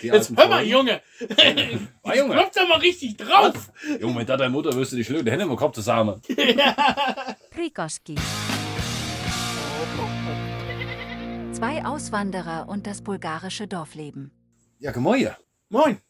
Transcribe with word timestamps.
Die 0.00 0.08
Jetzt 0.08 0.36
hör 0.36 0.48
mal. 0.48 0.64
Junge. 0.64 1.00
Ah, 2.02 2.14
Junge. 2.14 2.34
Klopft 2.34 2.56
da 2.56 2.66
mal 2.66 2.78
richtig 2.80 3.16
drauf. 3.16 3.70
Junge, 4.00 4.14
mit 4.16 4.28
deiner 4.28 4.48
Mutter 4.48 4.74
wirst 4.74 4.92
du 4.92 4.96
die 4.96 5.04
Schlöde 5.04 5.30
Hände 5.30 5.44
im 5.46 5.56
Kopf 5.56 5.74
zusammen. 5.74 6.20
Krikoski. 7.50 8.16
Zwei 11.52 11.84
Auswanderer 11.84 12.68
und 12.68 12.86
das 12.86 13.02
bulgarische 13.02 13.66
Dorfleben. 13.66 14.32
Ja, 14.80 14.90
gemäue. 14.90 15.36
Moin. 15.70 16.00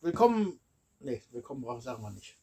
Willkommen. 0.00 0.58
Nee, 1.00 1.22
willkommen 1.32 1.60
brauchen 1.62 1.82
sagen 1.82 2.02
wir 2.02 2.10
nicht. 2.12 2.36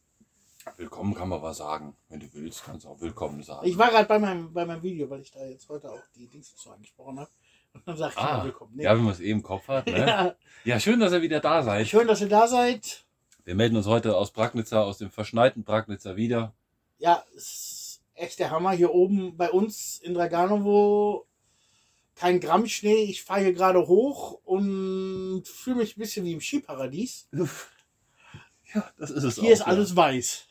Willkommen 0.76 1.14
kann 1.14 1.30
man 1.30 1.42
was 1.42 1.56
sagen. 1.56 1.96
Wenn 2.10 2.20
du 2.20 2.26
willst, 2.34 2.62
kannst 2.64 2.84
du 2.84 2.90
auch 2.90 3.00
willkommen 3.00 3.42
sagen. 3.42 3.66
Ich 3.66 3.78
war 3.78 3.88
gerade 3.90 4.06
bei 4.06 4.18
meinem, 4.18 4.52
bei 4.52 4.66
meinem 4.66 4.82
Video, 4.82 5.08
weil 5.08 5.22
ich 5.22 5.30
da 5.32 5.44
jetzt 5.46 5.68
heute 5.68 5.90
auch 5.90 6.02
die 6.14 6.28
Dings 6.28 6.52
dazu 6.52 6.70
angesprochen 6.70 7.18
habe. 7.20 7.30
Und 7.78 7.88
dann 7.88 7.96
sag 7.96 8.12
ich 8.12 8.18
ah, 8.18 8.38
mal 8.38 8.44
willkommen. 8.44 8.72
Nee. 8.74 8.84
ja, 8.84 8.94
wenn 8.96 9.04
man 9.04 9.12
es 9.12 9.20
eh 9.20 9.30
im 9.30 9.42
Kopf 9.42 9.68
hat. 9.68 9.86
Ne? 9.86 9.94
Ja. 10.06 10.34
Ja, 10.64 10.80
schön, 10.80 11.00
dass 11.00 11.12
ihr 11.12 11.22
wieder 11.22 11.40
da 11.40 11.62
seid. 11.62 11.86
Schön, 11.88 12.06
dass 12.08 12.20
ihr 12.20 12.28
da 12.28 12.46
seid. 12.48 13.04
Wir 13.44 13.54
melden 13.54 13.76
uns 13.76 13.86
heute 13.86 14.16
aus 14.16 14.32
Bragnitzer, 14.32 14.84
aus 14.84 14.98
dem 14.98 15.10
verschneiten 15.10 15.64
Bragnitzer 15.64 16.16
wieder. 16.16 16.52
Ja, 16.98 17.24
es 17.36 17.44
ist 17.44 18.02
echt 18.14 18.38
der 18.38 18.50
Hammer. 18.50 18.72
Hier 18.72 18.92
oben 18.92 19.36
bei 19.36 19.50
uns 19.50 19.98
in 20.00 20.14
Draganovo 20.14 21.26
kein 22.16 22.40
Gramm 22.40 22.66
Schnee. 22.66 23.04
Ich 23.04 23.22
fahre 23.22 23.40
hier 23.40 23.52
gerade 23.52 23.86
hoch 23.86 24.40
und 24.44 25.44
fühle 25.46 25.76
mich 25.76 25.96
ein 25.96 26.00
bisschen 26.00 26.24
wie 26.26 26.32
im 26.32 26.40
Skiparadies. 26.40 27.28
Ja, 28.74 28.84
das 28.98 29.10
ist 29.10 29.22
es 29.22 29.36
Hier 29.36 29.52
ist 29.52 29.62
alles 29.62 29.94
weiß. 29.94 30.44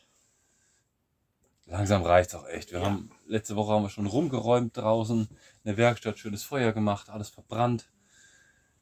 Langsam 1.66 2.04
reicht's 2.04 2.34
auch 2.34 2.48
echt. 2.48 2.72
Wir 2.72 2.80
Ja. 2.80 2.86
haben 2.86 3.12
letzte 3.28 3.58
Woche 3.58 3.74
haben 3.74 3.84
wir 3.84 3.90
schon 3.90 4.06
rumgeräumt 4.06 4.78
draußen, 4.78 5.28
in 5.68 5.76
der 5.76 5.78
Werkstatt 5.84 6.18
schönes 6.18 6.44
Feuer 6.44 6.72
gemacht, 6.72 7.10
alles 7.10 7.28
verbrannt. 7.28 7.92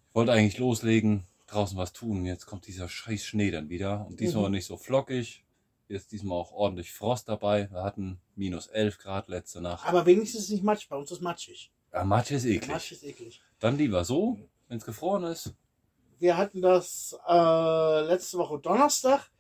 Ich 0.10 0.14
wollte 0.14 0.32
eigentlich 0.32 0.60
loslegen, 0.60 1.26
draußen 1.48 1.76
was 1.80 1.94
tun. 1.94 2.26
Jetzt 2.26 2.46
kommt 2.46 2.68
dieser 2.68 2.88
scheiß 2.88 3.26
Schnee 3.26 3.50
dann 3.50 3.70
wieder 3.70 4.06
und 4.06 4.20
diesmal 4.20 4.46
Mhm. 4.46 4.52
nicht 4.52 4.68
so 4.68 4.78
flockig. 4.78 5.44
Jetzt 5.88 6.12
diesmal 6.12 6.38
auch 6.38 6.52
ordentlich 6.52 6.94
Frost 6.94 7.28
dabei. 7.28 7.72
Wir 7.72 7.82
hatten 7.82 8.22
minus 8.36 8.68
11 8.68 9.00
Grad 9.00 9.30
letzte 9.30 9.62
Nacht. 9.62 9.88
Aber 9.88 10.06
wenigstens 10.06 10.50
nicht 10.50 10.64
matsch. 10.64 10.88
Bei 10.88 10.96
uns 10.96 11.10
ist 11.12 11.22
matschig. 11.22 11.72
Ja, 11.92 12.04
Matsch 12.04 12.30
ist 12.30 12.46
eklig. 12.46 12.70
Matsch 12.70 12.92
ist 12.92 13.04
eklig. 13.04 13.42
Dann 13.58 13.78
lieber 13.80 14.06
so, 14.06 14.38
wenn 14.68 14.78
es 14.78 14.86
gefroren 14.86 15.24
ist. 15.24 15.56
Wir 16.20 16.38
hatten 16.38 16.62
das 16.62 17.18
äh, 17.28 18.02
letzte 18.02 18.38
Woche 18.38 18.60
Donnerstag. 18.60 19.32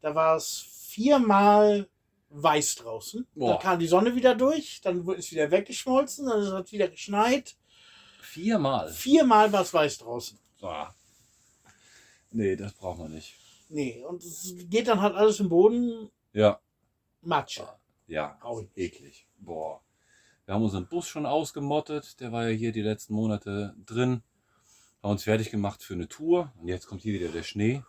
Da 0.00 0.12
war 0.16 0.34
es 0.34 0.58
viermal 0.88 1.88
weiß 2.30 2.76
draußen. 2.76 3.26
Boah. 3.34 3.52
Dann 3.52 3.58
kam 3.60 3.78
die 3.78 3.86
Sonne 3.86 4.14
wieder 4.14 4.34
durch, 4.34 4.80
dann 4.82 5.04
wurde 5.06 5.18
es 5.20 5.30
wieder 5.32 5.50
weggeschmolzen, 5.50 6.26
dann 6.26 6.52
hat 6.52 6.66
es 6.66 6.72
wieder 6.72 6.88
geschneit. 6.88 7.56
Viermal. 8.22 8.92
Viermal 8.92 9.52
war 9.52 9.62
es 9.62 9.74
weiß 9.74 9.98
draußen. 9.98 10.38
Ah. 10.62 10.90
Nee, 12.30 12.54
das 12.56 12.72
braucht 12.74 12.98
man 12.98 13.12
nicht. 13.12 13.34
Nee, 13.68 14.04
und 14.04 14.22
es 14.22 14.54
geht 14.68 14.88
dann 14.88 15.00
halt 15.00 15.14
alles 15.14 15.40
im 15.40 15.48
Boden 15.48 16.10
Ja, 16.32 16.60
Matsche. 17.22 17.68
ja, 18.06 18.36
Traurig. 18.40 18.70
eklig. 18.76 19.26
Boah. 19.38 19.80
Wir 20.44 20.54
haben 20.54 20.62
unseren 20.64 20.88
Bus 20.88 21.06
schon 21.08 21.26
ausgemottet. 21.26 22.20
Der 22.20 22.32
war 22.32 22.48
ja 22.48 22.56
hier 22.56 22.72
die 22.72 22.82
letzten 22.82 23.14
Monate 23.14 23.74
drin. 23.86 24.22
Haben 25.02 25.12
uns 25.12 25.22
fertig 25.24 25.50
gemacht 25.50 25.82
für 25.82 25.94
eine 25.94 26.08
Tour. 26.08 26.52
Und 26.60 26.68
jetzt 26.68 26.86
kommt 26.86 27.02
hier 27.02 27.14
wieder 27.14 27.28
der 27.28 27.42
Schnee. 27.44 27.82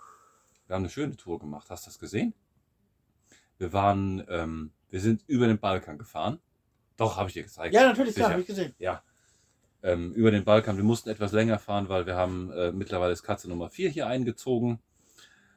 Wir 0.67 0.75
haben 0.75 0.83
eine 0.83 0.89
schöne 0.91 1.17
Tour 1.17 1.39
gemacht. 1.39 1.69
Hast 1.69 1.85
du 1.85 1.89
das 1.89 1.99
gesehen? 1.99 2.33
Wir 3.61 3.73
waren, 3.73 4.25
ähm, 4.27 4.71
wir 4.89 4.99
sind 4.99 5.23
über 5.27 5.45
den 5.45 5.59
Balkan 5.59 5.99
gefahren. 5.99 6.39
Doch, 6.97 7.17
habe 7.17 7.29
ich 7.29 7.35
dir 7.35 7.43
gezeigt. 7.43 7.75
Ja, 7.75 7.85
natürlich, 7.85 8.15
klar, 8.15 8.31
habe 8.31 8.41
ich 8.41 8.47
gesehen. 8.47 8.73
Ja. 8.79 9.03
Ähm, 9.83 10.13
über 10.13 10.31
den 10.31 10.43
Balkan. 10.43 10.77
Wir 10.77 10.83
mussten 10.83 11.09
etwas 11.09 11.31
länger 11.31 11.59
fahren, 11.59 11.87
weil 11.87 12.07
wir 12.07 12.15
haben 12.15 12.51
äh, 12.53 12.71
mittlerweile 12.71 13.13
ist 13.13 13.21
Katze 13.21 13.47
Nummer 13.47 13.69
4 13.69 13.91
hier 13.91 14.07
eingezogen. 14.07 14.79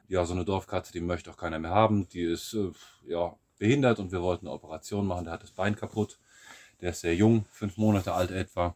Ja, 0.07 0.23
so 0.23 0.35
eine 0.35 0.45
Dorfkatze, 0.45 0.93
die 0.93 1.01
möchte 1.01 1.31
auch 1.31 1.37
keiner 1.37 1.57
mehr 1.57 1.71
haben. 1.71 2.07
Die 2.09 2.21
ist 2.21 2.53
äh, 2.53 2.69
ja, 3.07 3.35
behindert 3.57 3.97
und 3.97 4.11
wir 4.11 4.21
wollten 4.21 4.45
eine 4.45 4.53
Operation 4.53 5.07
machen. 5.07 5.23
Der 5.25 5.33
hat 5.33 5.41
das 5.41 5.53
Bein 5.53 5.75
kaputt. 5.75 6.19
Der 6.81 6.91
ist 6.91 7.01
sehr 7.01 7.15
jung, 7.15 7.47
fünf 7.49 7.75
Monate 7.77 8.13
alt 8.13 8.29
etwa. 8.29 8.75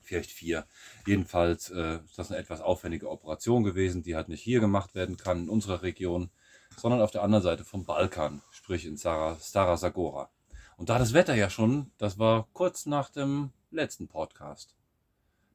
Vielleicht 0.00 0.30
vier. 0.30 0.64
Jedenfalls 1.06 1.68
äh, 1.68 1.96
ist 2.06 2.18
das 2.18 2.30
eine 2.30 2.40
etwas 2.40 2.62
aufwendige 2.62 3.10
Operation 3.10 3.64
gewesen, 3.64 4.02
die 4.02 4.16
halt 4.16 4.30
nicht 4.30 4.40
hier 4.40 4.60
gemacht 4.60 4.94
werden 4.94 5.18
kann 5.18 5.42
in 5.42 5.48
unserer 5.50 5.82
Region, 5.82 6.30
sondern 6.76 7.00
auf 7.02 7.10
der 7.10 7.22
anderen 7.22 7.42
Seite 7.42 7.64
vom 7.64 7.84
Balkan, 7.84 8.42
sprich 8.50 8.86
in 8.86 8.96
Stara, 8.96 9.36
Stara 9.40 9.76
Zagora. 9.76 10.30
Und 10.76 10.88
da 10.88 10.98
das 10.98 11.12
Wetter 11.12 11.34
ja 11.34 11.50
schon, 11.50 11.90
das 11.98 12.18
war 12.18 12.46
kurz 12.52 12.86
nach 12.86 13.10
dem 13.10 13.50
letzten 13.70 14.08
Podcast. 14.08 14.74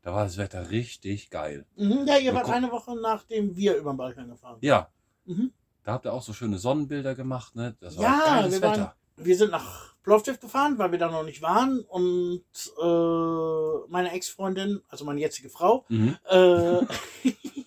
Da 0.04 0.14
war 0.14 0.24
das 0.24 0.38
Wetter 0.38 0.70
richtig 0.70 1.32
geil. 1.32 1.66
Mhm, 1.76 2.06
ja, 2.06 2.18
ihr 2.18 2.34
wart 2.36 2.50
eine 2.50 2.72
Woche 2.72 2.96
nachdem 2.96 3.56
wir 3.56 3.76
über 3.76 3.92
den 3.94 3.98
Balkan 3.98 4.30
gefahren 4.30 4.56
sind. 4.60 4.68
Ja, 4.68 4.90
Mhm. 5.26 5.52
da 5.84 5.94
habt 5.94 6.06
ihr 6.06 6.14
auch 6.14 6.22
so 6.22 6.32
schöne 6.34 6.60
Sonnenbilder 6.60 7.16
gemacht, 7.16 7.56
ne? 7.56 7.76
Das 7.80 7.98
war 7.98 8.04
Ja, 8.04 8.26
geiles 8.42 8.54
wir 8.54 8.62
waren- 8.62 8.72
Wetter. 8.74 8.96
Wir 9.18 9.38
sind 9.38 9.50
nach 9.52 9.96
Plovdiv 10.04 10.40
gefahren, 10.42 10.78
weil 10.78 10.92
wir 10.92 11.00
da 11.00 11.10
noch 11.10 11.24
nicht 11.24 11.42
waren. 11.42 11.80
Und 11.80 12.44
äh, 12.80 13.88
meine 13.90 14.12
Ex-Freundin, 14.12 14.82
also 14.90 15.06
meine 15.06 15.22
jetzige 15.22 15.50
Frau, 15.50 15.86
Mhm. 15.88 16.18
äh, 16.30 16.82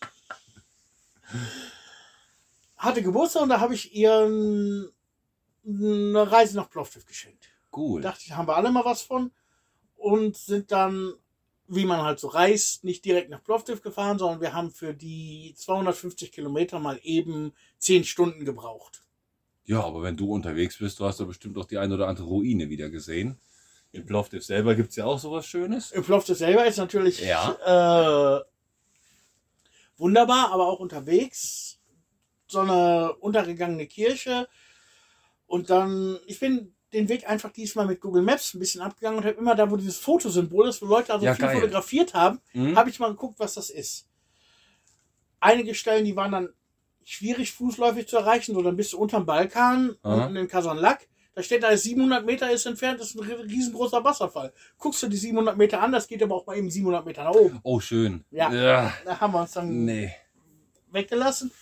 hatte 2.88 3.02
Geburtstag 3.02 3.42
und 3.42 3.48
da 3.50 3.60
habe 3.60 3.74
ich 3.74 3.94
ihr 3.94 4.12
eine 5.64 6.32
Reise 6.32 6.56
nach 6.56 6.70
Plovdiv 6.70 7.06
geschenkt. 7.06 7.48
Cool. 7.74 8.00
Dachte 8.02 8.22
ich, 8.24 8.32
haben 8.32 8.48
wir 8.48 8.56
alle 8.56 8.70
mal 8.70 8.84
was 8.84 9.02
von. 9.02 9.30
Und 9.96 10.36
sind 10.36 10.70
dann, 10.72 11.12
wie 11.66 11.84
man 11.84 12.02
halt 12.02 12.18
so 12.20 12.28
reist, 12.28 12.84
nicht 12.84 13.04
direkt 13.04 13.30
nach 13.30 13.42
Plovdiv 13.42 13.82
gefahren, 13.82 14.18
sondern 14.18 14.40
wir 14.40 14.52
haben 14.54 14.70
für 14.70 14.94
die 14.94 15.54
250 15.56 16.32
Kilometer 16.32 16.78
mal 16.78 16.98
eben 17.02 17.52
10 17.78 18.04
Stunden 18.04 18.44
gebraucht. 18.44 19.02
Ja, 19.64 19.82
aber 19.84 20.02
wenn 20.02 20.16
du 20.16 20.32
unterwegs 20.32 20.78
bist, 20.78 20.98
du 20.98 21.04
hast 21.04 21.20
doch 21.20 21.26
bestimmt 21.26 21.58
auch 21.58 21.66
die 21.66 21.76
ein 21.78 21.92
oder 21.92 22.08
andere 22.08 22.26
Ruine 22.26 22.70
wieder 22.70 22.88
gesehen. 22.88 23.38
In 23.92 24.06
Plovdiv 24.06 24.44
selber 24.44 24.74
gibt's 24.74 24.96
ja 24.96 25.04
auch 25.04 25.18
sowas 25.18 25.46
Schönes. 25.46 25.90
Im 25.92 26.04
Plovdiv 26.04 26.38
selber 26.38 26.64
ist 26.66 26.78
natürlich 26.78 27.20
Ja. 27.20 28.38
äh, 28.38 28.44
wunderbar, 29.98 30.52
aber 30.52 30.68
auch 30.68 30.80
unterwegs. 30.80 31.67
So 32.48 32.60
eine 32.60 33.12
untergegangene 33.20 33.86
Kirche. 33.86 34.48
Und 35.46 35.70
dann, 35.70 36.18
ich 36.26 36.40
bin 36.40 36.74
den 36.94 37.08
Weg 37.10 37.28
einfach 37.28 37.52
diesmal 37.52 37.86
mit 37.86 38.00
Google 38.00 38.22
Maps 38.22 38.54
ein 38.54 38.58
bisschen 38.60 38.80
abgegangen 38.80 39.18
und 39.18 39.24
habe 39.26 39.36
immer 39.36 39.54
da, 39.54 39.70
wo 39.70 39.76
dieses 39.76 39.98
Fotosymbol 39.98 40.68
ist, 40.68 40.80
wo 40.80 40.86
Leute 40.86 41.12
also 41.12 41.26
Ja, 41.26 41.34
viel 41.34 41.44
geil. 41.46 41.56
fotografiert 41.60 42.14
haben, 42.14 42.40
Mhm. 42.54 42.76
habe 42.76 42.88
ich 42.90 42.98
mal 42.98 43.10
geguckt, 43.10 43.38
was 43.38 43.54
das 43.54 43.68
ist. 43.68 44.08
Einige 45.40 45.74
Stellen, 45.74 46.04
die 46.06 46.16
waren 46.16 46.32
dann 46.32 46.48
schwierig 47.04 47.52
fußläufig 47.52 48.08
zu 48.08 48.16
erreichen, 48.16 48.54
so 48.54 48.62
dann 48.62 48.76
bist 48.76 48.92
du 48.94 48.98
unterm 48.98 49.26
Balkan, 49.26 49.96
Aha. 50.02 50.24
unten 50.24 50.36
in 50.36 50.48
Kazanlak. 50.48 51.06
Da 51.34 51.42
steht 51.42 51.62
da, 51.62 51.76
700 51.76 52.26
Meter 52.26 52.50
ist 52.50 52.66
entfernt, 52.66 53.00
ist 53.00 53.14
ein 53.14 53.20
riesengroßer 53.20 54.02
Wasserfall. 54.02 54.52
Guckst 54.78 55.02
du 55.02 55.08
die 55.08 55.16
700 55.16 55.56
Meter 55.56 55.80
an, 55.80 55.92
das 55.92 56.08
geht 56.08 56.22
aber 56.22 56.34
auch 56.34 56.46
mal 56.46 56.56
eben 56.56 56.70
700 56.70 57.06
Meter 57.06 57.24
nach 57.24 57.34
oben. 57.34 57.60
Oh, 57.62 57.78
schön. 57.80 58.24
Ja. 58.30 58.52
ja. 58.52 58.92
Da 59.04 59.20
haben 59.20 59.32
wir 59.34 59.42
uns 59.42 59.52
dann 59.52 59.84
Nee. 59.84 60.12
weggelassen 60.90 61.52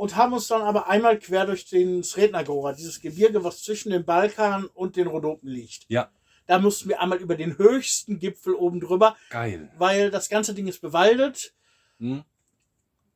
und 0.00 0.16
haben 0.16 0.32
uns 0.32 0.46
dann 0.48 0.62
aber 0.62 0.88
einmal 0.88 1.18
quer 1.18 1.44
durch 1.44 1.66
den 1.66 2.02
Sredna 2.02 2.42
Gora, 2.42 2.72
dieses 2.72 3.02
Gebirge, 3.02 3.44
was 3.44 3.62
zwischen 3.62 3.90
dem 3.90 4.06
Balkan 4.06 4.64
und 4.64 4.96
den 4.96 5.06
Rhodopen 5.08 5.46
liegt. 5.50 5.84
Ja. 5.88 6.10
Da 6.46 6.58
mussten 6.58 6.88
wir 6.88 7.00
einmal 7.02 7.18
über 7.18 7.36
den 7.36 7.58
höchsten 7.58 8.18
Gipfel 8.18 8.54
oben 8.54 8.80
drüber, 8.80 9.14
Geil. 9.28 9.70
weil 9.76 10.10
das 10.10 10.30
ganze 10.30 10.54
Ding 10.54 10.66
ist 10.68 10.80
bewaldet 10.80 11.52
Hm? 11.98 12.24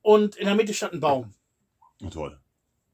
und 0.03 0.37
in 0.37 0.45
der 0.45 0.55
Mitte 0.55 0.75
stand 0.75 0.93
ein 0.93 1.01
Baum. 1.01 1.33
Toll. 2.13 2.39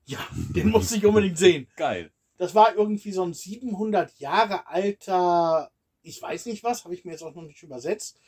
Ja, 0.05 0.21
den 0.55 0.69
musste 0.69 0.95
ich 0.97 1.05
unbedingt 1.05 1.37
sehen. 1.37 1.67
Geil. 1.77 2.13
Das 2.39 2.55
war 2.55 2.75
irgendwie 2.77 3.11
so 3.11 3.25
ein 3.25 3.35
700 3.35 4.19
Jahre 4.21 4.69
alter, 4.69 5.73
ich 6.03 6.23
weiß 6.23 6.47
nicht 6.47 6.63
was, 6.63 6.85
habe 6.85 6.95
ich 6.95 7.05
mir 7.05 7.11
jetzt 7.11 7.23
auch 7.25 7.35
noch 7.35 7.43
nicht 7.43 7.63
übersetzt, 7.65 8.21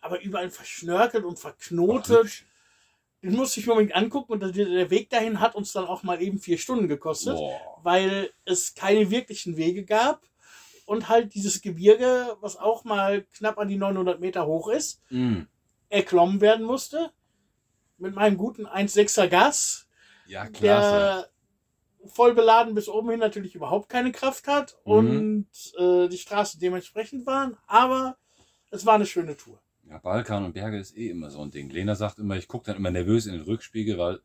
aber 0.00 0.20
überall 0.22 0.50
verschnörkelt 0.50 1.24
und 1.24 1.36
Ach, 1.38 1.42
verknotet. 1.42 2.16
hübsch. 2.26 2.46
Den 3.24 3.36
musste 3.36 3.58
ich 3.58 3.66
mir 3.66 3.72
unbedingt 3.72 3.96
angucken 3.96 4.32
und 4.34 4.54
der- 4.56 4.90
Weg 4.90 5.08
dahin 5.08 5.40
hat 5.40 5.54
uns 5.54 5.72
dann 5.72 5.86
auch 5.86 6.02
mal 6.02 6.20
eben 6.20 6.38
vier 6.38 6.58
Stunden 6.58 6.88
gekostet, 6.88 7.36
Boah. 7.36 7.80
weil 7.82 8.30
es 8.44 8.74
keine 8.74 9.10
wirklichen 9.10 9.56
Wege 9.56 9.84
gab 9.84 10.20
und 10.84 11.08
halt 11.08 11.32
dieses 11.34 11.62
Gebirge, 11.62 12.36
was 12.42 12.56
auch 12.58 12.84
mal 12.84 13.22
knapp 13.36 13.58
an 13.58 13.68
die 13.68 13.76
900 13.76 14.20
Meter 14.20 14.46
hoch 14.46 14.68
ist, 14.68 15.00
Mhm. 15.08 15.48
erklommen 15.88 16.40
werden 16.42 16.66
musste. 16.66 17.10
Mit 17.96 18.14
meinem 18.14 18.36
guten 18.36 18.66
1,6er 18.66 19.28
Gas, 19.28 19.88
Ja, 20.26 20.46
klasse. 20.46 20.60
der 20.60 21.30
voll 22.10 22.34
beladen 22.34 22.74
bis 22.74 22.88
oben 22.90 23.08
hin 23.08 23.20
natürlich 23.20 23.54
überhaupt 23.54 23.88
keine 23.88 24.12
Kraft 24.12 24.46
hat 24.48 24.76
Mhm. 24.84 24.92
und 24.92 25.48
äh, 25.78 26.08
die 26.08 26.18
Straßen 26.18 26.60
dementsprechend 26.60 27.24
waren, 27.24 27.56
aber 27.66 28.18
es 28.70 28.84
war 28.84 28.96
eine 28.96 29.06
schöne 29.06 29.34
Tour. 29.36 29.58
Ja, 29.94 30.00
Balkan 30.00 30.44
und 30.44 30.54
Berge 30.54 30.76
ist 30.76 30.96
eh 30.96 31.10
immer 31.10 31.30
so 31.30 31.40
ein 31.40 31.52
Ding. 31.52 31.70
Lena 31.70 31.94
sagt 31.94 32.18
immer, 32.18 32.36
ich 32.36 32.48
gucke 32.48 32.66
dann 32.66 32.74
immer 32.74 32.90
nervös 32.90 33.26
in 33.26 33.32
den 33.32 33.42
Rückspiegel, 33.42 33.96
weil 33.96 34.18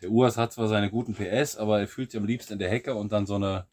der 0.00 0.10
Uas 0.10 0.38
hat 0.38 0.50
zwar 0.54 0.66
seine 0.66 0.88
guten 0.88 1.12
PS, 1.12 1.58
aber 1.58 1.78
er 1.78 1.88
fühlt 1.88 2.10
sich 2.10 2.18
am 2.18 2.26
liebsten 2.26 2.54
in 2.54 2.58
der 2.58 2.70
Hecke 2.70 2.94
und 2.94 3.12
dann 3.12 3.26
so 3.26 3.34
eine, 3.34 3.66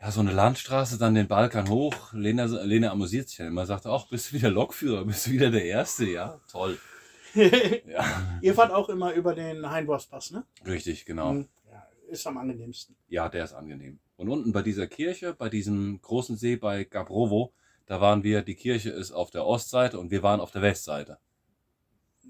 ja, 0.00 0.10
so 0.10 0.20
eine 0.20 0.32
Landstraße, 0.32 0.96
dann 0.96 1.14
den 1.14 1.28
Balkan 1.28 1.68
hoch. 1.68 2.14
Lena, 2.14 2.46
Lena 2.46 2.90
amüsiert 2.90 3.28
sich 3.28 3.36
dann 3.36 3.48
immer, 3.48 3.66
sagt, 3.66 3.84
ach, 3.84 4.08
bist 4.08 4.30
du 4.30 4.36
wieder 4.36 4.48
Lokführer, 4.48 5.04
bist 5.04 5.26
du 5.26 5.32
wieder 5.32 5.50
der 5.50 5.66
Erste, 5.66 6.06
ja, 6.06 6.40
toll. 6.50 6.78
Ja, 7.34 8.38
Ihr 8.40 8.54
fahrt 8.54 8.72
auch 8.72 8.88
immer 8.88 9.12
über 9.12 9.34
den 9.34 9.70
Heinborspass, 9.70 10.30
ne? 10.30 10.44
richtig, 10.66 11.04
genau. 11.04 11.34
Mhm. 11.34 11.48
Ja, 11.70 11.86
ist 12.08 12.26
am 12.26 12.38
angenehmsten. 12.38 12.96
Ja, 13.08 13.28
der 13.28 13.44
ist 13.44 13.52
angenehm. 13.52 14.00
Und 14.16 14.30
unten 14.30 14.52
bei 14.52 14.62
dieser 14.62 14.86
Kirche, 14.86 15.34
bei 15.34 15.50
diesem 15.50 16.00
großen 16.00 16.36
See 16.36 16.56
bei 16.56 16.84
Gabrovo, 16.84 17.52
da 17.86 18.00
waren 18.00 18.22
wir, 18.22 18.42
die 18.42 18.54
Kirche 18.54 18.90
ist 18.90 19.12
auf 19.12 19.30
der 19.30 19.46
Ostseite 19.46 19.98
und 19.98 20.10
wir 20.10 20.22
waren 20.22 20.40
auf 20.40 20.50
der 20.50 20.62
Westseite. 20.62 21.18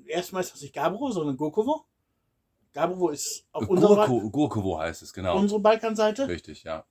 Erstmal 0.06 0.42
ist 0.42 0.52
das 0.52 0.60
nicht 0.62 0.74
Gabro, 0.74 1.10
sondern 1.10 1.36
Gurkovo. 1.36 1.84
Gabrovo 2.72 3.10
ist 3.10 3.46
auf 3.52 3.68
unserer, 3.68 4.06
Gurkovo 4.06 4.78
heißt 4.78 5.02
es, 5.02 5.12
genau. 5.12 5.36
unsere 5.38 5.60
Balkanseite. 5.60 6.26
Richtig, 6.28 6.64
ja. 6.64 6.84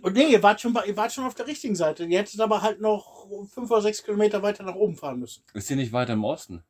Und 0.00 0.14
nee, 0.14 0.26
ihr 0.26 0.42
wart, 0.42 0.60
schon, 0.60 0.76
ihr 0.86 0.96
wart 0.96 1.12
schon 1.12 1.24
auf 1.24 1.34
der 1.34 1.46
richtigen 1.46 1.76
Seite. 1.76 2.04
Ihr 2.04 2.18
hättet 2.18 2.40
aber 2.40 2.62
halt 2.62 2.80
noch 2.80 3.28
fünf 3.48 3.70
oder 3.70 3.82
sechs 3.82 4.02
Kilometer 4.02 4.42
weiter 4.42 4.64
nach 4.64 4.74
oben 4.74 4.96
fahren 4.96 5.20
müssen. 5.20 5.44
Ist 5.54 5.70
die 5.70 5.76
nicht 5.76 5.92
weiter 5.92 6.14
im 6.14 6.24
Osten, 6.24 6.64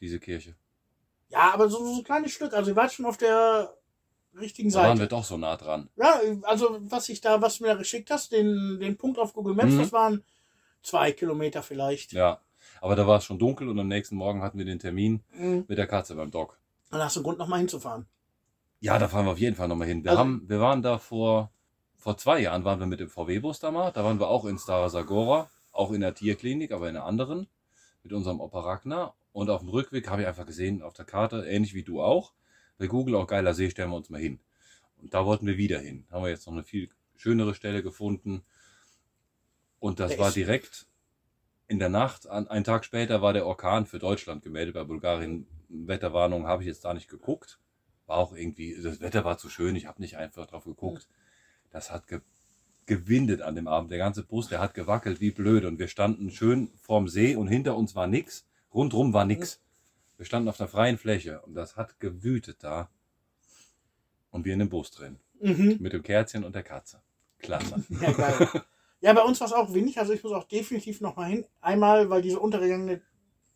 diese 0.00 0.20
Kirche? 0.20 0.54
Ja, 1.30 1.52
aber 1.52 1.68
so, 1.68 1.84
so 1.84 1.98
ein 1.98 2.04
kleines 2.04 2.30
Stück. 2.32 2.52
Also 2.52 2.70
ihr 2.70 2.76
wart 2.76 2.92
schon 2.92 3.06
auf 3.06 3.16
der 3.16 3.74
richtigen 4.38 4.70
Da 4.70 4.80
waren 4.80 4.98
wir 4.98 5.04
Seite. 5.04 5.08
doch 5.08 5.24
so 5.24 5.36
nah 5.36 5.56
dran. 5.56 5.88
Ja, 5.96 6.20
also 6.42 6.78
was 6.82 7.08
ich 7.08 7.20
da, 7.20 7.40
was 7.42 7.58
du 7.58 7.64
mir 7.64 7.70
da 7.70 7.76
geschickt 7.76 8.10
hast, 8.10 8.30
den, 8.30 8.78
den 8.78 8.96
Punkt 8.96 9.18
auf 9.18 9.32
Google 9.32 9.54
Maps, 9.54 9.72
Mhm. 9.72 9.78
das 9.78 9.92
waren 9.92 10.22
zwei 10.84 11.10
Kilometer 11.12 11.62
vielleicht. 11.64 12.12
Ja. 12.12 12.40
Aber 12.80 12.94
da 12.94 13.06
war 13.06 13.18
es 13.18 13.24
schon 13.24 13.38
dunkel 13.38 13.68
und 13.68 13.78
am 13.80 13.88
nächsten 13.88 14.14
Morgen 14.16 14.42
hatten 14.42 14.58
wir 14.58 14.64
den 14.64 14.78
Termin 14.78 15.24
Mhm. 15.36 15.64
mit 15.66 15.78
der 15.78 15.86
Katze 15.88 16.14
beim 16.14 16.30
Doc. 16.30 16.58
Dann 16.90 17.02
hast 17.02 17.16
du 17.16 17.20
einen 17.20 17.24
Grund, 17.24 17.38
nochmal 17.38 17.58
hinzufahren. 17.58 18.06
Ja, 18.80 18.98
da 18.98 19.08
fahren 19.08 19.26
wir 19.26 19.32
auf 19.32 19.38
jeden 19.38 19.56
Fall 19.56 19.66
nochmal 19.68 19.88
hin. 19.88 20.04
Wir, 20.04 20.12
Also- 20.12 20.20
haben, 20.20 20.48
wir 20.48 20.60
waren 20.60 20.82
da 20.82 20.98
vor, 20.98 21.50
vor 21.96 22.16
zwei 22.18 22.40
Jahren, 22.40 22.64
waren 22.64 22.78
wir 22.78 22.86
mit 22.86 23.00
dem 23.00 23.08
VW-Bus 23.08 23.58
da 23.58 23.70
mal. 23.70 23.90
Da 23.90 24.04
waren 24.04 24.20
wir 24.20 24.28
auch 24.28 24.44
in 24.44 24.58
Stara 24.58 24.88
Zagora, 24.90 25.50
auch 25.72 25.90
in 25.92 26.02
der 26.02 26.14
Tierklinik, 26.14 26.70
aber 26.72 26.88
in 26.88 26.96
einer 26.96 27.06
anderen, 27.06 27.48
mit 28.02 28.12
unserem 28.12 28.40
Opa 28.40 28.60
Ragnar. 28.60 29.14
Und 29.32 29.50
auf 29.50 29.60
dem 29.60 29.70
Rückweg 29.70 30.08
habe 30.08 30.22
ich 30.22 30.28
einfach 30.28 30.46
gesehen 30.46 30.82
auf 30.82 30.92
der 30.92 31.04
Karte, 31.06 31.44
ähnlich 31.46 31.74
wie 31.74 31.82
du 31.82 32.02
auch, 32.02 32.32
bei 32.78 32.86
Google 32.86 33.16
auch 33.16 33.26
geiler 33.26 33.54
See, 33.54 33.70
stellen 33.70 33.90
wir 33.90 33.96
uns 33.96 34.10
mal 34.10 34.20
hin. 34.20 34.38
Und 35.00 35.14
da 35.14 35.24
wollten 35.24 35.46
wir 35.46 35.56
wieder 35.56 35.78
hin. 35.80 36.06
Haben 36.10 36.22
wir 36.24 36.30
jetzt 36.30 36.46
noch 36.46 36.52
eine 36.52 36.62
viel 36.64 36.88
schönere 37.16 37.54
Stelle 37.54 37.82
gefunden. 37.82 38.44
Und 39.84 40.00
das 40.00 40.12
Der 40.12 40.18
war 40.18 40.30
direkt 40.30 40.86
in 41.68 41.78
der 41.78 41.90
Nacht, 41.90 42.26
an, 42.26 42.48
einen 42.48 42.64
Tag 42.64 42.86
später 42.86 43.20
war 43.20 43.34
der 43.34 43.44
Orkan 43.44 43.84
für 43.84 43.98
Deutschland 43.98 44.42
gemeldet. 44.42 44.72
Bei 44.72 44.84
Bulgarien 44.84 45.46
Wetterwarnung 45.68 46.46
habe 46.46 46.62
ich 46.62 46.68
jetzt 46.68 46.86
da 46.86 46.94
nicht 46.94 47.10
geguckt. 47.10 47.58
War 48.06 48.16
auch 48.16 48.32
irgendwie, 48.34 48.80
das 48.82 49.02
Wetter 49.02 49.26
war 49.26 49.36
zu 49.36 49.50
schön, 49.50 49.76
ich 49.76 49.84
habe 49.84 50.00
nicht 50.00 50.16
einfach 50.16 50.46
drauf 50.46 50.64
geguckt. 50.64 51.06
Das 51.70 51.90
hat 51.90 52.06
ge 52.06 52.22
gewindet 52.86 53.42
an 53.42 53.56
dem 53.56 53.68
Abend. 53.68 53.90
Der 53.90 53.98
ganze 53.98 54.22
Bus, 54.22 54.48
der 54.48 54.60
hat 54.60 54.72
gewackelt 54.72 55.20
wie 55.20 55.32
blöd. 55.32 55.66
Und 55.66 55.78
wir 55.78 55.88
standen 55.88 56.30
schön 56.30 56.70
vorm 56.80 57.06
See 57.06 57.36
und 57.36 57.48
hinter 57.48 57.76
uns 57.76 57.94
war 57.94 58.06
nix. 58.06 58.46
Rundrum 58.72 59.12
war 59.12 59.26
nix. 59.26 59.60
Wir 60.16 60.24
standen 60.24 60.48
auf 60.48 60.58
einer 60.58 60.68
freien 60.68 60.96
Fläche 60.96 61.42
und 61.42 61.54
das 61.54 61.76
hat 61.76 62.00
gewütet 62.00 62.64
da. 62.64 62.88
Und 64.30 64.46
wir 64.46 64.54
in 64.54 64.60
dem 64.60 64.70
Bus 64.70 64.92
drin. 64.92 65.18
Mhm. 65.40 65.76
Mit 65.78 65.92
dem 65.92 66.02
Kerzchen 66.02 66.42
und 66.42 66.54
der 66.54 66.62
Katze. 66.62 67.02
Klasse. 67.38 67.84
Ja. 68.00 68.64
Ja, 69.04 69.12
bei 69.12 69.22
uns 69.22 69.38
war 69.40 69.46
es 69.48 69.52
auch 69.52 69.72
windig, 69.74 69.98
also 69.98 70.14
ich 70.14 70.22
muss 70.22 70.32
auch 70.32 70.44
definitiv 70.44 71.00
nochmal 71.02 71.28
hin. 71.28 71.46
Einmal, 71.60 72.08
weil 72.08 72.22
diese 72.22 72.40
untergegangene 72.40 73.02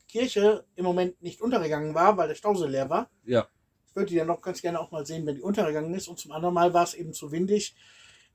Kirche 0.06 0.66
im 0.76 0.84
Moment 0.84 1.22
nicht 1.22 1.40
untergegangen 1.40 1.94
war, 1.94 2.16
weil 2.18 2.28
der 2.28 2.34
Stausee 2.34 2.66
leer 2.66 2.90
war. 2.90 3.10
Ja. 3.24 3.48
Ich 3.88 3.96
würde 3.96 4.10
die 4.10 4.16
dann 4.16 4.26
noch 4.26 4.42
ganz 4.42 4.60
gerne 4.60 4.78
auch 4.78 4.90
mal 4.90 5.06
sehen, 5.06 5.24
wenn 5.26 5.36
die 5.36 5.42
untergegangen 5.42 5.94
ist. 5.94 6.06
Und 6.08 6.18
zum 6.18 6.32
anderen 6.32 6.54
Mal 6.54 6.74
war 6.74 6.84
es 6.84 6.92
eben 6.92 7.14
zu 7.14 7.32
windig, 7.32 7.74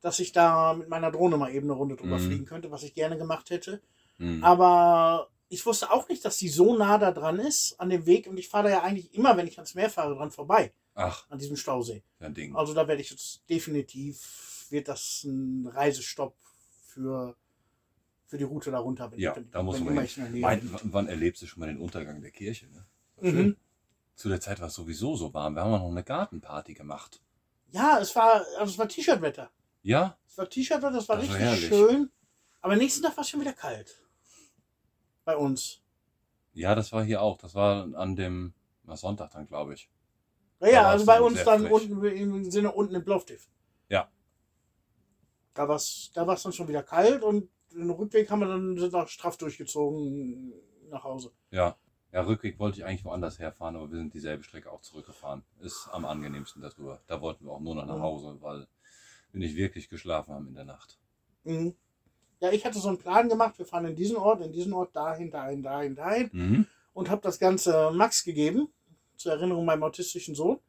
dass 0.02 0.20
ich 0.20 0.32
da 0.32 0.74
mit 0.74 0.90
meiner 0.90 1.12
Drohne 1.12 1.38
mal 1.38 1.54
eben 1.54 1.68
eine 1.68 1.78
Runde 1.78 1.96
drüber 1.96 2.18
Mhm. 2.18 2.26
fliegen 2.26 2.46
könnte, 2.46 2.72
was 2.72 2.82
ich 2.84 2.96
gerne 2.96 3.18
gemacht 3.18 3.52
hätte. 3.52 3.80
Hm. 4.18 4.44
Aber 4.44 5.30
ich 5.50 5.64
wusste 5.68 5.92
auch 5.92 6.10
nicht, 6.10 6.26
dass 6.26 6.38
die 6.38 6.50
so 6.50 6.76
nah 6.76 6.98
da 6.98 7.12
dran 7.12 7.40
ist 7.40 7.80
an 7.80 7.90
dem 7.92 8.08
Weg. 8.08 8.26
Und 8.28 8.38
ich 8.38 8.50
fahre 8.50 8.66
da 8.66 8.70
ja 8.72 8.82
eigentlich 8.82 9.14
immer, 9.14 9.38
wenn 9.38 9.48
ich 9.48 9.58
ans 9.60 9.76
Meer 9.76 9.90
fahre, 9.92 10.16
dran 10.16 10.32
vorbei, 10.32 10.74
Ach, 10.96 11.26
an 11.30 11.38
diesem 11.38 11.58
Stausee. 11.58 12.04
Ding. 12.20 12.56
Also 12.56 12.74
da 12.74 12.88
werde 12.88 13.02
ich 13.02 13.12
jetzt 13.12 13.44
definitiv, 13.50 14.66
wird 14.72 14.88
das 14.88 15.24
ein 15.24 15.68
Reisestopp 15.68 16.36
für, 16.94 17.36
für 18.26 18.38
die 18.38 18.44
Route 18.44 18.72
darunter. 18.72 19.12
Wenn 19.12 19.20
Ja, 19.20 19.36
wenn- 19.36 19.50
da 19.52 19.64
muss 19.64 19.80
man 19.80 20.00
hin. 20.06 20.40
Mein, 20.42 20.60
bin. 20.62 20.80
wann 20.94 21.08
erlebst 21.08 21.42
du 21.42 21.48
schon 21.48 21.60
mal 21.60 21.68
den 21.68 21.80
Untergang 21.80 22.22
der 22.22 22.32
Kirche? 22.32 22.68
Ne? 22.68 22.86
War 23.18 23.32
Mhm. 23.32 23.58
Zu 24.16 24.30
der 24.30 24.40
Zeit 24.40 24.60
war 24.60 24.68
es 24.68 24.76
sowieso 24.76 25.16
so 25.16 25.34
warm. 25.34 25.56
Wir 25.56 25.64
haben 25.64 25.74
auch 25.74 25.80
noch 25.80 25.90
eine 25.92 26.04
Gartenparty 26.04 26.74
gemacht. 26.76 27.20
Ja, 27.72 27.98
es 28.00 28.16
war, 28.16 28.46
also 28.60 28.72
es 28.72 28.78
war 28.78 28.88
T-Shirt-Wetter. 28.88 29.50
Ja? 29.82 30.18
Es 30.28 30.38
war 30.38 30.48
T-Shirt-Wetter, 30.48 30.92
das 30.92 31.10
war 31.10 31.18
Das 31.18 31.28
war 31.30 31.36
richtig 31.36 31.48
herrlich. 31.48 31.68
schön. 31.70 32.12
Aber 32.62 32.76
nächsten 32.76 33.02
Tag 33.02 33.18
war 33.18 33.24
es 33.24 33.30
schon 33.30 33.42
wieder 33.42 33.54
kalt. 33.54 34.00
Bei 35.26 35.36
uns. 35.36 35.82
Ja, 36.54 36.76
das 36.76 36.92
war 36.92 37.04
hier 37.04 37.22
auch. 37.24 37.38
Das 37.38 37.56
war 37.56 37.94
an 37.96 38.16
dem 38.16 38.54
na, 38.84 38.96
Sonntag 38.96 39.32
dann, 39.32 39.48
glaube 39.48 39.74
ich. 39.74 39.90
Ja, 40.62 40.84
Da 40.84 40.90
also 40.92 41.06
bei 41.06 41.20
uns 41.20 41.44
dann 41.44 41.62
frech. 41.62 41.72
unten 41.72 42.06
im 42.06 42.52
Sinne 42.52 42.72
unten 42.72 42.94
in 42.96 43.04
Plovdiv. 43.04 43.50
Ja. 43.90 44.10
Da 45.54 45.68
war 45.68 45.76
es 45.76 46.12
da 46.14 46.26
war's 46.28 46.44
dann 46.44 46.54
schon 46.54 46.68
wieder 46.68 46.84
kalt 46.84 47.24
und 47.24 47.50
den 47.74 47.90
Rückweg 47.90 48.30
haben 48.30 48.40
wir 48.40 48.48
dann 48.48 48.78
sind 48.78 48.94
wir 48.94 49.08
straff 49.08 49.38
durchgezogen 49.38 50.54
nach 50.90 51.04
Hause. 51.04 51.32
Ja. 51.52 51.76
Ja, 52.12 52.22
Rückweg 52.22 52.60
wollte 52.60 52.78
ich 52.78 52.86
eigentlich 52.86 53.06
woanders 53.06 53.40
herfahren, 53.40 53.76
aber 53.76 53.90
wir 53.90 53.98
sind 53.98 54.14
dieselbe 54.14 54.44
Strecke 54.44 54.72
auch 54.72 54.82
zurückgefahren. 54.82 55.44
Ist 55.62 55.90
am 55.92 56.06
angenehmsten 56.06 56.62
darüber. 56.62 57.02
Da 57.08 57.20
wollten 57.22 57.46
wir 57.46 57.52
auch 57.52 57.60
nur 57.60 57.74
noch 57.74 57.88
nach 57.88 57.98
Mhm. 57.98 58.02
Hause, 58.04 58.38
weil 58.40 58.68
wir 59.32 59.40
nicht 59.40 59.56
wirklich 59.56 59.90
geschlafen 59.90 60.32
haben 60.32 60.48
in 60.48 60.54
der 60.54 60.66
Nacht. 60.66 61.00
Mhm. 61.44 61.74
Ja, 62.40 62.52
ich 62.52 62.66
hatte 62.66 62.78
so 62.78 62.90
einen 62.90 63.00
Plan 63.00 63.30
gemacht, 63.30 63.58
wir 63.58 63.66
fahren 63.66 63.86
in 63.86 63.96
diesen 63.96 64.16
Ort, 64.18 64.42
in 64.42 64.52
diesen 64.52 64.74
Ort, 64.74 64.96
dahin, 64.96 65.32
dahin, 65.32 65.64
dahin, 65.64 65.96
dahin 65.96 66.30
Mhm. 66.32 66.68
und 66.94 67.10
habe 67.10 67.22
das 67.22 67.40
Ganze 67.40 67.90
Max 67.92 68.24
gegeben, 68.24 68.72
zur 69.18 69.32
Erinnerung 69.32 69.66
meinem 69.66 69.82
autistischen 69.82 70.36
Sohn. 70.36 70.60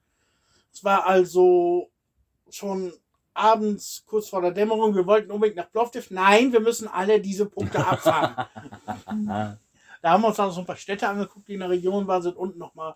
Es 0.73 0.83
war 0.83 1.05
also 1.05 1.91
schon 2.49 2.91
abends, 3.35 4.05
kurz 4.07 4.29
vor 4.29 4.41
der 4.41 4.53
Dämmerung, 4.53 4.95
wir 4.95 5.07
wollten 5.07 5.31
unbedingt 5.31 5.57
nach 5.57 5.71
Plovdiv. 5.71 6.11
Nein, 6.11 6.53
wir 6.53 6.61
müssen 6.61 6.89
alle 6.89 7.21
diese 7.21 7.47
Punkte 7.47 7.85
abfahren. 7.87 8.47
da 10.03 10.11
haben 10.11 10.23
wir 10.23 10.29
uns 10.29 10.37
dann 10.37 10.51
so 10.51 10.61
ein 10.61 10.67
paar 10.67 10.77
Städte 10.77 11.09
angeguckt, 11.09 11.49
die 11.49 11.55
in 11.55 11.61
der 11.61 11.71
Region 11.71 12.07
waren, 12.07 12.23
sind 12.23 12.37
unten 12.37 12.59
nochmal 12.59 12.95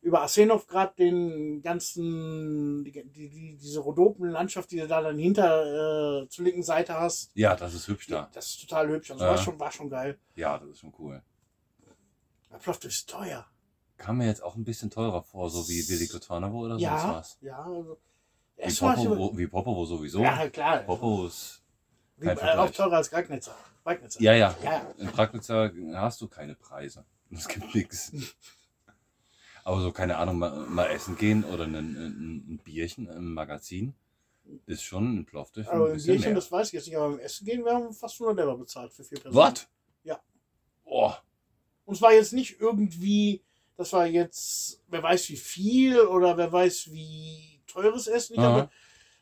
über 0.00 0.20
Arsenovgrad 0.20 0.98
den 0.98 1.62
ganzen, 1.62 2.84
die, 2.84 2.92
die, 2.92 3.30
die, 3.30 3.56
diese 3.56 3.80
Rhodopenlandschaft, 3.80 4.70
die 4.70 4.76
du 4.80 4.86
da 4.86 5.00
dann 5.00 5.18
hinter 5.18 6.22
äh, 6.24 6.28
zur 6.28 6.44
linken 6.44 6.62
Seite 6.62 6.94
hast. 6.94 7.30
Ja, 7.34 7.56
das 7.56 7.72
ist 7.72 7.88
hübsch 7.88 8.08
da. 8.08 8.28
Das 8.34 8.50
ist 8.50 8.60
total 8.60 8.88
hübsch. 8.88 9.10
Also 9.10 9.24
Ja. 9.24 9.30
war, 9.30 9.38
schon, 9.38 9.58
war 9.58 9.72
schon 9.72 9.88
geil. 9.88 10.18
Ja, 10.36 10.58
das 10.58 10.68
ist 10.68 10.80
schon 10.80 10.92
cool. 10.98 11.22
Aber 12.50 12.58
Plovdiv 12.58 12.90
ist 12.90 13.08
teuer. 13.08 13.46
Kam 13.96 14.18
mir 14.18 14.26
jetzt 14.26 14.42
auch 14.42 14.56
ein 14.56 14.64
bisschen 14.64 14.90
teurer 14.90 15.22
vor, 15.22 15.48
so 15.48 15.66
wie 15.68 15.88
Willi 15.88 16.06
Kotonovo 16.08 16.58
oder 16.64 16.74
sonst 16.74 16.82
Ja, 16.82 17.14
was. 17.14 17.38
ja. 17.40 17.62
Also, 17.62 17.96
Wie 18.56 18.62
erstmal 18.62 18.96
Popovo, 18.96 19.36
wie 19.36 19.46
Popovo 19.46 19.84
sowieso. 19.84 20.22
Ja, 20.22 20.48
klar. 20.48 20.78
Popovo 20.78 21.26
ist. 21.26 21.62
Wie, 22.16 22.26
äh, 22.26 22.56
auch 22.56 22.70
teurer 22.70 22.98
als 22.98 23.10
Gragnitzer. 23.10 23.54
Gragnitzer. 23.84 24.20
Ja, 24.20 24.34
ja. 24.34 24.56
Ja. 24.62 24.86
In 24.98 25.08
Pragnitzer 25.08 25.72
hast 25.94 26.20
du 26.20 26.28
keine 26.28 26.54
Preise. 26.54 27.04
Es 27.30 27.48
gibt 27.48 27.74
nichts. 27.74 28.12
Aber 29.64 29.80
so, 29.80 29.92
keine 29.92 30.18
Ahnung, 30.18 30.38
mal, 30.38 30.66
mal 30.66 30.86
essen 30.90 31.16
gehen 31.16 31.42
oder 31.42 31.64
ein, 31.64 31.74
ein, 31.74 32.44
ein 32.54 32.60
Bierchen 32.62 33.08
im 33.08 33.32
Magazin 33.32 33.94
ist 34.66 34.82
schon 34.82 35.20
ein 35.20 35.24
Plovdiv 35.24 35.68
Aber 35.68 35.86
ein 35.86 35.98
im 35.98 36.04
Bierchen, 36.04 36.24
mehr. 36.26 36.34
das 36.34 36.52
weiß 36.52 36.68
ich 36.68 36.72
jetzt 36.74 36.86
nicht, 36.86 36.96
aber 36.96 37.10
beim 37.10 37.18
Essen 37.20 37.46
gehen, 37.46 37.64
wir 37.64 37.72
haben 37.72 37.92
fast 37.94 38.20
100 38.20 38.44
Euro 38.46 38.58
bezahlt 38.58 38.92
für 38.92 39.04
vier 39.04 39.18
Personen. 39.20 39.36
Was? 39.36 39.66
Ja. 40.02 40.20
Boah, 40.84 41.22
Und 41.86 41.94
es 41.94 42.02
war 42.02 42.12
jetzt 42.12 42.34
nicht 42.34 42.60
irgendwie, 42.60 43.42
das 43.78 43.92
war 43.94 44.06
jetzt, 44.06 44.82
wer 44.88 45.02
weiß 45.02 45.30
wie 45.30 45.36
viel 45.36 45.98
oder 46.00 46.36
wer 46.36 46.52
weiß 46.52 46.92
wie 46.92 47.53
teures 47.74 48.06
Essen. 48.06 48.34
Ich 48.34 48.40
Aha. 48.40 48.46
habe 48.52 48.70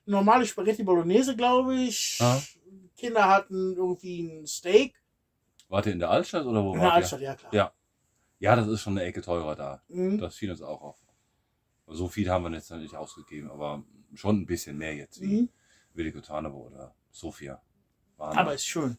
normale 0.06 0.46
Spaghetti 0.46 0.82
Bolognese, 0.84 1.36
glaube 1.36 1.74
ich. 1.74 2.18
Aha. 2.20 2.40
Kinder 2.96 3.28
hatten 3.28 3.74
irgendwie 3.76 4.22
ein 4.42 4.46
Steak. 4.46 4.94
wart 5.68 5.86
ihr 5.86 5.92
in 5.92 5.98
der 5.98 6.10
Altstadt 6.10 6.46
oder 6.46 6.62
wo 6.62 6.74
In 6.74 6.80
wart 6.80 6.82
der 6.82 6.88
ihr? 6.90 6.94
Altstadt, 6.94 7.20
ja 7.20 7.34
klar. 7.34 7.54
Ja. 7.54 7.72
Ja, 8.38 8.56
das 8.56 8.66
ist 8.68 8.80
schon 8.80 8.98
eine 8.98 9.06
Ecke 9.06 9.22
teurer 9.22 9.54
da. 9.56 9.82
Mhm. 9.88 10.18
Das 10.18 10.34
fiel 10.36 10.50
uns 10.50 10.62
auch 10.62 10.82
auf. 10.82 10.98
So 11.86 12.08
viel 12.08 12.28
haben 12.30 12.44
wir 12.44 12.50
jetzt 12.52 12.70
nicht 12.72 12.94
ausgegeben, 12.96 13.50
aber 13.50 13.84
schon 14.14 14.40
ein 14.40 14.46
bisschen 14.46 14.76
mehr 14.78 14.94
jetzt 14.94 15.20
wie 15.20 15.42
Mhm. 15.42 15.48
Willi 15.94 16.12
Kotonovo 16.12 16.66
oder 16.66 16.94
Sofia. 17.10 17.60
Waren 18.16 18.36
Aber 18.38 18.54
ist 18.54 18.66
schön. 18.66 18.96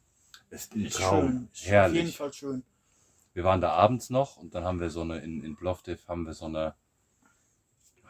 ist 0.49 0.73
ein 0.75 0.85
Ist 0.85 0.97
Traum. 0.97 1.27
schön. 1.27 1.49
Ist 1.51 1.59
Auf 1.61 1.65
jeden 1.65 1.71
Herrlich. 1.73 2.17
Fall 2.17 2.33
schön. 2.33 2.63
Wir 3.33 3.43
waren 3.43 3.61
da 3.61 3.71
abends 3.71 4.09
noch 4.09 4.37
und 4.37 4.53
dann 4.53 4.63
haben 4.63 4.79
wir 4.79 4.89
so 4.91 5.01
eine, 5.01 5.17
in, 5.19 5.43
in 5.43 5.55
Plovdiv 5.55 6.07
haben 6.07 6.25
wir 6.25 6.33
so 6.33 6.45
eine, 6.45 6.75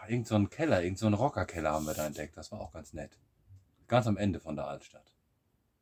irgend 0.07 0.27
so 0.27 0.35
einen 0.35 0.49
Keller, 0.49 0.83
irgend 0.83 0.99
so 0.99 1.05
einen 1.05 1.15
Rockerkeller 1.15 1.71
haben 1.71 1.85
wir 1.85 1.93
da 1.93 2.05
entdeckt. 2.07 2.37
Das 2.37 2.51
war 2.51 2.59
auch 2.61 2.71
ganz 2.71 2.93
nett. 2.93 3.17
Ganz 3.87 4.07
am 4.07 4.17
Ende 4.17 4.39
von 4.39 4.55
der 4.55 4.67
Altstadt. 4.67 5.11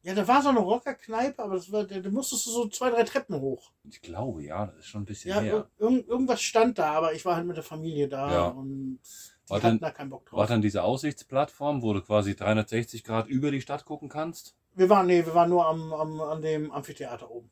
Ja, 0.04 0.16
da 0.16 0.28
war 0.28 0.42
so 0.42 0.50
eine 0.50 0.60
Rockerkneipe, 0.60 1.44
aber 1.44 1.56
das 1.56 1.72
war, 1.72 1.84
da, 1.84 2.00
da 2.00 2.10
musstest 2.10 2.48
du 2.48 2.52
so 2.52 2.68
zwei, 2.70 2.90
drei 2.90 3.04
Treppen 3.04 3.40
hoch. 3.40 3.72
Ich 3.88 4.02
glaube, 4.02 4.44
ja, 4.44 4.66
das 4.66 4.78
ist 4.80 4.86
schon 4.88 5.04
ein 5.04 5.06
bisschen 5.06 5.30
Ja, 5.30 5.40
her. 5.42 5.54
ir 5.54 5.70
irgend, 5.78 6.08
irgendwas 6.08 6.42
stand 6.42 6.80
da, 6.80 6.94
aber 6.94 7.14
ich 7.14 7.24
war 7.24 7.36
halt 7.36 7.46
mit 7.46 7.56
der 7.56 7.64
Familie 7.64 8.08
da 8.08 8.32
Ja. 8.32 8.48
und 8.48 9.00
die 9.00 9.50
War 9.50 9.58
hatten 9.58 9.68
denn- 9.68 9.80
da 9.80 9.92
keinen 9.92 10.10
Bock 10.10 10.26
drauf. 10.26 10.40
War 10.40 10.48
dann 10.48 10.62
diese 10.64 10.82
Aussichtsplattform, 10.84 11.84
wo 11.84 11.94
du 11.94 12.02
quasi 12.02 12.36
360 12.36 13.04
Grad 13.04 13.28
über 13.28 13.52
die 13.52 13.62
Stadt 13.62 13.86
gucken 13.86 14.10
kannst? 14.10 14.56
Wir 14.74 14.90
waren, 14.90 15.06
nee, 15.06 15.24
wir 15.24 15.36
waren 15.36 15.50
nur 15.50 15.68
am, 15.68 15.94
am, 15.94 16.20
an 16.22 16.42
dem 16.42 16.72
Amphitheater 16.72 17.30
oben. 17.30 17.52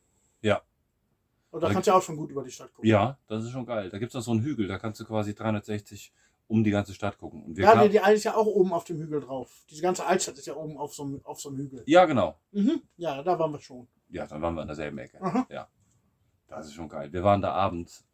Und 1.52 1.62
da 1.62 1.66
Da- 1.66 1.72
kannst 1.72 1.88
du 1.88 1.92
auch 1.94 2.02
schon 2.02 2.16
gut 2.16 2.30
über 2.30 2.44
die 2.44 2.50
Stadt 2.52 2.72
gucken. 2.72 2.88
Ja, 2.88 3.18
das 3.26 3.42
ist 3.44 3.50
schon 3.50 3.66
geil. 3.66 3.90
Da 3.90 3.98
gibt 3.98 4.10
es 4.10 4.14
noch 4.14 4.22
so 4.22 4.30
einen 4.30 4.42
Hügel, 4.42 4.68
da 4.68 4.78
kannst 4.78 5.00
du 5.00 5.04
quasi 5.04 5.34
360 5.34 6.12
um 6.50 6.64
die 6.64 6.70
ganze 6.70 6.92
Stadt 6.94 7.16
gucken. 7.16 7.44
Und 7.44 7.56
wir 7.56 7.64
Ja, 7.64 7.82
die, 7.86 7.90
die 7.90 8.12
ist 8.12 8.24
ja 8.24 8.34
auch 8.34 8.46
oben 8.46 8.72
auf 8.72 8.84
dem 8.84 8.98
Hügel 8.98 9.20
drauf. 9.20 9.50
Diese 9.70 9.82
ganze 9.82 10.04
Altstadt 10.04 10.36
ist 10.36 10.46
ja 10.46 10.56
oben 10.56 10.76
auf 10.76 10.92
so 10.94 11.04
einem, 11.04 11.20
auf 11.24 11.40
so 11.40 11.48
einem 11.48 11.58
Hügel. 11.58 11.82
ja, 11.86 12.04
genau. 12.06 12.38
Mhm. 12.52 12.82
Ja, 12.96 13.22
da 13.22 13.38
waren 13.38 13.52
wir 13.52 13.60
schon. 13.60 13.86
Ja, 14.10 14.26
dann 14.26 14.42
waren 14.42 14.54
wir 14.56 14.62
an 14.62 14.66
derselben 14.66 14.98
Ecke. 14.98 15.20
Aha. 15.22 15.46
Ja. 15.48 15.68
Das 16.48 16.66
ist 16.66 16.74
schon 16.74 16.88
geil. 16.88 17.12
Wir 17.12 17.22
waren 17.22 17.40
da 17.40 17.52
abends, 17.52 18.04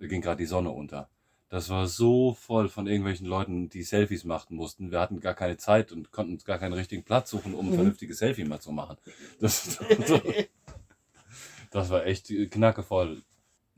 da 0.00 0.06
ging 0.08 0.20
gerade 0.20 0.38
die 0.38 0.46
Sonne 0.46 0.70
unter. 0.70 1.08
Das 1.50 1.70
war 1.70 1.86
so 1.86 2.34
voll 2.34 2.68
von 2.68 2.86
irgendwelchen 2.88 3.26
Leuten, 3.26 3.68
die 3.70 3.84
Selfies 3.84 4.24
machen 4.24 4.56
mussten. 4.56 4.90
Wir 4.90 4.98
hatten 5.00 5.20
gar 5.20 5.34
keine 5.34 5.56
Zeit 5.56 5.92
und 5.92 6.10
konnten 6.10 6.32
uns 6.34 6.44
gar 6.44 6.58
keinen 6.58 6.72
richtigen 6.74 7.04
Platz 7.04 7.30
suchen, 7.30 7.54
um 7.54 7.66
ein 7.66 7.70
Mhm. 7.70 7.74
vernünftiges 7.76 8.18
Selfie 8.18 8.44
mal 8.44 8.60
zu 8.60 8.72
machen. 8.72 8.96
Das, 9.40 9.78
das 11.70 11.88
war 11.90 12.04
echt 12.04 12.32
knackevoll. 12.50 13.22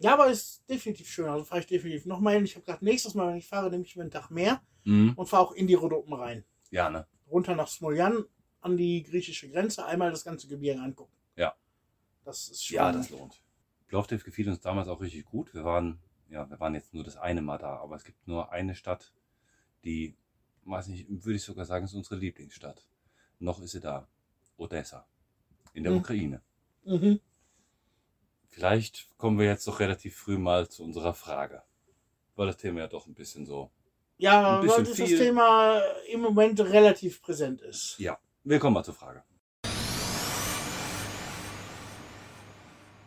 Ja, 0.01 0.15
aber 0.15 0.29
ist 0.31 0.69
definitiv 0.69 1.09
schön. 1.09 1.29
Also 1.29 1.45
fahre 1.45 1.61
ich 1.61 1.67
definitiv 1.67 2.07
nochmal 2.07 2.35
hin. 2.35 2.45
Ich 2.45 2.57
habe 2.57 2.65
gerade 2.67 2.85
nächstes 2.85 3.15
Mal, 3.15 3.29
wenn 3.29 3.37
ich 3.37 3.47
fahre, 3.47 3.71
nehme 3.71 3.85
ich 3.85 3.95
mir 3.97 4.03
einen 4.03 4.11
Tag 4.11 4.31
mehr 4.31 4.61
Mhm. 4.85 5.13
und 5.17 5.29
fahre 5.29 5.45
auch 5.45 5.53
in 5.53 5.67
die 5.67 5.75
Rhodopen 5.75 6.13
rein. 6.15 6.45
Ja, 6.71 6.91
ne? 6.91 7.07
Runter 7.31 7.55
nach 7.55 7.69
Smoljan 7.69 8.25
an 8.61 8.77
die 8.77 9.03
griechische 9.03 9.49
Grenze, 9.51 9.85
einmal 9.87 10.11
das 10.11 10.25
ganze 10.25 10.49
Gebirge 10.49 10.81
angucken. 10.81 11.13
Ja. 11.37 11.55
Das 12.25 12.49
ist 12.49 12.65
schon. 12.65 12.77
Ja, 12.77 12.91
das 12.93 13.11
lohnt. 13.11 13.41
Plovdiv 13.87 14.25
gefiel 14.25 14.49
uns 14.49 14.61
damals 14.61 14.89
auch 14.89 15.01
richtig 15.01 15.25
gut. 15.27 15.53
Wir 15.55 15.65
waren, 15.65 15.99
ja, 16.29 16.49
wir 16.49 16.59
waren 16.61 16.75
jetzt 16.75 16.93
nur 16.95 17.05
das 17.05 17.17
eine 17.17 17.43
Mal 17.43 17.59
da, 17.59 17.77
aber 17.79 17.97
es 17.97 18.05
gibt 18.05 18.27
nur 18.27 18.53
eine 18.53 18.75
Stadt, 18.75 19.13
die, 19.85 20.17
weiß 20.65 20.89
nicht, 20.89 21.07
würde 21.09 21.37
ich 21.37 21.43
sogar 21.43 21.65
sagen, 21.65 21.85
ist 21.85 21.95
unsere 21.95 22.17
Lieblingsstadt. 22.17 22.87
Noch 23.39 23.61
ist 23.61 23.73
sie 23.73 23.81
da. 23.81 24.09
Odessa. 24.57 25.07
In 25.73 25.83
der 25.85 25.93
Mhm. 25.93 25.99
Ukraine. 25.99 26.43
Mhm. 26.85 27.21
Vielleicht 28.51 29.09
kommen 29.17 29.39
wir 29.39 29.47
jetzt 29.47 29.67
doch 29.67 29.81
relativ 29.81 30.17
früh 30.17 30.37
mal 30.37 30.69
zu 30.69 30.83
unserer 30.83 31.15
Frage. 31.15 31.63
Weil 32.37 32.49
das 32.49 32.57
Thema 32.57 32.81
ja 32.81 32.89
doch 32.89 33.07
ein 33.07 33.15
bisschen 33.15 33.47
so. 33.47 33.71
Ja, 34.19 34.57
Ein 34.57 34.63
bisschen 34.63 34.77
weil 34.79 34.85
das 34.85 34.97
viel. 34.97 35.19
Thema 35.19 35.81
im 36.11 36.21
Moment 36.21 36.61
relativ 36.61 37.23
präsent 37.23 37.63
ist. 37.63 37.97
Ja, 37.99 38.19
wir 38.45 38.59
kommen 38.59 38.75
mal 38.75 38.85
zur 38.85 38.95
Frage. 38.95 39.23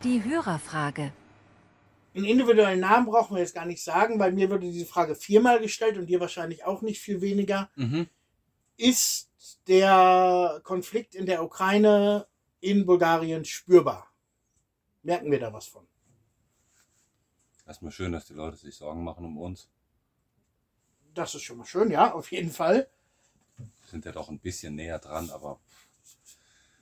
Die 0.02 0.24
Hörerfrage. 0.24 1.12
Einen 2.14 2.24
individuellen 2.24 2.80
Namen 2.80 3.06
brauchen 3.06 3.34
wir 3.34 3.40
jetzt 3.40 3.54
gar 3.54 3.64
nicht 3.64 3.82
sagen. 3.82 4.18
Bei 4.18 4.30
mir 4.30 4.50
wurde 4.50 4.70
diese 4.70 4.86
Frage 4.86 5.14
viermal 5.14 5.60
gestellt 5.60 5.98
und 5.98 6.06
dir 6.06 6.20
wahrscheinlich 6.20 6.64
auch 6.64 6.82
nicht 6.82 7.00
viel 7.00 7.20
weniger. 7.20 7.70
Mhm. 7.76 8.08
Ist 8.76 9.30
der 9.66 10.60
Konflikt 10.64 11.14
in 11.14 11.26
der 11.26 11.42
Ukraine 11.42 12.26
in 12.60 12.86
Bulgarien 12.86 13.44
spürbar? 13.44 14.13
Merken 15.04 15.30
wir 15.30 15.38
da 15.38 15.52
was 15.52 15.66
von? 15.66 15.86
Erstmal 17.66 17.92
schön, 17.92 18.12
dass 18.12 18.24
die 18.24 18.32
Leute 18.32 18.56
sich 18.56 18.74
Sorgen 18.74 19.04
machen 19.04 19.24
um 19.24 19.38
uns. 19.38 19.68
Das 21.14 21.34
ist 21.34 21.42
schon 21.42 21.58
mal 21.58 21.66
schön, 21.66 21.90
ja, 21.90 22.12
auf 22.12 22.32
jeden 22.32 22.50
Fall. 22.50 22.88
Wir 23.56 23.66
sind 23.88 24.04
ja 24.04 24.12
doch 24.12 24.28
ein 24.30 24.40
bisschen 24.40 24.74
näher 24.74 24.98
dran, 24.98 25.30
aber 25.30 25.60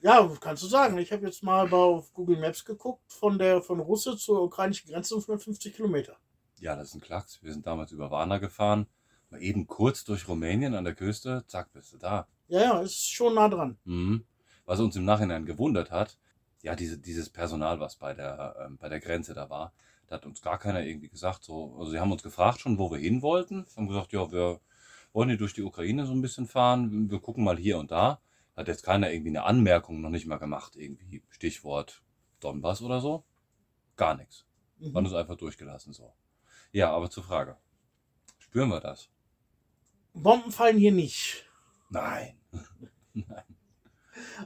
Ja, 0.00 0.29
kannst 0.41 0.62
du 0.62 0.69
sagen. 0.69 0.99
Ich 0.99 1.12
habe 1.12 1.26
jetzt 1.26 1.43
mal 1.43 1.73
auf 1.73 2.12
Google 2.14 2.38
Maps 2.38 2.64
geguckt, 2.64 3.12
von 3.12 3.38
der 3.38 3.61
von 3.61 3.81
Russe 3.81 4.17
zur 4.17 4.43
ukrainischen 4.43 4.91
Grenze 4.91 5.11
sind 5.11 5.23
150 5.23 5.75
Kilometer. 5.75 6.17
Ja, 6.59 6.76
das 6.76 6.88
ist 6.88 6.95
ein 6.95 7.00
Klacks. 7.00 7.43
Wir 7.43 7.52
sind 7.52 7.67
damals 7.67 7.91
über 7.91 8.11
Varna 8.11 8.38
gefahren, 8.38 8.87
mal 9.31 9.43
eben 9.43 9.67
kurz 9.67 10.05
durch 10.05 10.29
Rumänien 10.29 10.75
an 10.76 10.85
der 10.85 10.95
Küste, 10.95 11.45
zack, 11.49 11.73
bist 11.73 11.93
du 11.93 11.99
da. 11.99 12.29
Ja, 12.47 12.61
ja, 12.61 12.81
ist 12.81 13.12
schon 13.12 13.35
nah 13.35 13.49
dran. 13.49 13.79
Mhm. 13.85 14.25
Was 14.64 14.79
uns 14.79 14.95
im 14.95 15.05
Nachhinein 15.05 15.45
gewundert 15.45 15.91
hat, 15.91 16.19
ja, 16.62 16.76
diese, 16.76 16.99
dieses 16.99 17.28
Personal, 17.28 17.81
was 17.81 17.97
bei 17.97 18.14
der, 18.14 18.57
ähm, 18.64 18.78
bei 18.78 18.88
der 18.88 19.00
Grenze 19.00 19.35
da 19.35 19.50
war, 19.50 19.73
da 20.07 20.16
hat 20.16 20.26
uns 20.26 20.42
gar 20.42 20.59
keiner 20.59 20.85
irgendwie 20.85 21.09
gesagt, 21.09 21.42
so, 21.42 21.76
also 21.78 21.90
sie 21.90 21.99
haben 21.99 22.12
uns 22.12 22.23
gefragt 22.23 22.61
schon, 22.61 22.78
wo 22.78 22.90
wir 22.90 22.99
hin 22.99 23.23
wollten, 23.23 23.66
haben 23.76 23.88
gesagt, 23.88 24.12
ja, 24.12 24.31
wir 24.31 24.61
wollen 25.12 25.28
hier 25.28 25.38
durch 25.38 25.54
die 25.54 25.62
Ukraine 25.62 26.07
so 26.07 26.12
ein 26.12 26.23
bisschen 26.23 26.47
fahren, 26.47 27.11
wir 27.11 27.21
gucken 27.21 27.45
mal 27.45 27.59
hier 27.59 27.78
und 27.78 27.90
da. 27.90 28.21
Hat 28.57 28.69
jetzt 28.69 28.85
keiner 28.85 29.11
irgendwie 29.11 29.31
eine 29.31 29.45
Anmerkung 29.45 30.00
noch 30.00 30.11
nicht 30.11 30.26
mal 30.26 30.38
gemacht, 30.38 30.76
irgendwie 30.76 31.23
Stichwort 31.31 32.02
Donbass 32.40 32.83
oder 32.83 33.00
so. 33.00 33.25
Gar 33.97 34.16
nichts. 34.16 34.47
Mhm. 34.78 34.92
Man 34.92 35.07
ist 35.07 35.14
einfach 35.14 35.37
durchgelassen 35.37 35.92
so. 35.92 36.12
Ja, 36.71 36.90
aber 36.92 37.11
zur 37.11 37.25
Frage. 37.25 37.57
Spüren 38.38 38.69
wir 38.69 38.81
das? 38.81 39.09
Bomben 40.12 40.52
fallen 40.52 40.76
hier 40.76 40.92
nicht. 40.92 41.47
Nein. 41.88 42.38
Nein. 43.14 43.45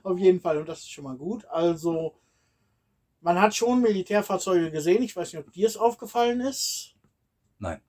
Auf 0.02 0.18
jeden 0.18 0.40
Fall. 0.40 0.58
Und 0.58 0.68
das 0.68 0.80
ist 0.80 0.90
schon 0.90 1.04
mal 1.04 1.16
gut. 1.16 1.44
Also, 1.46 2.14
man 3.20 3.40
hat 3.40 3.54
schon 3.54 3.82
Militärfahrzeuge 3.82 4.70
gesehen. 4.70 5.02
Ich 5.02 5.16
weiß 5.16 5.32
nicht, 5.32 5.44
ob 5.44 5.52
dir 5.52 5.66
es 5.66 5.76
aufgefallen 5.76 6.40
ist. 6.40 6.94
Nein. 7.58 7.80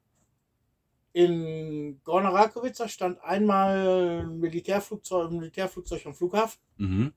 In 1.13 1.99
Gorna 2.03 2.29
Rakovica 2.29 2.87
stand 2.87 3.19
einmal 3.23 4.21
ein 4.21 4.39
Militärflugzeug, 4.39 5.31
ein 5.31 5.37
Militärflugzeug 5.37 6.05
am 6.05 6.13
Flughafen. 6.13 6.59
Mhm. 6.77 7.13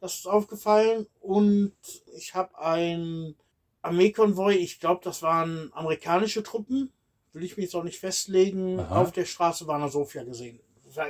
Das 0.00 0.16
ist 0.16 0.26
aufgefallen. 0.26 1.06
Und 1.20 1.72
ich 2.16 2.34
habe 2.34 2.58
ein 2.58 3.34
Armeekonvoi, 3.82 4.54
ich 4.54 4.80
glaube, 4.80 5.00
das 5.02 5.22
waren 5.22 5.70
amerikanische 5.72 6.42
Truppen. 6.42 6.92
Will 7.32 7.44
ich 7.44 7.56
mich 7.56 7.64
jetzt 7.64 7.74
auch 7.74 7.84
nicht 7.84 7.98
festlegen. 7.98 8.80
Aha. 8.80 9.00
Auf 9.00 9.12
der 9.12 9.24
Straße 9.24 9.66
Warner 9.66 9.88
Sofia 9.88 10.24
gesehen. 10.24 10.60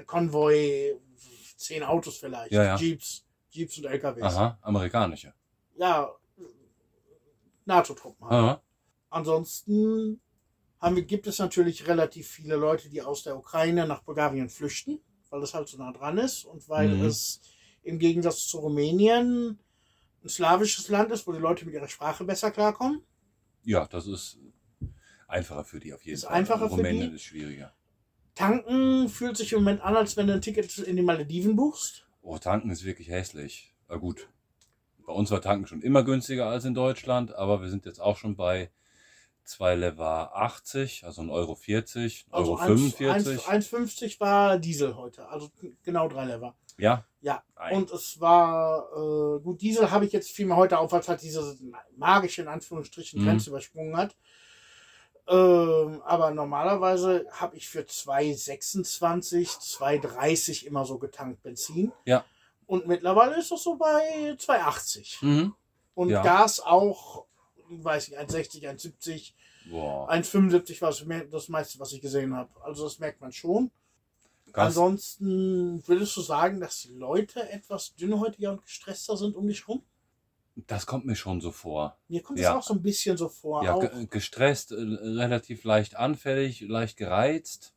Konvoi, 0.07 0.97
zehn 1.59 1.83
Autos 1.83 2.17
vielleicht. 2.19 2.53
Ja, 2.53 2.65
ja. 2.65 2.77
Jeeps. 2.77 3.25
Jeeps 3.51 3.79
und 3.79 3.85
LKWs. 3.87 4.23
Aha, 4.23 4.59
amerikanische. 4.63 5.33
Ja, 5.77 6.11
NATO-Truppen. 7.67 8.29
halt. 8.29 8.33
Aha. 8.45 8.63
Ansonsten 9.11 10.21
haben 10.81 10.97
wir, 10.97 11.03
gibt 11.05 11.27
es 11.27 11.39
natürlich 11.39 11.87
relativ 11.89 12.29
viele 12.29 12.57
Leute, 12.57 12.89
die 12.89 13.03
aus 13.03 13.23
der 13.23 13.37
Ukraine 13.37 13.87
nach 13.87 14.03
Bulgarien 14.03 14.49
flüchten, 14.49 15.01
weil 15.31 15.41
das 15.41 15.55
halt 15.55 15.69
so 15.69 15.79
nah 15.79 15.93
dran 15.93 16.19
ist 16.19 16.45
und 16.45 16.69
weil 16.69 16.89
Mhm. 16.89 17.05
es 17.05 17.41
im 17.83 17.99
Gegensatz 17.99 18.47
zu 18.47 18.59
Rumänien 18.59 19.59
ein 20.23 20.29
slawisches 20.29 20.89
Land 20.89 21.11
ist, 21.11 21.27
wo 21.27 21.33
die 21.33 21.39
Leute 21.39 21.65
mit 21.65 21.75
ihrer 21.75 21.89
Sprache 21.89 22.25
besser 22.25 22.51
klarkommen. 22.51 23.03
Ja, 23.65 23.87
das 23.87 24.07
ist 24.07 24.39
einfacher 25.27 25.65
für 25.65 25.81
die 25.81 25.93
auf 25.95 26.05
jeden 26.05 26.15
Ist 26.15 26.25
Fall. 26.25 26.35
einfacher 26.35 26.69
für 26.69 26.77
Rumänien 26.77 27.11
die? 27.11 27.17
ist 27.17 27.23
schwieriger. 27.23 27.73
Tanken 28.39 29.09
fühlt 29.09 29.37
sich 29.37 29.53
im 29.53 29.59
Moment 29.61 29.83
an, 29.83 29.97
als 29.97 30.17
wenn 30.17 30.29
du 30.29 30.33
ein 30.35 30.41
Ticket 30.41 30.79
in 30.79 30.95
die 30.97 31.03
Malediven 31.03 31.57
buchst. 31.57 32.07
Oh, 32.23 32.39
tanken 32.39 32.71
ist 32.71 32.85
wirklich 32.85 33.09
hässlich. 33.09 33.75
Na 33.89 33.97
gut. 33.97 34.29
Bei 35.05 35.13
uns 35.13 35.31
war 35.33 35.41
tanken 35.41 35.67
schon 35.67 35.83
immer 35.83 36.05
günstiger 36.05 36.47
als 36.47 36.65
in 36.65 36.75
Deutschland, 36.75 37.35
aber 37.35 37.61
wir 37.63 37.69
sind 37.69 37.85
jetzt 37.85 38.01
auch 38.01 38.17
schon 38.17 38.37
bei 38.37 38.71
2 39.43 39.75
Lever 39.75 40.37
80, 40.37 41.05
also 41.05 41.23
1,40 41.23 41.31
Euro, 41.33 41.55
40, 41.57 42.27
Also 42.31 42.53
Euro 42.53 42.61
1 42.61 42.95
45. 42.95 43.41
1,50 43.49 44.21
war 44.21 44.59
Diesel 44.59 44.95
heute, 44.95 45.27
also 45.29 45.51
genau 45.83 46.07
drei 46.07 46.27
Lever. 46.27 46.55
Ja? 46.77 47.07
Ja, 47.23 47.43
Ei. 47.57 47.75
und 47.75 47.91
es 47.91 48.21
war, 48.21 48.85
äh, 48.95 49.41
gut, 49.41 49.61
Diesel 49.63 49.91
habe 49.91 50.05
ich 50.07 50.13
jetzt 50.13 50.31
viel 50.31 50.47
mehr 50.47 50.57
heute 50.57 50.79
auf, 50.79 50.93
als 50.93 51.09
halt 51.09 51.23
diese 51.23 51.57
magische, 51.97 52.43
in 52.43 52.49
Anführungsstrichen, 52.49 53.21
Mhm. 53.21 53.25
Grenze 53.25 53.51
übersprungen 53.51 53.97
hat. 53.97 54.15
Ähm, 55.29 56.01
aber 56.07 56.31
normalerweise 56.31 57.27
habe 57.33 57.57
ich 57.57 57.69
für 57.69 57.81
2,26, 57.81 59.59
2,30 59.79 60.65
immer 60.65 60.87
so 60.87 60.99
getankt 60.99 61.43
Benzin. 61.43 61.93
Ja. 62.07 62.25
Und 62.67 62.87
mittlerweile 62.87 63.39
ist 63.39 63.51
das 63.51 63.63
so 63.63 63.77
bei 63.77 64.37
2,80. 64.39 65.25
Mhm. 65.25 65.55
Und 65.95 66.09
Ja. 66.11 66.23
Gas 66.23 66.61
auch, 66.61 67.27
weiß 67.69 68.09
ich, 68.09 68.19
1,60, 68.19 68.63
1,70, 68.69 69.33
Boah. 69.71 70.11
1,75 70.11 70.81
war 70.81 70.95
das 71.31 71.49
meiste, 71.49 71.79
was 71.79 71.93
ich 71.93 72.01
gesehen 72.01 72.35
habe. 72.35 72.51
Also 72.63 72.85
das 72.85 72.99
merkt 72.99 73.21
man 73.21 73.33
schon. 73.33 73.71
Gas, 74.53 74.69
Ansonsten 74.69 75.87
würdest 75.87 76.17
du 76.17 76.23
sagen, 76.23 76.59
dass 76.61 76.81
die 76.81 76.95
Leute 76.95 77.51
etwas 77.51 77.95
dünnhäutiger 77.97 78.53
und 78.53 78.63
gestresster 78.63 79.17
sind 79.19 79.37
um 79.37 79.47
dich 79.47 79.69
rum? 79.69 79.83
Das 80.67 80.87
kommt 80.87 81.07
mir 81.07 81.15
schon 81.17 81.41
so 81.41 81.53
vor. 81.53 81.97
Mir 82.09 82.23
kommt 82.23 82.39
Ja. 82.39 82.53
das 82.55 82.63
auch 82.65 82.67
so 82.69 82.75
ein 82.75 82.83
bisschen 82.83 83.17
so 83.17 83.29
vor. 83.29 83.65
Ja, 83.65 83.75
auch, 83.75 83.81
ge- 83.81 84.07
gestresst, 84.11 84.73
äh, 84.73 84.77
relativ 84.77 85.65
leicht 85.65 85.97
anfällig, 85.97 86.61
leicht 86.63 86.97
gereizt. 86.97 87.75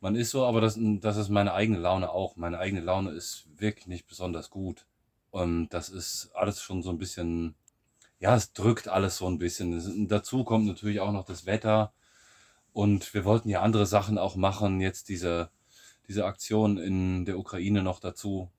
Man 0.00 0.14
ist 0.14 0.30
so, 0.30 0.44
aber 0.44 0.60
das, 0.60 0.78
das 0.78 1.16
ist 1.16 1.30
meine 1.30 1.54
eigene 1.54 1.78
Laune 1.78 2.10
auch. 2.10 2.36
Meine 2.36 2.58
eigene 2.58 2.80
Laune 2.82 3.10
ist 3.12 3.46
wirklich 3.56 3.86
nicht 3.86 4.06
besonders 4.06 4.50
gut. 4.50 4.86
Und 5.30 5.68
das 5.70 5.88
ist 5.88 6.30
alles 6.34 6.60
schon 6.60 6.82
so 6.82 6.90
ein 6.90 6.98
bisschen, 6.98 7.54
ja, 8.20 8.36
es 8.36 8.52
drückt 8.52 8.88
alles 8.88 9.16
so 9.16 9.26
ein 9.26 9.38
bisschen. 9.38 10.06
Dazu 10.08 10.44
kommt 10.44 10.66
natürlich 10.66 11.00
auch 11.00 11.12
noch 11.12 11.24
das 11.24 11.46
Wetter. 11.46 11.92
Und 12.72 13.14
wir 13.14 13.24
wollten 13.24 13.48
ja 13.48 13.62
andere 13.62 13.86
Sachen 13.86 14.18
auch 14.18 14.36
machen. 14.36 14.80
Jetzt 14.80 15.08
diese, 15.08 15.50
diese 16.08 16.26
Aktion 16.26 16.76
in 16.76 17.24
der 17.24 17.38
Ukraine 17.38 17.82
noch 17.82 18.00
dazu. 18.00 18.50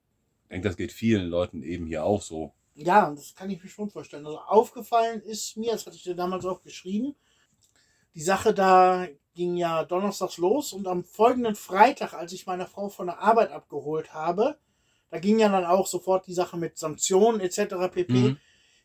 Ich 0.44 0.48
denke, 0.50 0.68
das 0.68 0.76
geht 0.76 0.92
vielen 0.92 1.28
Leuten 1.28 1.62
eben 1.62 1.86
hier 1.86 2.04
auch 2.04 2.22
so. 2.22 2.52
Ja, 2.78 3.10
das 3.10 3.34
kann 3.34 3.50
ich 3.50 3.62
mir 3.62 3.68
schon 3.68 3.90
vorstellen. 3.90 4.24
Also 4.24 4.38
aufgefallen 4.38 5.20
ist 5.22 5.56
mir, 5.56 5.72
das 5.72 5.86
hatte 5.86 5.96
ich 5.96 6.04
dir 6.04 6.14
damals 6.14 6.44
auch 6.44 6.62
geschrieben, 6.62 7.16
die 8.14 8.22
Sache 8.22 8.54
da 8.54 9.06
ging 9.34 9.56
ja 9.56 9.84
donnerstags 9.84 10.38
los 10.38 10.72
und 10.72 10.86
am 10.86 11.04
folgenden 11.04 11.54
Freitag, 11.54 12.14
als 12.14 12.32
ich 12.32 12.46
meine 12.46 12.66
Frau 12.66 12.88
von 12.88 13.06
der 13.06 13.20
Arbeit 13.20 13.50
abgeholt 13.50 14.12
habe, 14.14 14.58
da 15.10 15.18
ging 15.18 15.38
ja 15.38 15.48
dann 15.48 15.64
auch 15.64 15.86
sofort 15.86 16.26
die 16.26 16.34
Sache 16.34 16.56
mit 16.56 16.78
Sanktionen 16.78 17.40
etc. 17.40 17.74
pp. 17.92 18.12
Mhm. 18.12 18.38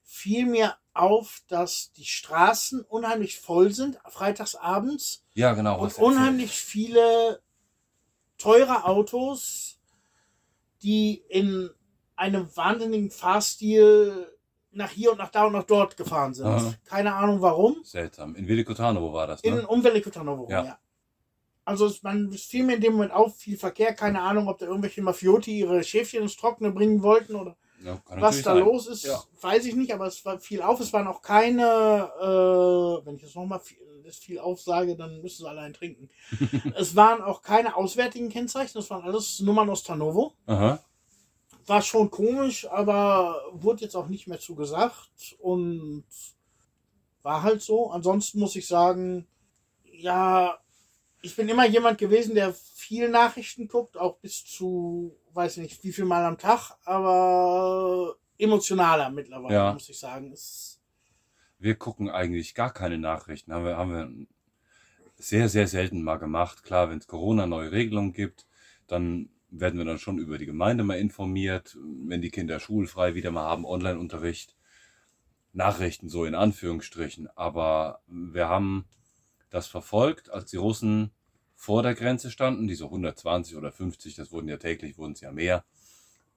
fiel 0.04 0.46
mir 0.46 0.76
auf, 0.94 1.42
dass 1.48 1.92
die 1.94 2.06
Straßen 2.06 2.82
unheimlich 2.82 3.40
voll 3.40 3.72
sind, 3.74 3.98
freitagsabends. 4.08 5.26
Ja, 5.34 5.54
genau. 5.54 5.80
Und 5.82 5.98
unheimlich 5.98 6.52
viele 6.52 7.42
teure 8.38 8.86
Autos, 8.86 9.80
die 10.82 11.24
in 11.30 11.72
einem 12.24 12.48
wahnsinnigen 12.56 13.12
Fahrstil 13.12 14.28
nach 14.72 14.90
hier 14.90 15.12
und 15.12 15.18
nach 15.20 15.30
da 15.30 15.46
und 15.46 15.54
nach 15.54 15.64
dort 15.66 15.98
gefahren 15.98 16.34
sind. 16.34 16.48
Aha. 16.48 16.74
Keine 16.86 17.14
Ahnung 17.14 17.42
warum. 17.42 17.78
Seltsam. 17.84 18.36
In 18.36 18.48
Velikotanovo 18.48 19.14
war 19.14 19.28
das, 19.28 19.42
In 19.42 19.56
ne? 19.56 19.68
Umweltkotanovo, 19.68 20.48
ja. 20.50 20.64
Ja. 20.66 20.80
Also 21.66 21.86
es, 21.86 22.02
man 22.04 22.30
es 22.34 22.44
fiel 22.44 22.64
mir 22.66 22.76
in 22.76 22.82
dem 22.82 22.94
Moment 22.94 23.14
auf, 23.14 23.36
viel 23.38 23.58
Verkehr, 23.58 23.94
keine 23.94 24.22
Ahnung, 24.22 24.48
ob 24.48 24.58
da 24.58 24.66
irgendwelche 24.66 25.02
Mafioti 25.02 25.60
ihre 25.60 25.84
Schäfchen 25.84 26.24
ins 26.24 26.36
Trockene 26.36 26.72
bringen 26.72 27.04
wollten 27.04 27.36
oder 27.36 27.56
Ja, 27.84 28.02
was 28.08 28.42
da 28.42 28.54
sein. 28.56 28.64
los 28.66 28.88
ist, 28.88 29.06
Ja. 29.06 29.22
weiß 29.42 29.66
ich 29.66 29.76
nicht, 29.76 29.94
aber 29.94 30.08
es 30.08 30.26
war 30.26 30.40
viel 30.40 30.62
auf. 30.62 30.80
Es 30.80 30.92
waren 30.92 31.08
auch 31.08 31.22
keine, 31.22 31.64
äh, 32.20 33.06
wenn 33.06 33.16
ich 33.16 33.22
jetzt 33.22 33.36
nochmal 33.36 33.60
viel, 33.60 33.78
das 34.04 34.18
viel 34.18 34.40
aufsage, 34.40 34.98
dann 34.98 35.22
müssen 35.22 35.44
sie 35.44 35.50
allein 35.50 35.72
trinken. 35.74 36.10
es 36.76 36.96
waren 36.96 37.22
auch 37.22 37.42
keine 37.42 37.76
auswärtigen 37.78 38.30
Kennzeichen, 38.30 38.74
das 38.74 38.90
waren 38.90 39.04
alles 39.04 39.40
Nummern 39.40 39.70
aus 39.70 39.84
Tanovo. 39.84 40.34
Aha. 40.48 40.80
War 41.66 41.82
schon 41.82 42.12
komisch, 42.12 42.68
aber 42.70 43.42
wurde 43.54 43.82
jetzt 43.84 43.96
auch 43.96 44.08
nicht 44.08 44.28
mehr 44.28 44.40
zu 44.40 44.56
gesagt 44.56 45.36
und 45.40 46.04
war 47.22 47.42
halt 47.44 47.62
so. 47.62 47.90
Ansonsten 47.92 48.40
muss 48.40 48.56
ich 48.56 48.68
sagen, 48.68 49.26
ja, 49.86 50.58
ich 51.22 51.36
bin 51.36 51.48
immer 51.48 51.66
jemand 51.66 51.98
gewesen, 51.98 52.36
der 52.36 52.54
viel 52.54 53.08
Nachrichten 53.10 53.68
guckt, 53.70 53.96
auch 53.98 54.18
bis 54.18 54.44
zu, 54.44 55.16
weiß 55.34 55.58
nicht, 55.58 55.82
wie 55.84 55.94
viel 55.94 56.04
Mal 56.06 56.26
am 56.26 56.38
Tag, 56.38 56.76
aber 56.84 58.16
emotionaler 58.38 59.10
mittlerweile, 59.10 59.56
Ja. 59.56 59.74
muss 59.74 59.88
ich 59.88 59.98
sagen. 59.98 60.32
Es, 60.34 60.82
Wir 61.60 61.76
gucken 61.76 62.10
eigentlich 62.10 62.56
gar 62.56 62.74
keine 62.74 62.98
Nachrichten. 62.98 63.54
Haben 63.54 63.66
wir, 63.66 63.78
haben 63.78 63.92
wir 63.94 64.28
sehr, 65.16 65.48
sehr 65.48 65.68
selten 65.68 66.04
mal 66.04 66.18
gemacht. 66.18 66.64
Klar, 66.64 66.90
wenn 66.90 66.98
es 66.98 67.08
Corona 67.08 67.48
neue 67.48 67.72
Regelungen 67.72 68.12
gibt, 68.12 68.46
dann 68.88 69.30
werden 69.54 69.78
wir 69.78 69.86
dann 69.86 70.00
schon 70.00 70.18
über 70.18 70.38
die 70.38 70.46
Gemeinde 70.46 70.84
mal 70.84 70.98
informiert. 70.98 71.78
Wenn 72.06 72.22
die 72.22 72.32
Kinder 72.32 72.60
schulfrei 72.60 73.16
wieder 73.16 73.32
mal 73.32 73.44
haben, 73.44 73.66
Online-Unterricht. 73.66 74.56
Nachrichten 75.54 76.10
so 76.10 76.26
in 76.26 76.34
Anführungsstrichen. 76.34 77.28
Aber 77.36 78.02
wir 78.08 78.50
haben 78.50 78.86
das 79.52 79.68
verfolgt, 79.68 80.32
als 80.32 80.50
die 80.50 80.58
Russen 80.58 81.12
vor 81.56 81.84
der 81.84 81.94
Grenze 81.94 82.32
standen, 82.32 82.68
die 82.68 82.74
so 82.74 82.86
120 82.86 83.56
oder 83.56 83.72
50, 83.72 84.16
das 84.16 84.32
wurden 84.32 84.48
ja 84.48 84.58
täglich, 84.58 84.98
wurden 84.98 85.14
es 85.14 85.22
ja 85.22 85.32
mehr. 85.32 85.64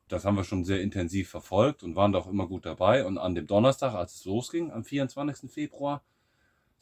Das 0.08 0.24
haben 0.24 0.36
wir 0.36 0.44
schon 0.44 0.64
sehr 0.64 0.82
intensiv 0.82 1.30
verfolgt 1.30 1.82
und 1.82 1.96
waren 1.96 2.12
da 2.12 2.18
auch 2.18 2.28
immer 2.28 2.46
gut 2.46 2.66
dabei. 2.66 3.04
Und 3.06 3.16
an 3.18 3.34
dem 3.34 3.46
Donnerstag, 3.46 3.94
als 3.94 4.16
es 4.16 4.24
losging, 4.26 4.70
am 4.70 4.84
24. 4.84 5.50
Februar, 5.50 6.04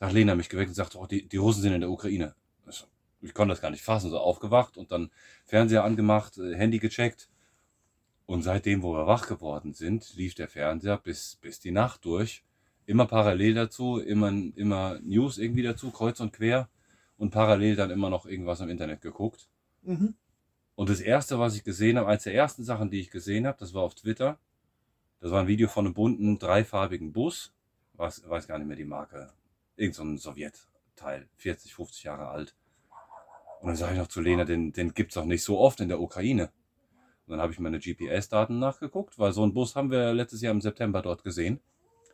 da 0.01 0.11
Lena 0.11 0.35
mich 0.35 0.49
geweckt 0.49 0.69
und 0.71 0.75
sagte, 0.75 0.99
oh, 0.99 1.07
die, 1.07 1.29
die 1.29 1.37
Russen 1.37 1.63
sind 1.63 1.73
in 1.73 1.81
der 1.81 1.91
Ukraine. 1.91 2.35
Ich- 2.69 2.87
Ich 3.25 3.35
konnte 3.35 3.53
das 3.53 3.63
gar 3.63 3.71
nicht 3.71 3.83
fassen, 3.83 4.11
so 4.11 4.19
aufgewacht 4.19 4.77
und 4.77 4.93
dann 4.93 5.11
Fernseher 5.45 5.85
angemacht, 5.85 6.39
äh, 6.39 6.55
Handy 6.55 6.79
gecheckt. 6.79 7.29
Und 8.27 8.43
seitdem, 8.43 8.83
wo 8.83 8.95
wir 8.95 9.07
wach 9.07 9.27
geworden 9.27 9.75
sind, 9.75 10.15
lief 10.17 10.35
der 10.35 10.49
Fernseher 10.49 10.99
bis, 10.99 11.37
bis 11.37 11.61
die 11.61 11.71
Nacht 11.71 12.05
durch. 12.05 12.43
Immer 12.87 13.07
parallel 13.07 13.55
dazu, 13.55 13.99
immer, 13.99 14.29
immer 14.29 14.99
News 15.01 15.39
irgendwie 15.39 15.63
dazu, 15.63 15.91
kreuz 15.91 16.21
und 16.21 16.33
quer. 16.33 16.69
Und 17.17 17.31
parallel 17.31 17.77
dann 17.77 17.91
immer 17.91 18.11
noch 18.11 18.27
irgendwas 18.27 18.61
im 18.61 18.69
Internet 18.69 19.01
geguckt. 19.01 19.49
mhm. 19.83 20.15
Und 20.77 20.89
das 20.89 21.01
erste, 21.01 21.39
was 21.39 21.55
ich 21.55 21.63
gesehen 21.63 21.99
habe, 21.99 22.09
eins 22.09 22.25
der 22.25 22.35
ersten 22.35 22.65
Sachen, 22.65 22.91
die 22.91 22.99
ich 22.99 23.11
gesehen 23.11 23.47
habe, 23.47 23.57
das 23.61 23.75
war 23.75 23.83
auf 23.83 23.95
Twitter. 23.95 24.39
Das 25.21 25.31
war 25.31 25.41
ein 25.41 25.47
Video 25.47 25.69
von 25.69 25.87
einem 25.87 25.95
bunten, 25.95 26.39
dreifarbigen 26.39 27.13
Bus. 27.13 27.53
Was, 27.93 28.29
weiß 28.29 28.49
gar 28.49 28.59
nicht 28.59 28.67
mehr 28.67 28.77
die 28.77 28.85
Marke. 28.85 29.33
Irgend 29.77 29.95
so 29.95 30.03
ein 30.03 30.19
Sowjetteil. 30.19 31.29
40, 31.37 31.75
50 31.75 32.03
Jahre 32.03 32.27
alt. 32.27 32.57
Und 33.65 33.69
dann 33.69 33.77
sage 33.77 33.95
ich 33.95 33.99
noch 33.99 34.09
zu 34.09 34.21
Lena, 34.21 34.45
den, 34.45 34.75
den 34.75 34.93
gibt's 34.93 35.15
doch 35.15 35.25
nicht 35.25 35.43
so 35.43 35.59
oft 35.59 35.81
in 35.81 35.89
der 35.89 35.99
Ukraine. 35.99 36.51
Und 37.27 37.31
dann 37.31 37.41
habe 37.41 37.51
ich 37.51 37.59
meine 37.59 37.79
GPS-Daten 37.79 38.59
nachgeguckt, 38.59 39.19
weil 39.19 39.33
so 39.33 39.43
einen 39.43 39.55
Bus 39.55 39.75
haben 39.75 39.91
wir 39.91 40.13
letztes 40.13 40.43
Jahr 40.43 40.53
im 40.53 40.61
September 40.61 41.01
dort 41.01 41.25
gesehen. 41.25 41.61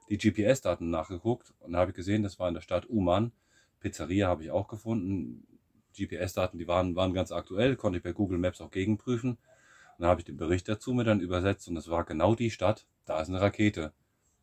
Die 0.09 0.17
GPS-Daten 0.17 0.91
nachgeguckt 0.91 1.53
und 1.59 1.73
dann 1.73 1.81
habe 1.81 1.91
ich 1.91 1.97
gesehen, 1.97 2.23
das 2.23 2.39
war 2.39 2.47
in 2.47 2.55
der 2.55 2.61
Stadt 2.61 2.87
Uman. 2.87 3.33
Pizzeria 3.81 4.29
habe 4.29 4.45
ich 4.45 4.53
auch 4.53 4.69
gefunden. 4.69 5.45
GPS-Daten, 5.99 6.57
die 6.57 6.69
waren, 6.69 6.95
waren 6.95 7.15
ganz 7.15 7.33
aktuell, 7.33 7.75
konnte 7.75 7.99
ich 7.99 8.05
bei 8.05 8.13
Google 8.13 8.39
Maps 8.39 8.61
auch 8.61 8.71
gegenprüfen. 8.71 9.31
Und 9.31 9.39
dann 9.99 10.09
habe 10.09 10.21
ich 10.21 10.27
den 10.27 10.37
Bericht 10.37 10.69
dazu 10.69 10.95
mir 10.95 11.03
dann 11.03 11.19
übersetzt 11.19 11.67
und 11.67 11.77
es 11.77 11.91
war 11.91 12.05
genau 12.05 12.37
die 12.37 12.53
Stadt. 12.53 12.87
Da 13.07 13.21
ist 13.21 13.29
eine 13.29 13.41
Rakete. 13.41 13.93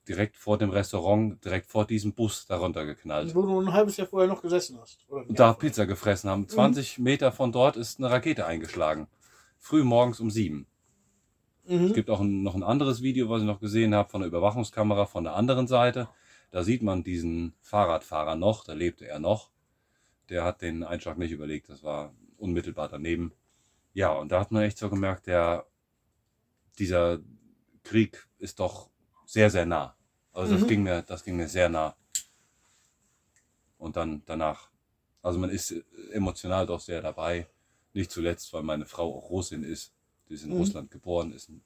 Direkt 0.08 0.38
vor 0.38 0.58
dem 0.58 0.70
Restaurant, 0.70 1.44
direkt 1.44 1.68
vor 1.70 1.86
diesem 1.86 2.14
Bus 2.14 2.46
darunter 2.46 2.86
geknallt. 2.86 3.36
Wo 3.36 3.42
du 3.42 3.60
ein 3.60 3.74
halbes 3.74 3.98
Jahr 3.98 4.08
vorher 4.08 4.30
noch 4.30 4.42
gesessen 4.42 4.78
hast. 4.80 5.06
Da 5.30 5.54
Pizza 5.54 5.86
gefressen 5.86 6.30
haben. 6.30 6.48
20 6.48 7.00
Meter 7.00 7.32
von 7.32 7.52
dort 7.52 7.76
ist 7.76 8.00
eine 8.00 8.10
Rakete 8.10 8.46
eingeschlagen. 8.46 9.08
Früh 9.60 9.84
morgens 9.84 10.20
um 10.20 10.32
sieben. 10.32 10.68
vorher. 11.66 11.84
Es 11.86 11.90
Mhm. 11.92 11.94
gibt 11.94 12.10
auch 12.10 12.22
ein, 12.22 12.44
noch 12.44 12.56
ein 12.56 12.64
anderes 12.64 13.02
Video, 13.02 13.30
was 13.30 13.42
ich 13.42 13.48
noch 13.48 13.60
gesehen 13.60 13.94
habe 13.94 14.10
von 14.10 14.22
der 14.22 14.30
Überwachungskamera 14.30 15.06
von 15.06 15.26
der 15.26 15.36
anderen 15.36 15.68
Seite. 15.68 16.08
Da 16.52 16.64
sieht 16.64 16.82
man 16.82 17.04
diesen 17.04 17.54
Fahrradfahrer 17.62 18.36
noch, 18.38 18.64
da 18.64 18.72
lebte 18.72 19.06
er 19.06 19.20
noch. 19.20 19.52
Der 20.30 20.46
hat 20.46 20.62
den 20.62 20.84
Einschlag 20.86 21.18
nicht 21.18 21.32
überlegt, 21.32 21.68
das 21.68 21.84
war 21.84 22.14
unmittelbar 22.38 22.88
daneben. 22.88 23.34
Ja, 23.94 24.14
und 24.14 24.32
da 24.32 24.40
hat 24.40 24.52
man 24.54 24.64
echt 24.64 24.78
so 24.78 24.90
gemerkt, 24.90 25.28
der, 25.28 25.66
dieser 26.80 27.20
Krieg 27.84 28.28
ist 28.38 28.62
doch 28.62 28.90
sehr, 29.26 29.50
sehr 29.50 29.66
nah. 29.66 29.97
Also 30.38 30.54
das 30.54 30.62
Mhm. 30.64 30.68
ging 30.68 30.84
mir, 30.84 31.02
das 31.02 31.24
ging 31.24 31.36
mir 31.36 31.48
sehr 31.48 31.68
nah. 31.68 31.96
Und 33.80 33.96
dann 33.96 34.22
danach. 34.28 34.70
Also 35.24 35.40
man 35.40 35.50
ist 35.50 35.74
emotional 36.12 36.68
doch 36.68 36.80
sehr 36.80 37.02
dabei. 37.02 37.48
Nicht 37.94 38.12
zuletzt, 38.12 38.54
weil 38.54 38.62
meine 38.62 38.86
Frau 38.86 39.18
auch 39.18 39.32
Russin 39.32 39.64
ist. 39.64 39.94
Die 40.30 40.36
ist 40.36 40.44
in 40.44 40.52
Mhm. 40.52 40.58
Russland 40.58 40.92
geboren, 40.92 41.32
ist 41.34 41.50
ein, 41.50 41.64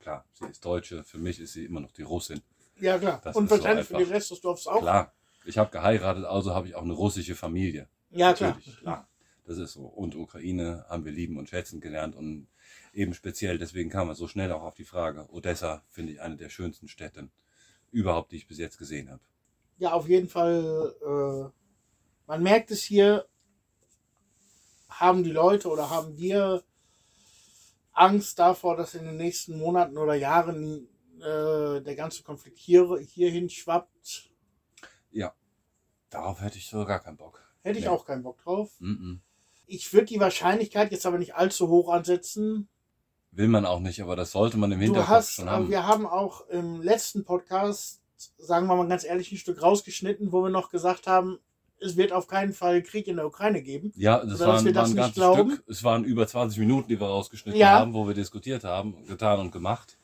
klar, 0.00 0.26
sie 0.34 0.44
ist 0.46 0.62
Deutsche. 0.64 1.02
Für 1.02 1.16
mich 1.18 1.40
ist 1.40 1.54
sie 1.54 1.64
immer 1.64 1.80
noch 1.80 1.92
die 1.92 2.02
Russin. 2.02 2.42
Ja, 2.78 2.98
klar. 2.98 3.20
Das 3.24 3.36
Und 3.36 3.44
ist 3.44 3.50
so 3.50 3.56
wahrscheinlich 3.56 3.86
für 3.86 3.96
den 3.96 4.08
Rest 4.08 4.30
des 4.30 4.40
Dorfs 4.42 4.66
auch. 4.66 4.80
Klar, 4.80 5.14
ich 5.46 5.56
habe 5.56 5.70
geheiratet, 5.70 6.24
also 6.26 6.54
habe 6.54 6.68
ich 6.68 6.74
auch 6.74 6.82
eine 6.82 6.92
russische 6.92 7.34
Familie. 7.34 7.88
Ja, 8.10 8.34
klar. 8.34 8.50
Natürlich, 8.54 8.80
klar. 8.80 9.08
Das 9.46 9.56
ist 9.58 9.72
so. 9.72 9.86
Und 9.86 10.14
Ukraine 10.14 10.84
haben 10.88 11.04
wir 11.06 11.12
lieben 11.12 11.38
und 11.38 11.48
schätzen 11.48 11.80
gelernt 11.80 12.16
und 12.16 12.48
eben 12.92 13.14
speziell, 13.14 13.56
deswegen 13.58 13.88
kam 13.88 14.08
man 14.08 14.16
so 14.16 14.28
schnell 14.28 14.52
auch 14.52 14.62
auf 14.62 14.74
die 14.74 14.84
Frage. 14.84 15.26
Odessa 15.30 15.82
finde 15.88 16.12
ich 16.12 16.20
eine 16.20 16.36
der 16.36 16.50
schönsten 16.50 16.88
Städte 16.88 17.28
überhaupt, 17.94 18.32
die 18.32 18.36
ich 18.36 18.46
bis 18.46 18.58
jetzt 18.58 18.78
gesehen 18.78 19.10
habe. 19.10 19.22
Ja, 19.78 19.92
auf 19.92 20.08
jeden 20.08 20.28
Fall. 20.28 20.94
Äh, 21.02 21.50
man 22.26 22.42
merkt 22.42 22.70
es 22.70 22.82
hier, 22.82 23.26
haben 24.88 25.24
die 25.24 25.32
Leute 25.32 25.68
oder 25.68 25.90
haben 25.90 26.16
wir 26.16 26.62
Angst 27.92 28.38
davor, 28.38 28.76
dass 28.76 28.94
in 28.94 29.04
den 29.04 29.16
nächsten 29.16 29.58
Monaten 29.58 29.98
oder 29.98 30.14
Jahren 30.14 30.88
äh, 31.20 31.80
der 31.82 31.94
ganze 31.96 32.22
Konflikt 32.22 32.58
hier, 32.58 32.98
hierhin 32.98 33.48
schwappt. 33.48 34.30
Darauf 36.10 36.40
hätte 36.42 36.58
ich 36.58 36.68
so 36.68 36.84
gar 36.84 37.00
keinen 37.00 37.16
Bock. 37.16 37.42
Hätte 37.62 37.80
ich 37.80 37.86
Nee. 37.86 37.90
auch 37.90 38.04
keinen 38.06 38.22
Bock 38.22 38.38
drauf. 38.38 38.70
Mm-mm. 38.80 39.18
Ich 39.66 39.92
würde 39.92 40.06
die 40.06 40.20
Wahrscheinlichkeit 40.20 40.92
jetzt 40.92 41.06
aber 41.06 41.18
nicht 41.18 41.34
allzu 41.34 41.66
hoch 41.68 41.88
ansetzen. 41.88 42.68
Will 43.34 43.48
man 43.48 43.66
auch 43.66 43.80
nicht, 43.80 44.00
aber 44.00 44.14
das 44.16 44.32
sollte 44.32 44.56
man 44.56 44.70
im 44.72 44.80
Hinterkopf 44.80 45.08
hast, 45.08 45.32
schon 45.34 45.48
äh, 45.48 45.50
haben. 45.50 45.68
wir 45.70 45.86
haben 45.86 46.06
auch 46.06 46.46
im 46.48 46.80
letzten 46.82 47.24
Podcast, 47.24 48.00
sagen 48.38 48.66
wir 48.68 48.76
mal 48.76 48.86
ganz 48.88 49.04
ehrlich, 49.04 49.32
ein 49.32 49.38
Stück 49.38 49.60
rausgeschnitten, 49.62 50.30
wo 50.32 50.42
wir 50.42 50.50
noch 50.50 50.70
gesagt 50.70 51.06
haben, 51.06 51.38
es 51.80 51.96
wird 51.96 52.12
auf 52.12 52.28
keinen 52.28 52.52
Fall 52.52 52.82
Krieg 52.82 53.08
in 53.08 53.16
der 53.16 53.26
Ukraine 53.26 53.60
geben. 53.60 53.92
Ja, 53.96 54.18
das 54.24 54.38
das 54.38 54.40
waren 54.48 54.58
ein 54.58 54.64
nicht 54.64 54.74
ganzes 54.96 55.14
glauben. 55.14 55.50
Stück. 55.50 55.64
Es 55.68 55.82
waren 55.82 56.04
über 56.04 56.26
20 56.26 56.58
Minuten, 56.60 56.88
die 56.88 57.00
wir 57.00 57.08
rausgeschnitten 57.08 57.60
Ja. 57.60 57.72
haben, 57.80 57.92
wo 57.92 58.06
wir 58.06 58.14
diskutiert 58.14 58.62
haben, 58.64 59.04
getan 59.06 59.40
und 59.40 59.50
gemacht. 59.50 59.98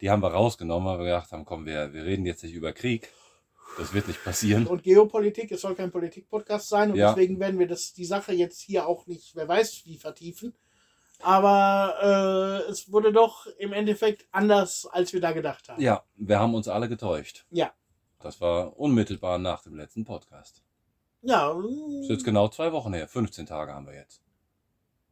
Die 0.00 0.10
haben 0.10 0.22
wir 0.22 0.28
rausgenommen, 0.30 0.88
weil 0.88 0.98
wir 0.98 1.04
gedacht 1.06 1.32
haben, 1.32 1.44
komm, 1.44 1.66
wir, 1.66 1.92
wir 1.92 2.04
reden 2.04 2.26
jetzt 2.26 2.42
nicht 2.42 2.54
über 2.54 2.72
Krieg. 2.72 3.08
Das 3.78 3.92
wird 3.92 4.08
nicht 4.08 4.24
passieren. 4.24 4.66
Und 4.66 4.82
Geopolitik, 4.82 5.52
es 5.52 5.60
soll 5.60 5.74
kein 5.74 5.90
Politik-Podcast 5.90 6.68
sein 6.70 6.90
und 6.92 6.96
Ja. 6.96 7.10
deswegen 7.12 7.38
werden 7.38 7.58
wir 7.58 7.68
das, 7.68 7.92
die 7.92 8.06
Sache 8.06 8.32
jetzt 8.32 8.60
hier 8.62 8.86
auch 8.88 9.06
nicht, 9.06 9.36
wer 9.36 9.46
weiß 9.46 9.82
wie, 9.84 9.98
vertiefen. 9.98 10.54
Aber 11.22 12.62
äh, 12.66 12.70
es 12.70 12.90
wurde 12.92 13.12
doch 13.12 13.46
im 13.58 13.72
Endeffekt 13.72 14.26
anders, 14.32 14.86
als 14.86 15.12
wir 15.12 15.20
da 15.20 15.32
gedacht 15.32 15.68
haben. 15.68 15.80
Ja, 15.80 16.04
wir 16.16 16.38
haben 16.38 16.54
uns 16.54 16.68
alle 16.68 16.88
getäuscht. 16.88 17.46
Ja. 17.50 17.72
Das 18.20 18.40
war 18.40 18.78
unmittelbar 18.78 19.38
nach 19.38 19.62
dem 19.62 19.76
letzten 19.76 20.04
Podcast. 20.04 20.62
Ja, 21.22 21.52
Das 21.54 21.64
ist 22.02 22.10
jetzt 22.10 22.24
genau 22.24 22.48
zwei 22.48 22.72
Wochen 22.72 22.92
her. 22.94 23.08
15 23.08 23.46
Tage 23.46 23.72
haben 23.72 23.86
wir 23.86 23.94
jetzt. 23.94 24.22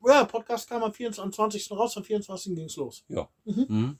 ja 0.06 0.24
Podcast 0.24 0.68
kam 0.68 0.82
am 0.82 0.92
24, 0.92 1.22
am 1.22 1.32
20. 1.32 1.70
raus, 1.72 1.96
am 1.96 2.04
24. 2.04 2.54
ging 2.54 2.66
es 2.66 2.76
los. 2.76 3.04
Ja. 3.08 3.28
Mhm. 3.44 3.66
Mhm. 3.68 3.98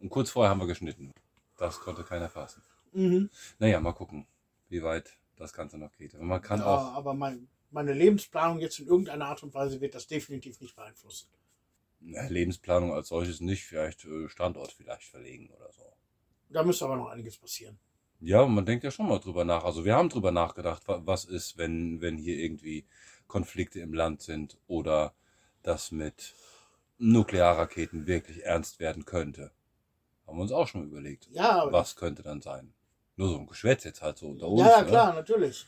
Und 0.00 0.10
kurz 0.10 0.30
vorher 0.30 0.50
haben 0.50 0.60
wir 0.60 0.66
geschnitten. 0.66 1.12
Das 1.56 1.80
konnte 1.80 2.04
keiner 2.04 2.28
fassen. 2.28 2.62
Mhm. 2.92 3.30
Naja, 3.58 3.80
mal 3.80 3.92
gucken, 3.92 4.26
wie 4.68 4.82
weit 4.82 5.16
das 5.36 5.52
Ganze 5.52 5.78
noch 5.78 5.92
geht. 5.92 6.14
Und 6.14 6.26
man 6.26 6.42
kann 6.42 6.60
ja, 6.60 6.66
auch, 6.66 6.94
aber 6.94 7.14
mein, 7.14 7.48
meine 7.70 7.92
Lebensplanung 7.92 8.60
jetzt 8.60 8.78
in 8.78 8.86
irgendeiner 8.86 9.26
Art 9.26 9.42
und 9.42 9.54
Weise 9.54 9.80
wird 9.80 9.94
das 9.94 10.06
definitiv 10.06 10.60
nicht 10.60 10.76
beeinflussen. 10.76 11.28
Na, 12.04 12.28
Lebensplanung 12.28 12.92
als 12.94 13.08
solches 13.08 13.40
nicht, 13.40 13.64
vielleicht 13.64 14.04
äh, 14.04 14.28
Standort 14.28 14.72
vielleicht 14.72 15.04
verlegen 15.04 15.50
oder 15.50 15.72
so. 15.72 15.84
Da 16.48 16.62
müsste 16.62 16.86
aber 16.86 16.96
noch 16.96 17.08
einiges 17.10 17.36
passieren. 17.36 17.78
Ja, 18.20 18.46
man 18.46 18.66
denkt 18.66 18.82
ja 18.84 18.90
schon 18.90 19.08
mal 19.08 19.18
drüber 19.20 19.44
nach. 19.44 19.64
Also 19.64 19.84
wir 19.84 19.94
haben 19.94 20.08
drüber 20.08 20.32
nachgedacht, 20.32 20.88
wa- 20.88 21.02
was 21.04 21.24
ist, 21.24 21.58
wenn, 21.58 22.00
wenn 22.00 22.16
hier 22.18 22.36
irgendwie 22.38 22.86
Konflikte 23.28 23.80
im 23.80 23.92
Land 23.94 24.22
sind 24.22 24.58
oder 24.66 25.14
das 25.62 25.90
mit 25.92 26.34
Nuklearraketen 26.98 28.06
wirklich 28.06 28.44
ernst 28.44 28.80
werden 28.80 29.04
könnte. 29.04 29.52
Haben 30.26 30.38
wir 30.38 30.42
uns 30.42 30.52
auch 30.52 30.68
schon 30.68 30.84
überlegt. 30.84 31.30
Ja, 31.30 31.60
aber 31.62 31.70
Was 31.70 31.96
könnte 31.96 32.22
dann 32.22 32.42
sein? 32.42 32.74
Nur 33.16 33.28
so 33.30 33.38
ein 33.38 33.46
Geschwätz 33.46 33.84
jetzt 33.84 34.02
halt 34.02 34.18
so 34.18 34.28
unter 34.30 34.48
uns. 34.48 34.80
ja, 34.80 34.82
ja, 34.82 34.84
ne? 34.84 34.86
klar, 34.86 35.12
natürlich. 35.14 35.66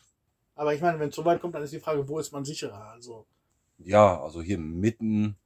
Aber 0.54 0.74
ich 0.74 0.80
meine, 0.80 0.98
wenn 0.98 1.10
es 1.10 1.16
so 1.16 1.24
weit 1.24 1.40
kommt, 1.40 1.54
dann 1.54 1.62
ist 1.62 1.72
die 1.72 1.80
Frage, 1.80 2.08
wo 2.08 2.18
ist 2.18 2.32
man 2.32 2.44
sicherer? 2.44 2.88
Also, 2.90 3.26
Ja, 3.78 4.20
also 4.22 4.42
hier 4.42 4.58
mitten, 4.58 5.36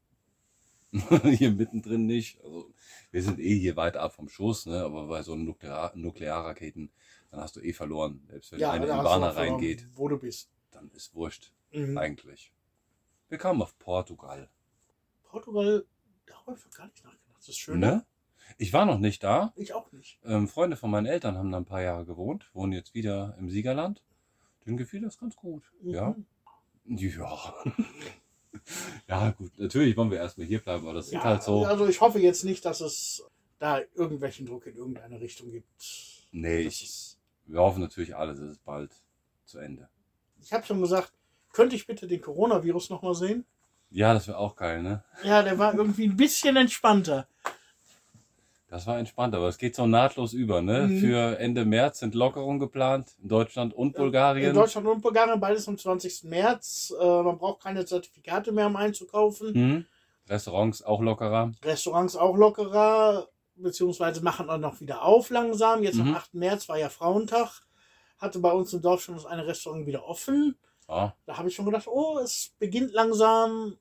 hier 1.37 1.53
mittendrin 1.53 2.07
nicht. 2.07 2.42
Also 2.42 2.72
wir 3.11 3.22
sind 3.22 3.38
eh 3.38 3.59
hier 3.59 3.76
weit 3.76 3.96
ab 3.96 4.14
vom 4.14 4.29
Schuss, 4.29 4.66
ne? 4.66 4.83
aber 4.83 5.07
bei 5.07 5.22
so 5.22 5.37
Nuklear 5.37 5.92
Nuklearraketen, 5.94 6.90
dann 7.31 7.40
hast 7.40 7.57
du 7.57 7.61
eh 7.61 7.72
verloren. 7.72 8.22
Selbst 8.29 8.53
wenn 8.53 8.61
ja, 8.61 8.72
eine 8.72 8.87
in 8.87 8.92
verloren, 8.92 9.22
reingeht, 9.22 9.87
Wo 9.94 10.09
du 10.09 10.18
bist. 10.18 10.50
dann 10.70 10.90
ist 10.92 11.14
wurscht, 11.14 11.53
Mhm. 11.72 11.96
eigentlich. 11.96 12.53
Wir 13.29 13.38
kamen 13.38 13.62
auf 13.62 13.79
Portugal. 13.79 14.50
Portugal, 15.22 15.87
darüber 16.26 16.53
habe 16.53 16.59
ich 16.68 16.76
gar 16.76 16.87
nicht 16.87 17.05
nachgedacht. 17.05 17.37
Das 17.37 17.48
ist 17.48 17.59
schön. 17.59 17.79
Ne? 17.79 18.05
Ich 18.59 18.72
war 18.72 18.85
noch 18.85 18.98
nicht 18.98 19.22
da. 19.22 19.53
Ich 19.55 19.72
auch 19.72 19.92
nicht. 19.92 20.18
Ähm, 20.24 20.48
Freunde 20.48 20.76
von 20.76 20.90
meinen 20.90 21.07
Eltern 21.07 21.38
haben 21.38 21.53
da 21.53 21.59
ein 21.59 21.64
paar 21.64 21.83
Jahre 21.83 22.05
gewohnt, 22.05 22.50
wohnen 22.53 22.72
jetzt 22.72 22.94
wieder 22.94 23.37
im 23.38 23.48
Siegerland. 23.48 24.03
Denen 24.66 24.76
gefiel 24.76 25.00
das 25.03 25.18
ganz 25.18 25.37
gut. 25.37 25.62
Mhm. 25.81 25.90
Ja. 25.90 26.16
ja, 26.87 27.55
gut. 29.37 29.59
Natürlich 29.59 29.97
wollen 29.97 30.11
wir 30.11 30.19
erstmal 30.19 30.47
hier 30.47 30.61
bleiben, 30.61 30.85
aber 30.85 30.95
das 30.95 31.11
Ja, 31.11 31.23
halt 31.23 31.43
so. 31.43 31.65
Also 31.65 31.87
ich 31.87 32.01
hoffe 32.01 32.19
jetzt 32.19 32.45
nicht, 32.45 32.65
dass 32.65 32.81
es 32.81 33.23
da 33.59 33.81
irgendwelchen 33.95 34.47
Druck 34.47 34.67
in 34.67 34.77
irgendeine 34.77 35.21
Richtung 35.21 35.51
gibt. 35.51 35.67
Nee, 36.33 36.61
ich, 36.61 36.85
ist- 36.85 37.19
wir 37.47 37.61
hoffen 37.61 37.81
natürlich 37.81 38.15
alles, 38.17 38.39
es 38.39 38.53
ist 38.53 38.65
bald 38.65 38.91
zu 39.45 39.59
Ende. 39.59 39.89
Ich 40.43 40.53
habe 40.53 40.65
schon 40.65 40.81
gesagt, 40.81 41.13
könnte 41.53 41.77
ich 41.77 41.87
bitte 41.87 42.07
den 42.07 42.21
Coronavirus 42.21 42.91
nochmal 42.91 43.15
sehen? 43.15 43.45
Ja, 43.91 44.15
das 44.15 44.29
wäre 44.29 44.39
auch 44.39 44.55
geil, 44.55 44.83
ne? 44.83 45.03
Ja, 45.25 45.43
der 45.43 45.59
war 45.59 45.75
irgendwie 45.75 46.07
ein 46.07 46.17
bisschen 46.17 46.57
entspannter. 46.57 47.27
Das 48.71 48.87
war 48.87 48.99
entspannt, 48.99 49.35
aber 49.35 49.49
es 49.49 49.59
geht 49.59 49.75
so 49.75 49.87
nahtlos 49.87 50.33
über, 50.33 50.63
ne? 50.63 50.87
Mhm. 50.87 51.01
Für 51.01 51.39
Ende 51.41 51.65
März 51.65 51.99
sind 51.99 52.15
Lockerungen 52.15 52.61
geplant 52.61 53.09
in 53.21 53.29
Deutschland 53.29 53.75
und 53.75 53.97
Bulgarien. 53.97 54.51
In 54.51 54.55
Deutschland 54.55 54.87
und 54.87 55.01
Bulgarien, 55.03 55.41
beides 55.41 55.67
am 55.67 55.77
20. 55.77 56.23
März. 56.25 56.95
Äh, 57.01 57.05
man 57.23 57.37
braucht 57.37 57.61
keine 57.65 57.85
Zertifikate 57.85 58.53
mehr, 58.53 58.69
um 58.69 58.77
einzukaufen. 58.77 59.53
Mhm. 59.53 59.87
Restaurants 60.29 60.83
auch 60.85 61.01
lockerer. 61.03 61.51
Restaurants 61.65 62.15
auch 62.15 62.37
lockerer, 62.37 63.27
beziehungsweise 63.57 64.23
machen 64.23 64.49
auch 64.49 64.59
noch 64.59 64.81
wieder 64.81 65.03
auf 65.03 65.31
langsam. 65.31 65.83
Jetzt 65.83 65.97
Mhm. 65.97 66.11
am 66.11 66.15
8. 66.15 66.35
März 66.35 66.69
war 66.69 66.79
ja 66.79 66.89
Frauentag. 66.89 67.63
Hatte 68.19 68.39
bei 68.39 68.53
uns 68.53 68.73
im 68.73 68.83
Dorf 68.83 69.03
schon 69.03 69.17
das 69.17 69.27
eine 69.27 69.49
Restaurant 69.49 69.85
wieder 69.87 70.07
offen. 70.07 70.57
Ja, 70.89 71.17
Da 71.27 71.39
habe 71.39 71.49
ich 71.49 71.57
schon 71.57 71.65
gedacht, 71.65 71.89
oh, 71.89 72.19
es 72.23 72.53
beginnt 72.61 72.93
langsam, 72.93 73.77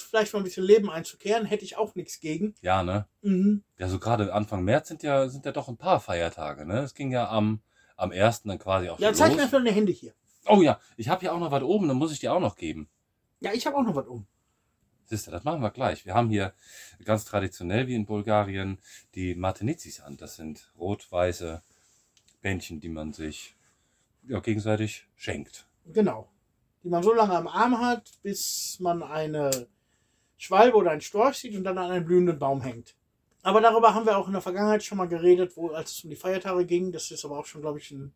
vielleicht 0.00 0.32
mal 0.32 0.40
ein 0.40 0.44
bisschen 0.44 0.64
Leben 0.64 0.90
einzukehren. 0.90 1.46
Hätte 1.46 1.64
ich 1.64 1.76
auch 1.76 1.94
nichts 1.94 2.20
gegen. 2.20 2.54
ja, 2.60 2.82
ne? 2.82 3.06
Mhm. 3.22 3.62
Ja, 3.78 3.88
so 3.88 3.98
gerade 3.98 4.32
Anfang 4.32 4.62
März 4.64 4.88
sind 4.88 5.02
ja, 5.02 5.28
sind 5.28 5.44
ja 5.46 5.52
doch 5.52 5.68
ein 5.68 5.76
paar 5.76 6.00
Feiertage, 6.00 6.64
ne? 6.66 6.80
Es 6.80 6.94
ging 6.94 7.10
ja 7.12 7.28
am, 7.28 7.60
am 7.96 8.10
1. 8.12 8.42
dann 8.42 8.58
quasi 8.58 8.88
auch 8.88 8.98
Ja, 8.98 9.08
schon 9.08 9.16
zeig 9.16 9.28
mir 9.30 9.34
los. 9.36 9.42
einfach 9.44 9.58
deine 9.58 9.72
Hände 9.72 9.92
hier. 9.92 10.14
Oh 10.46 10.60
ja, 10.62 10.78
ich 10.96 11.08
habe 11.08 11.20
hier 11.20 11.32
auch 11.34 11.40
noch 11.40 11.50
was 11.50 11.62
oben, 11.62 11.88
dann 11.88 11.96
muss 11.96 12.12
ich 12.12 12.18
dir 12.20 12.32
auch 12.32 12.40
noch 12.40 12.56
geben. 12.56 12.88
Ja, 13.40 13.52
ich 13.52 13.66
habe 13.66 13.76
auch 13.76 13.82
noch 13.82 13.94
was 13.96 14.06
um. 14.06 14.26
Siehst 15.06 15.26
du, 15.26 15.30
das 15.30 15.44
machen 15.44 15.60
wir 15.60 15.70
gleich. 15.70 16.06
Wir 16.06 16.14
haben 16.14 16.30
hier 16.30 16.54
ganz 17.04 17.24
traditionell 17.26 17.86
wie 17.88 17.94
in 17.94 18.06
Bulgarien 18.06 18.78
die 19.14 19.34
Martinizis 19.34 20.00
an. 20.00 20.16
Das 20.16 20.36
sind 20.36 20.72
rot-weiße 20.78 21.62
Bändchen, 22.40 22.80
die 22.80 22.88
man 22.88 23.12
sich 23.12 23.54
ja, 24.26 24.40
gegenseitig 24.40 25.06
schenkt. 25.16 25.66
Genau. 25.86 26.30
Die 26.82 26.88
man 26.88 27.02
so 27.02 27.12
lange 27.12 27.34
am 27.36 27.48
Arm 27.48 27.78
hat, 27.80 28.10
bis 28.22 28.78
man 28.80 29.02
eine 29.02 29.66
Schwalbe 30.36 30.76
oder 30.76 30.90
einen 30.90 31.00
Storch 31.00 31.36
sieht 31.36 31.56
und 31.56 31.64
dann 31.64 31.78
an 31.78 31.90
einen 31.90 32.04
blühenden 32.04 32.38
Baum 32.38 32.60
hängt. 32.60 32.94
Aber 33.42 33.60
darüber 33.60 33.94
haben 33.94 34.06
wir 34.06 34.16
auch 34.16 34.26
in 34.26 34.32
der 34.32 34.42
Vergangenheit 34.42 34.82
schon 34.82 34.98
mal 34.98 35.08
geredet, 35.08 35.56
wo, 35.56 35.70
als 35.70 35.92
es 35.92 36.04
um 36.04 36.10
die 36.10 36.16
Feiertage 36.16 36.64
ging. 36.64 36.92
Das 36.92 37.10
ist 37.10 37.24
aber 37.24 37.38
auch 37.38 37.46
schon, 37.46 37.60
glaube 37.60 37.78
ich, 37.78 37.90
ein 37.90 38.12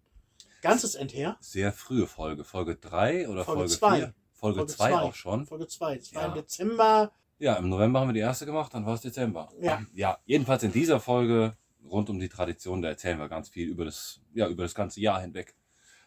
ganzes 0.63 0.95
End 0.95 1.13
her. 1.15 1.37
Sehr 1.41 1.73
frühe 1.73 2.07
Folge. 2.07 2.45
Folge 2.45 2.77
3 2.77 3.29
oder 3.29 3.45
Folge 3.45 3.61
Folge 3.61 3.73
zwei. 3.75 3.97
4? 3.99 4.15
Folge 4.33 4.57
Folge 4.59 4.73
2 4.73 4.89
zwei. 4.91 5.01
auch 5.01 5.15
schon. 5.15 5.47
Folge 5.47 5.67
2. 5.67 5.97
Das 5.97 6.15
war 6.15 6.23
Ja. 6.23 6.29
im 6.29 6.35
Dezember. 6.35 7.13
Ja, 7.41 7.55
im 7.55 7.69
November 7.69 8.01
haben 8.01 8.09
wir 8.09 8.15
die 8.15 8.21
erste 8.21 8.47
gemacht, 8.47 8.75
dann 8.75 8.85
war 8.85 8.95
es 8.95 9.01
Dezember. 9.03 9.49
Ja. 9.61 9.83
Ja, 9.95 10.19
jedenfalls 10.25 10.63
in 10.65 10.73
dieser 10.73 10.99
Folge 10.99 11.57
rund 11.85 12.11
um 12.11 12.19
die 12.19 12.29
Tradition, 12.29 12.83
da 12.83 12.89
erzählen 12.89 13.19
wir 13.19 13.29
ganz 13.29 13.49
viel 13.49 13.69
über 13.69 13.85
das, 13.85 14.21
ja, 14.35 14.49
über 14.49 14.65
das 14.65 14.75
ganze 14.75 15.01
Jahr 15.01 15.21
hinweg, 15.21 15.55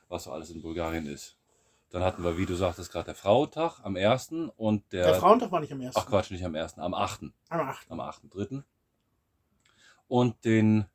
was 0.10 0.24
so 0.26 0.32
alles 0.32 0.50
in 0.50 0.62
Bulgarien 0.62 1.06
ist. 1.08 1.38
Dann 1.92 2.04
hatten 2.04 2.24
wir, 2.24 2.38
wie 2.38 2.46
du 2.46 2.56
sagtest, 2.56 2.92
gerade 2.92 3.06
der 3.06 3.16
Frauentag 3.16 3.80
am 3.84 3.96
1. 3.98 4.32
und 4.56 4.92
der. 4.94 5.08
Der 5.08 5.16
Frauentag 5.16 5.52
war 5.52 5.60
nicht 5.60 5.74
am 5.74 5.82
1. 5.82 5.96
ach 5.96 6.08
Quatsch, 6.08 6.32
nicht 6.32 6.44
am 6.46 6.56
1., 6.56 6.78
am 6.80 6.94
8. 6.94 7.24
Am 7.50 7.60
8. 7.70 7.92
am 7.92 8.00
8.3. 8.00 8.64
Und 10.08 10.44
den, 10.46 10.86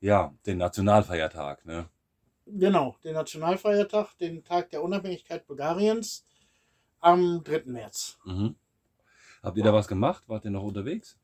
ja, 0.00 0.34
den 0.46 0.58
Nationalfeiertag, 0.58 1.64
ne? 1.64 1.88
Genau, 2.46 2.96
den 3.04 3.14
Nationalfeiertag, 3.14 4.18
den 4.18 4.44
Tag 4.44 4.68
der 4.70 4.82
Unabhängigkeit 4.82 5.46
Bulgariens 5.46 6.26
am 7.00 7.42
3. 7.42 7.62
März. 7.66 8.18
Mhm. 8.24 8.56
Habt 9.42 9.56
ihr 9.56 9.64
da 9.64 9.72
was 9.72 9.88
gemacht? 9.88 10.24
Wart 10.26 10.44
ihr 10.44 10.50
noch 10.50 10.62
unterwegs? 10.62 11.18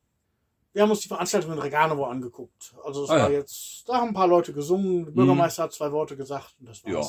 Wir 0.73 0.83
haben 0.83 0.89
uns 0.91 1.01
die 1.01 1.07
Veranstaltung 1.09 1.51
in 1.53 1.59
Reganovo 1.59 2.05
angeguckt. 2.05 2.73
Also 2.83 3.03
es 3.03 3.09
Ah, 3.09 3.13
war 3.19 3.31
ja. 3.31 3.37
jetzt, 3.39 3.83
da 3.87 3.95
haben 3.97 4.09
ein 4.09 4.13
paar 4.13 4.27
Leute 4.27 4.53
gesungen, 4.53 5.05
der 5.05 5.11
Bürgermeister 5.11 5.63
hat 5.63 5.73
zwei 5.73 5.91
Worte 5.91 6.15
gesagt 6.15 6.55
und 6.59 6.67
das 6.69 6.81
Ja. 6.83 7.01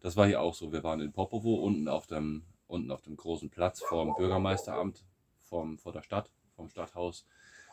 Das 0.00 0.16
war 0.16 0.26
hier 0.26 0.40
auch 0.40 0.54
so. 0.54 0.72
Wir 0.72 0.82
waren 0.84 1.00
in 1.00 1.12
Popovo, 1.12 1.54
unten 1.56 1.88
auf 1.88 2.06
dem, 2.06 2.44
unten 2.66 2.90
auf 2.90 3.02
dem 3.02 3.16
großen 3.16 3.50
Platz 3.50 3.80
vorm 3.82 4.14
Bürgermeisteramt, 4.16 5.04
vom, 5.42 5.78
vor 5.78 5.92
der 5.92 6.02
Stadt, 6.02 6.30
vom 6.54 6.68
Stadthaus. 6.68 7.26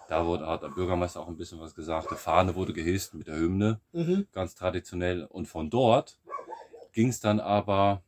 Da 0.10 0.26
wurde, 0.26 0.48
hat 0.48 0.64
der 0.64 0.70
Bürgermeister 0.70 1.22
auch 1.22 1.28
ein 1.28 1.38
bisschen 1.38 1.60
was 1.60 1.76
gesagt. 1.76 2.12
Die 2.12 2.16
Fahne 2.16 2.56
wurde 2.56 2.74
gehisst 2.74 3.14
mit 3.14 3.28
der 3.28 3.36
Hymne, 3.38 3.80
Mhm. 3.94 4.28
ganz 4.32 4.56
traditionell. 4.56 5.24
Und 5.26 5.48
von 5.48 5.70
dort 5.70 6.20
ging 6.92 7.10
es 7.10 7.20
dann 7.20 7.40
aber 7.40 8.04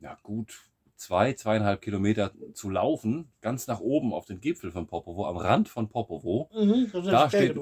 ja, 0.00 0.16
gut 0.22 0.60
zwei, 0.96 1.32
zweieinhalb 1.32 1.80
Kilometer 1.80 2.32
zu 2.54 2.70
laufen, 2.70 3.30
ganz 3.40 3.66
nach 3.66 3.80
oben 3.80 4.12
auf 4.12 4.24
den 4.26 4.40
Gipfel 4.40 4.72
von 4.72 4.86
Popovo, 4.86 5.26
am 5.26 5.36
Rand 5.36 5.68
von 5.68 5.88
Popovo. 5.88 6.48
Mhm. 6.52 6.90
Da 6.92 7.28
steht-. 7.28 7.56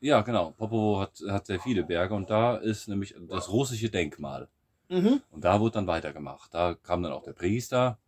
Ja, 0.00 0.20
genau. 0.20 0.50
Popovo 0.52 1.00
hat, 1.00 1.20
hat 1.28 1.46
sehr 1.46 1.58
viele 1.58 1.82
Berge 1.82 2.14
und 2.14 2.28
da 2.30 2.56
ist 2.56 2.86
nämlich 2.86 3.14
das 3.28 3.50
russische 3.50 3.90
Denkmal. 3.90 4.48
Mhm. 4.88 5.20
Und 5.30 5.44
da 5.44 5.60
wurde 5.60 5.74
dann 5.74 5.86
weitergemacht. 5.86 6.52
Da 6.54 6.74
kam 6.74 7.02
dann 7.02 7.12
auch 7.12 7.22
der 7.24 7.32
Priester, 7.32 7.98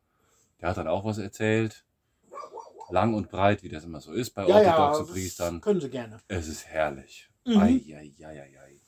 der 0.60 0.70
hat 0.70 0.76
dann 0.76 0.88
auch 0.88 1.04
was 1.04 1.18
erzählt. 1.18 1.84
Lang 2.90 3.14
und 3.14 3.30
breit, 3.30 3.62
wie 3.62 3.68
das 3.68 3.84
immer 3.84 4.00
so 4.00 4.12
ist 4.12 4.30
bei 4.30 4.46
Ja, 4.46 4.62
ja, 4.62 4.76
orthodoxen 4.78 5.06
das 5.06 5.12
Priestern. 5.14 5.60
können 5.60 5.80
sie 5.80 5.90
gerne. 5.90 6.18
Es 6.28 6.48
ist 6.48 6.66
herrlich. 6.66 7.28
Mhm. 7.44 7.58
Ei, 7.58 7.82
ei, 7.94 8.14
ei. 8.24 8.80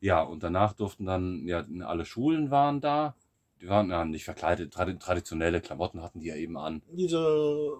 Ja, 0.00 0.22
und 0.22 0.42
danach 0.42 0.72
durften 0.74 1.06
dann, 1.06 1.46
ja, 1.46 1.64
alle 1.86 2.04
Schulen 2.04 2.50
waren 2.50 2.80
da. 2.80 3.14
Die 3.60 3.68
waren 3.68 3.90
ja 3.90 4.04
nicht 4.04 4.24
verkleidet, 4.24 4.72
tradi 4.72 4.98
traditionelle 4.98 5.60
Klamotten 5.60 6.02
hatten 6.02 6.20
die 6.20 6.28
ja 6.28 6.34
eben 6.36 6.56
an. 6.56 6.82
Diese 6.90 7.76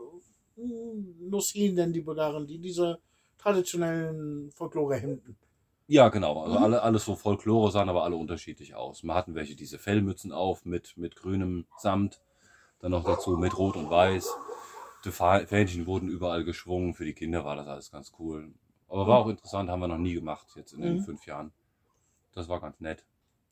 Nussin, 0.57 1.75
denn 1.77 1.93
die 1.93 2.03
Bulgaren, 2.03 2.47
die 2.47 2.59
diese 2.59 2.99
traditionellen 3.39 4.51
Folklorehemden. 4.53 5.37
Ja, 5.91 6.09
genau. 6.09 6.41
Also 6.43 6.57
Mhm. 6.57 6.63
alle, 6.65 6.83
alles 6.83 7.05
so 7.05 7.17
Folklore 7.17 7.73
sahen 7.73 7.89
aber 7.89 8.05
alle 8.05 8.15
unterschiedlich 8.15 8.77
aus. 8.77 9.03
Wir 9.03 9.13
hatten 9.13 9.35
welche 9.35 9.57
diese 9.57 9.77
Fellmützen 9.77 10.31
auf 10.31 10.65
mit, 10.65 10.97
mit 10.97 11.17
grünem 11.17 11.67
Samt, 11.79 12.21
dann 12.79 12.93
noch 12.93 13.03
dazu 13.05 13.33
mit 13.37 13.59
Rot 13.59 13.75
und 13.75 13.91
Weiß. 13.91 14.33
Die 15.05 15.11
Fähnchen 15.11 15.87
wurden 15.87 16.09
überall 16.09 16.45
geschwungen. 16.45 16.95
Für 16.95 17.05
die 17.05 17.13
Kinder 17.15 17.45
war 17.45 17.57
das 17.57 17.67
alles 17.67 17.91
ganz 17.91 18.13
cool. 18.21 18.55
Aber 18.89 19.09
war 19.09 19.19
auch 19.19 19.29
interessant, 19.29 19.69
haben 19.69 19.81
wir 19.81 19.89
noch 19.89 19.99
nie 19.99 20.15
gemacht 20.15 20.47
jetzt 20.55 20.75
in 20.75 20.81
den 20.83 20.99
Mhm. 20.99 21.01
fünf 21.01 21.27
Jahren. 21.27 21.53
Das 22.35 22.49
war 22.49 22.61
ganz 22.61 22.79
nett. 22.79 23.05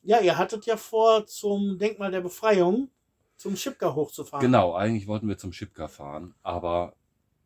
Ja, 0.02 0.20
ihr 0.20 0.38
hattet 0.38 0.64
ja 0.66 0.76
vor, 0.76 1.26
zum 1.26 1.76
Denkmal 1.76 2.12
der 2.12 2.20
Befreiung 2.20 2.88
zum 3.36 3.56
Schipka 3.56 3.96
hochzufahren. 3.96 4.46
Genau, 4.46 4.74
eigentlich 4.74 5.08
wollten 5.08 5.26
wir 5.26 5.38
zum 5.38 5.52
Schipka 5.52 5.88
fahren, 5.88 6.34
aber 6.44 6.94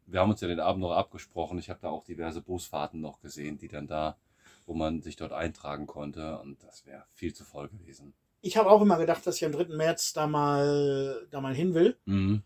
wir 0.07 0.20
haben 0.20 0.31
uns 0.31 0.42
ja 0.42 0.48
den 0.48 0.61
Abend 0.61 0.83
noch 0.83 0.92
abgesprochen. 0.92 1.59
Ich 1.59 1.70
habe 1.70 1.81
da 1.81 1.88
auch 1.88 2.05
diverse 2.05 2.42
Busfahrten 2.42 3.00
noch 3.00 3.20
gesehen, 3.20 3.57
die 3.57 3.68
dann 3.68 3.87
da, 3.87 4.18
wo 4.66 4.75
man 4.75 5.03
sich 5.03 5.16
dort 5.16 5.33
eintragen 5.33 5.87
konnte 5.87 6.38
und 6.40 6.62
das 6.62 6.87
wäre 6.87 7.05
viel 7.14 7.35
zu 7.35 7.44
voll 7.44 7.68
gewesen. 7.68 8.14
Ich 8.40 8.57
habe 8.57 8.70
auch 8.70 8.83
immer 8.83 8.98
gedacht, 8.98 9.27
dass 9.27 9.37
ich 9.37 9.44
am 9.44 9.53
3. 9.53 9.75
März 9.77 10.12
da 10.12 10.27
mal, 10.27 11.27
da 11.31 11.40
mal 11.40 11.55
hin 11.55 11.75
will. 11.75 11.96
Mhm. 12.07 12.42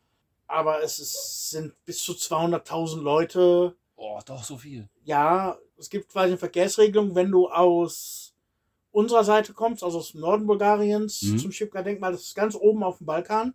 Aber 0.46 0.82
es 0.82 0.98
ist, 0.98 1.50
sind 1.50 1.72
bis 1.84 2.02
zu 2.02 2.12
200.000 2.12 3.00
Leute. 3.00 3.74
Oh, 3.96 4.20
doch 4.24 4.44
so 4.44 4.58
viel. 4.58 4.88
Ja, 5.04 5.56
es 5.78 5.88
gibt 5.90 6.10
quasi 6.10 6.26
eine 6.28 6.38
Verkehrsregelung, 6.38 7.14
wenn 7.14 7.30
du 7.30 7.48
aus 7.48 8.34
unserer 8.92 9.24
Seite 9.24 9.52
kommst, 9.54 9.82
also 9.82 9.98
aus 9.98 10.12
dem 10.12 10.20
Norden 10.20 10.46
Bulgariens 10.46 11.20
Mhm. 11.22 11.38
zum 11.38 11.52
Schipka-Denkmal, 11.52 12.12
das 12.12 12.22
ist 12.22 12.34
ganz 12.34 12.54
oben 12.54 12.82
auf 12.82 12.98
dem 12.98 13.06
Balkan, 13.06 13.54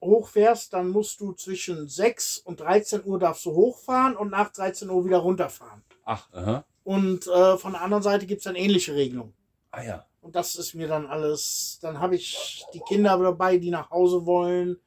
hochfährst, 0.00 0.72
dann 0.72 0.90
musst 0.90 1.20
du 1.20 1.32
zwischen 1.32 1.88
6 1.88 2.38
und 2.38 2.60
13 2.60 3.04
Uhr 3.04 3.18
darfst 3.18 3.44
du 3.46 3.52
hochfahren 3.52 4.16
und 4.16 4.30
nach 4.30 4.52
13 4.52 4.90
Uhr 4.90 5.04
wieder 5.04 5.18
runterfahren. 5.18 5.82
Ach, 6.04 6.28
aha. 6.32 6.64
Und 6.84 7.26
äh, 7.26 7.56
von 7.58 7.72
der 7.72 7.82
anderen 7.82 8.02
Seite 8.02 8.26
gibt 8.26 8.38
es 8.38 8.44
dann 8.44 8.56
ähnliche 8.56 8.94
Regelungen. 8.94 9.32
Ah 9.70 9.82
ja. 9.82 10.06
Und 10.20 10.36
das 10.36 10.54
ist 10.56 10.74
mir 10.74 10.86
dann 10.86 11.06
alles. 11.06 11.78
Dann 11.82 11.98
habe 11.98 12.14
ich 12.16 12.64
die 12.72 12.80
Kinder 12.80 13.18
dabei, 13.18 13.58
die 13.58 13.70
nach 13.70 13.90
Hause 13.90 14.24
wollen. 14.26 14.78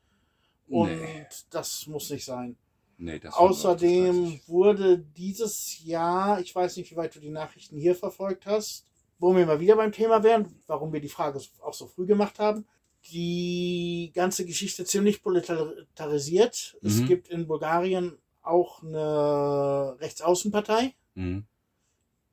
Und 0.70 0.90
Nee. 0.90 1.26
das 1.50 1.86
muss 1.88 2.10
nicht 2.10 2.26
sein. 2.26 2.56
Nee, 3.00 3.20
Außerdem 3.32 4.40
wurde 4.48 4.98
dieses 4.98 5.84
Jahr, 5.84 6.40
ich 6.42 6.54
weiß 6.56 6.78
nicht, 6.78 6.90
wie 6.92 6.96
weit 6.96 7.14
du 7.16 7.20
die 7.20 7.30
Nachrichten 7.30 7.78
hier 7.78 7.94
verfolgt 7.96 8.46
hast, 8.48 8.88
wo 9.20 9.36
wir 9.36 9.46
mal 9.46 9.60
wieder 9.60 9.76
beim 9.76 9.92
Thema 9.92 10.24
wären, 10.24 10.56
warum 10.66 10.92
wir 10.92 11.00
die 11.00 11.08
Frage 11.10 11.40
auch 11.62 11.74
so 11.76 11.86
früh 11.88 12.08
gemacht 12.08 12.40
haben, 12.40 12.66
die 13.12 14.12
ganze 14.16 14.46
Geschichte 14.46 14.84
ziemlich 14.86 15.22
politarisiert. 15.22 16.78
Es 16.82 16.96
Mhm. 16.98 17.06
gibt 17.08 17.28
in 17.28 17.48
Bulgarien 17.48 18.18
auch 18.42 18.82
eine 18.82 19.96
Rechtsaußenpartei, 20.00 20.96
Mhm. 21.16 21.46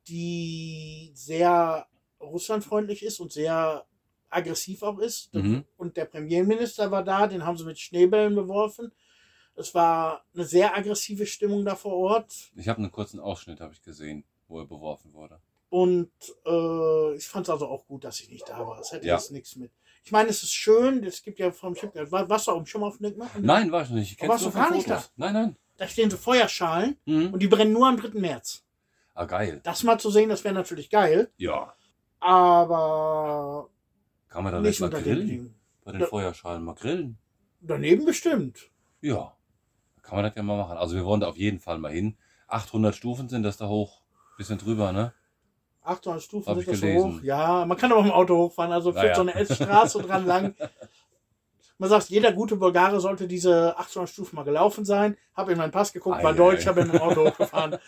Die 0.07 1.11
sehr 1.13 1.87
russlandfreundlich 2.21 3.03
ist 3.03 3.19
und 3.19 3.31
sehr 3.31 3.85
aggressiv 4.29 4.83
auch 4.83 4.99
ist. 4.99 5.33
Mhm. 5.33 5.63
Und 5.77 5.97
der 5.97 6.05
Premierminister 6.05 6.91
war 6.91 7.03
da, 7.03 7.27
den 7.27 7.45
haben 7.45 7.57
sie 7.57 7.65
mit 7.65 7.79
Schneebällen 7.79 8.35
beworfen. 8.35 8.91
Es 9.55 9.73
war 9.73 10.25
eine 10.33 10.43
sehr 10.43 10.75
aggressive 10.75 11.25
Stimmung 11.25 11.63
da 11.63 11.75
vor 11.75 11.93
Ort. 11.93 12.33
Ich 12.55 12.67
habe 12.67 12.79
einen 12.79 12.91
kurzen 12.91 13.19
Ausschnitt, 13.19 13.61
habe 13.61 13.73
ich 13.73 13.81
gesehen, 13.81 14.25
wo 14.47 14.59
er 14.59 14.65
beworfen 14.65 15.13
wurde. 15.13 15.39
Und 15.69 16.09
äh, 16.45 17.15
ich 17.15 17.27
fand 17.27 17.45
es 17.47 17.49
also 17.49 17.67
auch 17.67 17.85
gut, 17.87 18.03
dass 18.03 18.19
ich 18.19 18.29
nicht 18.29 18.47
da 18.49 18.59
war. 18.67 18.79
Es 18.79 18.91
hätte 18.91 19.07
Ja. 19.07 19.15
jetzt 19.15 19.31
nichts 19.31 19.55
mit. 19.55 19.71
Ich 20.03 20.11
meine, 20.11 20.29
es 20.29 20.43
ist 20.43 20.53
schön, 20.53 21.03
es 21.03 21.23
gibt 21.23 21.39
ja 21.39 21.51
vom 21.51 21.75
Schiff, 21.75 21.91
war- 22.11 22.29
warst 22.29 22.47
du 22.47 22.51
auch 22.51 22.67
schon 22.67 22.81
mal 22.81 22.87
auf 22.87 22.97
dem 22.97 23.03
Denkmal? 23.03 23.29
Nein, 23.41 23.71
war 23.71 23.83
ich 23.83 23.89
noch 23.89 23.95
nicht. 23.95 24.21
Ich 24.21 24.27
Warst 24.27 24.45
du 24.45 24.51
gar 24.51 24.71
nicht 24.71 24.87
Fotos. 24.87 25.11
Nein, 25.15 25.33
nein. 25.33 25.55
Da 25.77 25.87
stehen 25.87 26.09
so 26.11 26.17
Feuerschalen 26.17 26.97
Mhm. 27.05 27.33
und 27.33 27.39
die 27.41 27.47
brennen 27.47 27.73
nur 27.73 27.87
am 27.87 27.97
3. 27.97 28.19
März. 28.19 28.63
Ah, 29.15 29.25
geil. 29.25 29.61
Das 29.63 29.83
mal 29.83 29.97
zu 29.99 30.09
sehen, 30.11 30.29
das 30.29 30.43
wäre 30.43 30.53
natürlich 30.53 30.89
geil, 30.89 31.31
Ja. 31.37 31.73
aber 32.19 33.69
Kann 34.29 34.43
man 34.43 34.53
da 34.53 34.59
nicht 34.59 34.79
mal 34.81 34.89
grillen? 34.89 35.55
Bei 35.83 35.91
den 35.93 36.01
Ja. 36.01 36.07
Feuerschalen 36.07 36.63
mal 36.63 36.75
grillen? 36.75 37.17
Daneben 37.61 38.05
bestimmt. 38.05 38.69
Ja. 39.01 39.33
Kann 40.01 40.17
man 40.17 40.25
das 40.25 40.35
ja 40.35 40.43
mal 40.43 40.57
machen. 40.57 40.77
Also 40.77 40.95
wir 40.95 41.05
wollen 41.05 41.21
da 41.21 41.27
auf 41.27 41.37
jeden 41.37 41.59
Fall 41.59 41.77
mal 41.79 41.91
hin. 41.91 42.17
800 42.47 42.93
Stufen 42.95 43.29
sind 43.29 43.43
das 43.43 43.57
da 43.57 43.67
hoch. 43.67 44.01
Bisschen 44.37 44.57
drüber, 44.57 44.91
ne? 44.91 45.13
800 45.83 46.21
Stufen 46.21 46.47
Hab 46.49 46.57
sind 46.57 46.67
das 46.67 46.79
so 46.79 46.85
gelesen. 46.85 47.17
hoch. 47.19 47.23
Ja, 47.23 47.65
man 47.65 47.77
kann 47.77 47.91
aber 47.91 48.01
mit 48.03 48.11
dem 48.11 48.15
Auto 48.15 48.35
hochfahren. 48.37 48.71
Also 48.73 48.91
führt 48.91 49.03
Naja. 49.03 49.15
so 49.15 49.21
eine 49.21 49.35
S-Straße 49.35 50.01
dran 50.01 50.25
lang. 50.27 50.55
Man 51.77 51.89
sagt, 51.89 52.09
jeder 52.09 52.31
gute 52.33 52.55
Bulgare 52.57 52.99
sollte 52.99 53.27
diese 53.27 53.77
800 53.77 54.09
Stufen 54.09 54.35
mal 54.35 54.43
gelaufen 54.43 54.85
sein. 54.85 55.17
Hab 55.33 55.49
in 55.49 55.57
meinen 55.57 55.71
Pass 55.71 55.93
geguckt, 55.93 56.21
war 56.23 56.31
Ei, 56.31 56.35
deutsch, 56.35 56.65
habe 56.67 56.81
Auto 57.01 57.27
hochgefahren. 57.29 57.77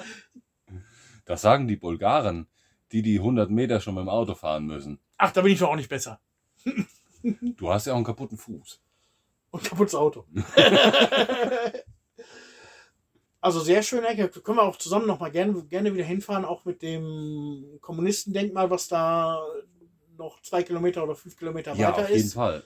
Das 1.28 1.42
sagen 1.42 1.68
die 1.68 1.76
Bulgaren, 1.76 2.48
die 2.94 3.02
die 3.02 3.20
100 3.20 3.50
Meter 3.52 3.82
schon 3.82 3.96
mit 3.96 4.02
dem 4.02 4.10
Auto 4.10 4.34
fahren 4.34 4.66
müssen. 4.66 4.98
Ach, 5.18 5.32
da 5.32 5.42
bin 5.42 5.52
ich 5.52 5.60
doch 5.60 5.70
auch 5.70 5.76
nicht 5.76 5.90
besser. 5.90 6.20
Du 7.22 7.70
hast 7.70 7.86
ja 7.86 7.94
auch 7.94 7.98
einen 7.98 8.06
kaputten 8.06 8.38
Fuß. 8.38 8.82
Und 9.52 9.64
kaputtes 9.64 9.94
Auto. 9.94 10.26
also 13.42 13.60
sehr 13.60 13.84
schöne 13.84 14.08
Ecke. 14.08 14.30
Können 14.42 14.58
wir 14.58 14.64
auch 14.64 14.78
zusammen 14.78 15.06
noch 15.06 15.20
mal 15.20 15.30
gerne, 15.30 15.54
gerne 15.66 15.94
wieder 15.94 16.06
hinfahren, 16.06 16.46
auch 16.46 16.64
mit 16.64 16.82
dem 16.82 17.78
Kommunistendenkmal, 17.82 18.70
was 18.70 18.88
da 18.88 19.46
noch 20.18 20.42
zwei 20.42 20.64
Kilometer 20.64 21.04
oder 21.04 21.16
fünf 21.16 21.38
Kilometer 21.38 21.74
Ja, 21.76 21.90
weiter 21.90 22.04
auf 22.04 22.10
jeden 22.10 22.22
ist. 22.22 22.34
Fall. 22.36 22.64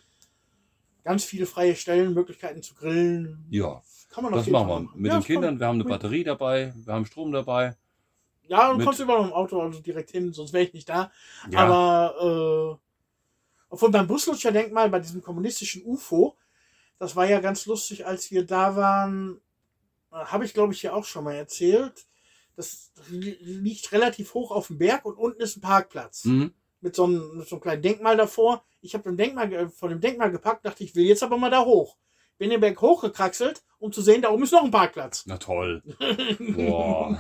Ganz 1.04 1.24
viele 1.24 1.48
freie 1.48 1.76
Stellen, 1.76 2.14
Möglichkeiten 2.14 2.62
zu 2.62 2.76
grillen. 2.76 3.44
Ja, 3.50 3.82
Kann 4.10 4.24
man 4.24 4.34
das 4.34 4.46
machen 4.48 4.68
wir. 4.68 4.74
machen. 4.82 4.90
Mit 4.96 5.12
ja, 5.12 5.20
den 5.20 5.24
Kindern, 5.24 5.60
wir 5.60 5.66
haben 5.66 5.82
eine 5.82 5.90
Batterie 5.90 6.24
dabei, 6.24 6.74
wir 6.76 6.94
haben 6.94 7.08
Strom 7.08 7.32
dabei. 7.32 7.76
Ja, 8.48 8.72
du 8.72 8.78
mit- 8.78 8.86
kommst 8.86 9.00
überall 9.00 9.26
im 9.26 9.34
Auto 9.34 9.62
also 9.62 9.80
direkt 9.80 10.12
hin, 10.12 10.34
sonst 10.34 10.54
wäre 10.54 10.64
ich 10.66 10.74
nicht 10.74 10.90
da. 10.90 11.12
Ja, 11.50 11.60
Aber 11.60 12.80
äh, 12.80 12.86
obwohl 13.70 13.92
beim 13.92 14.08
Buslutscher 14.08 14.52
Denkmal, 14.52 14.90
bei 14.90 15.00
diesem 15.00 15.22
kommunistischen 15.22 15.84
UFO, 15.86 16.36
das 17.00 17.16
war 17.16 17.26
ja 17.28 17.40
ganz 17.40 17.66
lustig, 17.66 18.06
als 18.06 18.30
wir 18.32 18.46
da 18.46 18.76
waren, 18.76 19.40
äh, 20.12 20.16
habe 20.16 20.46
ich 20.46 20.54
glaube 20.54 20.74
ich 20.74 20.82
hier 20.82 20.96
auch 20.96 21.06
schon 21.06 21.24
mal 21.24 21.36
erzählt. 21.36 22.06
Das 22.58 22.92
li- 23.10 23.38
liegt 23.42 23.92
relativ 23.94 24.34
hoch 24.34 24.52
auf 24.52 24.68
dem 24.68 24.78
Berg 24.78 25.06
und 25.06 25.16
unten 25.18 25.42
ist 25.42 25.56
ein 25.58 25.62
Parkplatz 25.62 26.26
mhm. 26.26 26.54
mit, 26.82 26.96
so 26.96 27.06
einem, 27.06 27.38
mit 27.38 27.48
so 27.48 27.56
einem 27.56 27.62
kleinen 27.64 27.82
Denkmal 27.82 28.18
davor. 28.18 28.64
Ich 28.82 28.94
habe 28.94 29.14
Denkmal 29.16 29.70
von 29.70 29.90
dem 29.90 30.02
Denkmal 30.02 30.32
gepackt, 30.32 30.66
dachte 30.66 30.84
ich 30.84 30.94
will 30.96 31.06
jetzt 31.06 31.24
aber 31.24 31.38
mal 31.38 31.50
da 31.50 31.64
hoch. 31.64 31.96
Bin 32.38 32.50
den 32.50 32.60
Berg 32.60 32.82
hochgekraxelt, 32.82 33.64
um 33.80 33.92
zu 33.94 34.02
sehen, 34.02 34.22
da 34.24 34.30
oben 34.32 34.44
ist 34.44 34.52
noch 34.52 34.64
ein 34.64 34.72
Parkplatz. 34.72 35.24
na 35.28 35.38
toll. 35.38 35.82
Boah. 36.56 37.18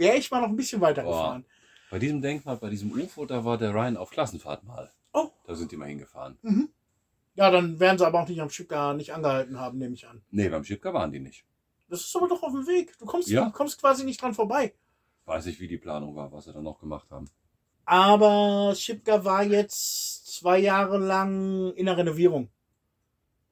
Wäre 0.00 0.16
ich 0.16 0.30
mal 0.30 0.40
noch 0.40 0.48
ein 0.48 0.56
bisschen 0.56 0.80
weiter 0.80 1.02
Boah. 1.02 1.10
gefahren. 1.12 1.44
Bei 1.90 1.98
diesem 1.98 2.22
Denkmal, 2.22 2.56
bei 2.56 2.70
diesem 2.70 2.90
UFO, 2.92 3.26
da 3.26 3.44
war 3.44 3.58
der 3.58 3.74
Ryan 3.74 3.96
auf 3.98 4.10
Klassenfahrt 4.10 4.64
mal. 4.64 4.90
Oh. 5.12 5.28
Da 5.46 5.54
sind 5.54 5.70
die 5.72 5.76
mal 5.76 5.88
hingefahren. 5.88 6.38
Ja, 7.34 7.50
dann 7.50 7.78
werden 7.78 7.98
sie 7.98 8.06
aber 8.06 8.22
auch 8.22 8.28
nicht 8.28 8.40
am 8.40 8.48
Stuttgart 8.48 8.96
nicht 8.96 9.12
angehalten 9.12 9.58
haben, 9.60 9.76
nehme 9.78 9.94
ich 9.94 10.06
an. 10.08 10.22
Nee, 10.30 10.48
beim 10.48 10.64
Schipka 10.64 10.94
waren 10.94 11.12
die 11.12 11.20
nicht. 11.20 11.44
Das 11.88 12.00
ist 12.00 12.16
aber 12.16 12.28
doch 12.28 12.42
auf 12.42 12.52
dem 12.52 12.66
Weg. 12.66 12.96
Du 12.98 13.04
kommst, 13.04 13.28
Ja. 13.28 13.44
du 13.44 13.50
kommst 13.52 13.78
quasi 13.80 14.04
nicht 14.04 14.22
dran 14.22 14.32
vorbei. 14.32 14.72
Weiß 15.26 15.46
ich, 15.46 15.60
wie 15.60 15.68
die 15.68 15.76
Planung 15.78 16.16
war, 16.16 16.32
was 16.32 16.44
sie 16.46 16.52
dann 16.52 16.64
noch 16.64 16.78
gemacht 16.80 17.10
haben. 17.10 17.28
Aber 17.84 18.74
Schipka 18.74 19.24
war 19.24 19.42
jetzt 19.44 20.26
zwei 20.38 20.58
Jahre 20.60 20.96
lang 20.98 21.72
in 21.74 21.86
der 21.86 21.96
Renovierung. 21.98 22.48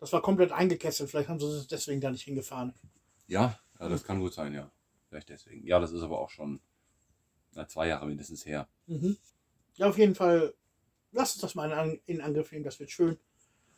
Das 0.00 0.12
war 0.12 0.22
komplett 0.22 0.52
eingekesselt. 0.52 1.10
Vielleicht 1.10 1.28
haben 1.28 1.40
sie 1.40 1.46
es 1.46 1.66
deswegen 1.66 2.00
da 2.00 2.10
nicht 2.10 2.22
hingefahren. 2.22 2.72
Ja, 3.26 3.58
ja, 3.80 3.88
das 3.88 4.04
kann 4.04 4.20
gut 4.20 4.32
sein, 4.32 4.54
ja. 4.54 4.70
Vielleicht 5.08 5.28
deswegen. 5.30 5.66
Ja, 5.66 5.78
das 5.80 5.92
ist 5.92 6.02
aber 6.02 6.18
auch 6.20 6.30
schon 6.30 6.60
na, 7.54 7.66
zwei 7.66 7.88
Jahre 7.88 8.06
mindestens 8.06 8.44
her. 8.46 8.68
Mhm. 8.86 9.16
Ja, 9.76 9.88
auf 9.88 9.98
jeden 9.98 10.14
Fall. 10.14 10.54
Lass 11.12 11.32
uns 11.34 11.40
das 11.40 11.54
mal 11.54 11.66
in, 11.70 11.78
An- 11.78 12.00
in 12.06 12.20
Angriff 12.20 12.52
nehmen. 12.52 12.64
Das 12.64 12.78
wird 12.80 12.90
schön. 12.90 13.16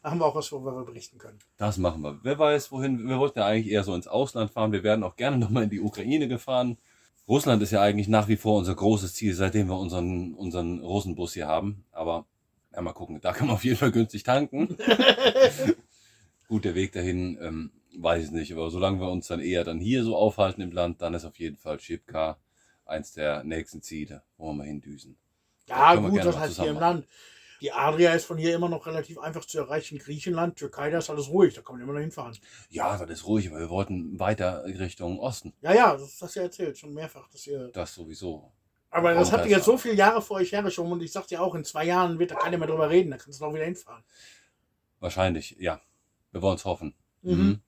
Da 0.03 0.11
haben 0.11 0.19
wir 0.19 0.27
auch 0.27 0.35
was, 0.35 0.51
worüber 0.51 0.75
wir 0.77 0.85
berichten 0.85 1.19
können. 1.19 1.39
Das 1.59 1.77
machen 1.79 2.03
wir. 2.03 2.19
Wer 2.23 2.39
weiß, 2.39 2.73
wohin. 2.73 3.07
Wir 3.07 3.19
wollten 3.19 3.39
ja 3.39 3.47
eigentlich 3.47 3.71
eher 3.73 3.85
so 3.85 3.95
ins 3.95 4.09
Ausland 4.09 4.51
fahren. 4.51 4.73
Wir 4.73 4.83
werden 4.83 5.05
auch 5.05 5.15
gerne 5.17 5.37
nochmal 5.39 5.65
in 5.65 5.71
die 5.71 5.81
Ukraine 5.81 6.27
gefahren. 6.27 6.79
Russland 7.29 7.63
ist 7.63 7.71
ja 7.71 7.83
eigentlich 7.83 8.09
nach 8.09 8.27
wie 8.27 8.37
vor 8.37 8.59
unser 8.59 8.75
großes 8.75 9.15
Ziel, 9.15 9.35
seitdem 9.35 9.69
wir 9.69 9.79
unseren, 9.79 10.35
unseren 10.35 10.81
Russenbus 10.81 11.35
hier 11.35 11.47
haben. 11.47 11.85
Aber 11.93 12.27
ja, 12.73 12.81
mal 12.81 12.93
gucken. 12.95 13.21
Da 13.21 13.33
kann 13.33 13.47
man 13.47 13.55
auf 13.57 13.65
jeden 13.65 13.77
Fall 13.77 13.93
günstig 13.93 14.23
tanken. 14.25 14.77
Gut, 16.49 16.65
der 16.65 16.75
Weg 16.75 16.93
dahin, 16.93 17.39
ähm, 17.41 17.71
weiß 18.03 18.27
ich 18.27 18.31
nicht. 18.31 18.53
Aber 18.53 18.71
solange 18.71 19.01
wir 19.01 19.09
uns 19.09 19.29
dann 19.29 19.41
eher 19.41 19.65
dann 19.65 19.79
hier 19.79 20.05
so 20.05 20.17
aufhalten 20.17 20.61
im 20.61 20.73
Land, 20.73 21.03
dann 21.03 21.15
ist 21.15 21.25
auf 21.25 21.39
jeden 21.39 21.57
Fall 21.57 21.81
Schipka 21.81 22.39
eins 22.85 23.13
der 23.13 23.45
nächsten 23.45 23.83
Ziele, 23.83 24.23
wo 24.37 24.49
wir 24.49 24.55
mal 24.55 24.67
hindüsen. 24.67 25.17
Ja, 25.67 25.95
gut, 25.95 26.25
das 26.25 26.37
heißt 26.37 26.61
hier 26.61 26.71
im 26.71 26.79
Land. 26.79 27.07
Die 27.61 27.73
Adria 27.73 28.15
ist 28.15 28.25
von 28.25 28.39
hier 28.39 28.55
immer 28.55 28.71
noch 28.71 28.87
relativ 28.87 29.19
einfach 29.19 29.45
zu 29.45 29.59
erreichen. 29.59 29.99
Griechenland, 29.99 30.57
Türkei, 30.57 30.91
da 30.91 30.99
ist 30.99 31.11
alles 31.11 31.29
ruhig. 31.29 31.55
Da 31.55 31.61
kann 31.61 31.75
man 31.77 31.83
immer 31.83 31.93
noch 31.93 32.01
hinfahren. 32.01 32.37
Ja, 32.71 32.97
das 32.97 33.11
ist 33.11 33.27
ruhig, 33.27 33.51
aber 33.51 33.61
wir 33.61 33.69
wollten 33.69 34.19
weiter 34.19 34.65
Richtung 34.65 35.21
Osten. 35.21 35.53
Ja, 35.61 35.75
ja, 35.75 35.93
das 35.93 36.21
hast 36.23 36.37
du 36.37 36.41
ja 36.41 36.47
erzählt. 36.47 36.79
Schon 36.79 36.95
mehrfach. 36.95 37.29
Dass 37.29 37.47
ihr 37.47 37.69
Das 37.69 37.95
sowieso. 37.95 38.51
Aber 38.89 39.15
das 39.15 39.31
habt 39.31 39.45
ihr 39.45 39.53
jetzt 39.53 39.67
so 39.67 39.77
viele 39.77 39.95
Jahre 39.95 40.21
vor 40.21 40.39
euch 40.39 40.51
hergeschoben 40.53 40.91
und 40.91 41.03
ich 41.03 41.13
sagte 41.13 41.35
ja 41.35 41.41
auch, 41.43 41.55
in 41.55 41.65
zwei 41.65 41.85
Jahren 41.85 42.19
wird 42.19 42.33
da 42.33 42.35
keiner 42.35 42.59
mehr 42.59 42.67
drüber 42.67 42.91
reden, 42.91 43.11
da 43.11 43.19
kannst 43.19 43.41
du 43.41 43.45
auch 43.45 43.55
wieder 43.55 43.65
hinfahren. 43.65 44.03
Wahrscheinlich, 44.99 45.57
ja. 45.61 45.81
Wir 46.33 46.43
wollen 46.43 46.57
es 46.57 46.65
hoffen. 46.65 46.95
Mhm. 47.23 47.61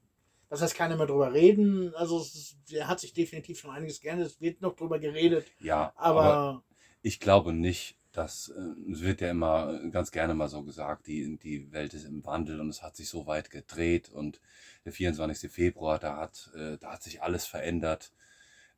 Das 0.53 0.61
heißt, 0.61 0.75
keiner 0.75 0.99
mehr 0.99 1.07
drüber 1.07 1.33
reden. 1.33 1.95
Also 1.95 2.21
es 2.21 2.59
der 2.71 2.87
hat 2.87 3.01
sich 3.01 3.15
definitiv 3.15 3.59
schon 3.59 3.71
einiges 3.71 4.03
geändert. 4.03 4.27
Es 4.27 4.41
wird 4.43 4.61
noch 4.61 4.77
drüber 4.77 4.99
geredet, 4.99 5.47
Ja, 5.61 5.95
aber, 5.97 6.23
aber 6.25 6.65
ich 7.01 7.21
glaube 7.21 7.55
nicht, 7.55 7.97
dass 8.13 8.49
äh, 8.51 8.93
es 8.93 9.01
wird 9.01 9.23
ja 9.23 9.31
immer 9.31 9.81
ganz 9.89 10.11
gerne 10.11 10.35
mal 10.35 10.49
so 10.49 10.63
gesagt, 10.63 11.07
die, 11.07 11.39
die 11.39 11.73
Welt 11.73 11.95
ist 11.95 12.05
im 12.05 12.23
Wandel 12.27 12.61
und 12.61 12.69
es 12.69 12.83
hat 12.83 12.97
sich 12.97 13.09
so 13.09 13.27
weit 13.27 13.49
gedreht 13.49 14.11
und 14.11 14.43
der 14.85 14.93
24. 14.93 15.51
Februar, 15.51 15.99
da 15.99 16.19
hat, 16.19 16.51
äh, 16.55 16.77
da 16.77 16.93
hat 16.93 17.03
sich 17.03 17.23
alles 17.23 17.47
verändert. 17.47 18.13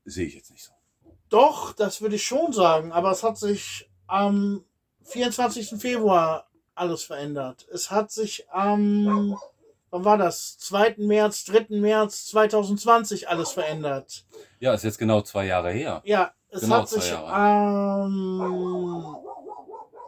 Sehe 0.04 0.26
ich 0.26 0.36
jetzt 0.36 0.52
nicht 0.52 0.62
so. 0.62 0.72
doch, 1.28 1.72
das 1.72 2.00
würde 2.00 2.14
ich 2.14 2.22
schon 2.24 2.52
sagen. 2.52 2.92
Aber 2.92 3.10
es 3.10 3.24
hat 3.24 3.36
sich 3.36 3.90
am 4.06 4.64
24. 5.02 5.70
Februar 5.80 6.48
alles 6.76 7.02
verändert. 7.02 7.66
Es 7.72 7.90
hat 7.90 8.12
sich 8.12 8.48
am, 8.50 9.36
wann 9.94 10.04
war 10.04 10.18
das? 10.18 10.58
2. 10.58 10.96
März, 10.98 11.44
3. 11.44 11.66
März 11.68 12.26
2020 12.26 13.28
alles 13.28 13.52
verändert. 13.52 14.24
Ja, 14.58 14.74
ist 14.74 14.82
jetzt 14.82 14.98
genau 14.98 15.20
zwei 15.22 15.46
Jahre 15.46 15.70
her. 15.70 16.02
Ja, 16.04 16.32
es 16.50 16.62
Genau 16.62 16.78
hat 16.78 16.88
sich 16.88 17.12
am 17.12 18.42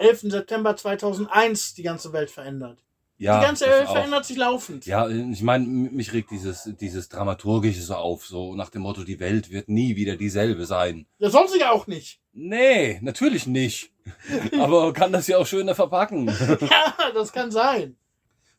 11. 0.01 0.21
September 0.23 0.77
2001 0.77 1.75
die 1.75 1.85
ganze 1.85 2.13
Welt 2.13 2.31
verändert. 2.31 2.83
Ja, 3.19 3.39
die 3.39 3.47
ganze 3.47 3.67
Welt 3.67 3.87
auch. 3.87 3.93
verändert 3.93 4.25
sich 4.27 4.37
laufend. 4.37 4.85
Ja, 4.87 5.09
ich 5.09 5.43
meine, 5.43 5.65
mich 5.65 6.13
regt 6.13 6.33
dieses, 6.33 6.69
dieses 6.81 7.09
Dramaturgische 7.09 7.81
so 7.81 7.95
auf, 7.95 8.27
so 8.27 8.55
nach 8.55 8.71
dem 8.71 8.83
Motto, 8.83 9.05
die 9.05 9.21
Welt 9.21 9.51
wird 9.51 9.69
nie 9.69 9.97
wieder 9.97 10.17
dieselbe 10.17 10.67
sein. 10.67 11.07
Das 11.19 11.33
soll 11.33 11.49
sie 11.49 11.61
ja 11.61 11.71
auch 11.71 11.87
nicht. 11.87 12.21
Nee, 12.33 12.99
natürlich 13.03 13.47
nicht. 13.47 13.93
Aber 14.61 14.93
kann 14.93 15.13
das 15.13 15.29
ja 15.29 15.39
auch 15.39 15.47
schöner 15.47 15.75
verpacken. 15.77 16.27
Ja, 16.61 16.95
das 17.15 17.33
kann 17.33 17.51
sein. 17.51 17.97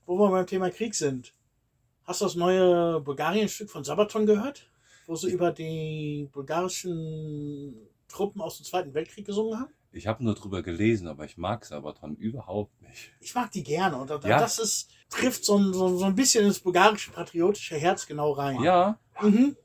Wo 0.07 0.17
wir 0.17 0.31
beim 0.31 0.47
Thema 0.47 0.71
Krieg 0.71 0.95
sind. 0.95 1.33
Hast 2.05 2.21
du 2.21 2.25
das 2.25 2.35
neue 2.35 3.01
Bulgarien-Stück 3.01 3.69
von 3.69 3.83
Sabaton 3.83 4.25
gehört? 4.25 4.65
Wo 5.05 5.15
sie 5.15 5.29
über 5.29 5.51
die 5.51 6.29
bulgarischen 6.31 7.75
Truppen 8.07 8.41
aus 8.41 8.57
dem 8.57 8.65
Zweiten 8.65 8.93
Weltkrieg 8.93 9.25
gesungen 9.25 9.59
haben? 9.59 9.73
Ich 9.91 10.07
habe 10.07 10.23
nur 10.23 10.33
drüber 10.35 10.63
gelesen, 10.63 11.07
aber 11.07 11.25
ich 11.25 11.37
mag 11.37 11.65
Sabaton 11.65 12.15
überhaupt 12.15 12.81
nicht. 12.81 13.11
Ich 13.19 13.35
mag 13.35 13.51
die 13.51 13.63
gerne. 13.63 13.97
Und 13.97 14.09
Ja. 14.09 14.39
das 14.39 14.59
ist, 14.59 14.89
trifft 15.09 15.43
so 15.43 15.57
ein, 15.57 15.73
so, 15.73 15.97
so 15.97 16.05
ein 16.05 16.15
bisschen 16.15 16.45
ins 16.45 16.59
bulgarische 16.59 17.11
patriotische 17.11 17.75
Herz 17.75 18.07
genau 18.07 18.31
rein. 18.31 18.61
Ja, 18.61 18.97
Mhm. 19.21 19.57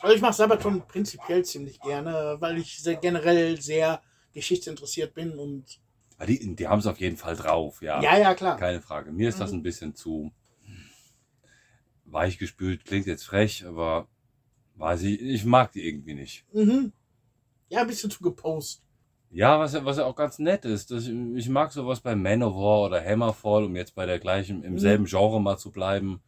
Also 0.00 0.14
ich 0.14 0.22
mache 0.22 0.32
Sabaton 0.32 0.80
prinzipiell 0.86 1.44
ziemlich 1.44 1.78
gerne, 1.80 2.36
weil 2.38 2.56
ich 2.56 2.78
sehr, 2.82 2.94
generell 2.96 3.60
sehr 3.60 4.00
geschichtsinteressiert 4.32 5.12
bin 5.12 5.38
und 5.38 5.78
die, 6.26 6.54
die 6.56 6.68
haben 6.68 6.78
es 6.80 6.86
auf 6.86 6.98
jeden 7.00 7.16
Fall 7.16 7.36
drauf, 7.36 7.82
ja. 7.82 8.02
ja, 8.02 8.18
ja, 8.18 8.34
klar. 8.34 8.56
Keine 8.56 8.80
Frage. 8.80 9.12
Mir 9.12 9.28
ist 9.28 9.40
das 9.40 9.52
Mhm. 9.52 9.58
ein 9.58 9.62
bisschen 9.62 9.94
zu 9.94 10.32
weichgespült. 12.04 12.84
Klingt 12.84 13.06
jetzt 13.06 13.24
frech, 13.24 13.64
aber 13.66 14.08
weiß 14.76 15.02
ich, 15.02 15.20
ich 15.20 15.44
mag 15.44 15.72
die 15.72 15.86
irgendwie 15.86 16.14
nicht. 16.14 16.44
Mhm. 16.52 16.92
Ja, 17.68 17.82
ein 17.82 17.86
bisschen 17.86 18.10
zu 18.10 18.20
gepost. 18.22 18.82
Ja, 19.30 19.60
was, 19.60 19.74
ja- 19.74 19.84
was 19.84 19.96
ja 19.98 20.06
auch 20.06 20.16
ganz 20.16 20.38
nett 20.40 20.64
ist. 20.64 20.90
Das, 20.90 21.06
ich 21.06 21.48
mag 21.48 21.70
sowas 21.72 22.00
bei 22.00 22.16
Manowar 22.16 22.86
oder 22.86 23.04
Hammerfall, 23.04 23.64
um 23.64 23.76
jetzt 23.76 23.94
bei 23.94 24.06
der 24.06 24.18
gleichen, 24.18 24.64
im 24.64 24.72
Mhm. 24.72 24.78
selben 24.78 25.04
Genre 25.04 25.40
mal 25.40 25.56
zu 25.56 25.70
bleiben. 25.70 26.20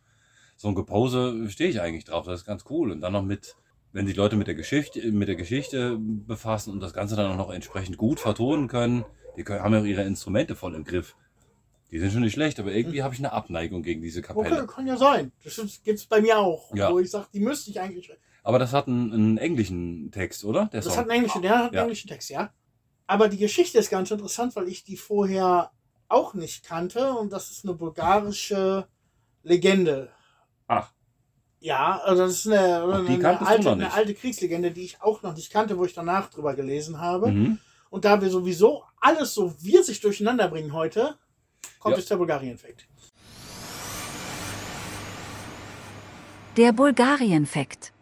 So 0.56 0.68
ein 0.68 0.76
Gepose 0.76 1.48
stehe 1.50 1.68
ich 1.70 1.80
eigentlich 1.80 2.04
drauf. 2.04 2.26
Das 2.26 2.40
ist 2.40 2.46
ganz 2.46 2.64
cool. 2.70 2.92
Und 2.92 3.00
dann 3.00 3.12
noch 3.12 3.24
mit, 3.24 3.56
wenn 3.90 4.06
sich 4.06 4.14
Leute 4.14 4.36
mit 4.36 4.46
der 4.46 4.54
Geschichte, 4.54 5.10
mit 5.10 5.26
der 5.26 5.34
Geschichte 5.34 5.98
befassen 5.98 6.72
und 6.72 6.78
das 6.80 6.94
Ganze 6.94 7.16
dann 7.16 7.32
auch 7.32 7.36
noch 7.36 7.50
entsprechend 7.50 7.96
gut 7.96 8.20
vertonen 8.20 8.68
können, 8.68 9.04
die 9.36 9.44
können, 9.44 9.62
haben 9.62 9.72
ja 9.74 9.80
auch 9.80 9.84
ihre 9.84 10.02
Instrumente 10.02 10.54
voll 10.56 10.74
im 10.74 10.84
Griff. 10.84 11.16
Die 11.90 11.98
sind 11.98 12.12
schon 12.12 12.22
nicht 12.22 12.32
schlecht, 12.32 12.58
aber 12.58 12.72
irgendwie 12.72 13.02
habe 13.02 13.12
ich 13.14 13.20
eine 13.20 13.32
Abneigung 13.32 13.82
gegen 13.82 14.00
diese 14.00 14.22
Kapelle. 14.22 14.62
Okay, 14.62 14.66
kann 14.66 14.86
ja 14.86 14.96
sein. 14.96 15.30
Das 15.44 15.56
gibt 15.84 15.98
es 15.98 16.06
bei 16.06 16.20
mir 16.22 16.38
auch. 16.38 16.74
Ja. 16.74 16.90
Wo 16.90 16.98
ich 16.98 17.10
sage, 17.10 17.26
die 17.34 17.40
müsste 17.40 17.70
ich 17.70 17.80
eigentlich. 17.80 18.10
Aber 18.42 18.58
das 18.58 18.72
hat 18.72 18.88
einen, 18.88 19.12
einen 19.12 19.38
englischen 19.38 20.10
Text, 20.10 20.44
oder? 20.44 20.66
Der 20.72 20.80
Das 20.80 20.86
Song. 20.86 20.96
hat 20.96 21.02
einen 21.10 21.10
englischen, 21.18 21.42
der 21.42 21.50
hat 21.58 21.64
einen 21.66 21.74
Ja. 21.74 21.82
englischen 21.82 22.08
Text, 22.08 22.30
ja. 22.30 22.50
Aber 23.06 23.28
die 23.28 23.36
Geschichte 23.36 23.78
ist 23.78 23.90
ganz 23.90 24.10
interessant, 24.10 24.56
weil 24.56 24.68
ich 24.68 24.84
die 24.84 24.96
vorher 24.96 25.70
auch 26.08 26.32
nicht 26.34 26.64
kannte 26.64 27.12
und 27.12 27.30
das 27.32 27.50
ist 27.50 27.64
eine 27.64 27.74
bulgarische 27.74 28.86
Legende. 29.42 30.10
Ach, 30.66 30.92
Ja, 31.60 32.00
also 32.04 32.22
das 32.22 32.32
ist 32.32 32.46
eine, 32.48 32.82
eine, 32.84 33.40
alte, 33.46 33.70
eine 33.70 33.92
alte 33.92 34.14
Kriegslegende, 34.14 34.70
die 34.72 34.82
ich 34.84 35.00
auch 35.02 35.22
noch 35.22 35.34
nicht 35.36 35.52
kannte, 35.52 35.78
wo 35.78 35.84
ich 35.84 35.92
danach 35.94 36.28
drüber 36.30 36.54
gelesen 36.54 37.00
habe. 37.00 37.30
mhm. 37.30 37.58
Und 37.92 38.06
da 38.06 38.18
wir 38.22 38.30
sowieso 38.30 38.84
alles 39.02 39.34
so 39.34 39.54
wir 39.60 39.84
sich 39.84 40.00
durcheinander 40.00 40.48
bringen 40.48 40.72
heute, 40.72 41.18
kommt 41.78 41.92
Ja. 41.92 41.98
jetzt 41.98 42.10
der 42.10 42.16
Bulgarien-Fact. 42.16 42.86
Der 46.56 46.72
Bulgarien-Fakt. 46.72 47.92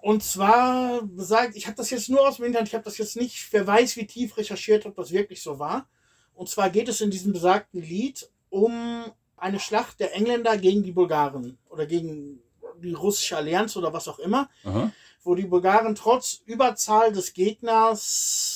Und 0.00 0.22
zwar 0.22 1.02
besagt, 1.02 1.56
ich 1.56 1.66
habe 1.66 1.76
das 1.76 1.90
jetzt 1.90 2.08
nur 2.08 2.20
aus 2.20 2.36
dem 2.36 2.44
Internet, 2.44 2.68
ich 2.68 2.74
habe 2.74 2.84
das 2.84 2.98
jetzt 2.98 3.16
nicht, 3.16 3.48
wer 3.52 3.66
weiß, 3.66 3.96
wie 3.96 4.06
tief 4.06 4.36
recherchiert, 4.36 4.86
ob 4.86 4.94
das 4.94 5.10
wirklich 5.10 5.42
so 5.42 5.58
war. 5.58 5.88
Und 6.34 6.48
zwar 6.48 6.70
geht 6.70 6.88
es 6.88 7.00
in 7.00 7.10
diesem 7.10 7.32
besagten 7.32 7.82
Lied 7.82 8.30
um 8.48 9.06
eine 9.36 9.58
Schlacht 9.58 9.98
der 9.98 10.14
Engländer 10.14 10.56
gegen 10.56 10.84
die 10.84 10.92
Bulgaren 10.92 11.58
oder 11.68 11.86
gegen 11.86 12.40
die 12.80 12.92
russische 12.94 13.36
Allianz 13.36 13.76
oder 13.76 13.92
was 13.92 14.06
auch 14.06 14.20
immer, 14.20 14.48
Aha. 14.62 14.92
wo 15.24 15.34
die 15.34 15.46
Bulgaren 15.46 15.96
trotz 15.96 16.42
Überzahl 16.44 17.10
des 17.12 17.32
Gegners 17.32 18.55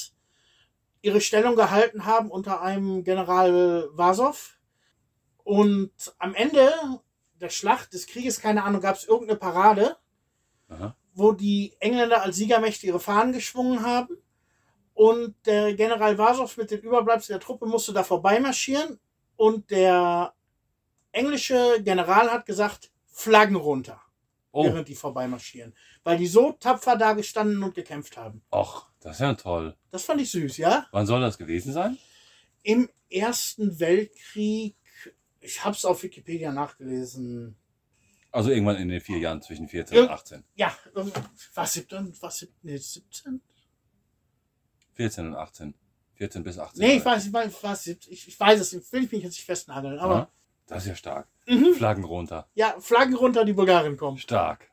ihre 1.03 1.21
Stellung 1.21 1.57
gehalten 1.57 2.05
haben 2.05 2.31
unter 2.31 2.61
einem 2.63 3.05
General 3.05 3.89
Vasow. 3.93 4.59
Und 5.45 5.93
am 6.19 6.35
Ende 6.35 6.73
der 7.41 7.49
Schlacht 7.49 7.93
des 7.95 8.07
Krieges, 8.07 8.41
keine 8.41 8.65
Ahnung, 8.65 8.81
gab 8.83 8.97
es 8.97 9.05
irgendeine 9.05 9.39
Parade 9.39 9.97
Aha. 10.69 10.95
wo 11.15 11.33
die 11.33 11.75
Engländer 11.81 12.23
als 12.23 12.37
Siegermächte 12.37 12.87
ihre 12.87 13.01
Fahnen 13.01 13.33
geschwungen 13.33 13.83
haben. 13.85 14.17
Und 14.95 15.35
der 15.47 15.75
General 15.75 16.19
Vasow 16.19 16.55
mit 16.59 16.71
den 16.71 16.81
Überbleibseln 16.81 17.39
der 17.39 17.45
Truppe 17.47 17.67
musste 17.67 17.93
da 17.95 18.05
vorbeimarschieren. 18.05 19.01
Und 19.37 19.71
der 19.71 20.35
englische 21.13 21.83
General 21.83 22.31
hat 22.31 22.45
gesagt, 22.47 22.91
Flaggen 23.07 23.57
runter, 23.57 24.01
Oh, 24.53 24.65
während 24.65 24.89
die 24.89 24.95
vorbeimarschieren. 24.95 25.75
Weil 26.05 26.19
die 26.19 26.27
so 26.27 26.53
tapfer 26.53 26.97
da 26.97 27.15
gestanden 27.15 27.63
und 27.63 27.75
gekämpft 27.75 28.17
haben. 28.19 28.43
ach, 28.51 28.90
das 29.01 29.17
ist 29.17 29.21
ja 29.21 29.35
toll. 29.35 29.77
Das 29.91 30.05
fand 30.05 30.21
ich 30.21 30.31
süß, 30.31 30.57
ja? 30.59 30.87
Wann 30.93 31.07
soll 31.07 31.21
das 31.21 31.39
gewesen 31.39 31.73
sein? 31.73 31.99
Im 32.63 32.89
Ersten 33.09 33.81
Weltkrieg, 33.81 34.77
ich 35.41 35.65
habe 35.65 35.75
es 35.75 35.85
auf 35.85 36.03
Wikipedia 36.03 36.53
nachgelesen. 36.53 37.57
Also 38.33 38.51
irgendwann 38.51 38.77
in 38.77 38.89
den 38.89 39.01
vier 39.01 39.19
Jahren 39.19 39.43
zwischen 39.43 39.67
14 39.69 39.97
Ja. 39.97 40.03
und 40.05 40.11
18. 40.11 40.45
Ja, 40.55 40.77
was 41.55 41.73
17? 41.73 42.13
Was 42.21 42.39
17? 42.39 42.55
Nee, 42.63 42.77
17? 42.77 43.41
14 44.95 45.27
und 45.29 45.35
18. 45.35 45.75
14 46.15 46.43
bis 46.45 46.59
18. 46.59 46.87
Nee, 46.87 46.97
ich 46.99 47.05
weiß, 47.05 47.27
ich 47.27 47.33
weiß, 47.33 47.53
was, 47.63 47.87
ich, 47.87 48.29
ich 48.29 48.39
weiß 48.39 48.61
es 48.61 48.93
will 48.93 49.05
ich 49.05 49.11
mich 49.13 49.23
jetzt 49.23 49.33
nicht 49.33 49.45
festnageln, 49.47 49.99
aber 49.99 50.15
Aha. 50.15 50.31
Das 50.67 50.83
ist 50.85 50.89
ja 50.91 50.95
stark. 50.95 51.27
mhm. 51.49 51.75
Flaggen 51.75 52.05
runter. 52.05 52.49
ja, 52.55 52.79
Flaggen 52.79 53.15
runter, 53.17 53.45
die 53.45 53.55
Bulgarien 53.55 53.97
kommen. 53.97 54.19
Stark. 54.19 54.70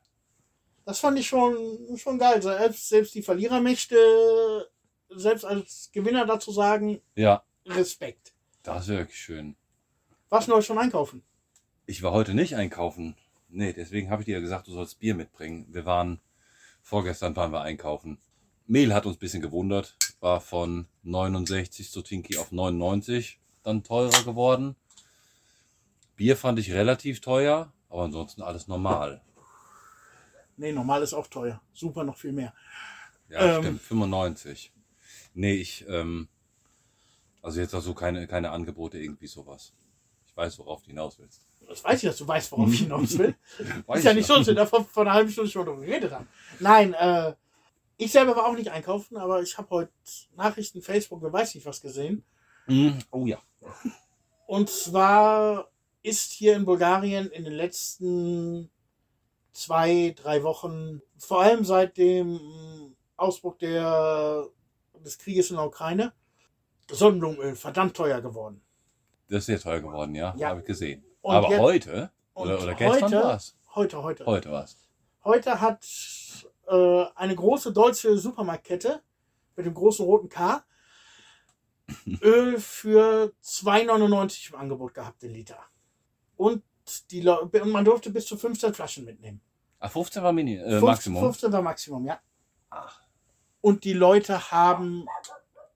Das 0.88 1.02
fand 1.02 1.20
ich 1.20 1.28
schon, 1.28 1.98
schon 1.98 2.18
geil. 2.18 2.42
Selbst, 2.42 2.88
selbst 2.88 3.14
die 3.14 3.22
Verlierermächte, 3.22 4.70
selbst 5.10 5.44
als 5.44 5.90
Gewinner 5.92 6.26
dazu 6.26 6.50
sagen, 6.54 7.02
Ja, 7.14 7.44
Respekt. 7.66 8.34
das 8.64 8.84
ist 8.84 8.88
wirklich 8.88 9.20
schön. 9.20 9.58
Was 10.30 10.48
neu 10.48 10.62
schon 10.62 10.78
einkaufen? 10.78 11.24
Ich 11.88 12.04
war 12.04 12.14
heute 12.14 12.34
nicht 12.34 12.56
einkaufen. 12.56 13.18
Nee, 13.50 13.74
deswegen 13.74 14.10
habe 14.10 14.22
ich 14.22 14.28
dir 14.28 14.36
ja 14.36 14.40
gesagt, 14.40 14.68
du 14.68 14.72
sollst 14.72 15.00
Bier 15.00 15.14
mitbringen. 15.14 15.68
Wir 15.72 15.86
waren, 15.86 16.22
vorgestern 16.82 17.36
waren 17.36 17.52
wir 17.52 17.62
einkaufen. 17.64 18.18
Mehl 18.66 18.94
hat 18.94 19.06
uns 19.06 19.18
ein 19.18 19.20
bisschen 19.20 19.42
gewundert. 19.42 19.98
War 20.22 20.40
von 20.40 20.88
69 21.04 21.92
zu 21.92 22.02
Tinky 22.02 22.38
auf 22.38 22.54
99 22.54 23.42
dann 23.64 23.84
teurer 23.84 24.24
geworden. 24.24 24.78
Bier 26.16 26.38
fand 26.38 26.60
ich 26.60 26.72
relativ 26.72 27.20
teuer, 27.20 27.74
aber 27.90 28.04
ansonsten 28.04 28.42
alles 28.42 28.70
normal. 28.70 29.22
Nee, 30.58 30.72
normal 30.72 31.04
ist 31.04 31.14
auch 31.14 31.28
teuer. 31.28 31.62
Super, 31.74 32.04
noch 32.04 32.18
viel 32.18 32.34
mehr. 32.34 32.54
Ja, 33.30 33.58
Ähm. 33.58 33.64
stimmt, 33.64 33.82
95. 33.82 34.72
Nee, 35.34 35.54
ich, 35.54 35.86
ähm, 35.88 36.28
also 37.42 37.60
jetzt 37.62 37.74
auch 37.74 37.82
so 37.82 37.94
keine, 37.94 38.28
keine 38.28 38.50
Angebote, 38.52 38.98
irgendwie 38.98 39.28
sowas. 39.28 39.74
Ich 40.26 40.36
weiß, 40.36 40.58
worauf 40.60 40.82
du 40.82 40.88
hinaus 40.88 41.20
willst. 41.20 41.42
Das 41.68 41.84
weiß 41.84 42.02
ich, 42.04 42.10
dass 42.10 42.18
du 42.18 42.28
weißt, 42.28 42.52
worauf 42.52 42.72
ich 42.72 42.80
hinaus 42.80 43.18
will. 43.18 43.36
Weiß 43.88 44.00
ist 44.00 44.06
ja 44.06 44.12
ich 44.12 44.18
nicht 44.18 44.28
so, 44.28 44.36
dass 44.36 44.48
wir 44.48 44.56
davon 44.56 44.86
vor 44.86 45.04
einer 45.04 45.14
halben 45.14 45.30
Stunde 45.30 45.52
schon 45.52 45.66
drüber 45.66 45.82
geredet 45.82 46.12
haben. 46.12 46.28
Nein, 46.60 46.94
äh, 46.94 47.34
ich 47.98 48.12
selber 48.12 48.36
war 48.36 48.46
auch 48.46 48.56
nicht 48.56 48.72
einkaufen, 48.72 49.18
aber 49.18 49.42
ich 49.42 49.58
habe 49.58 49.70
heute 49.72 49.92
Nachrichten, 50.36 50.82
Facebook, 50.82 51.22
wer 51.22 51.34
weiß 51.34 51.56
nicht 51.56 51.66
was 51.66 51.82
gesehen. 51.82 52.24
Mhm. 52.68 53.00
Oh 53.12 53.26
ja. 53.26 53.42
Und 54.46 54.70
zwar 54.70 55.70
ist 56.04 56.32
hier 56.32 56.56
in 56.56 56.64
Bulgarien 56.64 57.30
in 57.32 57.44
den 57.44 57.54
letzten 57.54 58.70
zwei, 59.58 60.14
drei 60.16 60.44
Wochen, 60.44 61.02
vor 61.18 61.42
allem 61.42 61.66
seit 61.66 61.98
dem 61.98 62.96
Ausbruch 63.16 63.58
der, 63.58 64.48
des 65.04 65.18
Krieges 65.18 65.50
in 65.50 65.56
der 65.56 65.66
Ukraine, 65.66 66.14
Sonnenblumenöl 66.92 67.56
verdammt 67.56 67.98
teuer 67.98 68.22
geworden. 68.22 68.62
Das 69.30 69.40
ist 69.40 69.46
sehr 69.48 69.60
teuer 69.60 69.80
geworden, 69.82 70.14
ja. 70.16 70.34
Ja. 70.38 70.50
Habe 70.50 70.60
ich 70.62 70.66
gesehen. 70.68 71.04
Und 71.22 71.36
Aber 71.36 71.50
jetzt- 71.50 71.60
heute, 71.60 72.12
oder, 72.36 72.62
oder 72.62 72.76
gestern 72.76 73.04
heute, 73.12 73.16
war 73.24 73.36
es? 73.36 73.58
heute, 73.74 74.04
heute, 74.04 74.26
Heute 74.26 74.52
war 74.52 74.64
es. 74.64 74.78
heute 75.24 75.60
hat 75.60 75.86
äh, 76.68 77.06
eine 77.16 77.36
große 77.36 77.74
deutsche 77.74 78.16
Supermarktkette 78.18 79.02
mit 79.56 79.66
dem 79.66 79.74
großen 79.74 80.06
roten 80.06 80.30
K 80.30 80.64
Öl 82.22 82.60
für 82.60 83.34
2,99 83.44 84.50
im 84.54 84.56
Angebot 84.60 84.94
gehabt, 84.94 85.24
den 85.24 85.32
Liter. 85.34 85.60
Und, 86.36 86.64
die, 87.10 87.28
und 87.28 87.72
man 87.72 87.84
durfte 87.86 88.12
bis 88.12 88.28
zu 88.28 88.38
15 88.38 88.74
Flaschen 88.76 89.04
mitnehmen. 89.04 89.42
Ah, 89.80 89.90
15 89.90 90.24
war 90.24 90.32
Mini, 90.34 90.56
äh, 90.56 90.80
15 90.80 90.82
Maximum. 90.82 91.24
15 91.24 91.52
war 91.52 91.62
Maximum, 91.62 92.06
ja. 92.06 92.20
Ach, 92.70 93.02
Und 93.62 93.84
die 93.84 93.94
Leute 93.94 94.52
haben 94.52 95.06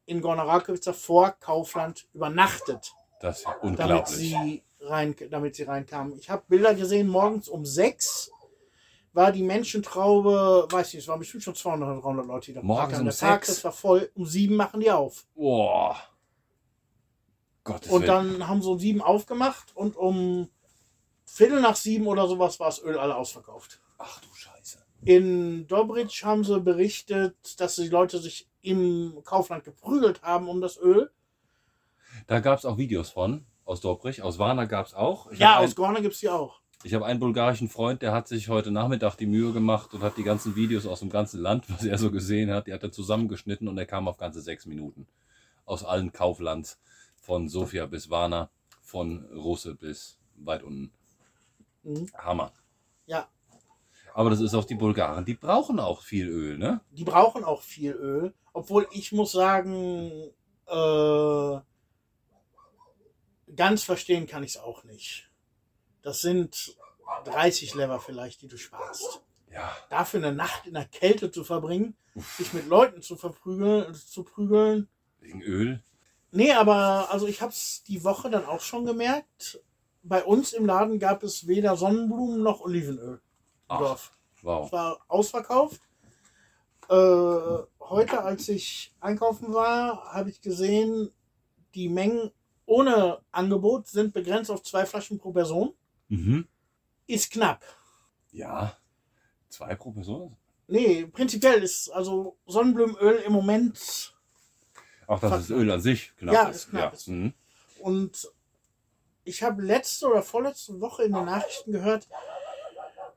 in 0.06 0.22
Gornarakovica 0.22 0.92
vor 0.94 1.32
Kaufland 1.40 2.08
übernachtet, 2.14 2.92
das 3.20 3.40
ist 3.40 3.46
ja 3.46 3.56
damit 3.62 3.80
unglaublich. 3.80 4.16
sie, 4.18 4.64
rein, 4.80 5.16
damit 5.30 5.56
sie 5.56 5.64
reinkamen. 5.64 6.18
Ich 6.18 6.30
habe 6.30 6.44
Bilder 6.48 6.74
gesehen, 6.74 7.08
morgens 7.08 7.48
um 7.48 7.66
6 7.66 8.32
war 9.14 9.32
die 9.32 9.44
Menschentraube, 9.44 10.68
weiß 10.72 10.94
nicht, 10.94 11.04
es 11.04 11.08
waren 11.08 11.20
bestimmt 11.20 11.44
schon 11.44 11.54
200, 11.56 12.04
300 12.04 12.26
Leute, 12.26 12.46
die 12.48 12.54
da 12.54 12.62
Morgens 12.64 12.98
um 13.00 13.06
Der 13.06 13.14
Tag, 13.16 13.46
6? 13.46 13.48
das 13.56 13.64
war 13.66 13.72
voll. 13.74 14.10
Um 14.16 14.26
7 14.26 14.56
machen 14.56 14.80
die 14.80 14.90
auf. 14.92 15.26
Boah. 15.36 15.98
Gottes 17.64 17.92
Und 17.92 18.02
Willen. 18.08 18.40
dann 18.40 18.48
haben 18.48 18.62
sie 18.62 18.70
um 18.70 18.80
7 18.80 19.02
aufgemacht 19.02 19.76
und 19.76 19.96
um 19.96 20.50
Viertel 21.26 21.62
nach 21.62 21.76
7 21.76 22.08
oder 22.08 22.28
sowas 22.28 22.60
war 22.60 22.68
das 22.68 22.82
Öl 22.82 22.98
alle 22.98 23.16
ausverkauft. 23.16 23.80
Ach 24.04 24.20
du 24.22 24.34
Scheiße. 24.34 24.80
In 25.04 25.68
Dobritsch 25.68 26.24
haben 26.24 26.44
sie 26.44 26.60
berichtet, 26.60 27.60
dass 27.60 27.76
die 27.76 27.88
Leute 27.88 28.20
sich 28.20 28.48
im 28.62 29.22
Kaufland 29.24 29.64
geprügelt 29.64 30.22
haben 30.22 30.48
um 30.48 30.62
das 30.62 30.78
Öl. 30.78 31.12
Da 32.28 32.40
gab 32.40 32.60
es 32.60 32.66
auch 32.66 32.78
Videos 32.78 33.10
von, 33.10 33.46
aus 33.66 33.82
Dobrich. 33.82 34.22
Aus 34.22 34.38
Warna 34.38 34.66
gab 34.66 34.86
es 34.86 34.94
auch. 34.94 35.32
Ich 35.32 35.40
ja, 35.40 35.58
aus 35.58 35.76
Gorne 35.76 36.02
gibt 36.02 36.14
es 36.14 36.20
die 36.20 36.30
auch. 36.30 36.62
Ich 36.84 36.94
habe 36.96 37.06
einen 37.06 37.20
bulgarischen 37.20 37.70
Freund, 37.70 38.02
der 38.02 38.12
hat 38.12 38.28
sich 38.28 38.50
heute 38.50 38.72
Nachmittag 38.72 39.16
die 39.16 39.28
Mühe 39.28 39.54
gemacht 39.54 39.94
und 39.94 40.02
hat 40.02 40.18
die 40.18 40.24
ganzen 40.24 40.56
Videos 40.56 40.88
aus 40.88 41.00
dem 41.00 41.10
ganzen 41.10 41.40
Land, 41.40 41.66
was 41.70 41.84
er 41.84 41.98
so 41.98 42.12
gesehen 42.12 42.52
hat, 42.52 42.68
die 42.68 42.74
hat 42.74 42.84
er 42.84 42.92
zusammengeschnitten 42.92 43.68
und 43.68 43.78
er 43.78 43.86
kam 43.86 44.08
auf 44.08 44.18
ganze 44.18 44.42
sechs 44.42 44.66
Minuten. 44.66 45.08
aus 45.66 45.84
allen 45.84 46.12
Kauflands, 46.12 46.80
von 47.18 47.48
Sofia 47.48 47.86
bis 47.86 48.10
Varna, 48.10 48.50
von 48.82 49.26
Russe 49.34 49.76
bis 49.76 50.18
weit 50.36 50.64
unten. 50.64 50.92
Mhm. 51.84 52.08
Hammer. 52.18 52.52
Ja, 53.06 53.28
Aber 54.14 54.30
das 54.30 54.42
ist 54.42 54.54
auch 54.54 54.66
die 54.66 54.76
Bulgaren, 54.76 55.26
die 55.26 55.36
brauchen 55.36 55.80
auch 55.80 56.02
viel 56.02 56.28
Öl, 56.28 56.58
ne? 56.58 56.82
die 56.92 57.04
brauchen 57.04 57.44
auch 57.44 57.62
viel 57.62 57.94
Öl. 57.94 58.34
Obwohl 58.54 58.88
ich 58.92 59.12
muss 59.12 59.32
sagen, 59.32 60.12
äh, 60.68 61.60
ganz 63.56 63.84
verstehen 63.84 64.28
kann 64.28 64.44
ich 64.44 64.52
es 64.52 64.58
auch 64.58 64.84
nicht. 64.84 65.30
Das 66.02 66.22
sind 66.22 66.76
30 67.26 67.76
Lever 67.76 68.00
vielleicht, 68.00 68.42
die 68.42 68.48
du 68.48 68.58
sparst. 68.58 69.22
Ja. 69.52 69.76
Dafür 69.90 70.20
eine 70.24 70.36
Nacht 70.36 70.66
in 70.66 70.74
der 70.74 70.86
Kälte 70.86 71.32
zu 71.32 71.44
verbringen, 71.44 71.96
sich 72.38 72.54
mit 72.54 72.68
Leuten 72.68 73.02
zu 73.02 73.16
verprügeln, 73.16 73.94
zu 73.94 74.24
prügeln. 74.24 74.88
Wegen 75.20 75.42
Öl. 75.42 75.84
Nee, 76.32 76.54
aber 76.54 77.12
also 77.12 77.28
ich 77.28 77.42
habe 77.42 77.52
es 77.52 77.84
die 77.84 78.04
Woche 78.04 78.30
dann 78.30 78.46
auch 78.46 78.62
schon 78.62 78.86
gemerkt. 78.86 79.62
Bei 80.04 80.24
uns 80.24 80.54
im 80.54 80.66
Laden 80.66 80.98
gab 80.98 81.24
es 81.24 81.48
weder 81.48 81.76
Sonnenblumen 81.76 82.42
noch 82.42 82.62
Olivenöl. 82.62 83.22
Ach. 83.72 84.12
Wow. 84.42 84.66
Es 84.66 84.72
war 84.72 85.00
ausverkauft. 85.08 85.82
Äh, 86.90 86.96
heute, 87.80 88.24
als 88.24 88.50
ich 88.50 88.94
einkaufen 89.00 89.54
war, 89.54 90.14
habe 90.14 90.30
ich 90.30 90.42
gesehen, 90.42 91.12
die 91.76 91.90
Mengen 91.90 92.32
ohne 92.66 93.20
Angebot 93.32 93.88
sind 93.88 94.14
begrenzt 94.14 94.52
auf 94.52 94.64
zwei 94.64 94.86
Flaschen 94.86 95.20
pro 95.20 95.32
Person. 95.32 95.74
Mhm. 96.10 96.48
Ist 97.08 97.32
knapp. 97.32 97.64
Ja. 98.32 98.76
Zwei 99.50 99.76
pro 99.76 99.92
Person? 99.92 100.36
Nee, 100.68 101.06
prinzipiell 101.06 101.62
ist 101.64 101.90
also 101.90 102.38
Sonnenblumenöl 102.46 103.18
im 103.26 103.34
Moment 103.34 104.14
Ach, 105.08 105.20
das 105.20 105.42
ist 105.42 105.50
Öl 105.50 105.70
an 105.70 105.82
sich 105.82 106.16
knapp. 106.16 106.34
Ja, 106.34 106.48
ist 106.48 106.70
knapp. 106.70 106.96
Ja. 107.06 107.14
Mhm. 107.14 107.34
und 107.80 108.32
ich 109.24 109.44
habe 109.44 109.62
letzte 109.62 110.08
oder 110.08 110.24
vorletzte 110.24 110.80
Woche 110.80 111.04
in 111.04 111.14
den 111.14 111.26
Nachrichten 111.26 111.72
gehört, 111.72 112.08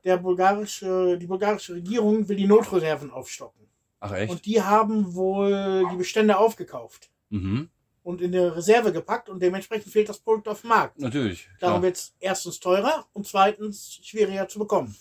der 0.05 0.17
bulgarische, 0.17 1.17
die 1.17 1.25
bulgarische 1.25 1.73
Regierung 1.73 2.29
will 2.29 2.37
die 2.37 2.47
Notreserven 2.47 3.11
aufstocken. 3.11 3.67
Ach 3.99 4.11
echt? 4.11 4.31
Und 4.31 4.45
die 4.45 4.61
haben 4.61 5.15
wohl 5.15 5.83
die 5.91 5.97
Bestände 5.97 6.37
aufgekauft 6.37 7.09
mhm. 7.29 7.69
und 8.03 8.21
in 8.21 8.31
der 8.31 8.55
Reserve 8.55 8.93
gepackt 8.93 9.29
und 9.29 9.41
dementsprechend 9.41 9.91
fehlt 9.91 10.07
das 10.07 10.19
Produkt 10.19 10.47
auf 10.47 10.61
dem 10.61 10.69
Markt. 10.69 10.99
Natürlich. 10.99 11.49
Darum 11.59 11.81
wird 11.81 11.95
es 11.95 12.15
erstens 12.19 12.59
teurer 12.59 13.07
und 13.13 13.25
zweitens 13.25 13.99
schwieriger 14.03 14.47
zu 14.47 14.59
bekommen. 14.59 14.95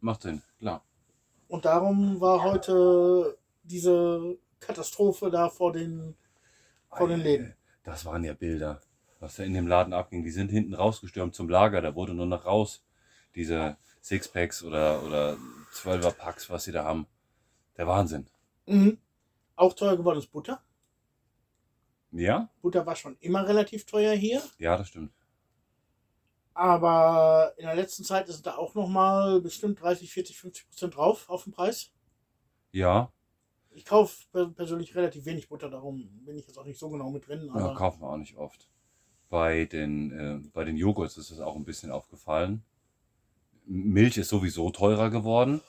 Macht 0.00 0.22
Sinn, 0.22 0.42
klar. 0.58 0.84
Und 1.48 1.64
darum 1.64 2.20
war 2.20 2.42
heute 2.42 3.38
diese 3.62 4.36
Katastrophe 4.60 5.30
da 5.30 5.48
vor 5.48 5.72
den, 5.72 6.14
vor 6.90 7.08
den 7.08 7.20
Läden. 7.20 7.54
Das 7.84 8.04
waren 8.04 8.24
ja 8.24 8.34
Bilder, 8.34 8.80
was 9.20 9.36
da 9.36 9.42
in 9.44 9.54
dem 9.54 9.66
Laden 9.66 9.92
abging. 9.92 10.22
Die 10.22 10.30
sind 10.30 10.50
hinten 10.50 10.74
rausgestürmt 10.74 11.34
zum 11.34 11.48
Lager. 11.48 11.80
Da 11.80 11.94
wurde 11.94 12.14
nur 12.14 12.26
noch 12.26 12.44
raus. 12.44 12.84
Diese 13.34 13.76
Sixpacks 14.02 14.62
oder, 14.62 15.02
oder 15.04 15.36
12er 15.72 16.12
Packs, 16.12 16.50
was 16.50 16.64
sie 16.64 16.72
da 16.72 16.84
haben. 16.84 17.06
Der 17.76 17.86
Wahnsinn. 17.86 18.26
Mhm. 18.66 18.98
Auch 19.56 19.72
teuer 19.74 19.96
geworden 19.96 20.18
ist 20.18 20.30
Butter. 20.32 20.62
Ja? 22.10 22.50
Butter 22.60 22.84
war 22.84 22.96
schon 22.96 23.16
immer 23.20 23.46
relativ 23.46 23.86
teuer 23.86 24.12
hier. 24.14 24.42
Ja, 24.58 24.76
das 24.76 24.88
stimmt. 24.88 25.12
Aber 26.54 27.54
in 27.56 27.64
der 27.64 27.74
letzten 27.74 28.04
Zeit 28.04 28.28
ist 28.28 28.46
da 28.46 28.56
auch 28.56 28.74
nochmal 28.74 29.40
bestimmt 29.40 29.80
30, 29.80 30.12
40, 30.12 30.38
50 30.38 30.68
Prozent 30.68 30.96
drauf 30.96 31.28
auf 31.30 31.44
den 31.44 31.52
Preis. 31.52 31.90
Ja, 32.72 33.10
Ich 33.70 33.86
kaufe 33.86 34.24
per- 34.32 34.48
persönlich 34.50 34.94
relativ 34.94 35.24
wenig 35.24 35.48
Butter, 35.48 35.70
darum 35.70 36.06
bin 36.26 36.36
ich 36.36 36.46
jetzt 36.46 36.58
auch 36.58 36.64
nicht 36.66 36.78
so 36.78 36.90
genau 36.90 37.10
mit 37.10 37.26
drin. 37.26 37.50
ja 37.54 37.72
kaufen 37.74 38.02
wir 38.02 38.08
auch 38.10 38.16
nicht 38.18 38.36
oft. 38.36 38.68
Bei 39.30 39.64
den, 39.64 40.10
äh, 40.10 40.48
bei 40.52 40.64
den 40.64 40.76
Joghurts 40.76 41.16
ist 41.16 41.30
es 41.30 41.40
auch 41.40 41.56
ein 41.56 41.64
bisschen 41.64 41.90
aufgefallen. 41.90 42.62
Milch 43.64 44.16
ist 44.18 44.28
sowieso 44.28 44.70
teurer 44.70 45.10
geworden. 45.10 45.60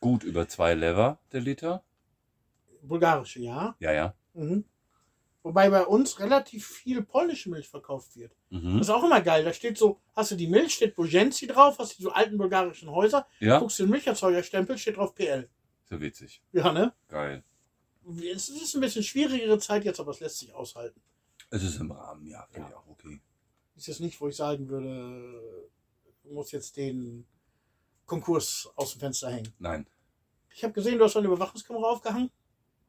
Gut 0.00 0.24
über 0.24 0.48
zwei 0.48 0.74
Lever 0.74 1.18
der 1.32 1.40
Liter. 1.40 1.82
bulgarische, 2.82 3.40
ja. 3.40 3.76
Ja, 3.78 3.92
ja. 3.92 4.14
Mhm. 4.34 4.64
Wobei 5.42 5.70
bei 5.70 5.84
uns 5.86 6.18
relativ 6.20 6.66
viel 6.66 7.02
polnische 7.02 7.48
Milch 7.50 7.68
verkauft 7.68 8.14
wird. 8.16 8.34
Mhm. 8.50 8.78
Das 8.78 8.88
ist 8.88 8.90
auch 8.90 9.04
immer 9.04 9.20
geil. 9.22 9.44
Da 9.44 9.52
steht 9.52 9.76
so, 9.78 10.00
hast 10.14 10.30
du 10.30 10.36
die 10.36 10.46
Milch, 10.48 10.74
steht 10.74 10.94
Bojenzi 10.96 11.46
drauf, 11.46 11.78
hast 11.78 11.98
du 11.98 12.04
so 12.04 12.10
alten 12.12 12.36
bulgarischen 12.38 12.90
Häuser, 12.90 13.26
Ja, 13.40 13.58
guckst 13.58 13.78
du 13.78 13.84
den 13.84 13.90
Milcherzeugerstempel, 13.90 14.76
steht 14.78 14.96
drauf 14.96 15.14
PL. 15.14 15.48
so 15.84 16.00
witzig. 16.00 16.42
Ja, 16.52 16.72
ne? 16.72 16.92
Geil. 17.08 17.42
Es 18.34 18.48
ist 18.48 18.74
ein 18.74 18.80
bisschen 18.80 19.02
schwierigere 19.02 19.58
Zeit 19.58 19.84
jetzt, 19.84 20.00
aber 20.00 20.10
es 20.12 20.20
lässt 20.20 20.38
sich 20.38 20.54
aushalten. 20.54 21.00
Es 21.50 21.62
ist 21.62 21.78
im 21.80 21.90
Rahmen, 21.90 22.26
ja, 22.26 22.46
finde 22.50 22.68
ich 22.70 22.74
auch 22.74 22.86
okay. 22.88 23.20
Ist 23.76 23.86
jetzt 23.88 24.00
nicht, 24.00 24.20
wo 24.20 24.28
ich 24.28 24.36
sagen 24.36 24.68
würde, 24.68 25.68
muss 26.30 26.52
jetzt 26.52 26.76
den 26.76 27.26
Konkurs 28.06 28.70
aus 28.76 28.92
dem 28.92 29.00
Fenster 29.00 29.30
hängen. 29.30 29.52
Nein. 29.58 29.86
Ich 30.54 30.64
habe 30.64 30.72
gesehen, 30.72 30.98
du 30.98 31.04
hast 31.04 31.16
eine 31.16 31.28
Überwachungskamera 31.28 31.90
aufgehangen. 31.90 32.30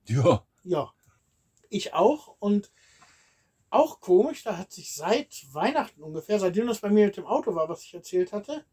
Ja. 0.08 0.46
Ja. 0.64 0.94
Ich 1.70 1.94
auch. 1.94 2.36
Und 2.40 2.72
auch 3.70 4.00
komisch, 4.02 4.44
da 4.44 4.58
hat 4.58 4.72
sich 4.72 4.94
seit 4.94 5.46
Weihnachten 5.54 6.04
ungefähr, 6.04 6.40
seitdem 6.40 6.68
das 6.68 6.80
bei 6.80 6.90
mir 6.90 7.06
mit 7.06 7.18
dem 7.18 7.26
Auto 7.26 7.56
war, 7.56 7.70
was 7.70 7.84
ich 7.84 7.94
erzählt 7.94 8.34
hatte, 8.34 8.66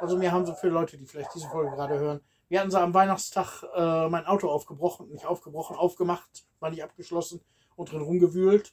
also 0.00 0.16
mir 0.16 0.32
haben 0.32 0.46
so 0.46 0.54
viele 0.54 0.72
Leute, 0.72 0.98
die 0.98 1.06
vielleicht 1.06 1.34
diese 1.34 1.48
Folge 1.48 1.74
gerade 1.74 1.98
hören, 1.98 2.20
wir 2.48 2.60
hatten 2.60 2.70
so 2.70 2.78
am 2.78 2.94
Weihnachtstag 2.94 3.64
äh, 3.74 4.08
mein 4.08 4.26
Auto 4.26 4.48
aufgebrochen, 4.48 5.10
nicht 5.10 5.26
aufgebrochen, 5.26 5.76
aufgemacht, 5.76 6.46
war 6.60 6.70
nicht 6.70 6.84
abgeschlossen 6.84 7.40
und 7.74 7.90
drin 7.90 8.02
rumgewühlt. 8.02 8.72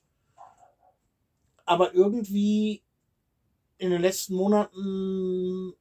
Aber 1.65 1.93
irgendwie 1.93 2.82
in 3.77 3.89
den 3.91 4.01
letzten 4.01 4.35
Monaten 4.35 5.73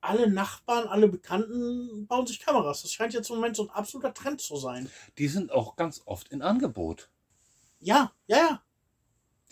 alle 0.00 0.30
Nachbarn, 0.30 0.86
alle 0.86 1.08
Bekannten 1.08 2.06
bauen 2.06 2.26
sich 2.26 2.38
Kameras. 2.40 2.82
Das 2.82 2.92
scheint 2.92 3.12
jetzt 3.12 3.28
im 3.30 3.36
Moment 3.36 3.56
so 3.56 3.64
ein 3.64 3.70
absoluter 3.70 4.14
Trend 4.14 4.40
zu 4.40 4.56
sein. 4.56 4.88
Die 5.18 5.26
sind 5.28 5.50
auch 5.50 5.74
ganz 5.76 6.02
oft 6.04 6.28
in 6.28 6.42
Angebot. 6.42 7.10
Ja, 7.80 8.12
ja, 8.26 8.36
ja. 8.36 8.62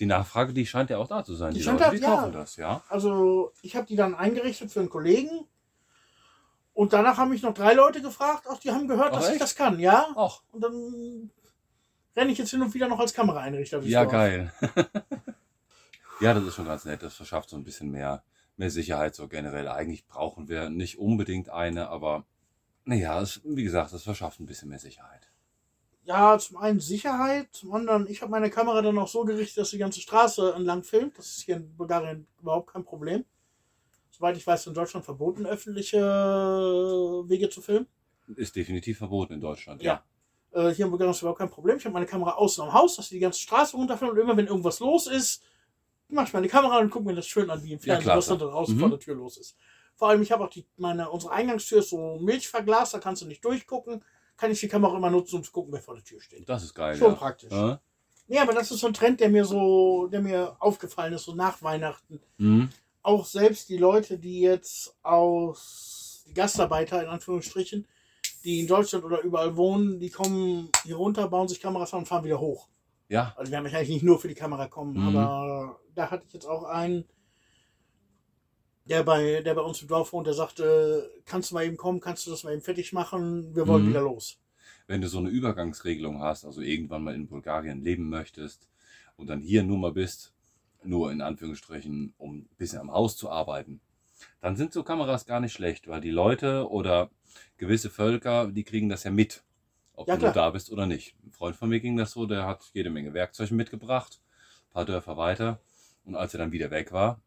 Die 0.01 0.07
Nachfrage, 0.07 0.53
die 0.53 0.66
scheint 0.66 0.91
ja 0.91 0.99
auch 0.99 1.09
da 1.09 1.24
zu 1.24 1.35
sein. 1.35 1.53
Die 1.55 1.61
Die, 1.61 1.66
Leute, 1.66 1.78
da- 1.78 1.91
die 1.91 1.97
ja. 1.99 2.16
kaufen 2.16 2.32
das, 2.32 2.57
ja. 2.57 2.82
Also 2.89 3.53
ich 3.62 3.74
habe 3.76 3.87
die 3.87 3.97
dann 3.97 4.14
eingerichtet 4.14 4.70
für 4.70 4.80
einen 4.80 4.91
Kollegen. 4.91 5.47
Und 6.72 6.93
danach 6.93 7.16
haben 7.18 7.30
mich 7.30 7.43
noch 7.43 7.55
drei 7.55 7.72
Leute 7.74 8.03
gefragt, 8.03 8.49
auch 8.49 8.59
die 8.59 8.72
haben 8.72 8.89
gehört, 8.89 9.11
Ach, 9.12 9.18
dass 9.18 9.26
ich 9.28 9.32
echt? 9.35 9.41
das 9.43 9.55
kann, 9.55 9.78
ja. 9.78 10.09
Ach, 10.16 10.41
Und 10.51 10.61
dann 10.61 11.30
renne 12.16 12.32
ich 12.32 12.39
jetzt 12.39 12.51
hin 12.51 12.62
und 12.62 12.74
wieder 12.74 12.89
noch 12.89 12.99
als 12.99 13.14
Kameraeinrichter. 13.14 13.80
ja, 13.82 14.05
geil. 14.05 14.53
ja, 16.21 16.35
das 16.35 16.45
ist 16.45 16.55
schon 16.55 16.67
ganz 16.67 16.85
nett. 16.85 17.03
Das 17.03 17.15
verschafft 17.15 17.51
so 17.51 17.57
ein 17.57 17.65
bisschen 17.65 17.91
mehr, 17.91 18.23
mehr 18.57 18.71
Sicherheit 18.71 19.15
so 19.15 19.29
generell. 19.29 19.69
Eigentlich 19.69 20.07
brauchen 20.07 20.49
wir 20.49 20.71
nicht 20.71 20.99
unbedingt 20.99 21.49
eine, 21.51 21.89
aber 21.89 22.25
naja, 22.85 23.21
es, 23.21 23.41
wie 23.45 23.65
gesagt, 23.65 23.93
das 23.93 24.03
verschafft 24.03 24.41
ein 24.41 24.47
bisschen 24.47 24.69
mehr 24.69 24.79
Sicherheit. 24.79 25.31
Ja, 26.05 26.39
zum 26.39 26.59
einen 26.59 26.81
Sicherheit, 26.81 27.49
zum 27.53 27.73
anderen, 27.73 28.07
ich 28.09 28.21
habe 28.21 28.31
meine 28.31 28.51
Kamera 28.51 28.83
dann 28.83 28.99
auch 28.99 29.09
so 29.09 29.25
gerichtet, 29.25 29.57
dass 29.59 29.71
die 29.71 29.79
ganze 29.79 30.01
Straße 30.01 30.53
entlang 30.55 30.83
filmt. 30.83 31.17
Das 31.19 31.29
ist 31.29 31.43
hier 31.43 31.57
in 31.57 31.75
Bulgarien 31.77 32.27
überhaupt 32.41 32.71
kein 32.73 32.85
Problem. 32.85 33.25
Soweit 34.11 34.37
ich 34.37 34.47
weiß, 34.47 34.67
in 34.67 34.75
Deutschland 34.75 35.05
verboten, 35.05 35.47
öffentliche 35.47 35.99
Wege 37.27 37.49
zu 37.49 37.62
filmen. 37.62 37.87
Ist 38.37 38.55
definitiv 38.55 38.99
verboten 38.99 39.33
in 39.35 39.41
Deutschland, 39.41 39.83
Ja. 39.83 40.05
ja. 40.55 40.69
Äh, 40.69 40.75
hier 40.75 40.85
in 40.85 40.91
Bulgarien 40.91 41.12
ist 41.12 41.23
überhaupt 41.23 41.39
kein 41.39 41.51
Problem. 41.51 41.79
Ich 41.79 41.85
habe 41.85 41.95
meine 41.95 42.07
Kamera 42.07 42.33
außen 42.33 42.62
am 42.65 42.73
Haus, 42.73 42.97
dass 42.97 43.09
sie 43.09 43.17
die 43.17 43.21
ganze 43.21 43.41
Straße 43.41 43.77
runterfilmt 43.77 44.12
und 44.12 44.19
immer 44.21 44.37
wenn 44.37 44.47
irgendwas 44.47 44.81
los 44.81 45.07
ist, 45.07 45.43
mache 46.15 46.29
ich 46.29 46.33
meine 46.33 46.49
Kamera 46.49 46.79
und 46.79 46.91
gucke 46.91 47.07
mir 47.07 47.15
das 47.15 47.27
schön 47.27 47.51
an, 47.51 47.62
wie 47.62 47.73
im 47.73 47.79
Ja, 47.81 47.95
Fernsehen, 47.95 48.17
was 48.17 48.27
klasse. 48.27 48.39
da 48.39 48.47
draußen 48.47 48.75
Mhm. 48.77 48.81
vor 48.81 48.91
der 48.91 48.99
Tür 48.99 49.15
los 49.17 49.37
ist. 49.37 49.57
Vor 49.97 50.09
allem, 50.09 50.23
ich 50.23 50.33
habe 50.33 50.45
auch 50.45 50.51
die, 50.51 50.67
meine, 50.77 51.09
unsere 51.11 51.33
Eingangstür 51.33 51.79
ist 51.81 51.91
so 51.91 52.19
milchverglast, 52.21 52.95
da 52.95 52.99
kannst 52.99 53.23
du 53.23 53.27
nicht 53.27 53.45
durchgucken. 53.45 54.03
Kann 54.37 54.51
ich 54.51 54.59
die 54.59 54.67
Kamera 54.69 54.97
immer 54.97 55.11
nutzen, 55.11 55.37
um 55.37 55.45
zu 55.45 55.53
gucken, 55.53 55.73
wer 55.73 55.81
vor 55.81 55.95
der 55.95 56.03
Tür 56.03 56.21
steht. 56.21 56.49
Das 56.49 56.65
ist 56.65 56.75
geil. 56.75 56.97
Schon 56.97 57.12
ja. 57.12 57.15
praktisch. 57.15 57.53
Ja. 57.53 57.81
Nee, 58.27 58.39
aber 58.39 58.53
das 58.55 58.71
ist 58.73 58.81
so 58.81 58.87
ein 58.89 58.95
Trend, 58.95 59.21
der 59.21 59.29
mir 59.29 59.45
so, 59.45 60.09
der 60.09 60.21
mir 60.23 60.57
aufgefallen 60.59 61.12
ist, 61.12 61.25
so 61.25 61.35
nach 61.35 61.62
Weihnachten. 61.62 62.21
Mhm. 62.39 62.71
Auch 63.03 63.27
selbst 63.27 63.69
die 63.69 63.77
Leute, 63.77 64.19
die 64.19 64.41
jetzt 64.41 64.97
aus, 65.03 66.25
die 66.27 66.35
Gastarbeiter 66.35 67.03
in 67.03 67.09
Anführungsstrichen, 67.09 67.87
die 68.43 68.61
in 68.61 68.67
Deutschland 68.67 69.05
oder 69.05 69.21
überall 69.21 69.57
wohnen, 69.57 70.01
die 70.01 70.11
kommen 70.11 70.71
hier 70.85 70.97
runter, 70.97 71.29
bauen 71.29 71.49
sich 71.49 71.61
Kameras 71.61 71.93
an 71.93 72.01
und 72.01 72.07
fahren 72.07 72.25
wieder 72.25 72.41
hoch. 72.41 72.69
Ja, 73.09 73.35
Also 73.37 73.51
wir 73.51 73.59
haben 73.59 73.67
eigentlich 73.67 73.89
nicht 73.89 74.03
nur 74.03 74.19
für 74.21 74.29
die 74.29 74.35
Kamera 74.35 74.69
kommen, 74.69 74.97
Mhm. 74.97 75.07
aber 75.07 75.81
da 75.95 76.11
hatte 76.11 76.25
ich 76.27 76.33
jetzt 76.33 76.47
auch 76.47 76.65
einen, 76.65 77.05
der 78.87 79.03
bei, 79.03 79.41
der 79.43 79.55
bei 79.55 79.63
uns 79.63 79.81
im 79.83 79.89
Dorf 79.89 80.13
wohnt, 80.13 80.27
der 80.27 80.35
sagte, 80.35 81.11
kannst 81.25 81.51
du 81.51 81.55
mal 81.55 81.65
eben 81.65 81.77
kommen, 81.77 82.01
kannst 82.01 82.27
du 82.27 82.31
das 82.31 82.45
mal 82.45 82.53
eben 82.53 82.63
fertig 82.63 82.93
machen, 82.93 83.55
wir 83.55 83.67
wollen 83.67 83.85
Mhm. 83.85 83.89
wieder 83.89 84.03
los. 84.03 84.39
wenn 84.87 85.01
du 85.01 85.09
so 85.09 85.19
eine 85.19 85.31
Übergangsregelung 85.31 86.21
hast, 86.21 86.45
also 86.45 86.61
irgendwann 86.61 87.05
mal 87.05 87.15
in 87.15 87.27
Bulgarien 87.27 87.83
leben 87.83 88.09
möchtest 88.11 88.69
und 89.17 89.29
dann 89.29 89.41
hier 89.41 89.63
nur 89.63 89.79
mal 89.79 89.93
bist, 89.93 90.33
nur 90.83 91.11
in 91.13 91.23
Anführungsstrichen, 91.23 92.13
um 92.19 92.39
ein 92.41 92.49
bisschen 92.59 92.81
am 92.81 92.93
Haus 92.93 93.17
zu 93.17 93.31
arbeiten, 93.31 93.81
dann 94.43 94.57
sind 94.57 94.73
so 94.75 94.83
Kameras 94.83 95.25
gar 95.27 95.41
nicht 95.41 95.55
schlecht, 95.55 95.89
weil 95.89 96.01
die 96.03 96.11
Leute 96.11 96.69
oder 96.71 97.11
gewisse 97.57 97.91
Völker, 97.91 98.49
die 98.53 98.65
kriegen 98.65 98.89
das 98.91 99.05
ja 99.05 99.11
mit. 99.11 99.43
Ob 99.95 100.09
Ja, 100.09 100.16
du 100.16 100.32
da 100.32 100.51
bist 100.51 100.70
oder 100.72 100.86
nicht. 100.86 101.14
Ein 101.24 101.30
Freund 101.32 101.57
von 101.57 101.68
mir 101.68 101.80
ging 101.80 101.97
das 101.97 102.12
so, 102.12 102.26
der 102.26 102.47
hat 102.47 102.70
jede 102.72 102.90
Menge 102.90 103.14
Werkzeug 103.14 103.51
mitgebracht, 103.53 104.20
ein 104.68 104.72
paar 104.72 104.84
Dörfer 104.84 105.16
weiter. 105.16 105.61
Und 106.05 106.16
als 106.16 106.34
er 106.34 106.38
dann 106.38 106.53
wieder 106.53 106.70
weg 106.70 106.92
war, 106.92 107.20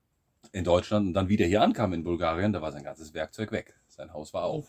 in 0.52 0.64
Deutschland 0.64 1.08
und 1.08 1.14
dann 1.14 1.30
wieder 1.30 1.46
hier 1.46 1.62
ankam 1.62 1.94
in 1.94 2.04
Bulgarien, 2.04 2.54
da 2.54 2.62
war 2.62 2.72
sein 2.72 2.84
ganzes 2.84 3.14
Werkzeug 3.14 3.52
weg. 3.52 3.80
Sein 3.88 4.14
Haus 4.14 4.34
war 4.34 4.44
auf. 4.44 4.68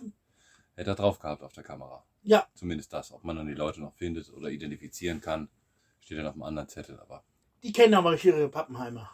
Hätte 0.74 0.90
er 0.90 0.94
drauf 0.96 1.18
gehabt 1.18 1.42
auf 1.42 1.52
der 1.52 1.64
Kamera. 1.64 2.04
Ja. 2.22 2.46
Zumindest 2.54 2.92
das. 2.92 3.12
Ob 3.12 3.24
man 3.24 3.36
dann 3.36 3.46
die 3.48 3.54
Leute 3.54 3.80
noch 3.80 3.92
findet 3.94 4.32
oder 4.32 4.48
identifizieren 4.48 5.20
kann, 5.20 5.48
steht 6.00 6.18
dann 6.18 6.26
auf 6.26 6.34
einem 6.34 6.44
anderen 6.44 6.68
Zettel. 6.68 6.98
Aber 7.00 7.24
Die 7.62 7.72
kennen 7.72 7.94
aber 7.94 8.22
ihre 8.24 8.48
Pappenheimer. 8.48 9.10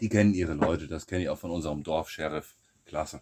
die 0.00 0.08
kennen 0.08 0.34
ihre 0.34 0.52
Leute, 0.54 0.86
das 0.86 1.06
kenne 1.06 1.22
ich 1.22 1.28
auch 1.30 1.38
von 1.38 1.50
unserem 1.50 1.82
Dorfsheriff. 1.82 2.56
Klasse. 2.84 3.20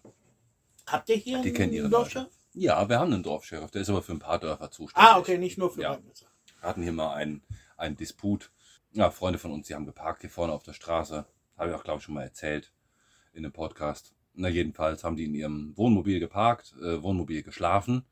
Habt 0.86 1.08
ihr 1.08 1.16
hier 1.16 1.42
Die 1.42 1.52
kennen 1.52 1.72
ihre 1.72 1.84
einen. 1.84 1.92
Dorfchef? 1.92 2.26
Ja, 2.58 2.88
wir 2.88 2.98
haben 2.98 3.12
einen 3.12 3.22
Dorfsheriff, 3.22 3.70
der 3.70 3.82
ist 3.82 3.90
aber 3.90 4.00
für 4.00 4.12
ein 4.12 4.18
paar 4.18 4.38
Dörfer 4.38 4.70
zuständig. 4.70 5.10
Ah, 5.10 5.18
okay, 5.18 5.36
nicht 5.36 5.58
nur 5.58 5.70
für 5.70 5.82
Ja. 5.82 5.98
Wir 5.98 6.68
hatten 6.68 6.82
hier 6.82 6.92
mal 6.92 7.12
einen, 7.12 7.42
einen 7.76 7.98
Disput. 7.98 8.50
Ja, 8.92 9.10
Freunde 9.10 9.38
von 9.38 9.52
uns, 9.52 9.66
die 9.66 9.74
haben 9.74 9.84
geparkt 9.84 10.22
hier 10.22 10.30
vorne 10.30 10.54
auf 10.54 10.62
der 10.62 10.72
Straße. 10.72 11.26
Habe 11.58 11.68
ich 11.68 11.76
auch, 11.76 11.84
glaube 11.84 11.98
ich, 11.98 12.04
schon 12.04 12.14
mal 12.14 12.22
erzählt 12.22 12.72
in 13.34 13.44
einem 13.44 13.52
Podcast. 13.52 14.14
Na, 14.32 14.48
jedenfalls 14.48 15.04
haben 15.04 15.16
die 15.16 15.26
in 15.26 15.34
ihrem 15.34 15.76
Wohnmobil 15.76 16.18
geparkt, 16.18 16.74
äh, 16.80 17.02
Wohnmobil 17.02 17.42
geschlafen. 17.42 18.06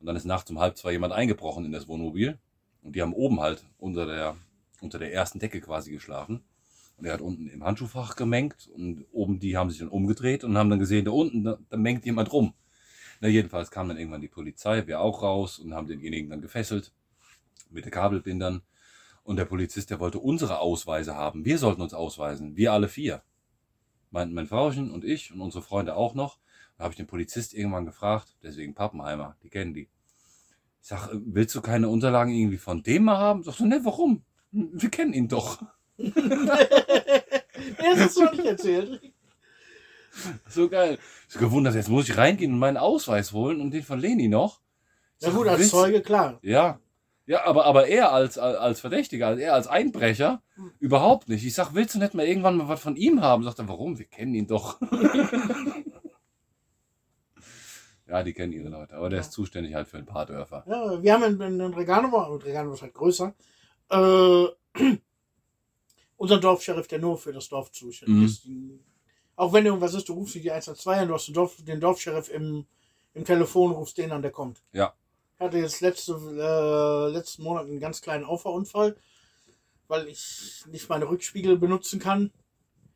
Und 0.00 0.06
dann 0.06 0.16
ist 0.16 0.24
nachts 0.24 0.50
um 0.50 0.58
halb 0.58 0.76
zwei 0.76 0.90
jemand 0.90 1.12
eingebrochen 1.12 1.64
in 1.64 1.70
das 1.70 1.86
Wohnmobil. 1.86 2.40
Und 2.82 2.96
die 2.96 3.02
haben 3.02 3.14
oben 3.14 3.38
halt 3.38 3.64
unter 3.78 4.04
der, 4.04 4.36
unter 4.80 4.98
der 4.98 5.12
ersten 5.12 5.38
Decke 5.38 5.60
quasi 5.60 5.92
geschlafen. 5.92 6.42
Und 6.96 7.04
er 7.04 7.12
hat 7.12 7.20
unten 7.20 7.46
im 7.46 7.62
Handschuhfach 7.62 8.16
gemengt. 8.16 8.66
Und 8.66 9.06
oben 9.12 9.38
die 9.38 9.56
haben 9.56 9.70
sich 9.70 9.78
dann 9.78 9.90
umgedreht 9.90 10.42
und 10.42 10.58
haben 10.58 10.70
dann 10.70 10.80
gesehen, 10.80 11.04
da 11.04 11.12
unten, 11.12 11.44
da, 11.44 11.56
da 11.68 11.76
mengt 11.76 12.04
jemand 12.04 12.32
rum. 12.32 12.52
Na, 13.20 13.28
jedenfalls 13.28 13.70
kam 13.70 13.88
dann 13.88 13.98
irgendwann 13.98 14.20
die 14.20 14.28
Polizei, 14.28 14.86
wir 14.86 15.00
auch 15.00 15.22
raus 15.22 15.58
und 15.58 15.74
haben 15.74 15.86
denjenigen 15.86 16.30
dann 16.30 16.42
gefesselt 16.42 16.92
mit 17.70 17.84
den 17.84 17.92
Kabelbindern. 17.92 18.62
Und 19.22 19.36
der 19.36 19.44
Polizist, 19.44 19.90
der 19.90 19.98
wollte 19.98 20.18
unsere 20.20 20.60
Ausweise 20.60 21.16
haben. 21.16 21.44
Wir 21.44 21.58
sollten 21.58 21.82
uns 21.82 21.94
ausweisen. 21.94 22.56
Wir 22.56 22.72
alle 22.72 22.88
vier. 22.88 23.22
Mein, 24.10 24.32
mein 24.32 24.46
Frauchen 24.46 24.90
und 24.90 25.04
ich 25.04 25.32
und 25.32 25.40
unsere 25.40 25.62
Freunde 25.62 25.96
auch 25.96 26.14
noch. 26.14 26.38
Da 26.76 26.84
habe 26.84 26.92
ich 26.92 26.96
den 26.96 27.06
Polizist 27.06 27.54
irgendwann 27.54 27.86
gefragt, 27.86 28.36
deswegen 28.42 28.74
Pappenheimer, 28.74 29.36
die 29.42 29.48
kennen 29.48 29.74
die. 29.74 29.88
Ich 30.80 30.88
sag, 30.88 31.08
äh, 31.12 31.18
willst 31.24 31.54
du 31.54 31.60
keine 31.60 31.88
Unterlagen 31.88 32.32
irgendwie 32.32 32.58
von 32.58 32.82
dem 32.82 33.04
mal 33.04 33.18
haben? 33.18 33.42
Sagst 33.42 33.60
du, 33.60 33.66
ne, 33.66 33.80
warum? 33.82 34.22
Wir 34.52 34.90
kennen 34.90 35.12
ihn 35.12 35.28
doch. 35.28 35.62
Er 37.78 37.92
ist 37.94 38.10
es 38.10 38.16
noch 38.16 38.32
nicht 38.32 38.44
erzählt. 38.44 39.00
So 40.48 40.68
geil. 40.68 40.98
Ich 41.28 41.36
gewundert, 41.38 41.74
jetzt 41.74 41.88
muss 41.88 42.08
ich 42.08 42.16
reingehen 42.16 42.52
und 42.52 42.58
meinen 42.58 42.76
Ausweis 42.76 43.32
holen 43.32 43.60
und 43.60 43.70
den 43.72 43.82
von 43.82 43.98
Leni 44.00 44.28
noch. 44.28 44.60
Ja 45.20 45.30
gut, 45.30 45.46
als 45.48 45.58
willst- 45.60 45.70
Zeuge, 45.70 46.00
klar. 46.02 46.38
Ja. 46.42 46.78
Ja, 47.28 47.44
aber, 47.44 47.64
aber 47.64 47.88
er 47.88 48.12
als, 48.12 48.38
als 48.38 48.78
Verdächtiger, 48.80 49.26
als 49.26 49.40
er 49.40 49.54
als 49.54 49.66
Einbrecher, 49.66 50.42
überhaupt 50.78 51.28
nicht. 51.28 51.44
Ich 51.44 51.54
sag, 51.54 51.74
willst 51.74 51.94
du 51.96 51.98
nicht 51.98 52.14
mal 52.14 52.24
irgendwann 52.24 52.56
mal 52.56 52.68
was 52.68 52.80
von 52.80 52.94
ihm 52.94 53.20
haben? 53.20 53.42
Sagt 53.42 53.58
er, 53.58 53.66
warum? 53.68 53.98
Wir 53.98 54.04
kennen 54.06 54.32
ihn 54.34 54.46
doch. 54.46 54.80
ja, 58.06 58.22
die 58.22 58.32
kennen 58.32 58.52
ihre 58.52 58.68
Leute. 58.68 58.94
Aber 58.94 59.10
der 59.10 59.20
ist 59.20 59.32
zuständig 59.32 59.74
halt 59.74 59.88
für 59.88 59.98
ein 59.98 60.06
paar 60.06 60.26
Dörfer. 60.26 60.64
Ja, 60.68 61.02
wir 61.02 61.12
haben 61.12 61.24
in, 61.24 61.40
in, 61.40 61.60
in 61.60 61.74
Reganovo, 61.74 62.24
und 62.32 62.44
Reganovo 62.44 62.74
ist 62.74 62.82
halt 62.82 62.94
größer, 62.94 63.34
äh, 63.90 64.46
unseren 66.16 66.40
Dorfsheriff, 66.40 66.86
der 66.86 67.00
nur 67.00 67.18
für 67.18 67.32
das 67.32 67.48
Dorf 67.48 67.72
zuständig 67.72 68.16
Mhm. 68.16 68.24
ist. 68.24 68.46
Auch 69.36 69.52
wenn 69.52 69.66
irgendwas 69.66 69.94
ist, 69.94 70.08
du 70.08 70.14
rufst 70.14 70.34
die 70.34 70.50
112 70.50 70.98
an, 70.98 71.08
du 71.08 71.14
hast 71.14 71.26
den, 71.26 71.34
Dorf, 71.34 71.56
den 71.58 71.80
Dorfsheriff 71.80 72.30
im, 72.30 72.66
im 73.14 73.24
Telefon, 73.24 73.72
rufst 73.72 73.98
den 73.98 74.10
an, 74.10 74.22
der 74.22 74.30
kommt. 74.30 74.62
Ja. 74.72 74.94
Ich 75.34 75.40
hatte 75.40 75.58
jetzt 75.58 75.82
letzte, 75.82 76.12
äh, 76.14 77.12
letzten 77.12 77.42
Monat 77.42 77.66
einen 77.66 77.78
ganz 77.78 78.00
kleinen 78.00 78.24
Auffahrunfall, 78.24 78.96
weil 79.88 80.08
ich 80.08 80.64
nicht 80.70 80.88
meine 80.88 81.08
Rückspiegel 81.08 81.58
benutzen 81.58 82.00
kann. 82.00 82.32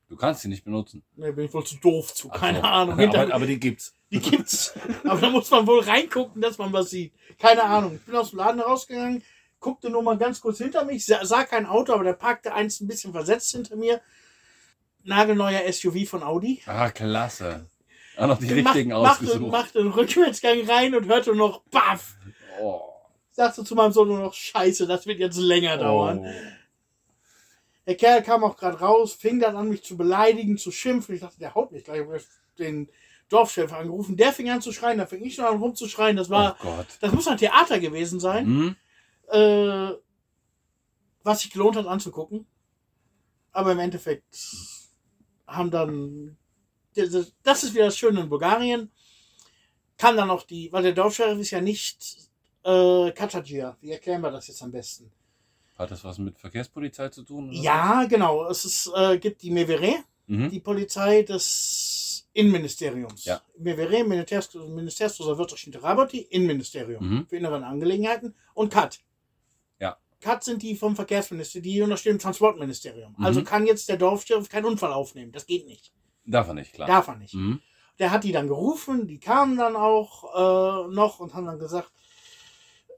Du 0.09 0.17
kannst 0.17 0.41
sie 0.41 0.49
nicht 0.49 0.65
benutzen. 0.65 1.05
Ne, 1.15 1.33
bin 1.33 1.45
ich 1.45 1.55
wohl 1.55 1.65
zu 1.65 1.77
doof 1.77 2.15
zu, 2.15 2.29
keine 2.31 2.61
so. 2.61 2.65
Ahnung. 2.65 2.99
Hinter, 2.99 3.21
aber, 3.21 3.35
aber 3.35 3.47
die 3.47 3.61
gibt's. 3.61 3.95
die 4.11 4.19
gibt's. 4.19 4.75
Aber 5.05 5.21
da 5.21 5.31
muss 5.31 5.51
man 5.51 5.67
wohl 5.67 5.81
reingucken, 5.81 6.41
dass 6.41 6.59
man 6.59 6.73
was 6.73 6.91
sieht. 6.91 7.13
Keine 7.39 7.63
Ahnung. 7.63 7.97
Ich 7.97 8.05
bin 8.05 8.17
aus 8.17 8.31
dem 8.31 8.39
Laden 8.39 8.61
rausgegangen, 8.61 9.23
guckte 9.61 9.91
nur 9.91 10.03
mal 10.03 10.19
ganz 10.19 10.41
kurz 10.41 10.59
hinter 10.59 10.85
mich, 10.85 11.05
sah, 11.05 11.25
sah 11.25 11.45
kein 11.45 11.67
Auto, 11.67 11.93
aber 11.93 12.03
der 12.03 12.15
parkte 12.15 12.55
eins 12.55 12.81
ein 12.81 12.89
bisschen 12.89 13.13
versetzt 13.13 13.53
hinter 13.53 13.77
mir. 13.77 14.01
Nagelneuer 15.05 15.71
SUV 15.73 16.09
von 16.09 16.23
Audi. 16.23 16.63
Ah, 16.67 16.91
klasse. 16.91 17.67
Auch 18.17 18.27
noch 18.27 18.39
die 18.39 18.53
richtigen 18.53 18.91
machte, 18.91 19.25
ausgesucht. 19.25 19.51
machte 19.51 19.79
einen 19.79 19.93
Rückwärtsgang 19.93 20.69
rein 20.69 20.95
und 20.95 21.07
hörte 21.07 21.35
noch 21.35 21.63
Baff. 21.71 22.17
Oh. 22.61 22.83
Sagte 23.31 23.65
zu 23.65 23.75
meinem 23.75 23.93
Sohn 23.93 24.09
nur 24.09 24.19
noch 24.19 24.35
Scheiße, 24.35 24.87
das 24.87 25.07
wird 25.07 25.19
jetzt 25.19 25.39
länger 25.39 25.79
dauern. 25.79 26.21
Oh. 26.25 26.31
Der 27.87 27.97
Kerl 27.97 28.23
kam 28.23 28.45
auch 28.45 28.57
gerade 28.57 28.79
raus, 28.79 29.15
fing 29.15 29.41
dann 29.41 29.57
an, 29.57 29.69
mich 29.69 29.83
zu 29.83 29.97
beleidigen, 29.97 30.59
zu 30.59 30.71
schimpfen. 30.71 31.15
Ich 31.15 31.23
dachte, 31.23 31.39
der 31.39 31.55
haut 31.55 31.73
mich 31.73 31.85
gleich. 31.85 32.03
Ich 32.17 32.25
den 32.59 32.91
Dorfchef 33.31 33.73
angerufen. 33.73 34.17
Der 34.17 34.33
fing 34.33 34.51
an 34.51 34.61
zu 34.61 34.73
schreien, 34.73 34.99
da 34.99 35.07
fing 35.07 35.25
ich 35.25 35.35
schon 35.35 35.47
an 35.47 35.59
rumzuschreien. 35.59 36.17
Das 36.17 36.29
war, 36.29 36.57
oh 36.61 36.65
Gott. 36.65 36.87
das 37.01 37.13
muss 37.13 37.27
ein 37.27 37.39
Theater 37.39 37.79
gewesen 37.81 38.21
sein. 38.21 38.45
Hm? 38.45 38.77
äh, 39.31 39.93
was 41.23 41.41
sich 41.41 41.51
gelohnt 41.51 41.77
hat 41.77 41.87
anzugucken. 41.87 42.47
Aber 43.53 43.73
im 43.73 43.79
Endeffekt 43.79 44.35
haben 45.57 45.71
dann, 45.71 46.37
das 47.43 47.63
ist 47.65 47.75
wieder 47.75 47.87
das 47.87 47.97
Schöne 47.99 48.21
in 48.23 48.29
Bulgarien, 48.29 48.91
kam 49.97 50.17
dann 50.17 50.31
auch 50.31 50.45
die, 50.45 50.73
weil 50.73 50.83
der 50.83 50.93
Dorfsheriff 50.93 51.39
ist 51.39 51.51
ja 51.51 51.61
nicht 51.61 51.99
äh, 52.65 53.11
Katajia. 53.13 53.77
Wie 53.81 53.91
erklären 53.93 54.23
wir 54.23 54.31
das 54.31 54.49
jetzt 54.49 54.63
am 54.63 54.71
besten? 54.71 55.11
Hat 55.79 55.91
das 55.91 56.05
was 56.05 56.19
mit 56.19 56.39
Verkehrspolizei 56.39 57.09
zu 57.09 57.23
tun? 57.23 57.51
Ja, 57.53 58.05
genau. 58.05 58.47
Es 58.49 58.65
ist, 58.65 58.91
äh, 58.95 59.19
gibt 59.19 59.43
die 59.43 59.51
Mevere, 59.51 59.87
was? 59.89 60.05
Mhm. 60.27 60.51
die 60.51 60.61
Polizei 60.61 61.23
des 61.23 62.29
Innenministeriums. 62.33 63.25
Ja. 63.25 63.41
Mevere, 63.59 64.05
Ministerstvo 64.05 64.69
Ministerstvo 64.69 65.25
za 65.25 65.37
Wirtschaft 65.39 65.83
Raboti, 65.83 66.19
Innenministerium 66.31 67.03
Mhm. 67.09 67.27
für 67.27 67.37
innere 67.37 67.65
Angelegenheiten 67.65 68.35
und 68.55 68.71
CAT. 68.73 69.01
CAT 70.21 70.45
sind 70.45 70.63
die 70.63 70.77
vom 70.77 70.97
Verkehrsministerium, 70.97 71.63
die 71.63 71.83
unterstehen 71.83 72.17
dem 72.17 72.21
Transportministerium. 72.21 73.15
Mhm. 73.17 73.25
Also 73.25 73.43
kann 73.43 73.67
jetzt 73.67 73.89
der 73.89 73.97
Dorfsheriff 73.97 74.49
keinen 74.49 74.67
Unfall 74.67 74.93
aufnehmen. 74.93 75.33
Das 75.33 75.47
geht 75.47 75.67
nicht. 75.67 75.93
Darf 76.25 76.49
er 76.49 76.55
nicht, 76.55 76.73
klar. 76.73 76.87
Darf 76.87 77.09
er 77.09 77.17
nicht. 77.17 77.35
Mhm. 77.35 77.61
Der 77.99 78.11
hat 78.11 78.25
die 78.25 78.33
dann 78.33 78.49
gerufen, 78.49 79.07
die 79.07 79.19
kamen 79.19 79.57
dann 79.57 79.77
auch 79.77 80.25
äh, 80.35 80.95
noch 80.95 81.21
und 81.21 81.35
haben 81.35 81.47
dann 81.47 81.59
gesagt, 81.59 81.91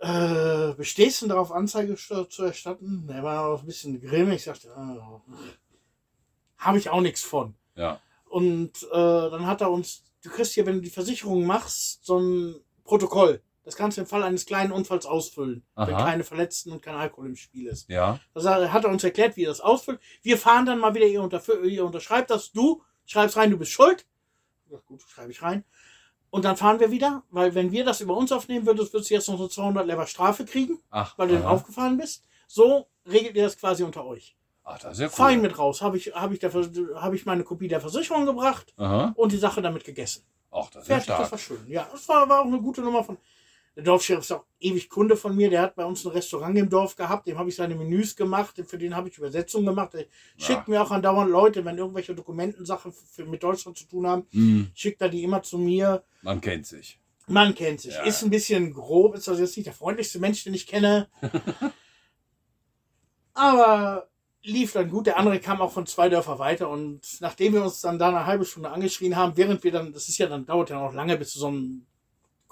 äh, 0.01 0.75
bestehst 0.75 1.23
du 1.23 1.29
darauf, 1.29 1.53
Anzeige 1.53 1.95
zu 1.97 2.25
zu 2.25 2.45
erstatten? 2.45 3.07
Der 3.09 3.23
war 3.23 3.47
auch 3.47 3.61
ein 3.61 3.67
bisschen 3.67 4.01
grimmig. 4.01 4.37
Ich 4.37 4.45
sagte, 4.45 4.69
äh, 4.69 5.43
habe 6.59 6.79
ich 6.79 6.91
auch 6.91 7.01
nichts 7.01 7.23
von. 7.23 7.55
Ja. 7.77 8.01
Und 8.29 8.83
äh, 8.91 9.31
dann 9.31 9.47
hat 9.47 9.61
er 9.61 9.71
uns, 9.71 10.05
du 10.23 10.31
kriegst 10.31 10.55
hier, 10.55 10.67
wenn 10.67 10.77
du 10.77 10.81
die 10.81 10.91
Versicherung 10.91 11.45
machst, 11.45 12.05
so 12.05 12.19
ein 12.19 12.57
Protokoll. 12.85 13.43
Das 13.65 13.77
kannst 13.77 13.97
du 13.97 14.01
im 14.03 14.07
Fall 14.09 14.23
eines 14.25 14.45
kleinen 14.47 14.73
Unfalls 14.73 15.07
ausfüllen, 15.07 15.65
wenn 15.77 15.95
Aha. 15.95 16.05
keine 16.05 16.25
Verletzten 16.25 16.73
und 16.73 16.83
kein 16.83 16.97
Alkohol 16.97 17.27
im 17.29 17.37
Spiel 17.37 17.69
ist. 17.69 17.89
Ja. 17.89 18.19
Das 18.35 18.45
hat 18.45 18.85
er 18.85 18.91
uns 18.91 19.05
erklärt, 19.05 19.37
wie 19.37 19.45
er 19.45 19.51
das 19.51 19.61
ausfüllt. 19.61 20.01
Wir 20.23 20.37
fahren 20.37 20.67
dann 20.67 20.81
mal 20.81 20.95
wieder, 20.95 21.07
ihr, 21.07 21.21
unterf- 21.23 21.63
ihr 21.63 21.85
unterschreibt 21.85 22.31
das, 22.31 22.51
du 22.51 22.83
schreibst 23.07 23.37
rein, 23.37 23.51
du 23.53 23.59
bist 23.59 23.71
schuld. 23.71 24.05
Ja, 24.71 24.79
gut, 24.87 25.03
schreibe 25.03 25.31
ich 25.31 25.43
rein. 25.43 25.65
Und 26.31 26.45
dann 26.45 26.57
fahren 26.57 26.81
wir 26.81 26.91
wieder, 26.91 27.23
weil 27.31 27.55
wenn 27.55 27.71
wir 27.73 27.85
das 27.85 28.01
über 28.01 28.17
uns 28.17 28.33
aufnehmen 28.33 28.67
würdest, 28.67 28.93
würdest 28.95 29.11
du 29.11 29.15
jetzt 29.15 29.29
noch 29.29 29.39
so 29.39 29.47
200 29.49 29.87
Lever 29.87 30.07
Strafe 30.07 30.45
kriegen, 30.45 30.81
Ach, 30.91 31.17
weil 31.19 31.29
du 31.29 31.35
dann 31.35 31.45
aufgefahren 31.45 31.99
bist. 31.99 32.25
So 32.49 32.89
regelt 33.07 33.37
ihr 33.37 33.45
das 33.45 33.57
quasi 33.59 33.83
unter 33.85 34.05
euch. 34.07 34.35
Ach, 34.65 34.79
das 34.79 34.95
ist 34.95 35.01
ja 35.01 35.07
cool. 35.07 35.13
Fein 35.13 35.43
mit 35.43 35.59
raus. 35.59 35.83
Habe 35.83 35.97
ich, 35.99 36.15
habe 36.15 36.33
ich, 36.35 36.41
der 36.41 36.53
habe 36.97 37.15
ich 37.17 37.27
meine 37.27 37.45
Kopie 37.45 37.69
der 37.69 37.81
Versicherung 37.81 38.25
gebracht 38.27 38.73
Aha. 38.79 39.13
und 39.17 39.31
die 39.33 39.37
Sache 39.37 39.61
damit 39.63 39.85
gegessen. 39.85 40.25
Ach, 40.51 40.71
das 40.71 40.83
ist 40.85 40.89
ja 40.89 40.95
Fertig, 41.01 41.07
das 41.09 41.17
stark. 41.17 41.33
war 41.33 41.39
schön. 41.39 41.65
Ja, 41.69 41.89
das 41.93 42.09
war, 42.09 42.29
war 42.29 42.41
auch 42.41 42.47
eine 42.47 42.61
gute 42.61 42.81
Nummer 42.81 43.05
von. 43.05 43.19
Der 43.75 43.85
Dorfsheriff 43.85 44.21
ist 44.25 44.33
auch 44.33 44.45
ewig 44.61 44.91
Kunde 44.91 45.17
von 45.17 45.35
mir. 45.35 45.49
Der 45.49 45.63
hat 45.63 45.75
bei 45.77 45.85
uns 45.87 46.05
ein 46.05 46.13
Restaurant 46.13 46.57
im 46.59 46.69
Dorf 46.69 46.95
gehabt. 46.95 47.27
Dem 47.27 47.39
habe 47.39 47.49
ich 47.49 47.57
seine 47.57 47.75
Menüs 47.75 48.15
gemacht. 48.17 48.63
Für 48.67 48.77
den 48.77 48.95
habe 48.95 49.09
ich 49.09 49.17
Übersetzungen 49.17 49.65
gemacht. 49.67 49.95
Der 49.95 50.07
schickt 50.37 50.69
mir 50.69 50.83
auch 50.83 50.91
andauernd 50.91 51.31
Leute, 51.31 51.65
wenn 51.65 51.79
irgendwelche 51.79 52.15
Dokumentensachen 52.15 52.93
für, 52.93 53.25
mit 53.25 53.43
Deutschland 53.43 53.79
zu 53.79 53.87
tun 53.87 54.07
haben, 54.07 54.27
Hm, 54.33 54.71
schickt 54.75 55.01
er 55.01 55.09
die 55.09 55.23
immer 55.23 55.43
zu 55.43 55.57
mir. 55.59 56.05
man 56.21 56.41
kennt 56.43 56.67
sich. 56.67 56.99
Man 57.29 57.55
kennt 57.55 57.81
sich. 57.81 57.95
Ja. 57.95 58.03
Ist 58.03 58.23
ein 58.23 58.31
bisschen 58.31 58.75
grob. 58.75 59.15
Ist 59.15 59.29
also 59.29 59.41
jetzt 59.41 59.57
nicht 59.57 59.67
der 59.67 59.73
freundlichste 59.75 60.19
Mensch, 60.19 60.45
den 60.45 60.53
ich 60.55 60.67
kenne. 60.67 61.09
Aber 63.35 64.09
lief 64.43 64.73
dann 64.73 64.91
gut. 64.91 65.07
Der 65.07 65.19
andere 65.19 65.41
kam 65.41 65.61
auch 65.61 65.73
von 65.73 65.87
zwei 65.87 66.09
Dörfer 66.09 66.39
weiter. 66.39 66.69
Und 66.69 67.01
nachdem 67.21 67.55
wir 67.55 67.63
uns 67.63 67.81
dann 67.81 67.99
da 67.99 68.09
eine 68.09 68.27
halbe 68.27 68.45
Stunde 68.45 68.71
angeschrien 68.71 69.17
haben, 69.17 69.37
während 69.37 69.65
wir 69.65 69.73
dann, 69.73 69.93
das 69.93 70.09
ist 70.09 70.19
ja 70.19 70.27
dann, 70.27 70.45
dauert 70.47 70.71
ja 70.71 70.81
noch 70.81 70.93
lange, 70.93 71.17
bis 71.17 71.33
du 71.33 71.39
so 71.39 71.51
ein 71.51 71.87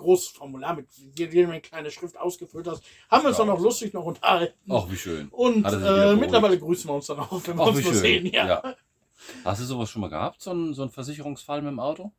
großes 0.00 0.28
Formular 0.28 0.74
mit 0.74 0.88
jedem 1.16 1.50
eine 1.50 1.60
kleine 1.60 1.90
Schrift 1.90 2.16
ausgefüllt 2.18 2.66
hast, 2.66 2.82
haben 3.10 3.22
wir 3.22 3.28
uns 3.28 3.38
Ja. 3.38 3.44
dann 3.44 3.54
noch 3.54 3.60
lustig 3.60 3.92
noch 3.94 4.04
unterhalten. 4.04 4.58
Ach, 4.70 4.90
wie 4.90 4.96
schön. 4.96 5.28
Und 5.28 5.64
äh, 5.64 6.16
mittlerweile 6.16 6.58
grüßen 6.58 6.90
wir 6.90 6.94
uns 6.94 7.06
dann 7.06 7.20
auch, 7.20 7.40
wenn 7.46 7.56
wir 7.56 7.62
Ach, 7.62 7.68
uns 7.68 7.82
schön. 7.82 7.94
sehen. 7.94 8.26
Ja. 8.26 8.46
ja. 8.46 8.62
Ja. 8.64 8.74
Hast 9.44 9.60
du 9.60 9.64
sowas 9.66 9.88
schon 9.90 10.00
mal 10.02 10.08
gehabt? 10.10 10.40
So 10.42 10.50
einen, 10.50 10.74
so 10.74 10.82
einen 10.82 10.90
Versicherungsfall 10.90 11.62
mit 11.62 11.70
dem 11.70 11.80
Auto? 11.80 12.12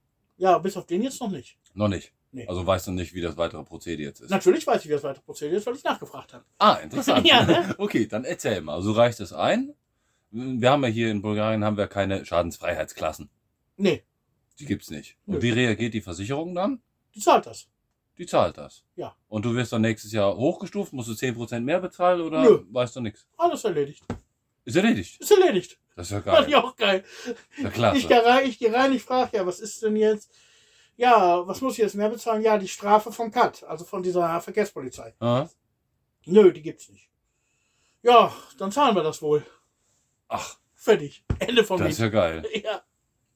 bis 0.63 0.75
auf 0.77 0.87
den 0.87 1.03
jetzt 1.03 1.21
noch 1.21 1.29
nicht. 1.29 1.57
Noch 1.75 1.87
nicht. 1.87 2.11
Nee. 2.31 2.47
Also 2.47 2.65
weißt 2.65 2.87
du 2.87 2.91
nicht, 2.91 3.13
wie 3.13 3.21
das 3.21 3.37
weitere 3.37 3.63
Prozedere 3.63 4.07
jetzt 4.07 4.21
ist. 4.21 4.29
Natürlich 4.29 4.65
weiß 4.65 4.81
ich, 4.81 4.87
wie 4.87 4.93
das 4.93 5.03
weitere 5.03 5.21
Prozedere 5.23 5.57
ist, 5.57 5.67
weil 5.67 5.75
ich 5.75 5.83
nachgefragt 5.83 6.33
habe. 6.33 6.45
Ah, 6.57 6.75
interessant. 6.75 7.27
Ja, 7.27 7.43
ne? 7.43 7.75
Okay, 7.77 8.07
dann 8.07 8.23
erzähl 8.23 8.61
mal. 8.61 8.81
So 8.81 8.93
reicht 8.93 9.19
es 9.19 9.33
ein. 9.33 9.73
Wir 10.31 10.71
haben 10.71 10.81
ja 10.83 10.89
hier 10.89 11.11
in 11.11 11.21
Bulgarien 11.21 11.63
haben 11.65 11.75
wir 11.77 11.87
keine 11.87 12.25
Schadensfreiheitsklassen. 12.25 13.29
Nee, 13.77 14.03
Die 14.59 14.65
gibt's 14.65 14.89
nicht. 14.89 15.17
Und 15.25 15.41
wie 15.41 15.49
reagiert 15.51 15.93
die 15.93 16.01
Versicherung 16.01 16.55
dann? 16.55 16.81
die 17.13 17.19
zahlt 17.19 17.45
das. 17.45 17.67
Die 18.21 18.27
zahlt 18.27 18.55
das. 18.55 18.83
Ja. 18.95 19.15
Und 19.29 19.45
du 19.45 19.55
wirst 19.55 19.73
dann 19.73 19.81
nächstes 19.81 20.11
Jahr 20.11 20.37
hochgestuft, 20.37 20.93
musst 20.93 21.09
du 21.09 21.13
10% 21.13 21.59
mehr 21.61 21.79
bezahlen 21.79 22.21
oder 22.21 22.43
Nö. 22.43 22.59
weißt 22.69 22.95
du 22.95 23.01
nichts? 23.01 23.25
Alles 23.35 23.63
erledigt. 23.63 24.03
Ist 24.63 24.75
erledigt. 24.75 25.19
Ist 25.19 25.31
erledigt. 25.31 25.79
Das 25.95 26.05
ist 26.05 26.11
ja 26.11 26.21
Fand 26.21 26.47
ich 26.47 26.53
geil. 26.53 26.61
auch 26.63 26.75
geil. 26.75 27.03
Ja, 27.57 27.69
klasse. 27.71 27.97
Ich 27.97 28.07
gehe 28.07 28.23
rein, 28.23 28.47
ich 28.47 28.59
gehe 28.59 28.71
rein, 28.71 28.93
ich 28.93 29.01
frage, 29.01 29.37
ja, 29.37 29.47
was 29.47 29.59
ist 29.59 29.81
denn 29.81 29.95
jetzt? 29.95 30.31
Ja, 30.97 31.47
was 31.47 31.61
muss 31.61 31.73
ich 31.73 31.79
jetzt 31.79 31.95
mehr 31.95 32.09
bezahlen? 32.09 32.43
Ja, 32.43 32.59
die 32.59 32.67
Strafe 32.67 33.11
vom 33.11 33.31
CAT, 33.31 33.63
also 33.63 33.85
von 33.85 34.03
dieser 34.03 34.39
Verkehrspolizei. 34.39 35.15
Ah. 35.19 35.47
Nö, 36.25 36.53
die 36.53 36.61
gibt's 36.61 36.89
nicht. 36.89 37.09
Ja, 38.03 38.31
dann 38.59 38.71
zahlen 38.71 38.95
wir 38.95 39.01
das 39.01 39.23
wohl. 39.23 39.43
Ach, 40.27 40.57
Fertig. 40.75 41.23
Ende 41.39 41.63
vom 41.63 41.77
das 41.79 41.85
Lied. 41.87 41.93
ist 41.93 41.99
ja 41.99 42.09
geil. 42.09 42.43
Ja, 42.63 42.81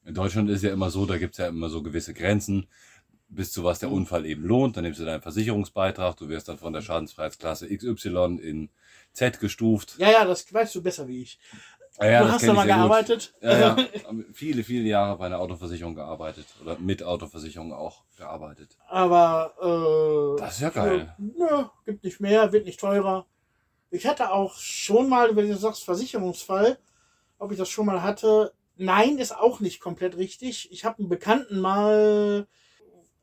In 0.04 0.14
Deutschland 0.14 0.48
ist 0.50 0.62
ja 0.62 0.72
immer 0.72 0.90
so, 0.90 1.06
da 1.06 1.18
gibt's 1.18 1.38
ja 1.38 1.48
immer 1.48 1.68
so 1.68 1.82
gewisse 1.82 2.14
Grenzen, 2.14 2.68
bis 3.28 3.52
zu 3.52 3.64
was 3.64 3.78
der 3.80 3.88
Mhm. 3.88 3.96
Unfall 3.96 4.26
eben 4.26 4.44
lohnt. 4.44 4.76
Dann 4.76 4.84
nimmst 4.84 5.00
du 5.00 5.04
deinen 5.04 5.22
Versicherungsbeitrag, 5.22 6.16
du 6.16 6.28
wirst 6.28 6.48
dann 6.48 6.58
von 6.58 6.72
der 6.72 6.82
Schadensfreiheitsklasse 6.82 7.68
XY 7.68 8.38
in 8.42 8.70
Z 9.12 9.40
gestuft. 9.40 9.96
ja, 9.98 10.10
ja, 10.10 10.24
das 10.24 10.52
weißt 10.52 10.74
du 10.74 10.82
besser 10.82 11.08
wie 11.08 11.22
ich. 11.22 11.38
Ja, 11.98 12.06
ja, 12.10 12.22
du 12.24 12.32
hast 12.32 12.46
da 12.46 12.52
mal 12.52 12.66
gearbeitet. 12.66 13.32
Ja, 13.40 13.58
ja. 13.58 13.76
viele, 14.34 14.64
viele 14.64 14.84
Jahre 14.86 15.16
bei 15.16 15.26
einer 15.26 15.38
Autoversicherung 15.38 15.94
gearbeitet. 15.94 16.46
Oder 16.62 16.78
mit 16.78 17.02
Autoversicherung 17.02 17.72
auch 17.72 18.04
gearbeitet. 18.18 18.76
Aber, 18.88 19.54
äh. 20.36 20.38
Das 20.40 20.56
ist 20.56 20.60
ja 20.60 20.68
geil. 20.68 21.14
Nö, 21.16 21.64
gibt 21.86 22.04
nicht 22.04 22.20
mehr, 22.20 22.52
wird 22.52 22.66
nicht 22.66 22.80
teurer. 22.80 23.24
Ich 23.90 24.06
hatte 24.06 24.30
auch 24.30 24.56
schon 24.56 25.08
mal, 25.08 25.34
wenn 25.36 25.48
du 25.48 25.56
sagst 25.56 25.84
Versicherungsfall, 25.84 26.78
ob 27.38 27.52
ich 27.52 27.58
das 27.58 27.70
schon 27.70 27.86
mal 27.86 28.02
hatte. 28.02 28.52
Nein, 28.76 29.16
ist 29.16 29.34
auch 29.34 29.60
nicht 29.60 29.80
komplett 29.80 30.18
richtig. 30.18 30.70
Ich 30.70 30.84
habe 30.84 30.98
einen 30.98 31.08
Bekannten 31.08 31.60
mal, 31.60 32.46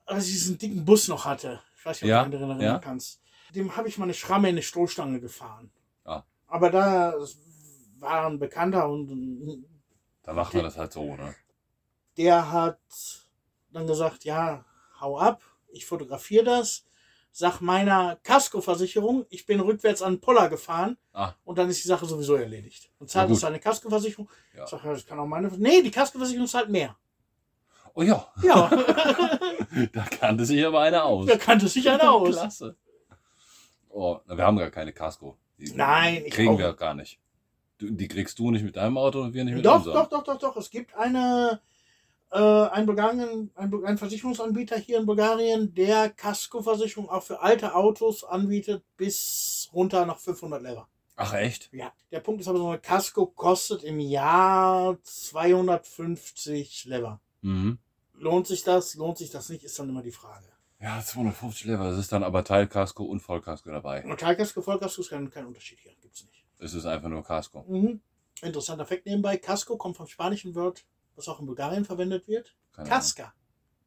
als 0.06 0.28
ich 0.28 0.34
diesen 0.34 0.58
dicken 0.58 0.86
Bus 0.86 1.08
noch 1.08 1.26
hatte. 1.26 1.62
Ich 1.78 1.86
weiß 1.86 2.02
nicht, 2.02 2.10
ob 2.12 2.16
Ja, 2.18 2.24
du 2.26 2.30
dich 2.32 2.40
daran 2.40 2.58
erinnern 2.60 2.76
ja. 2.76 2.80
kannst. 2.80 3.22
Dem 3.56 3.76
habe 3.76 3.88
ich 3.88 3.98
mal 3.98 4.06
eine 4.06 4.14
Schramme 4.14 4.50
in 4.50 4.56
eine 4.56 4.62
Stoßstange 4.64 5.20
gefahren. 5.20 5.72
Ah. 6.06 6.24
Aber 6.48 6.70
da 6.70 7.14
war 8.00 8.28
ein 8.28 8.40
Bekannter 8.40 8.90
und 8.90 9.66
Da 10.24 10.34
macht 10.34 10.54
man 10.54 10.64
das 10.64 10.78
halt 10.78 10.94
so, 10.94 11.16
ne? 11.16 11.36
der 12.18 12.52
hat 12.52 12.80
dann 13.72 13.88
gesagt, 13.88 14.24
ja, 14.24 14.66
hau 15.00 15.18
ab, 15.18 15.42
ich 15.72 15.86
fotografiere 15.86 16.44
das, 16.46 16.86
sag 17.32 17.60
meiner 17.62 18.18
Kaskoversicherung, 18.24 19.26
ich 19.30 19.46
bin 19.48 19.60
rückwärts 19.60 20.02
an 20.04 20.16
den 20.16 20.22
Poller 20.22 20.48
gefahren 20.50 20.98
Ah. 21.14 21.34
und 21.44 21.58
dann 21.58 21.70
ist 21.70 21.84
die 21.84 21.88
Sache 21.88 22.06
sowieso 22.06 22.36
erledigt. 22.36 22.92
Und 23.00 23.10
zahlt 23.10 23.30
uns 23.30 23.40
seine 23.42 23.60
Kaskoversicherung. 23.60 24.30
Ja. 24.56 24.64
Ich 24.64 24.70
sag, 24.70 24.84
ja, 24.84 24.94
das 24.94 25.06
kann 25.06 25.20
auch 25.20 25.26
meine. 25.28 25.48
Nee, 25.58 25.82
die 25.82 25.92
Kaskoversicherung 25.92 26.48
zahlt 26.48 26.70
mehr. 26.70 26.96
Oh 27.96 28.02
ja, 28.02 28.28
Ja, 28.42 28.70
da 29.94 30.04
kannte 30.06 30.46
sich 30.46 30.66
aber 30.66 30.82
einer 30.82 31.04
aus. 31.06 31.28
da 31.28 31.38
kannte 31.38 31.68
sich 31.68 31.88
einer 31.90 32.12
aus. 32.12 32.30
Klasse. 32.36 32.76
Oh, 33.90 34.18
wir 34.26 34.44
haben 34.44 34.58
gar 34.58 34.72
keine 34.72 34.92
Casco. 34.94 35.38
Die 35.60 35.72
Nein, 35.74 36.24
ich 36.26 36.34
kriegen 36.34 36.56
auch 36.56 36.58
wir 36.58 36.74
gar 36.74 36.96
nicht. 36.96 37.20
Die 37.80 38.08
kriegst 38.08 38.40
du 38.40 38.50
nicht 38.50 38.64
mit 38.64 38.76
deinem 38.78 38.98
Auto 38.98 39.22
und 39.22 39.34
wir 39.34 39.44
nicht 39.44 39.56
mit 39.56 39.66
Doch, 39.66 39.78
unserem. 39.78 39.94
doch, 39.96 40.10
doch, 40.10 40.24
doch, 40.24 40.38
doch. 40.40 40.58
Es 40.58 40.70
gibt 40.72 40.96
eine, 40.96 41.60
äh, 42.32 42.38
einen, 42.40 42.86
Bulgarien, 42.88 43.52
einen, 43.56 43.86
einen 43.86 43.98
Versicherungsanbieter 44.00 44.78
hier 44.78 44.98
in 45.00 45.06
Bulgarien, 45.06 45.74
der 45.76 46.10
Kaskoversicherung 46.10 47.10
auch 47.10 47.22
für 47.24 47.42
alte 47.42 47.76
Autos 47.76 48.24
anbietet, 48.24 48.84
bis 48.98 49.70
runter 49.74 50.06
nach 50.08 50.18
500 50.18 50.62
Lever. 50.64 50.88
Ach 51.16 51.34
echt? 51.36 51.70
Ja, 51.72 51.94
der 52.12 52.22
Punkt 52.22 52.42
ist 52.42 52.48
aber 52.48 52.58
so, 52.58 52.70
eine 52.70 52.80
Casco 52.80 53.28
kostet 53.28 53.84
im 53.84 54.00
Jahr 54.00 54.98
250 55.04 56.86
Lever. 56.86 57.20
Mhm. 57.42 57.78
Lohnt 58.24 58.48
sich 58.48 58.64
das? 58.64 58.96
Lohnt 58.96 59.18
sich 59.18 59.30
das 59.30 59.50
nicht? 59.50 59.64
Ist 59.64 59.78
dann 59.78 59.90
immer 59.90 60.02
die 60.02 60.12
Frage. 60.12 60.46
Ja, 60.80 61.02
250 61.02 61.66
Lever. 61.66 61.90
Das 61.90 61.98
ist 62.00 62.12
dann 62.12 62.24
aber 62.24 62.44
Teilkasko 62.44 63.04
und 63.04 63.20
Vollkasko 63.20 63.70
dabei. 63.70 64.04
Metallkasko, 64.04 64.62
Vollkasko 64.62 65.02
ist 65.02 65.10
kein, 65.10 65.30
kein 65.30 65.46
Unterschied 65.46 65.80
hier. 65.80 65.94
Gibt's 66.02 66.24
nicht. 66.26 66.46
Es 66.60 66.74
ist 66.74 66.86
einfach 66.86 67.10
nur 67.10 67.24
Kasko. 67.24 67.64
Mhm. 67.68 68.02
Interessanter 68.42 68.86
Fakt 68.86 69.06
nebenbei. 69.06 69.38
Casco 69.38 69.78
kommt 69.78 69.98
vom 69.98 70.08
spanischen 70.08 70.56
Wort, 70.56 70.86
was 71.16 71.28
auch 71.28 71.40
in 71.40 71.46
Bulgarien 71.46 71.86
verwendet 71.86 72.28
wird. 72.28 72.56
Keine. 72.74 72.90
Casca. 72.90 73.34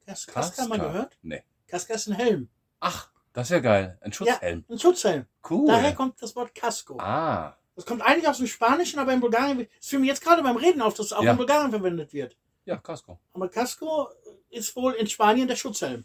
Cas 0.06 0.26
Casca, 0.26 0.66
mal 0.66 0.78
gehört? 0.78 1.18
Nee. 1.22 1.42
Casca 1.66 1.94
ist 1.94 2.06
ein 2.06 2.14
Helm. 2.14 2.48
Ach, 2.80 3.10
das 3.32 3.46
ist 3.48 3.50
ja 3.50 3.58
geil. 3.60 3.98
Ein 4.02 4.12
Schutzhelm. 4.12 4.64
Ein 4.68 4.78
Schutzhelm. 4.78 5.26
Cool. 5.48 5.66
Daher 5.68 5.94
kommt 5.94 6.20
das 6.22 6.36
Wort 6.36 6.54
Casco. 6.54 6.96
ah, 7.00 7.56
Das 7.74 7.84
kommt 7.84 8.02
eigentlich 8.02 8.28
aus 8.28 8.38
dem 8.38 8.46
Spanischen, 8.46 8.98
aber 9.00 9.12
in 9.12 9.20
Bulgarien, 9.20 9.66
es 9.80 9.88
fiel 9.88 9.98
mir 9.98 10.06
jetzt 10.06 10.22
gerade 10.22 10.42
beim 10.42 10.56
Reden 10.56 10.80
auf, 10.82 10.94
dass 10.94 11.06
es 11.06 11.12
auch 11.12 11.22
Ja. 11.22 11.32
in 11.32 11.36
Bulgarien 11.36 11.70
verwendet 11.70 12.12
wird. 12.12 12.36
ja, 12.64 12.76
Kasko. 12.76 13.18
Aber 13.32 13.48
Casco 13.48 14.08
ist 14.50 14.74
wohl 14.76 14.92
in 14.94 15.06
Spanien 15.06 15.48
der 15.48 15.56
Schutzhelm. 15.56 16.04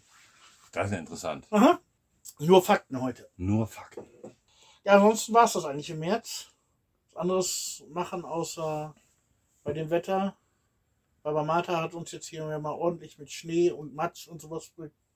Das 0.71 0.87
ist 0.87 0.93
ja 0.93 0.99
interessant. 0.99 1.47
Aha. 1.51 1.79
Nur 2.39 2.63
Fakten 2.63 3.01
heute. 3.01 3.29
Nur 3.37 3.67
Fakten. 3.67 4.05
Ja, 4.83 4.95
ansonsten 4.95 5.33
war 5.33 5.45
es 5.45 5.53
das 5.53 5.65
eigentlich 5.65 5.89
im 5.89 5.99
März. 5.99 6.47
Was 7.09 7.17
anderes 7.17 7.83
machen 7.89 8.25
außer 8.25 8.95
bei 9.63 9.73
dem 9.73 9.89
Wetter. 9.89 10.37
Baba 11.23 11.43
Martha 11.43 11.79
hat 11.79 11.93
uns 11.93 12.11
jetzt 12.11 12.27
hier 12.27 12.45
mal 12.59 12.71
ordentlich 12.71 13.19
mit 13.19 13.31
Schnee 13.31 13.69
und 13.69 13.93
Matsch 13.93 14.27
und 14.27 14.41
sowas 14.41 14.71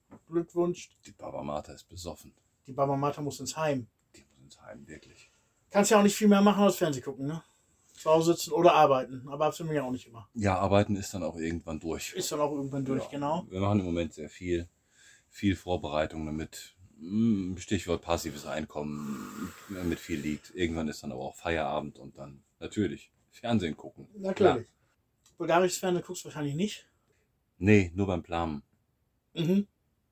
beglückwünscht. 0.09 0.97
Die 1.05 1.11
Baba 1.11 1.41
Martha 1.41 1.73
ist 1.73 1.89
besoffen. 1.89 2.33
Die 2.67 2.73
Baba 2.73 2.95
Martha 2.95 3.21
muss 3.21 3.39
ins 3.39 3.57
Heim. 3.57 3.87
Die 4.15 4.23
muss 4.23 4.43
ins 4.43 4.61
Heim, 4.61 4.87
wirklich. 4.87 5.31
Kannst 5.71 5.91
ja 5.91 5.97
auch 5.97 6.03
nicht 6.03 6.15
viel 6.15 6.27
mehr 6.27 6.41
machen 6.41 6.63
als 6.63 6.75
Fernsehen 6.75 7.03
gucken, 7.03 7.25
ne? 7.25 7.43
Zu 8.05 8.11
Hause 8.11 8.33
sitzen 8.33 8.51
oder 8.51 8.75
arbeiten. 8.75 9.27
Aber 9.29 9.45
wir 9.67 9.77
ja 9.77 9.83
auch 9.83 9.89
nicht 9.89 10.05
immer. 10.05 10.29
Ja, 10.35 10.59
arbeiten 10.59 10.95
ist 10.95 11.11
dann 11.15 11.23
auch 11.23 11.37
irgendwann 11.37 11.79
durch. 11.79 12.13
Ist 12.13 12.31
dann 12.31 12.39
auch 12.39 12.51
irgendwann 12.51 12.85
durch, 12.85 13.01
Ja. 13.05 13.09
genau. 13.09 13.47
Wir 13.49 13.59
machen 13.59 13.79
im 13.79 13.85
Moment 13.87 14.13
sehr 14.13 14.29
viel, 14.29 14.69
viel 15.27 15.55
Vorbereitung 15.55 16.23
damit. 16.27 16.75
Hm, 16.99 17.55
Stichwort 17.57 18.03
passives 18.03 18.45
Einkommen, 18.45 19.51
damit 19.69 19.97
viel 19.97 20.19
liegt. 20.19 20.53
Irgendwann 20.53 20.87
ist 20.87 21.01
dann 21.01 21.11
aber 21.13 21.21
auch 21.21 21.35
Feierabend 21.35 21.97
und 21.97 22.15
dann 22.19 22.43
natürlich 22.59 23.11
Fernsehen 23.31 23.75
gucken. 23.75 24.07
Natürlich. 24.19 24.67
Bulgarisches 25.39 25.79
Fernsehen 25.79 26.03
guckst 26.05 26.23
du 26.23 26.27
wahrscheinlich 26.27 26.53
nicht. 26.53 26.87
Nee, 27.57 27.91
nur 27.95 28.05
beim 28.05 28.21
Planen, 28.21 28.61
Mhm. 29.33 29.65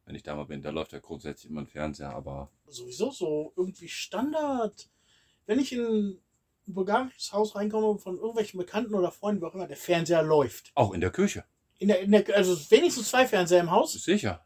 wenn 0.05 0.15
ich 0.15 0.23
da 0.23 0.35
mal 0.35 0.45
bin. 0.45 0.63
Da 0.63 0.71
läuft 0.71 0.93
ja 0.93 0.99
grundsätzlich 0.99 1.51
immer 1.51 1.61
ein 1.61 1.67
Fernseher, 1.67 2.09
aber 2.15 2.49
Sowieso 2.65 3.11
so 3.11 3.53
irgendwie 3.55 3.87
Standard. 3.87 4.89
Wenn 5.45 5.59
ich 5.59 5.71
in 5.73 6.17
ein 6.67 6.73
bulgarisches 6.73 7.33
Haus 7.33 7.55
reinkomme 7.55 7.97
von 7.97 8.17
irgendwelchen 8.17 8.57
Bekannten 8.57 8.95
oder 8.95 9.11
Freunden, 9.11 9.41
wie 9.41 9.45
auch 9.45 9.55
immer, 9.55 9.67
der 9.67 9.77
Fernseher 9.77 10.23
läuft. 10.23 10.71
auch 10.75 10.93
in 10.93 11.01
der 11.01 11.11
Küche. 11.11 11.43
In 11.79 11.89
der, 11.89 12.01
in 12.01 12.11
der, 12.11 12.23
also 12.35 12.55
wenigstens 12.71 13.09
zwei 13.09 13.27
Fernseher 13.27 13.59
im 13.59 13.71
Haus 13.71 13.93
Sicher. 13.93 14.41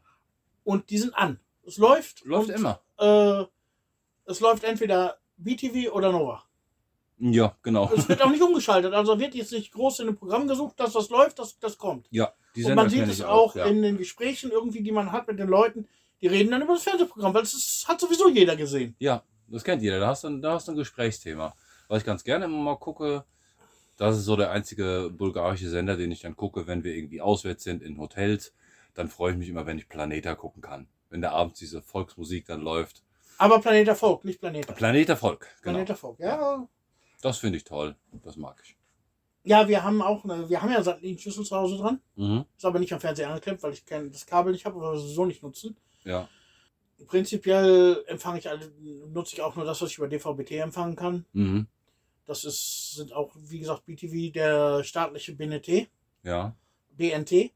und 0.64 0.90
die 0.90 0.98
sind 0.98 1.14
an. 1.14 1.38
Es 1.64 1.76
läuft. 1.76 2.24
Läuft 2.24 2.48
und, 2.48 2.54
immer. 2.56 2.80
Äh, 2.98 3.44
es 4.24 4.40
läuft 4.40 4.64
entweder 4.64 5.18
BTV 5.36 5.92
oder 5.92 6.10
Nova. 6.10 6.44
Ja, 7.20 7.56
genau. 7.62 7.90
Es 7.94 8.08
wird 8.08 8.22
auch 8.22 8.30
nicht 8.30 8.42
umgeschaltet. 8.42 8.92
Also 8.94 9.18
wird 9.18 9.34
jetzt 9.34 9.52
nicht 9.52 9.72
groß 9.72 10.00
in 10.00 10.06
dem 10.06 10.16
Programm 10.16 10.46
gesucht, 10.46 10.78
dass 10.78 10.94
was 10.94 11.08
läuft, 11.10 11.38
das, 11.38 11.58
das 11.58 11.76
kommt. 11.76 12.06
Ja, 12.10 12.32
die 12.54 12.64
Und 12.64 12.74
man 12.74 12.88
sieht 12.88 13.08
es 13.08 13.22
auch 13.22 13.56
ja. 13.56 13.66
in 13.66 13.82
den 13.82 13.98
Gesprächen 13.98 14.50
irgendwie, 14.50 14.82
die 14.82 14.92
man 14.92 15.12
hat 15.12 15.26
mit 15.26 15.38
den 15.38 15.48
Leuten. 15.48 15.88
Die 16.20 16.26
reden 16.26 16.50
dann 16.50 16.62
über 16.62 16.74
das 16.74 16.82
Fernsehprogramm, 16.82 17.34
weil 17.34 17.42
es 17.42 17.84
hat 17.86 18.00
sowieso 18.00 18.28
jeder 18.28 18.56
gesehen. 18.56 18.94
Ja, 18.98 19.22
das 19.48 19.64
kennt 19.64 19.82
jeder. 19.82 20.00
Da 20.00 20.08
hast 20.08 20.24
du, 20.24 20.38
da 20.38 20.54
hast 20.54 20.68
du 20.68 20.72
ein 20.72 20.76
Gesprächsthema. 20.76 21.54
Was 21.88 21.98
ich 21.98 22.04
ganz 22.04 22.22
gerne 22.24 22.44
immer 22.44 22.58
mal 22.58 22.76
gucke, 22.76 23.24
das 23.96 24.16
ist 24.16 24.24
so 24.24 24.36
der 24.36 24.52
einzige 24.52 25.10
bulgarische 25.12 25.68
Sender, 25.68 25.96
den 25.96 26.12
ich 26.12 26.20
dann 26.20 26.36
gucke, 26.36 26.66
wenn 26.66 26.84
wir 26.84 26.94
irgendwie 26.94 27.20
auswärts 27.20 27.64
sind 27.64 27.82
in 27.82 27.98
Hotels. 27.98 28.54
Dann 28.94 29.08
freue 29.08 29.32
ich 29.32 29.38
mich 29.38 29.48
immer, 29.48 29.66
wenn 29.66 29.78
ich 29.78 29.88
Planeta 29.88 30.34
gucken 30.34 30.62
kann. 30.62 30.86
Wenn 31.10 31.20
da 31.20 31.32
abends 31.32 31.58
diese 31.58 31.82
Volksmusik 31.82 32.46
dann 32.46 32.60
läuft. 32.60 33.02
Aber 33.38 33.60
Planet 33.60 33.96
Volk, 33.96 34.24
nicht 34.24 34.40
Planeta. 34.40 34.72
Planeta 34.72 35.16
Volk, 35.16 35.46
genau. 35.62 35.78
Planet 35.78 35.98
Volk, 35.98 36.18
ja. 36.18 36.68
Das 37.22 37.38
finde 37.38 37.58
ich 37.58 37.64
toll. 37.64 37.96
Das 38.24 38.36
mag 38.36 38.60
ich. 38.64 38.76
Ja, 39.44 39.66
wir 39.66 39.82
haben 39.82 40.02
auch 40.02 40.24
eine, 40.24 40.48
wir 40.48 40.60
haben 40.60 40.70
ja 40.70 40.82
Satellitenschüssel 40.82 41.44
zu 41.44 41.56
Hause 41.56 41.78
dran. 41.78 42.00
Mhm. 42.16 42.44
Ist 42.56 42.64
aber 42.64 42.78
nicht 42.78 42.92
am 42.92 43.00
Fernseher 43.00 43.28
angeklemmt, 43.28 43.62
weil 43.62 43.72
ich 43.72 43.86
kein, 43.86 44.12
das 44.12 44.26
Kabel 44.26 44.52
nicht 44.52 44.64
habe, 44.64 44.76
aber 44.76 44.92
wir 44.92 44.98
sowieso 44.98 45.24
nicht 45.24 45.42
nutzen. 45.42 45.76
Ja. 46.04 46.28
Prinzipiell 47.06 48.04
empfange 48.08 48.40
ich 48.40 48.48
alle, 48.48 48.70
nutze 49.12 49.34
ich 49.34 49.42
auch 49.42 49.56
nur 49.56 49.64
das, 49.64 49.80
was 49.80 49.90
ich 49.90 49.98
über 49.98 50.08
DVB-T 50.08 50.56
empfangen 50.58 50.96
kann. 50.96 51.24
Mhm. 51.32 51.66
Das 52.28 52.44
ist, 52.44 52.92
sind 52.94 53.12
auch, 53.14 53.32
wie 53.36 53.58
gesagt, 53.58 53.86
BTV, 53.86 54.32
der 54.34 54.84
staatliche 54.84 55.34
BNT, 55.34 55.88
Ja. 56.22 56.54
BNT 56.90 57.52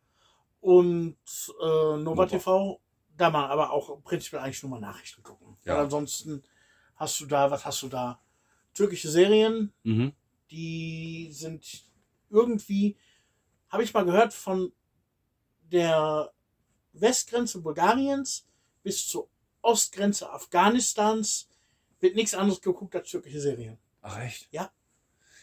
und 0.62 1.16
äh, 1.62 1.97
Nova. 1.99 2.25
TV. 2.27 2.81
Da 3.14 3.29
mal 3.29 3.51
aber 3.51 3.70
auch 3.70 4.03
prinzipiell 4.03 4.41
eigentlich 4.41 4.62
nur 4.62 4.70
mal 4.70 4.81
Nachrichten 4.81 5.23
gucken. 5.23 5.59
Ja. 5.64 5.75
Weil 5.75 5.85
ansonsten 5.85 6.43
hast 6.97 7.20
du 7.20 7.27
da, 7.27 7.51
was 7.51 7.66
hast 7.66 7.83
du 7.83 7.89
da? 7.89 8.18
Türkische 8.73 9.11
Serien, 9.11 9.75
Mhm. 9.83 10.12
die 10.51 11.29
sind 11.33 11.85
irgendwie, 12.31 12.97
habe 13.68 13.83
ich 13.85 13.93
mal 13.93 14.07
gehört 14.07 14.33
von 14.33 14.73
der 15.70 16.33
Westgrenze 16.95 17.61
Bulgariens 17.61 18.47
bis 18.83 19.07
zur 19.07 19.29
Ostgrenze 19.61 20.31
Afghanistans 20.33 21.49
wird 22.01 22.16
nichts 22.16 22.35
anderes 22.35 22.61
geguckt 22.62 22.97
als 22.97 23.11
türkische 23.11 23.41
Serien. 23.41 23.79
Ach 24.03 24.21
echt? 24.21 24.49
Ja. 24.51 24.71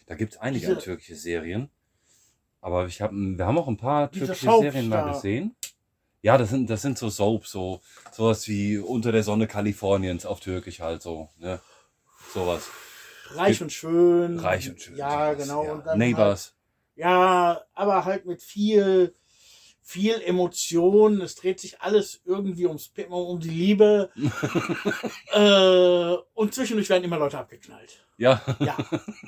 Da 0.05 0.15
gibt 0.15 0.33
es 0.33 0.39
einige 0.39 0.67
Diese- 0.67 0.79
türkische 0.79 1.15
Serien. 1.15 1.69
Aber 2.61 2.85
ich 2.87 3.01
hab, 3.01 3.11
wir 3.11 3.45
haben 3.45 3.57
auch 3.57 3.67
ein 3.69 3.77
paar 3.77 4.09
Diese 4.09 4.25
türkische 4.25 4.45
Soaps 4.45 4.61
Serien 4.61 4.89
mal 4.89 5.05
da. 5.05 5.11
gesehen. 5.13 5.55
Ja, 6.21 6.37
das 6.37 6.49
sind, 6.49 6.69
das 6.69 6.81
sind 6.81 6.97
so 6.97 7.09
Soaps, 7.09 7.51
so 7.51 7.81
sowas 8.11 8.45
wie 8.49 8.77
Unter 8.77 9.13
der 9.13 9.23
Sonne 9.23 9.47
Kaliforniens 9.47 10.25
auf 10.25 10.41
Türkisch 10.41 10.81
halt 10.81 11.01
so. 11.01 11.29
Ne? 11.37 11.61
Sowas. 12.33 12.67
Reich 13.29 13.61
und 13.61 13.71
schön. 13.71 14.37
Reich 14.39 14.69
und 14.69 14.81
schön. 14.81 14.97
Ja, 14.97 15.33
sowas, 15.33 15.47
genau. 15.47 15.71
Und 15.71 15.85
dann 15.85 15.97
Neighbors. 15.97 16.47
Halt, 16.47 16.55
ja, 16.97 17.61
aber 17.73 18.03
halt 18.03 18.25
mit 18.25 18.41
viel, 18.43 19.15
viel 19.89 20.21
Emotion. 20.21 21.19
Es 21.21 21.33
dreht 21.33 21.59
sich 21.59 21.81
alles 21.81 22.21
irgendwie 22.23 22.67
ums 22.67 22.91
um 23.09 23.39
die 23.39 23.49
Liebe. 23.49 24.11
äh, 25.33 26.15
und 26.35 26.53
zwischendurch 26.53 26.89
werden 26.89 27.03
immer 27.03 27.17
Leute 27.17 27.39
abgeknallt. 27.39 28.05
Ja, 28.17 28.41
Ja. 28.59 28.77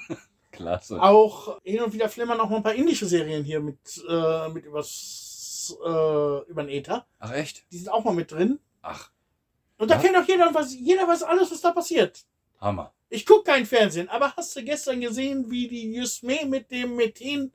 klasse. 0.51 1.01
Auch 1.01 1.59
hin 1.63 1.81
und 1.81 1.93
wieder 1.93 2.09
flimmern 2.09 2.39
auch 2.39 2.49
mal 2.49 2.57
ein 2.57 2.63
paar 2.63 2.75
indische 2.75 3.07
Serien 3.07 3.43
hier 3.43 3.59
mit, 3.59 3.79
äh, 4.07 4.49
mit 4.49 4.65
übers, 4.65 5.75
äh, 5.83 6.49
über 6.49 6.63
den 6.63 6.69
Äther. 6.69 7.07
Ach 7.19 7.31
echt? 7.31 7.63
Die 7.71 7.77
sind 7.79 7.89
auch 7.89 8.03
mal 8.03 8.13
mit 8.13 8.31
drin. 8.31 8.59
Ach, 8.83 9.09
Und 9.77 9.89
da 9.89 9.95
Ja. 9.95 10.01
kennt 10.01 10.17
auch 10.17 10.27
jeder, 10.27 10.53
was, 10.53 10.75
jeder 10.75 11.07
weiß 11.07 11.23
alles, 11.23 11.49
was 11.49 11.61
da 11.61 11.71
passiert. 11.71 12.23
Hammer. 12.59 12.93
Ich 13.09 13.25
gucke 13.25 13.45
kein 13.45 13.65
Fernsehen, 13.65 14.09
aber 14.09 14.35
hast 14.35 14.55
du 14.55 14.63
gestern 14.63 15.01
gesehen, 15.01 15.49
wie 15.49 15.67
die 15.67 15.91
Jusme 15.93 16.45
mit 16.45 16.69
dem 16.69 16.95
Methin? 16.97 17.51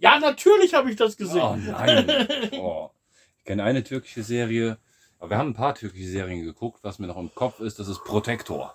Ja, 0.00 0.18
natürlich 0.18 0.74
habe 0.74 0.90
ich 0.90 0.96
das 0.96 1.14
Oh 1.14 1.16
gesehen. 1.18 1.66
nein. 1.70 2.50
Oh. 2.54 2.90
Ich 3.38 3.44
kenne 3.44 3.64
eine 3.64 3.84
türkische 3.84 4.22
Serie, 4.22 4.78
aber 5.18 5.30
wir 5.30 5.38
haben 5.38 5.50
ein 5.50 5.54
paar 5.54 5.74
türkische 5.74 6.08
Serien 6.08 6.42
geguckt. 6.44 6.80
Was 6.82 6.98
mir 6.98 7.06
noch 7.06 7.16
im 7.18 7.34
Kopf 7.34 7.60
ist, 7.60 7.78
das 7.78 7.88
ist 7.88 8.02
Protector. 8.04 8.74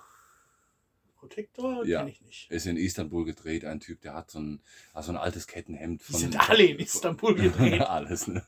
Protektor 1.18 1.84
Ja. 1.84 2.00
kenne 2.00 2.10
ich 2.10 2.20
nicht. 2.22 2.50
Ist 2.50 2.66
in 2.66 2.76
Istanbul 2.76 3.24
gedreht. 3.24 3.64
Ein 3.64 3.80
Typ, 3.80 4.00
der 4.02 4.14
hat 4.14 4.30
so 4.30 4.38
ein, 4.38 4.60
hat 4.94 5.04
so 5.04 5.12
ein 5.12 5.16
altes 5.16 5.46
Kettenhemd. 5.46 6.02
Die 6.08 6.12
Von, 6.12 6.20
sind 6.20 6.48
alle 6.50 6.62
in 6.64 6.78
Istanbul 6.78 7.34
gedreht. 7.36 7.80
Alles, 7.82 8.26
ne? 8.28 8.46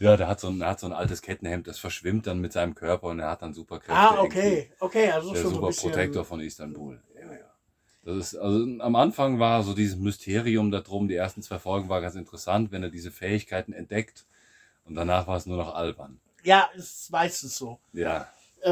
Ja, 0.00 0.16
der 0.16 0.26
hat, 0.26 0.40
so 0.40 0.48
ein, 0.48 0.58
der 0.58 0.68
hat 0.68 0.80
so 0.80 0.86
ein 0.86 0.92
altes 0.92 1.22
Kettenhemd, 1.22 1.68
das 1.68 1.78
verschwimmt 1.78 2.26
dann 2.26 2.40
mit 2.40 2.52
seinem 2.52 2.74
Körper 2.74 3.06
und 3.08 3.20
er 3.20 3.30
hat 3.30 3.42
dann 3.42 3.54
Superkräfte. 3.54 3.94
ah, 3.94 4.16
irgendwie. 4.16 4.26
okay. 4.38 4.72
Okay, 4.80 5.10
also 5.10 5.32
Der 5.32 5.42
schon 5.42 5.54
Super. 5.54 5.70
Protector 5.70 6.24
von 6.24 6.40
Istanbul. 6.40 7.00
Ja, 7.14 7.32
ja. 7.32 7.51
Das 8.04 8.16
ist, 8.16 8.36
also 8.36 8.64
am 8.80 8.96
Anfang 8.96 9.38
war 9.38 9.62
so 9.62 9.74
dieses 9.74 9.96
Mysterium 9.96 10.70
darum, 10.72 11.06
die 11.08 11.14
ersten 11.14 11.42
zwei 11.42 11.58
Folgen 11.60 11.88
war 11.88 12.00
ganz 12.00 12.16
interessant, 12.16 12.72
wenn 12.72 12.82
er 12.82 12.90
diese 12.90 13.12
Fähigkeiten 13.12 13.72
entdeckt. 13.72 14.26
Und 14.84 14.96
danach 14.96 15.28
war 15.28 15.36
es 15.36 15.46
nur 15.46 15.56
noch 15.56 15.74
albern. 15.74 16.20
Ja, 16.42 16.68
ist 16.74 17.10
meistens 17.12 17.56
so. 17.56 17.78
Ja. 17.92 18.26
Äh, 18.62 18.70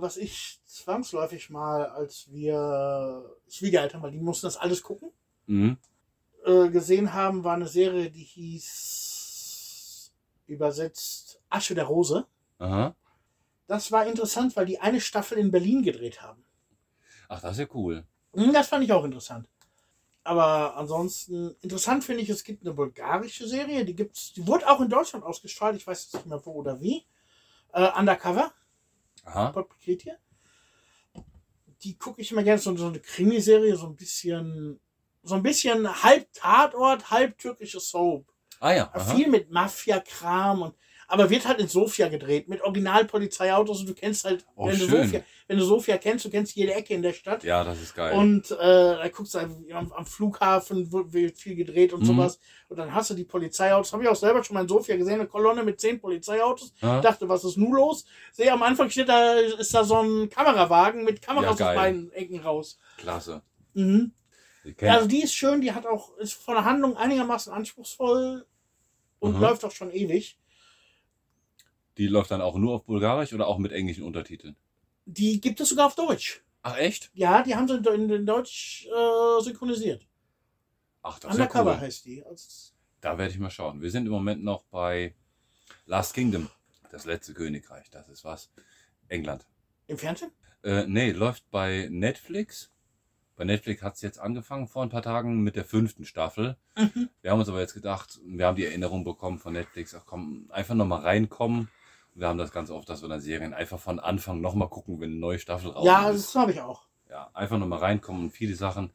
was 0.00 0.18
ich 0.18 0.60
zwangsläufig 0.66 1.48
mal, 1.48 1.86
als 1.86 2.26
wir 2.30 3.24
Schwiegereltern, 3.48 4.02
weil 4.02 4.10
die 4.10 4.20
mussten 4.20 4.46
das 4.46 4.56
alles 4.58 4.82
gucken, 4.82 5.10
Mhm. 5.46 5.78
äh, 6.44 6.68
gesehen 6.68 7.12
haben, 7.14 7.44
war 7.44 7.54
eine 7.54 7.68
Serie, 7.68 8.10
die 8.10 8.24
hieß 8.24 10.12
übersetzt 10.46 11.40
Asche 11.48 11.74
der 11.74 11.84
Rose. 11.84 12.26
Aha. 12.58 12.94
Das 13.66 13.90
war 13.92 14.06
interessant, 14.06 14.54
weil 14.56 14.66
die 14.66 14.78
eine 14.80 15.00
Staffel 15.00 15.38
in 15.38 15.50
Berlin 15.50 15.82
gedreht 15.82 16.22
haben. 16.22 16.44
Ach, 17.28 17.40
das 17.40 17.52
ist 17.52 17.58
ja 17.58 17.66
cool. 17.74 18.04
Hm, 18.36 18.52
Das 18.52 18.68
fand 18.68 18.84
ich 18.84 18.92
auch 18.92 19.04
interessant. 19.04 19.48
Aber 20.22 20.76
ansonsten, 20.76 21.54
interessant 21.60 22.04
finde 22.04 22.22
ich, 22.22 22.28
es 22.30 22.42
gibt 22.42 22.64
eine 22.64 22.74
bulgarische 22.74 23.46
Serie, 23.46 23.84
die 23.84 23.94
gibt's, 23.94 24.32
die 24.32 24.46
wurde 24.46 24.68
auch 24.68 24.80
in 24.80 24.88
Deutschland 24.88 25.24
ausgestrahlt, 25.24 25.76
ich 25.76 25.86
weiß 25.86 26.04
jetzt 26.04 26.14
nicht 26.14 26.26
mehr 26.26 26.44
wo 26.44 26.52
oder 26.52 26.80
wie. 26.80 27.06
Äh, 27.72 27.88
Undercover, 27.96 28.52
Aha. 29.24 29.66
Hier. 29.80 30.18
Die 31.82 31.98
gucke 31.98 32.20
ich 32.20 32.32
immer 32.32 32.42
gerne, 32.42 32.58
so, 32.60 32.76
so 32.76 32.86
eine 32.86 33.00
Krimiserie, 33.00 33.76
so 33.76 33.86
ein 33.86 33.96
bisschen, 33.96 34.80
so 35.22 35.34
ein 35.34 35.42
bisschen 35.42 36.02
halb 36.02 36.32
Tatort, 36.32 37.10
halb 37.10 37.38
türkische 37.38 37.80
Soap. 37.80 38.32
Ah 38.60 38.72
ja. 38.72 38.90
Aha. 38.92 39.14
Viel 39.14 39.28
mit 39.28 39.50
Mafia-Kram 39.50 40.62
und 40.62 40.74
aber 41.08 41.30
wird 41.30 41.46
halt 41.46 41.58
in 41.60 41.68
Sofia 41.68 42.08
gedreht, 42.08 42.48
mit 42.48 42.62
Originalpolizeiautos 42.62 43.80
und 43.80 43.88
du 43.88 43.94
kennst 43.94 44.24
halt, 44.24 44.44
Oh, 44.56 44.66
wenn, 44.66 44.78
du 44.78 44.86
schön. 44.88 45.04
Sofia, 45.04 45.22
wenn 45.48 45.58
du 45.58 45.64
Sofia 45.64 45.98
kennst, 45.98 46.24
du 46.24 46.30
kennst 46.30 46.54
jede 46.56 46.74
Ecke 46.74 46.94
in 46.94 47.02
der 47.02 47.12
Stadt. 47.12 47.44
Ja, 47.44 47.62
das 47.64 47.80
ist 47.80 47.94
geil. 47.94 48.16
Und 48.16 48.50
äh, 48.50 48.56
da 48.56 49.08
guckst 49.08 49.34
du 49.34 49.38
am, 49.38 49.92
am 49.92 50.06
Flughafen 50.06 50.90
wird 51.12 51.38
viel 51.38 51.54
gedreht 51.54 51.92
und 51.92 52.00
Mhm. 52.02 52.06
sowas. 52.06 52.40
Und 52.68 52.78
dann 52.78 52.92
hast 52.94 53.10
du 53.10 53.14
die 53.14 53.24
Polizeiautos. 53.24 53.92
Habe 53.92 54.02
ich 54.02 54.08
auch 54.08 54.16
selber 54.16 54.42
schon 54.42 54.54
mal 54.54 54.62
in 54.62 54.68
Sofia 54.68 54.96
gesehen, 54.96 55.14
eine 55.20 55.26
Kolonne 55.28 55.62
mit 55.62 55.80
zehn 55.80 56.00
Polizeiautos. 56.00 56.72
Ich 56.76 56.80
dachte, 56.80 57.28
was 57.28 57.44
ist 57.44 57.56
nun 57.56 57.72
los? 57.72 58.04
Sehe 58.32 58.52
am 58.52 58.62
Anfang 58.62 58.90
steht 58.90 59.08
da, 59.08 59.34
ist 59.34 59.72
da 59.74 59.84
so 59.84 60.00
ein 60.02 60.28
Kamerawagen 60.28 61.04
mit 61.04 61.22
Kameras 61.22 61.58
Ja, 61.58 61.68
aus 61.70 61.74
beiden 61.76 62.12
Ecken 62.12 62.40
raus. 62.40 62.78
Klasse. 62.98 63.42
Mhm. 63.74 64.12
Kenn- 64.76 64.88
Also 64.90 65.06
die 65.06 65.22
ist 65.22 65.32
schön, 65.34 65.60
die 65.60 65.70
hat 65.72 65.86
auch, 65.86 66.16
ist 66.16 66.32
von 66.34 66.54
der 66.54 66.64
Handlung 66.64 66.96
einigermaßen 66.96 67.52
anspruchsvoll 67.52 68.44
und 69.20 69.34
Mhm. 69.36 69.40
läuft 69.40 69.64
auch 69.64 69.70
schon 69.70 69.92
ewig. 69.92 70.38
Die 71.98 72.06
läuft 72.06 72.30
dann 72.30 72.40
auch 72.40 72.56
nur 72.56 72.74
auf 72.74 72.84
Bulgarisch 72.84 73.32
oder 73.32 73.46
auch 73.46 73.58
mit 73.58 73.72
englischen 73.72 74.04
Untertiteln? 74.04 74.56
Die 75.04 75.40
gibt 75.40 75.60
es 75.60 75.68
sogar 75.68 75.86
auf 75.86 75.94
Deutsch. 75.94 76.42
Ach 76.62 76.76
echt? 76.76 77.10
Ja, 77.14 77.42
die 77.42 77.54
haben 77.54 77.68
sie 77.68 77.76
in, 77.76 78.10
in, 78.10 78.26
Deutsch 78.26 78.86
äh, 78.86 79.42
synchronisiert. 79.42 80.06
Ach, 81.02 81.18
das 81.18 81.32
ist 81.32 81.38
ja 81.38 81.44
Undercover 81.44 81.74
cool. 81.74 81.80
heißt 81.80 82.04
die. 82.04 82.24
Also, 82.24 82.72
Da 83.00 83.16
werde 83.16 83.32
ich 83.32 83.38
mal 83.38 83.50
schauen. 83.50 83.80
Wir 83.80 83.90
sind 83.90 84.06
im 84.06 84.12
Moment 84.12 84.42
noch 84.42 84.64
bei 84.64 85.14
Last 85.86 86.14
Kingdom. 86.14 86.50
Das 86.90 87.04
letzte 87.04 87.34
Königreich. 87.34 87.88
Das 87.90 88.08
ist 88.08 88.24
was. 88.24 88.50
England. 89.08 89.46
Im 89.86 89.98
Fernsehen? 89.98 90.32
Äh, 90.64 90.86
nee, 90.86 91.12
läuft 91.12 91.48
bei 91.50 91.88
Netflix. 91.90 92.72
Bei 93.36 93.44
Netflix 93.44 93.82
hat 93.82 93.94
es 93.94 94.00
jetzt 94.00 94.18
angefangen 94.18 94.66
vor 94.66 94.82
ein 94.82 94.88
paar 94.88 95.02
Tagen 95.02 95.42
mit 95.42 95.56
der 95.56 95.64
fünften 95.64 96.04
Staffel. 96.04 96.56
Mhm. 96.76 97.10
Wir 97.20 97.30
haben 97.30 97.38
uns 97.38 97.48
aber 97.48 97.60
jetzt 97.60 97.74
gedacht, 97.74 98.18
wir 98.24 98.46
haben 98.46 98.56
die 98.56 98.64
Erinnerung 98.64 99.04
bekommen 99.04 99.38
von 99.38 99.52
Netflix, 99.52 99.94
ach 99.94 100.04
komm, 100.06 100.46
einfach 100.50 100.74
nochmal 100.74 101.02
reinkommen. 101.02 101.68
Wir 102.16 102.28
haben 102.28 102.38
das 102.38 102.50
ganz 102.50 102.70
oft, 102.70 102.88
dass 102.88 103.02
wir 103.02 103.08
dann 103.10 103.20
Serien 103.20 103.52
einfach 103.52 103.78
von 103.78 104.00
Anfang 104.00 104.40
nochmal 104.40 104.68
gucken, 104.68 105.00
wenn 105.00 105.10
eine 105.10 105.20
neue 105.20 105.38
Staffel 105.38 105.70
raus 105.70 105.84
Ja, 105.86 106.10
ist. 106.10 106.28
das 106.28 106.34
habe 106.34 106.52
ich 106.52 106.60
auch. 106.60 106.86
Ja, 107.10 107.30
einfach 107.34 107.58
nochmal 107.58 107.80
reinkommen 107.80 108.24
und 108.24 108.30
viele 108.30 108.54
Sachen, 108.54 108.90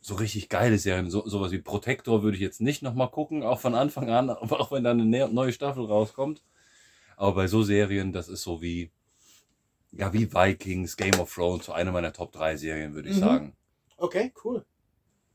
so 0.00 0.16
richtig 0.16 0.48
geile 0.48 0.78
Serien, 0.78 1.08
so, 1.10 1.26
sowas 1.26 1.52
wie 1.52 1.58
Protector 1.60 2.22
würde 2.24 2.36
ich 2.36 2.42
jetzt 2.42 2.60
nicht 2.60 2.82
nochmal 2.82 3.10
gucken, 3.10 3.44
auch 3.44 3.60
von 3.60 3.76
Anfang 3.76 4.10
an, 4.10 4.28
aber 4.28 4.60
auch 4.60 4.72
wenn 4.72 4.82
dann 4.84 5.00
eine 5.00 5.08
ne- 5.08 5.28
neue 5.32 5.52
Staffel 5.52 5.84
rauskommt. 5.84 6.42
Aber 7.16 7.34
bei 7.34 7.46
so 7.46 7.62
Serien, 7.62 8.12
das 8.12 8.28
ist 8.28 8.42
so 8.42 8.60
wie, 8.60 8.90
ja, 9.92 10.12
wie 10.12 10.32
Vikings, 10.32 10.96
Game 10.96 11.20
of 11.20 11.32
Thrones, 11.32 11.66
so 11.66 11.72
eine 11.72 11.92
meiner 11.92 12.12
Top 12.12 12.32
3 12.32 12.56
Serien, 12.56 12.94
würde 12.94 13.08
ich 13.08 13.16
Mhm. 13.16 13.20
sagen. 13.20 13.56
Okay, 13.98 14.32
cool. 14.44 14.64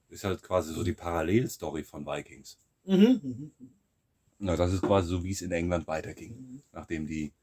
Ist 0.10 0.24
halt 0.26 0.44
quasi 0.44 0.74
so 0.74 0.84
die 0.84 0.94
Parallelstory 0.94 1.84
von 1.84 2.06
Vikings. 2.06 2.58
Mhm. 2.86 3.20
Mhm. 3.24 3.52
Ja, 4.40 4.56
das 4.56 4.74
ist 4.74 4.82
quasi 4.84 5.10
so, 5.10 5.24
wie 5.24 5.32
es 5.32 5.42
in 5.42 5.52
England 5.52 5.88
weiterging, 5.88 6.62
nachdem 6.72 7.08
die 7.08 7.34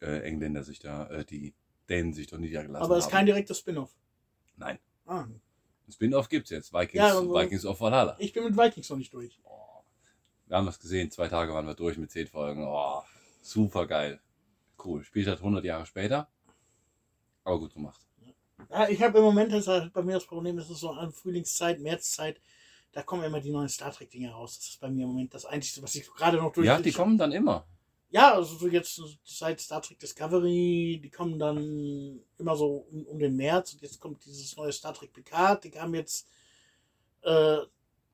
äh, 0.00 0.20
Engländer 0.22 0.62
sich 0.64 0.78
da, 0.78 1.06
äh, 1.10 1.24
die 1.24 1.54
Dänen 1.88 2.12
sich 2.14 2.26
doch 2.28 2.38
niedergelassen 2.38 2.84
Aber 2.84 2.96
es 2.96 3.00
ist 3.04 3.06
haben. 3.06 3.18
kein 3.18 3.26
direktes 3.26 3.58
Spin-off. 3.58 3.94
Nein. 4.56 4.78
Ah, 5.06 5.22
Ein 5.86 5.92
Spin-off 5.92 6.28
gibt's 6.28 6.50
jetzt, 6.50 6.72
Vikings, 6.72 6.94
Ja, 6.94 7.18
aber- 7.18 7.42
Vikings 7.42 7.66
of 7.66 7.80
Valhalla. 7.80 8.16
ich 8.18 8.32
bin 8.32 8.44
mit 8.44 8.56
Vikings 8.56 8.88
noch 8.88 8.96
nicht 8.96 9.12
durch. 9.12 9.38
Oh, 9.44 9.82
wir 10.46 10.56
haben 10.56 10.66
das 10.66 10.78
gesehen, 10.80 11.10
zwei 11.10 11.28
Tage 11.28 11.52
waren 11.52 11.66
wir 11.66 11.74
durch 11.74 11.98
mit 11.98 12.10
zehn 12.10 12.26
Folgen. 12.26 12.64
Oh, 12.66 13.02
super 13.42 13.86
geil. 13.86 14.20
Cool. 14.82 15.04
Spielt 15.04 15.26
halt 15.28 15.38
100 15.40 15.64
Jahre 15.64 15.84
später. 15.86 16.28
Aber 17.44 17.58
gut 17.58 17.74
gemacht. 17.74 18.00
Ja, 18.70 18.88
ich 18.88 19.02
habe 19.02 19.18
im 19.18 19.24
Moment, 19.24 19.52
halt 19.52 19.92
bei 19.92 20.02
mir 20.02 20.12
das 20.14 20.24
Problem, 20.26 20.56
das 20.56 20.70
ist 20.70 20.78
so 20.80 20.90
an 20.90 21.12
Frühlingszeit, 21.12 21.80
Märzzeit, 21.80 22.40
da 22.92 23.02
kommen 23.02 23.24
immer 23.24 23.40
die 23.40 23.50
neuen 23.50 23.68
Star 23.68 23.90
Trek-Dinge 23.92 24.30
raus. 24.30 24.56
Das 24.58 24.68
ist 24.68 24.80
bei 24.80 24.88
mir 24.90 25.02
im 25.04 25.08
Moment 25.10 25.32
das 25.34 25.44
Einzige, 25.46 25.82
was 25.82 25.94
ich 25.94 26.06
gerade 26.12 26.36
noch 26.36 26.52
durch. 26.52 26.66
Ja, 26.66 26.80
die 26.80 26.92
kommen 26.92 27.16
dann 27.18 27.32
immer. 27.32 27.66
Ja, 28.10 28.34
also 28.34 28.54
so 28.56 28.68
jetzt 28.68 29.00
seit 29.24 29.58
Star 29.60 29.80
Trek 29.80 29.98
Discovery, 29.98 31.00
die 31.02 31.08
kommen 31.10 31.38
dann 31.38 32.20
immer 32.38 32.54
so 32.56 32.86
um, 32.90 33.06
um 33.06 33.18
den 33.18 33.34
März 33.36 33.72
und 33.72 33.80
jetzt 33.82 33.98
kommt 33.98 34.22
dieses 34.26 34.54
neue 34.56 34.70
Star 34.72 34.92
Trek 34.92 35.12
Picard, 35.14 35.64
die 35.64 35.70
kamen 35.70 35.94
jetzt, 35.94 36.28
äh, 37.22 37.58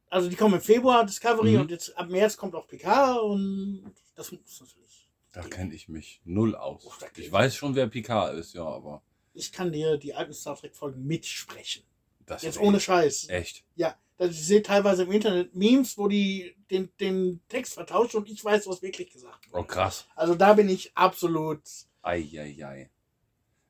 also 0.08 0.28
die 0.28 0.36
kommen 0.36 0.54
im 0.54 0.60
Februar 0.60 1.04
Discovery 1.04 1.54
Mhm. 1.54 1.60
und 1.62 1.70
jetzt 1.72 1.96
ab 1.98 2.08
März 2.08 2.36
kommt 2.36 2.54
auch 2.54 2.68
Picard 2.68 3.20
und 3.22 3.92
das 4.14 4.30
muss 4.30 4.60
natürlich. 4.60 5.08
Da 5.32 5.42
kenne 5.42 5.74
ich 5.74 5.88
mich 5.88 6.20
null 6.24 6.54
aus. 6.54 6.84
Oh, 6.86 6.92
Ich 7.16 7.30
weiß 7.32 7.56
schon, 7.56 7.74
wer 7.74 7.88
Picard 7.88 8.34
ist, 8.36 8.54
ja, 8.54 8.64
aber 8.64 9.02
Ich 9.34 9.50
kann 9.52 9.72
dir 9.72 9.96
die 9.98 10.14
alten 10.14 10.32
Star 10.32 10.56
Trek 10.56 10.76
Folgen 10.76 11.04
mitsprechen. 11.06 11.82
das 12.24 12.42
Jetzt 12.42 12.60
ohne 12.60 12.78
Scheiß. 12.78 13.28
echt. 13.30 13.64
Ja, 13.74 13.96
also 14.18 14.32
ich 14.32 14.44
sehe 14.46 14.62
teilweise 14.62 15.04
im 15.04 15.12
Internet 15.12 15.54
Memes, 15.54 15.96
wo 15.96 16.08
die 16.08 16.56
den, 16.70 16.90
den 17.00 17.40
Text 17.48 17.74
vertauschen 17.74 18.18
und 18.18 18.28
ich 18.28 18.44
weiß, 18.44 18.66
was 18.66 18.82
wirklich 18.82 19.10
gesagt 19.12 19.46
Oh, 19.50 19.58
wurde. 19.58 19.66
krass. 19.68 20.06
Also 20.16 20.34
da 20.34 20.54
bin 20.54 20.68
ich 20.68 20.96
absolut. 20.96 21.60
Eieiei. 22.02 22.90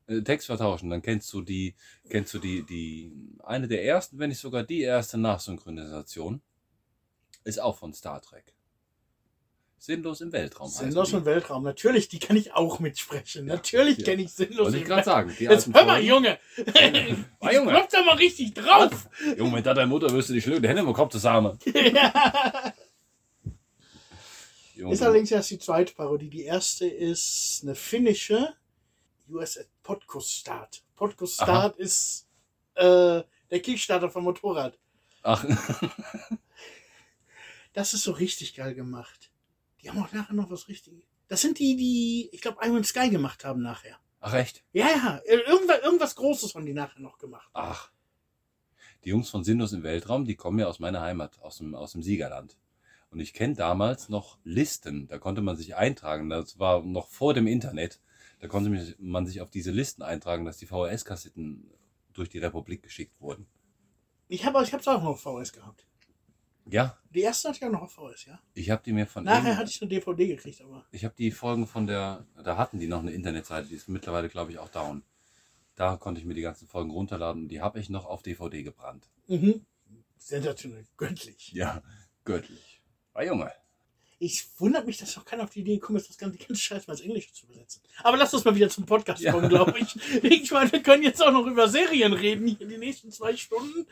Äh, 0.06 0.22
Text 0.22 0.46
vertauschen, 0.46 0.90
dann 0.90 1.02
kennst 1.02 1.32
du 1.32 1.42
die, 1.42 1.74
kennst 2.08 2.32
du 2.34 2.38
die, 2.38 2.64
die, 2.64 3.12
eine 3.44 3.68
der 3.68 3.84
ersten, 3.84 4.18
wenn 4.18 4.30
nicht 4.30 4.40
sogar 4.40 4.62
die 4.62 4.80
erste 4.80 5.18
Nachsynchronisation, 5.18 6.40
ist 7.44 7.60
auch 7.60 7.76
von 7.78 7.92
Star 7.92 8.20
Trek. 8.22 8.54
Sinnlos 9.78 10.20
im 10.20 10.32
Weltraum. 10.32 10.68
Sinnlos 10.68 11.10
die. 11.10 11.16
im 11.16 11.24
Weltraum. 11.24 11.62
Natürlich, 11.62 12.08
die 12.08 12.18
kann 12.18 12.36
ich 12.36 12.52
auch 12.52 12.80
mitsprechen. 12.80 13.46
Natürlich 13.46 13.98
ja. 13.98 14.04
kenne 14.04 14.22
ich 14.22 14.32
Sinnlos 14.32 14.66
Wollte 14.66 14.78
ich 14.78 14.84
gerade 14.84 15.04
sagen. 15.04 15.32
Die 15.38 15.44
Jetzt 15.44 15.72
hör 15.72 15.84
mal, 15.84 16.02
Junge. 16.02 16.38
Ah, 17.40 17.52
Junge. 17.52 17.70
Klopft 17.70 17.94
da 17.94 18.02
mal 18.02 18.16
richtig 18.16 18.54
drauf. 18.54 19.08
Junge, 19.36 19.52
mit 19.52 19.64
deiner 19.64 19.86
Mutter 19.86 20.10
wirst 20.10 20.28
du 20.28 20.32
die 20.32 20.42
schlöde 20.42 20.66
Hände 20.66 20.82
im 20.82 20.92
Kopf 20.92 21.12
zusammen. 21.12 21.56
Junge. 24.74 24.92
Ist 24.92 25.02
allerdings 25.02 25.30
erst 25.30 25.50
die 25.50 25.58
zweite 25.60 25.94
Parodie. 25.94 26.28
Die 26.28 26.42
erste 26.42 26.86
ist 26.88 27.60
eine 27.62 27.76
finnische 27.76 28.54
US 29.30 29.58
Podcast 29.82 30.32
Start. 30.32 30.82
Podcast 30.96 31.40
Aha. 31.42 31.46
Start 31.46 31.76
ist 31.76 32.26
äh, 32.74 33.22
der 33.50 33.60
Kickstarter 33.62 34.10
vom 34.10 34.24
Motorrad. 34.24 34.76
Ach, 35.22 35.44
Das 37.72 37.94
ist 37.94 38.02
so 38.02 38.12
richtig 38.12 38.54
geil 38.54 38.74
gemacht. 38.74 39.27
Die 39.82 39.90
haben 39.90 40.02
auch 40.02 40.12
nachher 40.12 40.34
noch 40.34 40.50
was 40.50 40.68
richtig. 40.68 41.06
Das 41.28 41.40
sind 41.40 41.58
die, 41.58 41.76
die, 41.76 42.30
ich 42.32 42.40
glaube, 42.40 42.58
Iron 42.64 42.84
Sky 42.84 43.10
gemacht 43.10 43.44
haben 43.44 43.62
nachher. 43.62 43.98
ach 44.20 44.34
echt? 44.34 44.64
Ja, 44.72 44.88
ja. 44.88 45.20
Irgendwas, 45.26 45.80
irgendwas 45.82 46.14
Großes 46.16 46.54
haben 46.54 46.66
die 46.66 46.72
nachher 46.72 47.00
noch 47.00 47.18
gemacht. 47.18 47.48
Ach. 47.52 47.90
Die 49.04 49.10
Jungs 49.10 49.30
von 49.30 49.44
Sinnlos 49.44 49.72
im 49.72 49.82
Weltraum, 49.82 50.24
die 50.24 50.34
kommen 50.34 50.58
ja 50.58 50.66
aus 50.66 50.80
meiner 50.80 51.00
Heimat, 51.00 51.38
aus 51.40 51.58
dem, 51.58 51.74
aus 51.74 51.92
dem 51.92 52.02
Siegerland. 52.02 52.56
Und 53.10 53.20
ich 53.20 53.32
kenne 53.32 53.54
damals 53.54 54.08
noch 54.08 54.38
Listen, 54.44 55.06
da 55.06 55.18
konnte 55.18 55.40
man 55.40 55.56
sich 55.56 55.76
eintragen. 55.76 56.28
Das 56.28 56.58
war 56.58 56.82
noch 56.82 57.08
vor 57.08 57.32
dem 57.32 57.46
Internet. 57.46 58.00
Da 58.40 58.48
konnte 58.48 58.70
man 58.98 59.26
sich 59.26 59.40
auf 59.40 59.50
diese 59.50 59.70
Listen 59.70 60.02
eintragen, 60.02 60.44
dass 60.44 60.58
die 60.58 60.66
VHS-Kassetten 60.66 61.70
durch 62.12 62.28
die 62.28 62.38
Republik 62.38 62.82
geschickt 62.82 63.20
wurden. 63.20 63.46
Ich 64.28 64.44
habe 64.44 64.62
ich 64.62 64.72
hab's 64.72 64.86
auch 64.86 65.02
noch 65.02 65.10
auf 65.10 65.20
VHS 65.22 65.52
gehabt. 65.52 65.86
Ja, 66.70 66.98
Die 67.10 67.20
erste 67.20 67.48
hatte 67.48 67.58
ich 67.58 67.64
auch 67.64 67.70
noch 67.72 67.82
auf 67.82 67.92
VHS, 67.92 68.26
ja. 68.26 68.38
ich 68.54 68.70
habe 68.70 68.82
die 68.84 68.92
mir 68.92 69.06
von 69.06 69.24
Nachher 69.24 69.56
hatte 69.56 69.70
ich 69.70 69.80
eine 69.80 69.88
DVD 69.88 70.26
gekriegt, 70.26 70.60
aber. 70.60 70.84
Ich 70.90 71.04
habe 71.04 71.14
die 71.16 71.30
Folgen 71.30 71.66
von 71.66 71.86
der, 71.86 72.26
da 72.42 72.56
hatten 72.56 72.78
die 72.78 72.86
noch 72.86 73.00
eine 73.00 73.12
Internetseite, 73.12 73.68
die 73.68 73.74
ist 73.74 73.88
mittlerweile, 73.88 74.28
glaube 74.28 74.50
ich, 74.52 74.58
auch 74.58 74.68
down. 74.68 75.02
Da 75.76 75.96
konnte 75.96 76.20
ich 76.20 76.26
mir 76.26 76.34
die 76.34 76.42
ganzen 76.42 76.66
Folgen 76.68 76.90
runterladen 76.90 77.42
und 77.42 77.48
die 77.48 77.60
habe 77.60 77.78
ich 77.78 77.88
noch 77.88 78.04
auf 78.04 78.22
DVD 78.22 78.62
gebrannt. 78.62 79.08
Mhm. 79.28 79.64
Sensationell, 80.16 80.84
göttlich. 80.96 81.52
Ja, 81.52 81.82
göttlich. 82.24 82.82
War 83.12 83.24
Junge. 83.24 83.52
Ich 84.20 84.48
wundert 84.58 84.84
mich, 84.84 84.98
dass 84.98 85.14
noch 85.14 85.24
keiner 85.24 85.44
auf 85.44 85.50
die 85.50 85.60
Idee 85.60 85.76
gekommen 85.76 85.96
ist, 85.98 86.08
das 86.08 86.18
ganze, 86.18 86.36
die 86.38 86.44
ganze 86.44 86.60
Scheiß 86.60 86.88
mal 86.88 86.94
ins 86.94 87.02
Englische 87.02 87.32
zu 87.32 87.46
übersetzen. 87.46 87.80
Aber 88.02 88.16
lass 88.16 88.34
uns 88.34 88.44
mal 88.44 88.54
wieder 88.54 88.68
zum 88.68 88.84
Podcast 88.84 89.22
Ja. 89.22 89.30
kommen, 89.32 89.48
glaube 89.48 89.74
ich. 89.78 89.94
Ich 90.24 90.50
meine, 90.50 90.72
wir 90.72 90.82
können 90.82 91.04
jetzt 91.04 91.22
auch 91.24 91.30
noch 91.30 91.46
über 91.46 91.68
Serien 91.68 92.12
reden, 92.12 92.48
hier 92.48 92.66
die 92.66 92.78
nächsten 92.78 93.12
zwei 93.12 93.36
Stunden. 93.36 93.86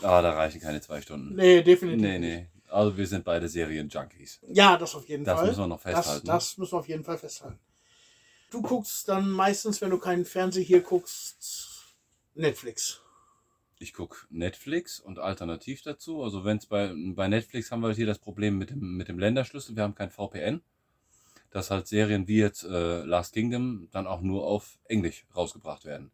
Ah, 0.00 0.22
da 0.22 0.32
reichen 0.34 0.60
keine 0.60 0.80
zwei 0.80 1.00
Stunden. 1.00 1.34
Nee, 1.34 1.62
definitiv. 1.62 2.00
Nee, 2.02 2.18
nee. 2.20 2.46
Also 2.68 2.96
wir 2.96 3.06
sind 3.06 3.24
beide 3.24 3.48
Serien-Junkies. 3.48 4.40
Ja, 4.48 4.76
das 4.78 4.94
auf 4.94 5.06
jeden 5.08 5.24
Das 5.24 5.38
Fall. 5.40 5.48
müssen 5.48 5.60
wir 5.60 5.66
noch 5.66 5.82
das, 5.82 5.92
festhalten. 5.96 6.26
ne? 6.26 6.32
das 6.32 6.56
müssen 6.58 6.72
wir 6.72 6.78
auf 6.78 6.88
jeden 6.88 7.04
Fall 7.04 7.18
festhalten. 7.18 7.58
Du 8.50 8.62
guckst 8.62 9.08
dann 9.08 9.28
meistens, 9.30 9.80
wenn 9.80 9.90
du 9.90 9.98
keinen 9.98 10.24
Fernseher 10.24 10.62
hier 10.62 10.80
guckst, 10.80 11.82
Netflix. 12.34 13.01
Ich 13.82 13.92
guck 13.94 14.28
Netflix 14.30 15.00
und 15.00 15.18
alternativ 15.18 15.82
dazu. 15.82 16.22
Also 16.22 16.44
wenn 16.44 16.58
es 16.58 16.66
bei, 16.66 16.94
bei 17.14 17.26
Netflix 17.26 17.72
haben 17.72 17.80
wir 17.80 17.88
halt 17.88 17.96
hier 17.96 18.06
das 18.06 18.20
Problem 18.20 18.56
mit 18.56 18.70
dem, 18.70 18.96
mit 18.96 19.08
dem 19.08 19.18
Länderschlüssel. 19.18 19.74
Wir 19.74 19.82
haben 19.82 19.96
kein 19.96 20.10
VPN. 20.10 20.62
Dass 21.50 21.70
halt 21.72 21.88
Serien 21.88 22.28
wie 22.28 22.38
jetzt 22.38 22.62
äh, 22.64 23.02
Last 23.02 23.34
Kingdom 23.34 23.88
dann 23.90 24.06
auch 24.06 24.20
nur 24.20 24.46
auf 24.46 24.78
Englisch 24.84 25.26
rausgebracht 25.36 25.84
werden. 25.84 26.12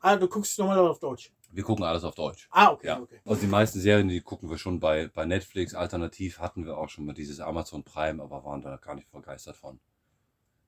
Ah, 0.00 0.14
du 0.16 0.28
guckst 0.28 0.56
normal 0.60 0.78
auf 0.78 1.00
Deutsch. 1.00 1.32
Wir 1.50 1.64
gucken 1.64 1.84
alles 1.84 2.04
auf 2.04 2.14
Deutsch. 2.14 2.46
Ah, 2.52 2.70
okay, 2.70 2.86
Ja. 2.86 3.00
okay. 3.00 3.20
Also 3.24 3.40
die 3.40 3.48
meisten 3.48 3.80
Serien, 3.80 4.08
die 4.08 4.20
gucken 4.20 4.48
wir 4.48 4.56
schon 4.58 4.78
bei, 4.78 5.08
bei 5.08 5.26
Netflix. 5.26 5.74
Alternativ 5.74 6.38
hatten 6.38 6.64
wir 6.64 6.78
auch 6.78 6.88
schon 6.88 7.04
mal 7.04 7.14
dieses 7.14 7.40
Amazon 7.40 7.82
Prime, 7.82 8.22
aber 8.22 8.44
waren 8.44 8.62
da 8.62 8.76
gar 8.76 8.94
nicht 8.94 9.10
begeistert 9.10 9.56
von. 9.56 9.80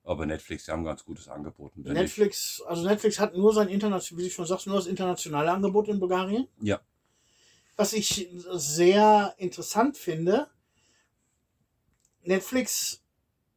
Aber 0.05 0.27
Netflix, 0.27 0.65
die 0.65 0.71
haben 0.73 0.81
ein 0.83 0.87
ganz 0.87 1.05
gutes 1.05 1.29
Angebot. 1.29 1.77
Netflix, 1.77 2.63
also 2.67 2.87
Netflix 2.87 3.19
hat 3.21 3.37
nur 3.37 3.53
sein 3.53 3.69
international, 3.69 4.19
wie 4.19 4.25
du 4.29 4.31
schon 4.31 4.47
sagst, 4.47 4.67
nur 4.67 4.77
das 4.77 4.87
internationale 4.87 5.51
Angebot 5.53 5.89
in 5.89 6.01
Bulgarien. 6.01 6.49
Ja, 6.61 6.81
Was 7.77 7.93
ich 7.93 8.29
sehr 8.53 9.35
interessant 9.39 9.97
finde, 9.97 10.49
Netflix 12.23 13.03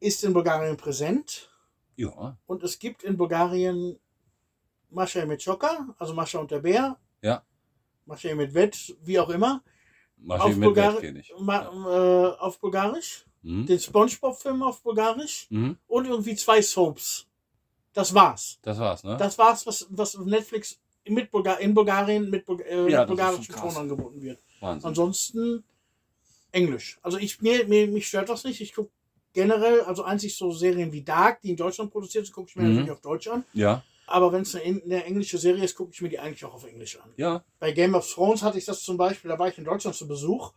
ist 0.00 0.24
in 0.24 0.32
Bulgarien 0.32 0.76
präsent 0.76 1.50
ja, 1.96 2.36
und 2.46 2.62
es 2.62 2.78
gibt 2.78 3.02
in 3.04 3.16
Bulgarien 3.16 3.98
Mascha 4.90 5.24
Metschoka, 5.26 5.94
also 5.98 6.14
Mascha 6.14 6.38
und 6.38 6.50
der 6.50 6.60
Bär. 6.60 6.98
Ja. 7.22 7.44
Mascha 8.06 8.34
Medved, 8.34 8.96
wie 9.02 9.18
auch 9.18 9.28
immer. 9.30 9.62
Mit 10.16 10.38
Bulgari- 10.62 10.94
Wett 10.94 11.00
kenne 11.00 11.20
ich. 11.20 11.32
Ma, 11.38 11.62
äh, 11.62 12.36
auf 12.38 12.58
Bulgarisch. 12.60 13.26
Mhm. 13.44 13.66
Den 13.66 13.78
Spongebob-Film 13.78 14.62
auf 14.62 14.82
Bulgarisch. 14.82 15.46
Mhm. 15.50 15.76
Und 15.86 16.06
irgendwie 16.06 16.34
zwei 16.34 16.60
Soaps. 16.62 17.26
Das 17.92 18.12
war's. 18.14 18.58
Das 18.62 18.78
war's, 18.78 19.04
ne? 19.04 19.16
Das 19.18 19.38
war's, 19.38 19.66
was, 19.66 19.86
was 19.90 20.16
Netflix 20.18 20.80
mit 21.06 21.30
Bulga 21.30 21.54
in 21.54 21.74
Bulgarien 21.74 22.28
mit, 22.30 22.44
Bul 22.46 22.60
äh, 22.62 22.90
Ja, 22.90 23.00
mit 23.00 23.08
bulgarischen. 23.08 23.54
Ton 23.54 23.76
angeboten 23.76 24.20
wird. 24.22 24.40
Wahnsinn. 24.60 24.88
Ansonsten 24.88 25.64
Englisch. 26.52 26.98
Also 27.02 27.18
ich 27.18 27.40
mir, 27.42 27.66
mir 27.66 27.86
mich 27.88 28.08
stört 28.08 28.28
das 28.28 28.44
nicht. 28.44 28.60
Ich 28.60 28.74
gucke 28.74 28.90
generell, 29.32 29.82
also 29.82 30.02
einzig 30.04 30.36
so 30.36 30.50
Serien 30.52 30.92
wie 30.92 31.02
Dark, 31.02 31.42
die 31.42 31.50
in 31.50 31.56
Deutschland 31.56 31.90
produziert 31.92 32.24
sind, 32.26 32.34
gucke 32.34 32.48
ich 32.50 32.56
mir 32.56 32.62
Mhm. 32.62 32.68
natürlich 32.70 32.90
auf 32.92 33.00
Deutsch 33.00 33.28
an. 33.28 33.44
Ja, 33.52 33.82
Aber 34.06 34.32
wenn 34.32 34.42
es 34.42 34.54
eine, 34.54 34.82
eine 34.84 35.04
englische 35.04 35.38
Serie 35.38 35.64
ist, 35.64 35.74
gucke 35.76 35.90
ich 35.92 36.00
mir 36.00 36.08
die 36.08 36.18
eigentlich 36.18 36.44
auch 36.44 36.54
auf 36.54 36.64
Englisch 36.64 36.98
an. 37.00 37.10
ja, 37.16 37.44
Bei 37.58 37.72
Game 37.72 37.94
of 37.94 38.10
Thrones 38.10 38.42
hatte 38.42 38.58
ich 38.58 38.64
das 38.64 38.82
zum 38.82 38.96
Beispiel, 38.96 39.28
da 39.30 39.38
war 39.38 39.48
ich 39.48 39.58
in 39.58 39.64
Deutschland 39.64 39.96
zu 39.96 40.06
Besuch 40.08 40.52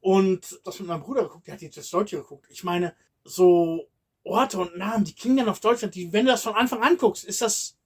und 0.00 0.60
das 0.64 0.78
mit 0.78 0.88
meinem 0.88 1.02
Bruder 1.02 1.22
geguckt, 1.24 1.46
der 1.46 1.54
hat 1.54 1.62
jetzt 1.62 1.76
das 1.76 1.90
Deutsche 1.90 2.16
geguckt. 2.18 2.46
Ich 2.50 2.64
meine, 2.64 2.94
so 3.24 3.88
Orte 4.24 4.58
und 4.58 4.76
Namen, 4.76 5.04
die 5.04 5.14
klingen 5.14 5.38
dann 5.38 5.48
auf 5.48 5.60
Deutschland, 5.60 5.94
die, 5.94 6.12
wenn 6.12 6.26
du 6.26 6.32
das 6.32 6.42
von 6.42 6.54
Anfang 6.54 6.82
an 6.82 6.96
guckst, 6.98 7.24
ist 7.24 7.40
das, 7.42 7.76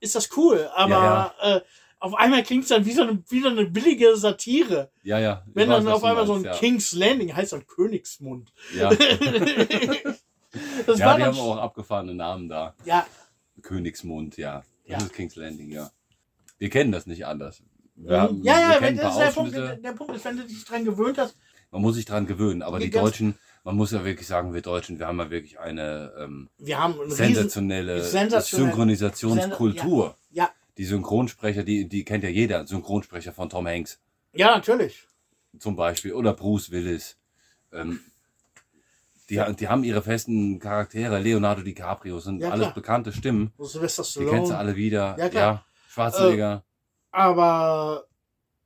ist 0.00 0.14
das 0.14 0.34
cool. 0.36 0.68
Aber 0.74 1.34
Äh, 1.40 1.60
auf 2.02 2.14
einmal 2.14 2.42
klingt 2.42 2.62
es 2.62 2.70
dann 2.70 2.86
wie 2.86 2.92
so, 2.92 3.02
eine, 3.02 3.22
wie 3.28 3.42
so 3.42 3.48
eine 3.48 3.66
billige 3.66 4.16
Satire. 4.16 4.90
ja, 5.02 5.18
ja. 5.18 5.44
Ich 5.48 5.54
Wenn 5.54 5.68
weiß, 5.68 5.84
dann 5.84 5.92
auf 5.92 6.02
einmal 6.04 6.26
so 6.26 6.34
ein 6.34 6.42
meinst, 6.42 6.58
King's 6.60 6.92
Landing 6.92 7.34
heißt 7.36 7.52
dann 7.52 7.66
Königsmund. 7.66 8.52
Ja, 8.74 8.90
ja. 8.90 8.96
das 10.86 10.98
ja 10.98 11.06
war 11.06 11.16
die 11.16 11.24
haben 11.24 11.38
auch 11.38 11.56
abgefahrene 11.58 12.14
Namen 12.14 12.48
da. 12.48 12.74
ja, 12.84 13.06
Königsmund, 13.62 14.36
ja. 14.36 14.62
Das 14.86 15.00
Ja. 15.02 15.06
ist 15.06 15.12
King's 15.12 15.36
Landing, 15.36 15.70
ja. 15.70 15.90
Wir 16.58 16.70
kennen 16.70 16.90
das 16.92 17.06
nicht 17.06 17.26
anders. 17.26 17.62
Wir 17.94 18.12
ja, 18.12 18.20
haben- 18.22 18.42
ja, 18.42 18.54
wir 18.54 18.60
ja, 18.60 18.78
kennen 18.78 18.96
das 18.96 19.12
ist 19.12 19.18
der 19.20 19.30
Punkt, 19.30 19.54
der 19.54 19.92
Punkt 19.92 20.16
ist, 20.16 20.24
wenn 20.24 20.36
du 20.38 20.44
dich 20.46 20.64
dran 20.64 20.84
gewöhnt 20.84 21.18
hast, 21.18 21.36
Man 21.70 21.82
muss 21.82 21.94
sich 21.96 22.04
dran 22.04 22.26
gewöhnen, 22.26 22.62
aber 22.62 22.78
Die 22.78 22.86
die 22.86 22.90
Deutschen, 22.98 23.38
man 23.64 23.76
muss 23.76 23.92
ja 23.92 24.04
wirklich 24.04 24.26
sagen, 24.26 24.52
wir 24.54 24.60
Deutschen, 24.62 24.98
wir 24.98 25.06
haben 25.06 25.18
ja 25.18 25.30
wirklich 25.30 25.60
eine 25.60 26.12
ähm, 26.18 26.48
wir 26.58 26.78
haben 26.82 26.94
riesen, 26.98 27.10
sensationelle 27.16 28.02
sensationell- 28.02 28.66
Synchronisationskultur. 28.66 30.16
ja, 30.30 30.50
Die 30.78 30.84
Synchronsprecher, 30.84 31.62
die, 31.62 31.88
die 31.88 32.04
kennt 32.04 32.24
ja 32.24 32.30
jeder. 32.30 32.66
Synchronsprecher 32.66 33.32
von 33.32 33.48
Tom 33.48 33.66
Hanks 33.66 34.00
ja, 34.32 34.54
natürlich. 34.54 35.06
zum 35.58 35.76
Beispiel 35.76 36.12
oder 36.14 36.32
Bruce 36.34 36.70
Willis. 36.70 37.16
Ähm, 37.72 38.00
die, 39.28 39.40
die 39.60 39.68
haben 39.68 39.84
ihre 39.84 40.02
festen 40.02 40.58
Charaktere. 40.58 41.20
Leonardo 41.20 41.62
DiCaprio 41.62 42.18
sind 42.18 42.40
Ja, 42.40 42.50
alles 42.50 42.74
bekannte 42.74 43.12
Stimmen. 43.12 43.52
Sylvester 43.58 44.02
Die 44.02 44.08
kennst 44.24 44.24
du 44.24 44.46
Stallone. 44.46 44.58
alle 44.58 44.74
wieder. 44.76 45.16
Ja, 45.18 45.28
klar. 45.28 45.64
Schwarzenegger. 45.88 46.64
Aber 47.12 48.06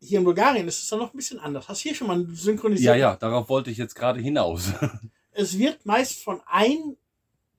hier 0.04 0.18
in 0.18 0.24
Bulgarien 0.24 0.68
ist 0.68 0.82
es 0.82 0.88
dann 0.88 0.98
noch 0.98 1.12
ein 1.12 1.16
bisschen 1.16 1.38
anders. 1.40 1.68
Hast 1.68 1.80
hier 1.80 1.94
schon 1.94 2.06
mal 2.08 2.26
synchronisiert? 2.30 2.96
ja, 2.96 3.10
ja, 3.10 3.16
darauf 3.16 3.48
wollte 3.48 3.70
ich 3.70 3.78
jetzt 3.78 3.94
gerade 3.94 4.20
hinaus. 4.20 4.70
Es 5.36 5.58
wird 5.58 5.84
meist 5.84 6.22
von 6.22 6.40
ein, 6.46 6.96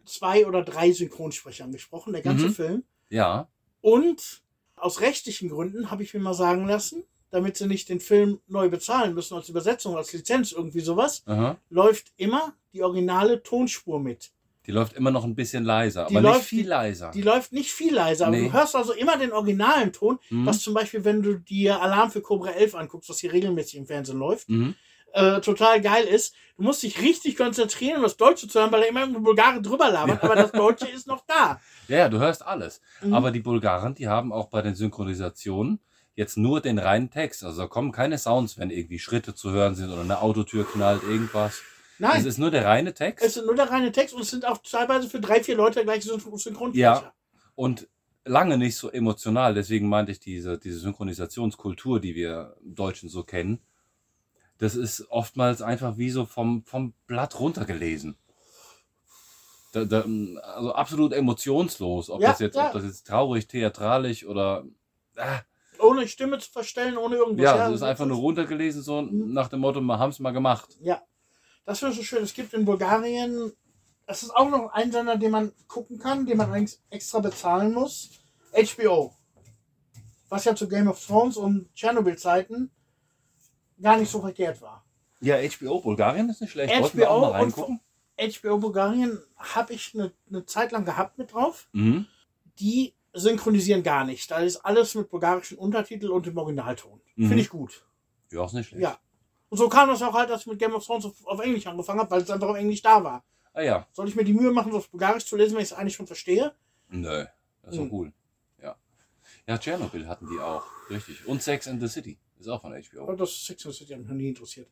zwei 0.06 0.48
oder 0.48 0.64
drei 0.64 0.94
Synchronsprechern 0.94 1.74
gesprochen, 1.74 2.14
der 2.14 2.22
ganze 2.22 2.46
Mhm. 2.48 2.54
Film. 2.54 2.84
ja, 3.10 3.50
Und 3.82 4.44
aus 4.78 5.02
rechtlichen 5.02 5.50
Gründen 5.50 5.92
habe 5.92 6.02
ich 6.04 6.14
mir 6.14 6.22
mal 6.22 6.34
sagen 6.34 6.68
lassen, 6.68 7.04
damit 7.32 7.58
sie 7.58 7.68
nicht 7.68 7.90
den 7.90 8.00
Film 8.00 8.40
neu 8.48 8.70
bezahlen 8.70 9.14
müssen 9.14 9.34
als 9.36 9.50
Übersetzung, 9.50 9.98
als 9.98 10.14
Lizenz, 10.14 10.54
irgendwie 10.54 10.80
sowas, 10.80 11.24
aha. 11.26 11.58
läuft 11.70 12.14
immer 12.16 12.54
die 12.72 12.82
originale 12.82 13.44
Tonspur 13.44 14.00
mit. 14.00 14.32
Die 14.68 14.72
läuft 14.72 14.94
immer 14.94 15.12
noch 15.12 15.24
ein 15.24 15.36
bisschen 15.36 15.64
leiser, 15.64 16.08
Die 16.10 16.16
aber 16.18 16.28
nicht 16.28 16.38
läuft- 16.38 16.48
viel 16.48 16.68
leiser. 16.68 17.12
Die 17.14 17.22
läuft 17.22 17.54
nicht 17.54 17.72
viel 17.72 17.94
leiser, 17.94 18.28
aber 18.28 18.36
Nee. 18.38 18.48
du 18.48 18.54
hörst 18.54 18.76
also 18.76 18.94
immer 18.94 19.18
den 19.18 19.32
originalen 19.32 19.94
Ton, 19.94 20.20
Mhm. 20.30 20.46
was 20.46 20.60
zum 20.62 20.74
Beispiel, 20.74 21.04
wenn 21.06 21.22
du 21.22 21.36
dir 21.40 21.82
Alarm 21.82 22.10
für 22.12 22.22
Cobra 22.22 22.50
11 22.52 22.76
anguckst, 22.76 23.10
was 23.10 23.20
hier 23.20 23.32
regelmäßig 23.34 23.76
im 23.78 23.86
Fernsehen 23.86 24.18
läuft, 24.20 24.50
Mhm. 24.50 24.76
äh, 25.14 25.40
total 25.42 25.82
geil 25.82 26.04
ist. 26.06 26.36
Du 26.58 26.64
musst 26.64 26.84
dich 26.84 27.02
richtig 27.02 27.38
konzentrieren, 27.38 27.98
um 27.98 28.04
das 28.04 28.18
Deutsche 28.18 28.48
zu 28.48 28.60
hören, 28.60 28.72
weil 28.72 28.82
er 28.84 28.90
immer 28.90 29.02
irgendwo 29.02 29.20
Bulgare 29.22 29.62
drüber 29.62 29.90
labert, 29.90 30.24
aber 30.24 30.36
das 30.36 30.52
Deutsche 30.52 30.88
ist 30.88 31.08
noch 31.08 31.24
da. 31.28 31.60
Ja, 31.88 31.98
ja, 32.00 32.10
du 32.10 32.18
hörst 32.20 32.46
alles. 32.46 32.82
Mhm. 33.02 33.14
Aber 33.14 33.32
die 33.32 33.40
Bulgaren, 33.42 33.94
die 33.96 34.08
haben 34.08 34.34
auch 34.34 34.48
bei 34.50 34.62
den 34.62 34.74
Synchronisationen 34.76 35.80
jetzt 36.16 36.38
nur 36.38 36.62
den 36.62 36.80
reinen 36.80 37.12
Text. 37.12 37.44
Also 37.44 37.62
da 37.64 37.68
kommen 37.68 37.92
keine 37.92 38.18
Sounds, 38.18 38.58
wenn 38.58 38.70
irgendwie 38.72 39.00
Schritte 39.00 39.36
zu 39.36 39.52
hören 39.52 39.76
sind 39.76 39.92
oder 39.92 40.02
eine 40.02 40.22
Autotür 40.22 40.66
knallt, 40.66 41.04
irgendwas. 41.04 41.62
Nein, 42.00 42.20
Es 42.20 42.26
ist 42.26 42.38
nur 42.38 42.52
der 42.52 42.66
reine 42.66 42.94
Text. 42.94 43.26
es 43.26 43.38
ist 43.38 43.46
nur 43.46 43.56
der 43.56 43.70
reine 43.70 43.92
Text 43.92 44.14
und 44.14 44.22
es 44.22 44.30
sind 44.30 44.46
auch 44.46 44.58
teilweise 44.60 45.10
für 45.10 45.20
drei, 45.20 45.44
vier 45.44 45.56
Leute 45.56 45.84
gleich 45.84 46.04
Syn- 46.04 46.20
Synchronsprecher. 46.20 46.74
Ja. 46.78 47.14
und 47.56 47.88
lange 48.26 48.58
nicht 48.58 48.76
so 48.76 48.90
emotional. 48.92 49.54
Deswegen 49.54 49.88
meinte 49.88 50.12
ich 50.12 50.20
diese, 50.20 50.58
diese 50.58 50.80
Synchronisationskultur, 50.80 52.00
die 52.02 52.16
wir 52.16 52.58
Deutschen 52.64 53.08
so 53.08 53.24
kennen, 53.24 53.60
das 54.58 54.76
ist 54.76 55.08
oftmals 55.10 55.62
einfach 55.62 55.98
wie 55.98 56.10
so 56.10 56.26
vom, 56.26 56.64
vom 56.66 56.94
Blatt 57.08 57.40
runtergelesen. 57.40 58.18
Da, 59.74 59.84
da, 59.86 60.06
also 60.56 60.74
absolut 60.74 61.12
emotionslos, 61.14 62.10
ob, 62.10 62.22
Ja, 62.22 62.30
das 62.32 62.40
jetzt, 62.40 62.56
ja. 62.56 62.68
ob 62.68 62.74
das 62.74 62.84
jetzt 62.86 63.08
traurig, 63.08 63.48
theatralisch 63.48 64.26
oder. 64.26 64.64
Ah, 65.18 65.42
Ohne 65.80 66.08
Stimme 66.08 66.40
zu 66.40 66.50
verstellen, 66.50 66.98
ohne 66.98 67.16
irgendwas. 67.18 67.44
ja, 67.44 67.68
es 67.70 67.76
ist 67.76 67.82
einfach 67.84 68.06
nur 68.06 68.18
runtergelesen, 68.18 68.82
so 68.82 69.02
Mhm. 69.02 69.34
nach 69.34 69.50
dem 69.50 69.60
Motto, 69.60 69.82
wir 69.82 70.00
haben 70.00 70.12
es 70.12 70.20
mal 70.20 70.32
gemacht. 70.32 70.78
Ja, 70.82 71.02
das 71.66 71.82
wäre 71.82 71.92
so 71.92 72.04
schön. 72.04 72.24
Es 72.24 72.34
gibt 72.34 72.54
in 72.54 72.66
Bulgarien, 72.66 73.52
das 74.06 74.24
ist 74.24 74.36
auch 74.36 74.50
noch 74.50 74.72
ein 74.72 74.92
Sender, 74.92 75.18
den 75.18 75.32
man 75.32 75.52
gucken 75.68 75.98
kann, 75.98 76.26
den 76.26 76.38
man 76.38 76.48
allerdings 76.48 76.82
extra 76.90 77.20
bezahlen 77.20 77.74
muss. 77.74 78.12
HBO. 78.54 79.14
Was 80.30 80.46
ja 80.46 80.56
zu 80.56 80.68
Game 80.68 80.88
of 80.88 81.04
Thrones 81.04 81.38
und 81.38 81.74
Tschernobyl-Zeiten 81.74 82.72
gar 83.82 83.98
nicht 83.98 84.10
so 84.10 84.22
verkehrt 84.22 84.62
war. 84.62 84.86
Ja, 85.22 85.38
HBO 85.38 85.82
Bulgarien 85.82 86.30
ist 86.30 86.42
nicht 86.42 86.52
schlecht. 86.52 86.74
HBO 86.74 87.30
reingucken? 87.30 87.80
HBO 88.18 88.58
Bulgarien 88.58 89.20
habe 89.36 89.74
ich 89.74 89.94
eine, 89.94 90.14
eine 90.30 90.46
Zeit 90.46 90.72
lang 90.72 90.86
gehabt 90.86 91.18
mit 91.18 91.34
drauf. 91.34 91.68
Mhm. 91.74 92.06
Die 92.60 92.94
synchronisieren 93.14 93.84
gar 93.84 94.06
nicht. 94.06 94.30
Da 94.30 94.40
ist 94.40 94.58
alles 94.58 94.96
mit 94.96 95.10
bulgarischen 95.10 95.58
Untertiteln 95.58 96.12
und 96.12 96.28
im 96.28 96.38
Originalton. 96.38 97.02
Mhm. 97.16 97.28
Finde 97.28 97.42
ich 97.42 97.50
gut. 97.50 97.86
Ja, 98.32 98.46
ist 98.46 98.54
nicht 98.54 98.68
schlecht. 98.68 98.84
Ja. 98.84 99.00
Und 99.50 99.58
so 99.58 99.70
kam 99.70 99.90
das 99.90 100.02
auch 100.02 100.14
halt, 100.14 100.30
dass 100.30 100.42
ich 100.42 100.48
mit 100.48 100.60
Game 100.60 100.74
of 100.74 100.86
Thrones 100.86 101.06
auf, 101.06 101.26
auf 101.26 101.40
Englisch 101.40 101.66
angefangen 101.68 102.00
habe, 102.00 102.12
weil 102.12 102.22
es 102.22 102.30
einfach 102.30 102.48
auf 102.50 102.58
Englisch 102.58 102.82
da 102.82 103.04
war. 103.04 103.24
Ah 103.54 103.62
ja, 103.62 103.88
Soll 103.94 104.10
ich 104.10 104.16
mir 104.16 104.26
die 104.26 104.34
Mühe 104.34 104.52
machen, 104.52 104.72
das 104.72 104.80
auf 104.80 104.90
Bulgarisch 104.90 105.26
zu 105.26 105.38
lesen, 105.38 105.56
wenn 105.56 105.62
ich 105.64 105.72
es 105.72 105.78
eigentlich 105.78 105.96
schon 105.96 106.08
verstehe? 106.08 106.54
nö, 106.90 107.26
das 107.64 107.72
ist 107.74 107.80
doch 107.80 107.86
Mhm. 107.86 107.94
cool. 107.94 108.14
Ja. 108.62 108.76
Ja, 109.48 109.58
Tschernobyl 109.58 110.08
hatten 110.08 110.28
die 110.30 110.40
auch. 110.40 110.64
Richtig. 110.90 111.26
Und 111.26 111.42
Sex 111.42 111.68
and 111.68 111.82
the 111.82 111.88
City. 111.88 112.18
Ist 112.38 112.48
auch 112.50 112.62
von 112.62 112.74
HBO. 112.74 113.04
Aber 113.04 113.16
das 113.16 113.46
Sex 113.46 113.66
and 113.66 113.74
the 113.74 113.80
City 113.80 113.94
hat 113.94 114.00
mich 114.00 114.10
noch 114.10 114.16
nie 114.16 114.28
interessiert. 114.30 114.68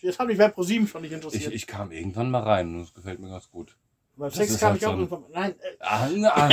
Jetzt 0.00 0.18
hat 0.18 0.26
mich 0.26 0.36
bei 0.36 0.48
ProSieben 0.48 0.86
schon 0.86 1.00
nicht 1.02 1.12
Ich, 1.12 1.16
interessiert. 1.16 1.54
ich 1.54 1.66
kam 1.66 1.90
irgendwann 1.92 2.30
mal 2.30 2.42
rein 2.42 2.74
und 2.74 2.80
das 2.82 2.92
gefällt 2.92 3.20
mir 3.20 3.30
ganz 3.30 3.50
gut. 3.50 3.74
Beim 4.16 4.30
Sex 4.30 4.58
kam 4.60 4.72
halt 4.72 4.82
ich 4.82 4.86
auch 4.86 4.92
so 4.92 4.98
irgendwann. 4.98 5.24
Nein. 5.32 5.54
Ah, 5.80 6.08
na, 6.14 6.30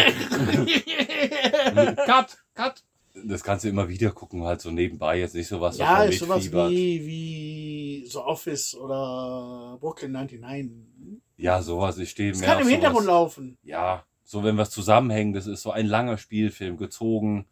cut, 2.06 2.38
cut. 2.56 2.84
Das 3.14 3.44
kannst 3.44 3.66
du 3.66 3.70
immer 3.70 3.90
wieder 3.90 4.12
gucken, 4.12 4.44
halt 4.44 4.62
so 4.62 4.72
nebenbei, 4.72 5.20
jetzt 5.20 5.36
nicht 5.36 5.48
sowas, 5.48 5.78
ja, 5.78 6.00
was 6.00 6.10
ist 6.10 6.20
sowas 6.20 6.38
mitfiebert. 6.38 6.72
wie, 6.72 7.06
wie 7.06 8.08
The 8.10 8.18
Office 8.18 8.76
oder 8.76 9.78
Brooklyn 9.80 10.12
99. 10.14 11.22
Ja, 11.38 11.62
sowas, 11.62 11.98
ich 11.98 12.10
stehe 12.10 12.34
mehr 12.34 12.48
kann 12.48 12.62
im 12.62 12.68
Hintergrund 12.68 13.06
sowas. 13.06 13.16
laufen. 13.16 13.58
Ja, 13.64 14.06
so 14.24 14.44
wenn 14.44 14.58
was 14.58 14.70
zusammenhängt, 14.70 15.36
das 15.36 15.48
ist 15.48 15.62
so 15.62 15.72
ein 15.72 15.88
langer 15.88 16.18
Spielfilm, 16.18 16.78
gezogen, 16.78 17.48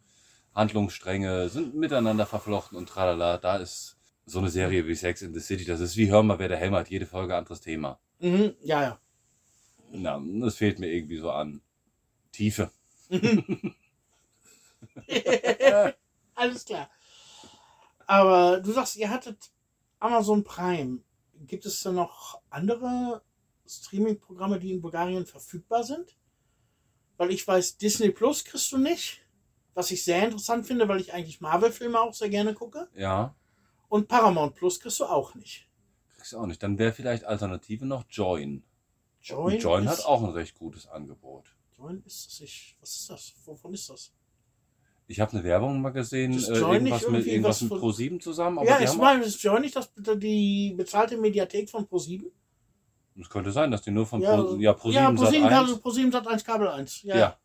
Handlungsstränge 0.54 1.48
sind 1.48 1.74
miteinander 1.74 2.26
verflochten 2.26 2.76
und 2.76 2.88
tralala. 2.88 3.38
Da 3.38 3.56
ist 3.56 3.98
so 4.26 4.38
eine 4.38 4.48
Serie 4.48 4.86
wie 4.86 4.94
Sex 4.94 5.22
in 5.22 5.34
the 5.34 5.40
City, 5.40 5.64
das 5.64 5.80
ist 5.80 5.96
wie 5.96 6.10
Hör 6.10 6.22
mal, 6.22 6.38
wer 6.38 6.48
der 6.48 6.58
hämmert, 6.58 6.88
jede 6.88 7.06
Folge 7.06 7.36
anderes 7.36 7.60
Thema. 7.60 7.98
Mhm, 8.20 8.54
ja, 8.62 8.82
ja. 8.82 9.00
Na, 9.92 10.22
das 10.40 10.56
fehlt 10.56 10.78
mir 10.78 10.88
irgendwie 10.88 11.18
so 11.18 11.30
an 11.30 11.60
Tiefe. 12.32 12.70
Alles 16.34 16.64
klar. 16.64 16.90
Aber 18.06 18.60
du 18.60 18.72
sagst, 18.72 18.96
ihr 18.96 19.10
hattet 19.10 19.50
Amazon 19.98 20.42
Prime. 20.44 21.00
Gibt 21.46 21.64
es 21.66 21.82
da 21.82 21.92
noch 21.92 22.40
andere 22.50 23.22
Streaming-Programme, 23.66 24.58
die 24.58 24.72
in 24.72 24.80
Bulgarien 24.80 25.26
verfügbar 25.26 25.84
sind? 25.84 26.16
Weil 27.16 27.30
ich 27.30 27.46
weiß, 27.46 27.76
Disney 27.78 28.10
Plus 28.10 28.44
kriegst 28.44 28.72
du 28.72 28.78
nicht. 28.78 29.20
Was 29.74 29.90
ich 29.90 30.02
sehr 30.02 30.24
interessant 30.24 30.66
finde, 30.66 30.88
weil 30.88 31.00
ich 31.00 31.12
eigentlich 31.12 31.40
Marvel-Filme 31.40 32.00
auch 32.00 32.12
sehr 32.12 32.28
gerne 32.28 32.54
gucke. 32.54 32.88
Ja, 32.94 33.34
Und 33.88 34.08
Paramount 34.08 34.54
Plus 34.56 34.80
kriegst 34.80 34.98
du 35.00 35.04
auch 35.04 35.34
nicht. 35.34 35.68
kriegst 36.14 36.32
du 36.32 36.38
auch 36.38 36.46
nicht. 36.46 36.62
Dann 36.62 36.78
wäre 36.78 36.92
vielleicht 36.92 37.24
Alternative 37.24 37.86
noch 37.86 38.04
Join. 38.10 38.64
Join, 39.22 39.58
Join 39.58 39.88
hat 39.88 40.04
auch 40.06 40.22
ein 40.22 40.30
recht 40.30 40.58
gutes 40.58 40.86
Angebot. 40.88 41.54
Join 41.76 42.02
ist 42.04 42.26
das 42.26 42.40
nicht. 42.40 42.76
Was 42.80 42.96
ist 42.96 43.10
das? 43.10 43.34
Wovon 43.44 43.74
ist 43.74 43.88
das? 43.88 44.12
Ich 45.10 45.18
habe 45.18 45.32
eine 45.32 45.42
Werbung 45.42 45.80
mal 45.80 45.90
gesehen, 45.90 46.34
äh, 46.34 46.36
irgendwas, 46.58 47.08
mit, 47.08 47.26
irgendwas 47.26 47.56
was 47.56 47.62
mit 47.62 47.80
von- 47.80 47.80
Pro7 47.80 48.20
zusammen. 48.20 48.58
Aber 48.60 48.68
ja, 48.68 48.78
haben 48.78 48.96
mal, 48.98 49.20
ist 49.20 49.42
Join 49.42 49.62
nicht 49.62 49.74
das, 49.74 49.90
die 49.96 50.72
bezahlte 50.76 51.16
Mediathek 51.16 51.68
von 51.68 51.84
Pro7? 51.84 52.26
Es 53.20 53.28
könnte 53.28 53.50
sein, 53.50 53.72
dass 53.72 53.82
die 53.82 53.90
nur 53.90 54.06
von 54.06 54.20
Ja, 54.20 54.36
Pro, 54.40 54.54
ja, 54.54 54.70
Pro7 54.70 54.92
ja, 54.92 55.06
Sat 55.08 55.16
ProSieben 55.16 55.46
1. 55.48 55.52
Kabel, 55.52 55.76
ProSieben 55.78 56.12
Sat 56.12 56.28
1 56.28 56.44
Kabel 56.44 56.68
1. 56.68 57.02
Ja, 57.02 57.16
Ja. 57.16 57.36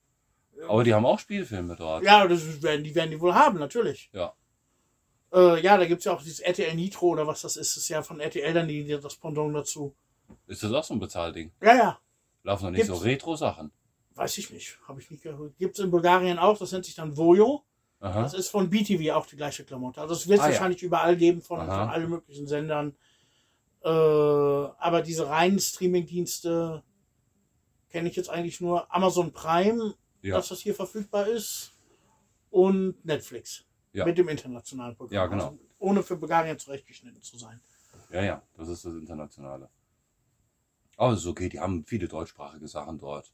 Aber 0.70 0.84
die 0.84 0.94
haben 0.94 1.08
auch 1.08 1.18
Spielfilme 1.18 1.76
dort. 1.76 2.04
Ja, 2.04 2.28
das 2.28 2.62
werden, 2.62 2.84
die 2.84 2.94
werden 2.94 3.10
die 3.10 3.20
wohl 3.20 3.34
haben, 3.34 3.58
natürlich. 3.58 4.12
Ja. 4.14 4.34
Äh, 5.34 5.60
ja, 5.64 5.76
da 5.76 5.86
gibt 5.88 6.00
es 6.00 6.06
ja 6.06 6.14
auch 6.14 6.22
dieses 6.22 6.42
RTL 6.42 6.76
Nitro 6.76 7.08
oder 7.08 7.26
was 7.26 7.42
das 7.42 7.58
ist. 7.58 7.76
Das 7.76 7.84
ist 7.84 7.90
ja 7.90 8.04
von 8.04 8.20
RTL 8.20 8.54
dann 8.54 8.68
die, 8.68 8.86
das 8.88 9.16
Pendant 9.16 9.56
dazu. 9.56 9.96
Ist 10.46 10.62
das 10.62 10.72
auch 10.72 10.84
so 10.84 10.94
ein 10.94 11.00
Bezahlding? 11.00 11.52
Ja, 11.64 11.76
ja. 11.76 12.00
Laufen 12.44 12.66
noch 12.66 12.72
nicht 12.72 12.86
Gibt's. 12.86 13.00
so 13.00 13.04
Retro-Sachen. 13.04 13.72
Weiß 14.16 14.38
ich 14.38 14.50
nicht. 14.52 14.80
Habe 14.88 15.02
ich 15.02 15.12
nicht 15.12 15.24
gehört. 15.24 15.58
Gibt 15.58 15.78
es 15.78 15.84
in 15.84 15.92
Bulgarien 15.92 16.38
auch. 16.40 16.58
Das 16.58 16.72
nennt 16.72 16.86
sich 16.86 16.96
dann 16.96 17.16
Vojo. 17.18 17.64
Aha. 18.00 18.22
Das 18.24 18.34
ist 18.34 18.50
von 18.50 18.70
BTV 18.70 19.14
auch 19.14 19.26
die 19.26 19.36
gleiche 19.36 19.64
Klamotte. 19.66 20.02
Also 20.02 20.14
es 20.14 20.28
wird 20.28 20.40
es 20.40 20.44
Ah, 20.46 20.48
ja. 20.48 20.54
wahrscheinlich 20.54 20.84
überall 20.84 21.16
geben 21.18 21.42
von, 21.42 21.60
von 21.60 21.70
allen 21.70 22.10
möglichen 22.10 22.48
Sendern. 22.48 22.96
Äh, 23.84 23.90
aber 23.90 25.02
diese 25.02 25.28
reinen 25.28 25.60
Streaming-Dienste 25.60 26.84
kenne 27.90 28.10
ich 28.10 28.16
jetzt 28.16 28.30
eigentlich 28.30 28.60
nur 28.62 28.94
Amazon 28.94 29.32
Prime, 29.32 29.96
Ja. 30.22 30.36
dass 30.38 30.50
das 30.50 30.60
hier 30.60 30.76
verfügbar 30.76 31.28
ist, 31.28 31.72
und 32.50 33.04
Netflix. 33.06 33.66
Ja. 33.94 34.06
Mit 34.06 34.18
dem 34.18 34.28
internationalen 34.30 34.96
Programm. 34.96 35.14
Ja, 35.16 35.28
genau. 35.28 35.46
Also 35.48 35.60
ohne 35.80 36.04
für 36.04 36.16
Bulgarien 36.18 36.58
zurechtgeschnitten 36.58 37.22
zu 37.22 37.38
sein. 37.38 37.60
ja, 38.12 38.24
ja, 38.24 38.42
das 38.56 38.68
ist 38.70 38.86
das 38.86 38.94
Internationale. 38.94 39.70
Aber 40.98 41.14
es 41.14 41.20
ist 41.20 41.28
okay, 41.28 41.50
die 41.50 41.60
haben 41.60 41.86
viele 41.86 42.08
deutschsprachige 42.08 42.68
Sachen 42.68 42.98
dort. 42.98 43.34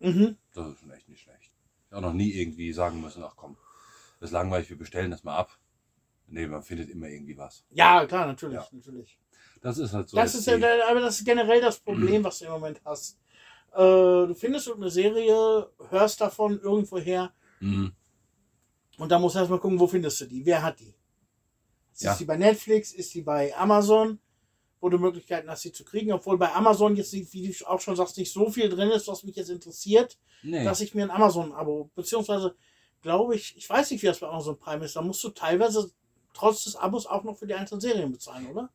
Mhm. 0.00 0.36
Das 0.54 0.66
ist 0.68 0.80
schon 0.80 0.90
echt 0.90 1.08
nicht 1.08 1.22
schlecht. 1.22 1.52
Ich 1.86 1.92
habe 1.92 1.96
auch 2.06 2.10
noch 2.10 2.14
nie 2.16 2.30
irgendwie 2.32 2.72
sagen 2.72 3.00
müssen, 3.00 3.22
ach 3.22 3.34
komm, 3.36 3.56
das 4.20 4.30
ist 4.30 4.32
langweilig, 4.34 4.68
wir 4.70 4.78
bestellen 4.78 5.10
das 5.10 5.24
mal 5.24 5.36
ab. 5.36 5.56
Nee, 6.26 6.46
man 6.46 6.62
findet 6.62 6.90
immer 6.90 7.08
irgendwie 7.08 7.36
was. 7.38 7.64
Ja, 7.70 8.04
klar, 8.06 8.26
natürlich, 8.26 8.56
Ja. 8.56 8.68
natürlich. 8.72 9.18
Das 9.62 9.78
ist 9.78 9.92
halt 9.92 10.08
so. 10.08 10.16
das 10.16 10.34
ist 10.34 10.46
ja, 10.46 10.56
aber 10.88 11.00
das 11.00 11.18
ist 11.18 11.24
generell 11.24 11.60
das 11.60 11.80
Problem, 11.80 12.22
was 12.24 12.38
du 12.38 12.44
im 12.44 12.50
Moment 12.52 12.80
hast. 12.84 13.18
Äh, 13.72 13.78
du 13.78 14.34
findest 14.34 14.66
irgendeine 14.66 14.90
Serie, 14.90 15.70
hörst 15.90 16.20
davon 16.20 16.60
irgendwoher 16.60 17.32
Mhm. 17.60 17.92
und 18.98 19.08
dann 19.10 19.20
musst 19.20 19.34
du 19.34 19.40
erstmal 19.40 19.58
gucken, 19.58 19.80
wo 19.80 19.86
findest 19.86 20.20
du 20.20 20.26
die? 20.26 20.44
Wer 20.44 20.62
hat 20.62 20.78
die? 20.80 20.94
Ist 21.94 22.02
Ja. 22.02 22.14
die 22.16 22.24
bei 22.24 22.36
Netflix? 22.36 22.92
Ist 22.92 23.14
die 23.14 23.22
bei 23.22 23.56
Amazon? 23.56 24.20
Wo 24.80 24.88
du 24.88 24.98
Möglichkeiten 24.98 25.50
hast, 25.50 25.62
sie 25.62 25.72
zu 25.72 25.84
kriegen. 25.84 26.12
Obwohl 26.12 26.38
bei 26.38 26.52
Amazon 26.52 26.94
jetzt, 26.96 27.12
wie 27.12 27.48
du 27.52 27.66
auch 27.68 27.80
schon 27.80 27.96
sagst, 27.96 28.16
nicht 28.16 28.32
so 28.32 28.50
viel 28.50 28.68
drin 28.68 28.90
ist, 28.90 29.08
was 29.08 29.24
mich 29.24 29.36
jetzt 29.36 29.50
interessiert, 29.50 30.18
Nee. 30.42 30.64
dass 30.64 30.80
ich 30.80 30.94
mir 30.94 31.02
ein 31.04 31.10
Amazon-Abo, 31.10 31.90
beziehungsweise 31.96 32.54
glaube 33.02 33.34
ich, 33.34 33.56
ich 33.56 33.68
weiß 33.68 33.90
nicht, 33.90 34.02
wie 34.02 34.06
das 34.06 34.20
bei 34.20 34.28
Amazon 34.28 34.58
Prime 34.58 34.84
ist, 34.84 34.94
da 34.94 35.02
musst 35.02 35.22
du 35.24 35.30
teilweise 35.30 35.90
trotz 36.32 36.64
des 36.64 36.76
Abos 36.76 37.06
auch 37.06 37.24
noch 37.24 37.36
für 37.36 37.46
die 37.48 37.54
einzelnen 37.54 37.80
Serien 37.80 38.12
bezahlen, 38.12 38.46
oder? 38.46 38.70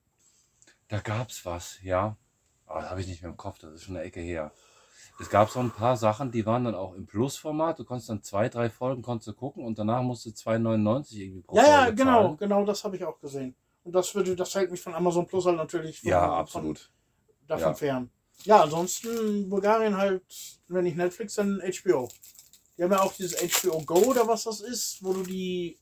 Da 0.90 1.00
gab's 1.00 1.46
was, 1.46 1.80
ja. 1.84 2.18
Aber 2.66 2.82
das 2.82 2.90
habe 2.90 3.02
ich 3.02 3.08
nicht 3.08 3.22
mehr 3.22 3.32
im 3.32 3.38
Kopf, 3.38 3.60
das 3.60 3.74
ist 3.74 3.84
schon 3.84 3.96
eine 3.96 4.06
Ecke 4.06 4.20
her. 4.20 4.52
Es 5.20 5.30
gab 5.30 5.50
so 5.50 5.60
ein 5.60 5.72
paar 5.72 5.96
Sachen, 5.96 6.32
die 6.32 6.46
waren 6.46 6.64
dann 6.66 6.74
auch 6.76 6.94
im 6.96 7.06
Plus-Format. 7.06 7.78
Du 7.80 7.86
konntest 7.86 8.10
dann 8.10 8.24
zwei, 8.24 8.50
drei 8.50 8.70
Folgen 8.70 9.04
konntest 9.04 9.28
du 9.28 9.34
gucken 9.34 9.64
und 9.64 9.78
danach 9.78 10.02
musst 10.02 10.26
du 10.26 10.32
2,99 10.32 11.18
irgendwie 11.18 11.42
pro 11.42 11.56
Ja, 11.56 11.64
ja, 11.64 11.82
Folge 11.84 11.96
genau, 11.96 12.22
zahlen. 12.24 12.38
genau, 12.38 12.66
das 12.66 12.84
habe 12.84 12.96
ich 12.98 13.04
auch 13.06 13.20
gesehen. 13.20 13.56
Und 13.84 13.92
das 13.94 14.14
würde, 14.16 14.36
das 14.36 14.56
hält 14.56 14.72
mich 14.72 14.82
von 14.82 14.94
Amazon 14.94 15.28
Plus 15.28 15.46
halt 15.46 15.58
natürlich 15.58 16.00
von, 16.00 16.10
Ja, 16.10 16.28
von, 16.30 16.38
absolut. 16.40 16.92
davon 17.48 17.68
Ja. 17.70 17.74
fern. 17.74 18.10
Ja, 18.46 18.64
ansonsten 18.64 19.50
Bulgarien 19.50 19.96
halt, 19.98 20.24
wenn 20.68 20.84
nicht 20.86 20.98
Netflix, 20.98 21.36
dann 21.36 21.62
HBO. 21.62 22.10
Die 22.78 22.84
haben 22.84 22.92
ja 22.92 23.02
auch 23.02 23.14
dieses 23.14 23.36
HBO 23.36 23.82
Go 23.82 23.96
oder 23.96 24.28
was 24.28 24.44
das 24.44 24.62
ist, 24.62 25.04
wo 25.04 25.14
du 25.14 25.24
die 25.24 25.78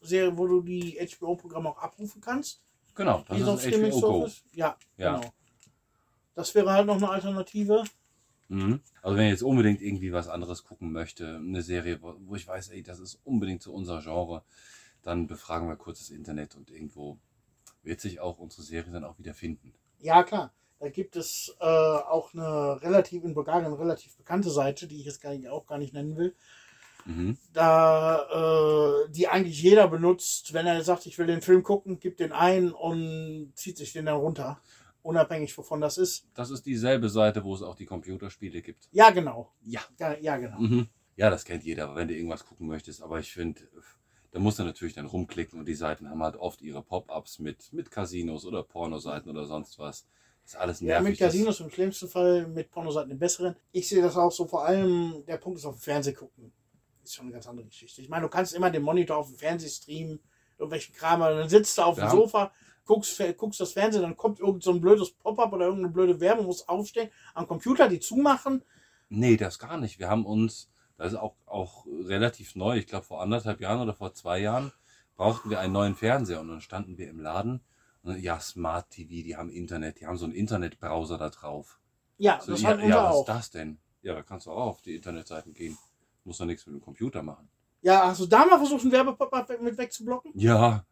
Serie, 0.00 0.36
wo 0.36 0.46
du 0.46 0.60
die 0.62 0.96
HBO-Programme 0.98 1.70
auch 1.70 1.78
abrufen 1.78 2.20
kannst. 2.20 2.62
Genau, 2.94 3.24
das 3.28 3.40
so 3.40 3.54
ist 3.56 3.74
HBO 3.74 4.00
Go. 4.00 4.28
Ja, 4.52 4.76
Ja. 4.96 5.16
genau. 5.16 5.32
Das 6.34 6.54
wäre 6.54 6.70
halt 6.70 6.86
noch 6.86 6.96
eine 6.96 7.08
Alternative. 7.08 7.82
Mhm. 8.48 8.80
Also 9.02 9.16
wenn 9.16 9.26
ich 9.26 9.32
jetzt 9.32 9.42
unbedingt 9.42 9.82
irgendwie 9.82 10.12
was 10.12 10.28
anderes 10.28 10.64
gucken 10.64 10.92
möchte, 10.92 11.36
eine 11.36 11.62
Serie, 11.62 12.00
wo, 12.00 12.14
wo 12.20 12.34
ich 12.36 12.46
weiß, 12.46 12.68
ey, 12.68 12.82
das 12.82 13.00
ist 13.00 13.20
unbedingt 13.24 13.62
zu 13.62 13.72
unser 13.72 14.00
Genre, 14.00 14.42
dann 15.02 15.26
befragen 15.26 15.68
wir 15.68 15.76
kurz 15.76 15.98
das 15.98 16.10
Internet 16.10 16.54
und 16.54 16.70
irgendwo 16.70 17.18
wird 17.88 18.00
sich 18.00 18.20
auch 18.20 18.38
unsere 18.38 18.62
Serie 18.62 18.92
dann 18.92 19.04
auch 19.04 19.18
wieder 19.18 19.34
finden. 19.34 19.74
Ja, 19.98 20.22
klar. 20.22 20.52
Da 20.78 20.88
gibt 20.90 21.16
es 21.16 21.56
äh, 21.58 21.64
auch 21.64 22.32
eine 22.34 22.80
relativ 22.82 23.24
in 23.24 23.34
Bulgarien 23.34 23.72
relativ 23.72 24.16
bekannte 24.16 24.50
Seite, 24.50 24.86
die 24.86 25.00
ich 25.00 25.06
jetzt 25.06 25.20
gar 25.20 25.34
nicht, 25.34 25.48
auch 25.48 25.66
gar 25.66 25.78
nicht 25.78 25.92
nennen 25.92 26.16
will. 26.16 26.34
Mhm. 27.04 27.38
da 27.54 29.06
äh, 29.06 29.10
die 29.10 29.28
eigentlich 29.28 29.62
jeder 29.62 29.88
benutzt, 29.88 30.52
wenn 30.52 30.66
er 30.66 30.84
sagt, 30.84 31.06
ich 31.06 31.16
will 31.16 31.26
den 31.26 31.40
Film 31.40 31.62
gucken, 31.62 32.00
gibt 32.00 32.20
den 32.20 32.32
ein 32.32 32.70
und 32.70 33.52
zieht 33.54 33.78
sich 33.78 33.94
den 33.94 34.04
dann 34.04 34.16
runter, 34.16 34.60
unabhängig 35.02 35.56
wovon 35.56 35.80
das 35.80 35.96
ist. 35.96 36.26
Das 36.34 36.50
ist 36.50 36.66
dieselbe 36.66 37.08
Seite, 37.08 37.44
wo 37.44 37.54
es 37.54 37.62
auch 37.62 37.76
die 37.76 37.86
Computerspiele 37.86 38.60
gibt. 38.60 38.88
Ja, 38.92 39.10
genau. 39.10 39.50
Ja. 39.62 39.80
Ja, 39.98 40.18
ja 40.18 40.36
genau. 40.36 40.58
Mhm. 40.58 40.88
Ja, 41.16 41.30
das 41.30 41.46
kennt 41.46 41.64
jeder, 41.64 41.94
wenn 41.96 42.08
du 42.08 42.14
irgendwas 42.14 42.44
gucken 42.44 42.66
möchtest. 42.66 43.02
Aber 43.02 43.18
ich 43.18 43.32
finde, 43.32 43.62
Da 44.30 44.38
musst 44.40 44.58
du 44.58 44.64
natürlich 44.64 44.94
dann 44.94 45.06
rumklicken 45.06 45.58
und 45.58 45.66
die 45.66 45.74
Seiten 45.74 46.08
haben 46.10 46.22
halt 46.22 46.36
oft 46.36 46.60
ihre 46.60 46.82
Pop-ups 46.82 47.38
mit, 47.38 47.72
mit 47.72 47.90
Casinos 47.90 48.44
oder 48.44 48.62
Pornoseiten 48.62 49.30
oder 49.30 49.46
sonst 49.46 49.78
was. 49.78 50.06
Das 50.42 50.54
ist 50.54 50.56
alles 50.60 50.80
Ja, 50.80 50.86
nervig. 51.00 51.08
mit 51.10 51.18
Casinos 51.18 51.60
im 51.60 51.70
schlimmsten 51.70 52.08
Fall, 52.08 52.46
mit 52.46 52.70
Pornoseiten 52.70 53.10
im 53.10 53.18
besseren. 53.18 53.56
Ich 53.72 53.88
sehe 53.88 54.02
das 54.02 54.16
auch 54.16 54.32
so, 54.32 54.46
vor 54.46 54.64
allem 54.66 55.24
der 55.26 55.38
Punkt 55.38 55.58
ist 55.58 55.64
auf 55.64 55.76
dem 55.76 55.80
Fernseh 55.80 56.12
gucken. 56.12 56.52
Ist 57.02 57.14
schon 57.14 57.26
eine 57.26 57.32
ganz 57.32 57.46
andere 57.46 57.66
Geschichte. 57.66 58.02
Ich 58.02 58.08
meine, 58.10 58.22
du 58.24 58.28
kannst 58.28 58.54
immer 58.54 58.70
den 58.70 58.82
Monitor 58.82 59.16
auf 59.16 59.28
dem 59.28 59.36
Fernseh 59.36 59.68
streamen, 59.68 60.20
irgendwelchen 60.58 60.94
Kram, 60.94 61.22
aber 61.22 61.34
dann 61.36 61.48
sitzt 61.48 61.78
du 61.78 61.82
auf 61.82 61.94
dem 61.94 62.04
Ja. 62.04 62.10
Sofa, 62.10 62.52
guckst, 62.84 63.22
guckst 63.38 63.60
das 63.60 63.72
Fernsehen, 63.72 64.02
dann 64.02 64.16
kommt 64.16 64.40
irgend 64.40 64.62
so 64.62 64.72
ein 64.72 64.80
blödes 64.80 65.10
Pop-up 65.12 65.52
oder 65.52 65.66
irgendeine 65.66 65.92
blöde 65.92 66.20
Werbung, 66.20 66.46
musst 66.46 66.68
aufstehen, 66.68 67.10
am 67.34 67.46
Computer 67.46 67.88
die 67.88 68.00
zumachen. 68.00 68.62
Nee, 69.08 69.36
das 69.38 69.58
gar 69.58 69.78
nicht. 69.78 69.98
Wir 69.98 70.08
haben 70.10 70.26
uns, 70.26 70.70
das 70.98 71.12
ist 71.12 71.18
auch, 71.18 71.36
auch 71.46 71.86
relativ 71.86 72.54
neu, 72.56 72.76
ich 72.76 72.86
glaube 72.86 73.06
vor 73.06 73.22
anderthalb 73.22 73.60
Jahren 73.60 73.80
oder 73.80 73.94
vor 73.94 74.12
zwei 74.12 74.38
Jahren, 74.40 74.72
brauchten 75.16 75.48
wir 75.48 75.60
einen 75.60 75.72
neuen 75.72 75.94
Fernseher 75.94 76.40
und 76.40 76.48
dann 76.48 76.60
standen 76.60 76.98
wir 76.98 77.08
im 77.08 77.20
Laden 77.20 77.60
und 78.02 78.12
dann, 78.12 78.22
ja, 78.22 78.38
Smart 78.40 78.90
TV, 78.90 79.08
die 79.08 79.36
haben 79.36 79.48
Internet, 79.48 80.00
die 80.00 80.06
haben 80.06 80.16
so 80.18 80.26
einen 80.26 80.34
Internetbrowser 80.34 81.16
da 81.16 81.30
drauf. 81.30 81.80
Ja, 82.18 82.40
So, 82.40 82.52
das 82.52 82.62
ja, 82.62 82.76
ja, 82.76 83.04
was 83.04 83.14
auch. 83.14 83.20
ist 83.20 83.28
das 83.28 83.50
denn? 83.50 83.78
Ja, 84.02 84.14
da 84.14 84.22
kannst 84.22 84.46
du 84.46 84.50
auch 84.50 84.66
auf 84.66 84.82
die 84.82 84.96
Internetseiten 84.96 85.54
gehen. 85.54 85.78
Muss 86.24 86.38
doch 86.38 86.46
nichts 86.46 86.66
mit 86.66 86.74
dem 86.74 86.80
Computer 86.82 87.22
machen. 87.22 87.48
Ja, 87.80 88.08
hast 88.08 88.20
du 88.20 88.26
da 88.26 88.44
mal 88.44 88.58
versucht, 88.58 88.82
einen 88.82 88.92
Werbepop-up 88.92 89.60
mit 89.60 89.78
wegzublocken? 89.78 90.32
Ja. 90.34 90.84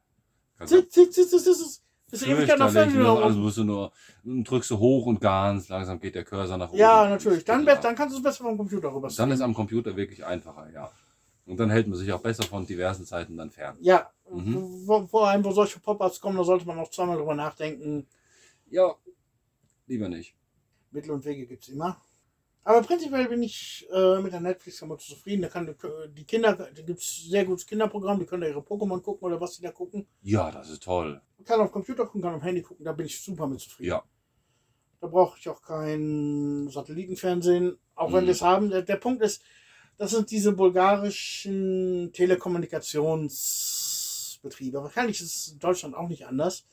Zit, 0.65 0.93
zit, 0.93 1.13
zit, 1.13 1.29
zit, 1.29 1.43
zit, 1.43 1.83
Bist 2.11 2.23
du 2.23 2.27
ewig 2.27 2.39
nach 2.39 2.71
fürchterlich, 2.71 2.73
Fernsehen 2.93 3.03
ne? 3.03 3.23
Also 3.23 3.39
musst 3.41 3.57
du 3.59 3.65
nur, 3.65 3.93
drückst 4.25 4.71
du 4.71 4.79
hoch 4.79 5.07
und 5.07 5.21
ganz 5.21 5.69
langsam 5.69 5.99
geht 5.99 6.15
der 6.15 6.25
Cursor 6.25 6.57
nach 6.57 6.69
oben. 6.71 6.79
Ja, 6.79 7.09
natürlich. 7.09 7.45
Dann, 7.45 7.63
Ekelhaft. 7.63 7.83
be- 7.83 7.89
dann 7.89 7.97
kannst 7.97 8.15
du 8.15 8.19
es 8.19 8.23
besser 8.23 8.45
vom 8.45 8.57
Computer 8.57 8.95
rüber 8.95 9.09
Dann 9.15 9.31
ist 9.33 9.41
am 9.41 9.55
Computer 9.55 9.97
wirklich 9.97 10.25
einfacher, 10.25 10.71
ja. 10.73 10.91
Und 11.47 11.59
dann 11.59 11.71
hält 11.71 11.87
man 11.89 11.99
sich 11.99 12.13
auch 12.13 12.21
besser 12.21 12.45
von 12.45 12.67
diversen 12.67 13.05
Seiten 13.05 13.37
dann 13.37 13.51
fern. 13.51 13.77
Ja, 13.81 14.11
Mhm. 14.31 14.87
wo, 14.87 15.07
vor 15.07 15.29
allem, 15.29 15.45
wo 15.45 15.51
solche 15.53 15.79
Pop-ups 15.81 16.21
kommen, 16.21 16.37
da 16.37 16.45
sollte 16.45 16.67
man 16.67 16.79
auch 16.79 16.91
zweimal 16.91 17.17
drüber 17.17 17.35
nachdenken. 17.35 18.07
Ja, 18.69 18.95
lieber 19.87 20.09
nicht. 20.09 20.35
Mittel 20.91 21.11
und 21.13 21.25
Wege 21.25 21.47
gibt 21.47 21.63
es 21.65 21.69
immer. 21.71 22.01
Aber 22.67 22.83
prinzipiell 22.83 23.29
bin 23.29 23.45
ich 23.45 23.87
äh, 23.93 24.19
mit 24.21 24.33
der 24.33 24.41
Netflix-Kamera 24.41 24.99
zufrieden. 24.99 25.43
Da 25.43 25.49
kann 25.49 25.73
die 26.17 26.25
Kinder, 26.25 26.57
da 26.57 26.69
gibt 26.83 26.99
es 26.99 27.27
sehr 27.29 27.45
gutes 27.45 27.65
Kinderprogramm, 27.65 28.19
die 28.19 28.27
können 28.27 28.41
da 28.43 28.49
ihre 28.49 28.59
Pokémon 28.59 29.01
gucken 29.01 29.25
oder 29.29 29.41
was 29.41 29.55
die 29.57 29.63
da 29.63 29.71
gucken. 29.71 30.05
Ja, 30.23 30.51
das 30.51 30.69
ist 30.71 30.83
toll. 30.83 31.23
Man 31.39 31.45
kann 31.45 31.61
auf 31.61 31.71
Computer 31.71 32.05
gucken, 32.05 32.23
kann 32.23 32.35
auf 32.35 32.43
Handy 32.43 32.63
gucken, 32.63 32.85
da 32.85 32.93
bin 32.93 33.07
ich 33.07 33.23
super 33.23 33.47
mit 33.47 33.61
zufrieden. 33.61 33.91
Ja. 33.91 34.03
Da 35.01 35.07
brauche 35.07 35.39
ich 35.39 35.49
auch 35.49 35.63
kein 35.63 36.69
Satellitenfernsehen, 36.69 37.79
auch 37.95 38.13
wenn 38.13 38.25
Mhm. 38.25 38.27
wir 38.27 38.33
es 38.33 38.43
haben. 38.43 38.69
Der, 38.71 38.83
der 38.83 38.97
Punkt 38.97 39.23
ist, 39.23 39.43
das 39.97 40.11
sind 40.11 40.29
diese 40.33 40.51
bulgarischen 40.51 42.11
Telekommunikationsbetriebe. 42.13 44.83
Wahrscheinlich 44.83 45.21
ist 45.21 45.37
es 45.37 45.53
in 45.53 45.61
Deutschland 45.61 45.95
auch 45.95 46.09
nicht 46.09 46.27
anders. 46.27 46.67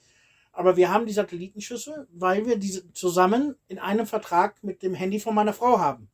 Aber 0.53 0.77
wir 0.77 0.91
haben 0.91 1.05
die 1.05 1.13
Satellitenschüssel, 1.13 2.07
weil 2.11 2.45
wir 2.45 2.57
diese 2.57 2.93
zusammen 2.93 3.55
in 3.67 3.79
einem 3.79 4.05
Vertrag 4.05 4.63
mit 4.63 4.83
dem 4.83 4.93
Handy 4.93 5.19
von 5.19 5.35
meiner 5.35 5.53
Frau 5.53 5.79
haben. 5.79 6.09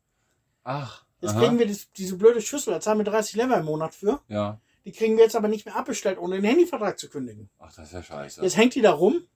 Ach, 0.64 1.06
Jetzt 1.22 1.32
aha. 1.32 1.42
kriegen 1.42 1.60
wir 1.60 1.68
das, 1.68 1.92
diese 1.92 2.18
blöde 2.18 2.42
Schüssel, 2.42 2.74
da 2.74 2.80
zahlen 2.80 3.00
wir 3.00 3.06
30 3.06 3.36
Lever 3.36 3.58
im 3.58 3.66
Monat 3.66 3.94
für. 3.94 4.22
Ja. 4.30 4.60
Die 4.86 4.94
kriegen 4.94 5.18
wir 5.18 5.24
jetzt 5.26 5.36
aber 5.36 5.50
nicht 5.50 5.66
mehr 5.66 5.76
abbestellt, 5.76 6.18
ohne 6.18 6.36
den 6.36 6.46
Handyvertrag 6.46 6.98
zu 6.98 7.10
kündigen. 7.10 7.50
Ach, 7.60 7.74
das 7.74 7.88
ist 7.88 7.94
ja 7.94 8.02
scheiße. 8.04 8.42
Jetzt 8.42 8.56
hängt 8.56 8.76
die 8.76 8.82
da 8.82 8.94
rum 8.94 9.28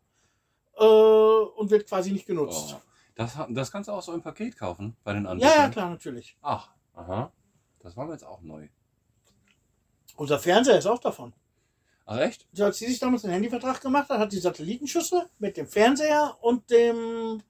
äh, 0.77 0.83
und 0.83 1.69
wird 1.69 1.87
quasi 1.87 2.11
nicht 2.11 2.25
genutzt. 2.25 2.75
Oh. 2.75 2.81
Das, 3.15 3.37
das 3.49 3.71
kannst 3.71 3.89
du 3.89 3.91
auch 3.91 4.01
so 4.01 4.13
im 4.13 4.21
Paket 4.21 4.57
kaufen 4.57 4.95
bei 5.03 5.13
den 5.13 5.25
ja, 5.25 5.31
Anbietern. 5.31 5.55
ja, 5.55 5.69
klar, 5.69 5.89
natürlich. 5.89 6.37
Ach, 6.41 6.69
aha. 6.93 7.31
Das 7.79 7.97
war 7.97 8.05
mir 8.05 8.13
jetzt 8.13 8.25
auch 8.25 8.41
neu. 8.41 8.69
Unser 10.15 10.39
Fernseher 10.39 10.77
ist 10.77 10.87
auch 10.87 10.99
davon. 10.99 11.33
Ach, 12.05 12.19
echt? 12.19 12.45
So, 12.51 12.65
Als 12.65 12.77
sie 12.79 12.87
sich 12.87 12.99
damals 12.99 13.21
den 13.21 13.31
Handyvertrag 13.31 13.79
gemacht 13.81 14.09
hat, 14.09 14.19
hat 14.19 14.31
die 14.33 14.39
Satellitenschüssel 14.39 15.23
mit 15.39 15.55
dem 15.57 15.67
Fernseher 15.67 16.37
und 16.41 16.69
dem 16.69 17.41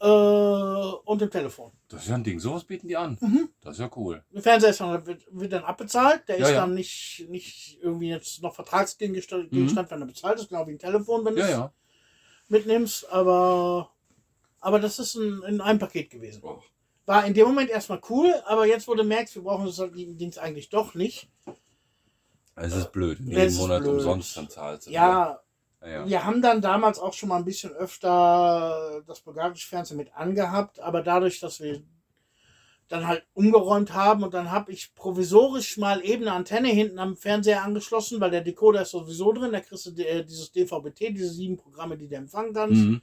äh, 0.00 0.06
und 0.06 1.20
dem 1.20 1.30
Telefon. 1.30 1.72
Das 1.88 2.02
ist 2.02 2.08
ja 2.08 2.14
ein 2.16 2.24
Ding. 2.24 2.38
Sowas 2.38 2.64
bieten 2.64 2.88
die 2.88 2.96
an. 2.96 3.16
Mhm. 3.20 3.48
Das 3.60 3.74
ist 3.74 3.80
ja 3.80 3.90
cool. 3.96 4.22
Der 4.32 4.42
Fernseher 4.42 4.70
ist 4.70 4.80
dann, 4.80 5.06
wird, 5.06 5.26
wird 5.30 5.52
dann 5.52 5.64
abbezahlt. 5.64 6.22
Der 6.28 6.38
Ja, 6.38 6.46
ist 6.46 6.52
ja. 6.52 6.60
dann 6.60 6.74
nicht, 6.74 7.26
nicht 7.28 7.78
irgendwie 7.80 8.08
jetzt 8.08 8.42
noch 8.42 8.54
Vertragsgegenstand, 8.54 9.52
Mhm. 9.52 9.74
Wenn 9.76 10.00
er 10.02 10.06
bezahlt 10.06 10.38
ist, 10.38 10.48
genau 10.48 10.66
wie 10.66 10.72
ein 10.72 10.78
Telefon, 10.78 11.24
wenn 11.24 11.34
du 11.34 11.40
Ja, 11.40 11.46
es 11.46 11.52
ja. 11.52 11.72
mitnimmst. 12.48 13.08
Aber, 13.10 13.90
aber 14.60 14.80
das 14.80 14.98
ist 14.98 15.14
in, 15.16 15.42
in 15.48 15.60
einem 15.60 15.78
Paket 15.78 16.10
gewesen. 16.10 16.42
Oh. 16.44 16.60
War 17.06 17.24
in 17.24 17.34
dem 17.34 17.46
Moment 17.46 17.70
erstmal 17.70 18.00
cool, 18.10 18.34
aber 18.46 18.66
jetzt, 18.66 18.88
wo 18.88 18.94
du 18.94 19.04
merkst, 19.04 19.34
wir 19.36 19.42
brauchen 19.42 19.66
das 19.66 19.80
Dings 19.94 20.38
eigentlich 20.38 20.68
doch 20.70 20.94
nicht. 20.94 21.28
Es 22.56 22.74
ist 22.74 22.90
blöd. 22.92 23.20
Es 23.20 23.26
Jeden 23.26 23.56
Monat 23.56 23.82
blöd. 23.82 23.94
umsonst 23.94 24.36
dann 24.36 24.48
zahlst. 24.48 24.88
Ja, 24.88 25.40
ja, 25.82 25.88
ja. 25.88 26.08
Wir 26.08 26.24
haben 26.24 26.42
dann 26.42 26.60
damals 26.60 26.98
auch 26.98 27.12
schon 27.12 27.28
mal 27.28 27.36
ein 27.36 27.44
bisschen 27.44 27.72
öfter 27.72 29.02
das 29.06 29.20
bulgarische 29.20 29.68
Fernsehen 29.68 29.98
mit 29.98 30.14
angehabt, 30.14 30.80
aber 30.80 31.02
dadurch, 31.02 31.38
dass 31.40 31.60
wir 31.60 31.82
dann 32.88 33.06
halt 33.06 33.26
umgeräumt 33.34 33.92
haben 33.94 34.22
und 34.22 34.32
dann 34.32 34.50
habe 34.52 34.70
ich 34.72 34.94
provisorisch 34.94 35.76
mal 35.76 36.04
eben 36.04 36.22
eine 36.22 36.32
Antenne 36.32 36.68
hinten 36.68 36.98
am 37.00 37.16
Fernseher 37.16 37.64
angeschlossen, 37.64 38.20
weil 38.20 38.30
der 38.30 38.42
Decoder 38.42 38.82
ist 38.82 38.92
sowieso 38.92 39.32
drin, 39.32 39.50
da 39.52 39.60
kriegst 39.60 39.86
du 39.86 39.90
äh, 40.02 40.24
dieses 40.24 40.52
DVB-T, 40.52 41.10
diese 41.12 41.30
sieben 41.30 41.56
Programme, 41.56 41.96
die 41.98 42.06
du 42.08 42.14
empfangen 42.14 42.54
kannst, 42.54 42.76
Mhm. 42.76 43.02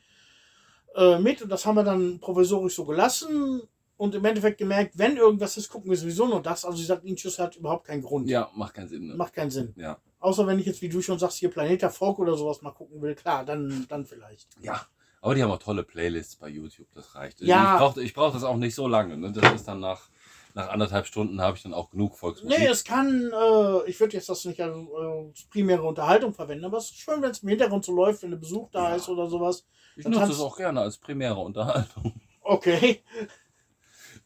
äh, 0.95 1.19
mit 1.19 1.41
und 1.41 1.49
das 1.49 1.65
haben 1.65 1.75
wir 1.75 1.83
dann 1.83 2.19
provisorisch 2.21 2.75
so 2.75 2.85
gelassen 2.85 3.61
und 3.97 4.15
im 4.15 4.25
Endeffekt 4.25 4.57
gemerkt, 4.57 4.97
wenn 4.97 5.17
irgendwas 5.17 5.55
ist, 5.57 5.69
gucken 5.69 5.89
wir 5.91 5.97
sowieso 5.97 6.27
nur 6.27 6.41
das, 6.41 6.65
also 6.65 6.77
die 6.77 6.83
Satellitenschüssel 6.83 7.45
hat 7.45 7.55
überhaupt 7.55 7.85
keinen 7.87 8.01
Grund. 8.01 8.27
ja, 8.29 8.49
macht 8.55 8.73
keinen 8.73 8.89
Sinn. 8.89 9.07
Ne? 9.07 9.15
Macht 9.15 9.33
keinen 9.33 9.51
Sinn. 9.51 9.73
Ja. 9.77 9.97
Außer 10.19 10.47
wenn 10.47 10.59
ich 10.59 10.65
jetzt, 10.65 10.81
wie 10.81 10.89
du 10.89 11.01
schon 11.01 11.19
sagst, 11.19 11.37
hier 11.37 11.49
Planeta 11.51 11.89
Folk 11.89 12.19
oder 12.19 12.35
sowas 12.37 12.61
mal 12.61 12.71
gucken 12.71 13.01
will, 13.01 13.13
klar, 13.15 13.43
dann, 13.45 13.85
dann 13.89 14.05
vielleicht. 14.05 14.47
Ja, 14.61 14.81
aber 15.21 15.35
die 15.35 15.43
haben 15.43 15.51
auch 15.51 15.59
tolle 15.59 15.83
Playlists 15.83 16.35
bei 16.37 16.49
YouTube, 16.49 16.87
das 16.93 17.15
reicht. 17.15 17.41
Ja. 17.41 17.73
Ich 17.73 17.79
brauche 17.79 18.01
ich 18.03 18.13
brauch 18.13 18.33
das 18.33 18.43
auch 18.43 18.57
nicht 18.57 18.75
so 18.75 18.87
lange. 18.87 19.17
Ne? 19.17 19.31
Das 19.31 19.53
ist 19.53 19.67
dann 19.67 19.79
nach, 19.79 20.09
nach 20.53 20.69
anderthalb 20.69 21.05
Stunden 21.05 21.39
habe 21.41 21.55
ich 21.57 21.63
dann 21.63 21.73
auch 21.73 21.89
genug 21.91 22.17
Volksmusik. 22.17 22.57
Nee, 22.59 22.67
es 22.67 22.83
kann, 22.83 23.31
äh, 23.33 23.89
ich 23.89 23.99
würde 23.99 24.13
jetzt 24.17 24.29
das 24.29 24.43
nicht 24.45 24.59
als, 24.61 24.75
als 24.97 25.43
primäre 25.49 25.83
Unterhaltung 25.83 26.33
verwenden, 26.33 26.65
aber 26.65 26.77
es 26.77 26.85
ist 26.85 26.97
schön, 26.99 27.21
wenn 27.21 27.31
es 27.31 27.39
im 27.43 27.49
Hintergrund 27.49 27.85
so 27.85 27.93
läuft, 27.93 28.23
wenn 28.23 28.33
ein 28.33 28.39
Besuch 28.39 28.69
da 28.71 28.89
Ja. 28.89 28.95
ist 28.95 29.07
oder 29.09 29.27
sowas. 29.27 29.65
ich 29.95 30.05
nutze 30.07 30.31
es 30.31 30.39
auch 30.39 30.57
gerne 30.57 30.81
als 30.81 30.97
primäre 30.97 31.39
Unterhaltung, 31.39 32.13
Okay. 32.45 33.01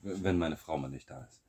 Wenn 0.02 0.38
meine 0.38 0.58
Frau 0.58 0.78
mal 0.78 0.89
nicht 0.89 1.10
da 1.10 1.24
ist. 1.26 1.41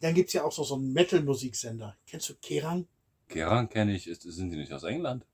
Dann 0.00 0.14
gibt 0.14 0.28
es 0.28 0.34
ja 0.34 0.44
auch 0.44 0.52
so, 0.52 0.62
so 0.64 0.74
einen 0.74 0.92
Metal-Musiksender. 0.92 1.96
Kennst 2.06 2.28
du 2.28 2.34
Kerang? 2.34 2.86
Keran 3.28 3.68
kenne 3.68 3.94
ich, 3.94 4.06
ist, 4.06 4.22
sind 4.22 4.50
die 4.50 4.56
nicht 4.56 4.72
aus 4.72 4.84
England? 4.84 5.24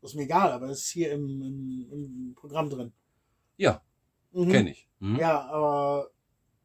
Das 0.00 0.10
ist 0.12 0.16
mir 0.16 0.22
egal, 0.22 0.52
aber 0.52 0.66
das 0.68 0.78
ist 0.80 0.90
hier 0.90 1.12
im, 1.12 1.42
im, 1.42 1.88
im 1.92 2.34
Programm 2.34 2.70
drin. 2.70 2.92
Ja, 3.56 3.82
Mhm. 4.32 4.50
kenne 4.50 4.70
ich. 4.70 4.88
Hm? 5.00 5.16
Ja, 5.16 5.40
aber 5.48 6.10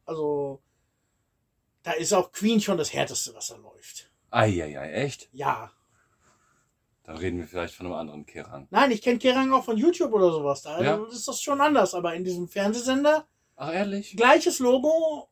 also 0.06 0.62
da 1.84 1.94
ist 1.94 2.14
auch 2.14 2.32
Queen 2.32 2.62
schon 2.62 2.78
das 2.78 2.94
härteste, 2.94 3.34
was 3.34 3.48
da 3.48 3.56
läuft. 3.56 4.12
Eieiei, 4.30 4.92
echt? 4.92 5.30
Ja. 5.34 5.72
Dann 7.04 7.18
reden 7.18 7.38
wir 7.40 7.48
vielleicht 7.48 7.74
von 7.76 7.86
einem 7.88 7.96
anderen 7.96 8.26
Keran. 8.26 8.68
Nein, 8.72 8.92
ich 8.92 9.02
kenne 9.02 9.20
Kerang 9.20 9.52
auch 9.54 9.64
von 9.64 9.78
YouTube 9.78 10.12
oder 10.14 10.32
sowas. 10.32 10.62
Da 10.64 10.82
Ja. 10.82 11.04
ist 11.06 11.28
das 11.28 11.42
schon 11.42 11.62
anders, 11.62 11.94
aber 11.94 12.14
in 12.16 12.24
diesem 12.24 12.48
Fernsehsender 12.48 13.28
Ach, 13.56 13.72
ehrlich? 13.74 14.16
gleiches 14.18 14.60
Logo, 14.60 15.30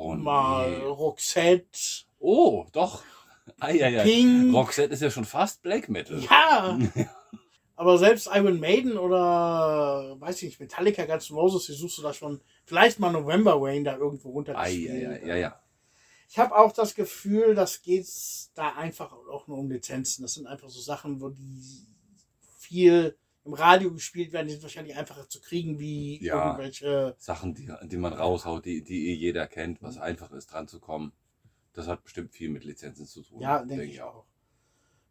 Oh, 0.00 0.14
mal 0.14 0.70
nee. 0.70 0.84
Roxette, 0.84 2.06
Oh, 2.20 2.66
doch. 2.72 3.02
Eieiei. 3.60 4.02
Pink. 4.02 4.54
Roxette 4.54 4.92
ist 4.92 5.02
ja 5.02 5.10
schon 5.10 5.24
fast 5.24 5.62
Black 5.62 5.88
Metal. 5.88 6.20
Ja. 6.20 6.78
Aber 7.76 7.96
selbst 7.98 8.28
Iron 8.32 8.58
Maiden 8.58 8.98
oder, 8.98 10.16
weiß 10.18 10.36
ich 10.38 10.48
nicht, 10.48 10.60
Metallica, 10.60 11.04
Guns 11.04 11.30
N' 11.30 11.36
Roses, 11.36 11.66
die 11.66 11.72
suchst 11.74 11.98
du 11.98 12.02
da 12.02 12.12
schon, 12.12 12.40
vielleicht 12.64 12.98
mal 12.98 13.12
November 13.12 13.56
Rain 13.56 13.84
da 13.84 13.96
irgendwo 13.96 14.30
runtergespielt. 14.30 14.90
Eieiei, 14.90 15.26
ja, 15.26 15.36
ja. 15.36 15.60
Ich 16.28 16.38
habe 16.38 16.56
auch 16.56 16.72
das 16.72 16.94
Gefühl, 16.94 17.54
das 17.54 17.82
geht 17.82 18.06
da 18.54 18.74
einfach 18.74 19.12
auch 19.12 19.46
nur 19.46 19.58
um 19.58 19.70
Lizenzen. 19.70 20.22
Das 20.22 20.34
sind 20.34 20.46
einfach 20.46 20.68
so 20.68 20.80
Sachen, 20.80 21.20
wo 21.20 21.30
die 21.30 21.86
viel 22.58 23.16
im 23.48 23.54
Radio 23.54 23.90
gespielt 23.90 24.32
werden, 24.34 24.46
die 24.46 24.52
sind 24.52 24.62
wahrscheinlich 24.62 24.94
einfacher 24.94 25.26
zu 25.26 25.40
kriegen 25.40 25.78
wie 25.78 26.22
Ja. 26.22 26.48
irgendwelche. 26.48 27.16
Sachen, 27.18 27.54
die, 27.54 27.72
die 27.84 27.96
man 27.96 28.12
raushaut, 28.12 28.66
die, 28.66 28.84
die 28.84 29.08
eh 29.08 29.14
jeder 29.14 29.46
kennt, 29.46 29.82
was 29.82 29.96
einfach 29.96 30.30
ist, 30.32 30.52
dran 30.52 30.68
zu 30.68 30.78
kommen. 30.80 31.12
Das 31.72 31.86
hat 31.88 32.04
bestimmt 32.04 32.34
viel 32.34 32.50
mit 32.50 32.64
Lizenzen 32.64 33.06
zu 33.06 33.22
tun. 33.22 33.40
Ja, 33.40 33.64
denke 33.64 33.84
ich 33.84 34.02
auch. 34.02 34.26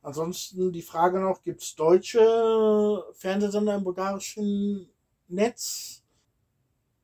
Ansonsten 0.03 0.72
die 0.72 0.84
Frage 0.84 1.19
noch, 1.19 1.43
gibt 1.43 1.64
es 1.64 1.73
deutsche 1.73 3.03
Fernsehsender 3.14 3.73
im 3.73 3.84
bulgarischen 3.84 4.88
Netz? 5.27 6.03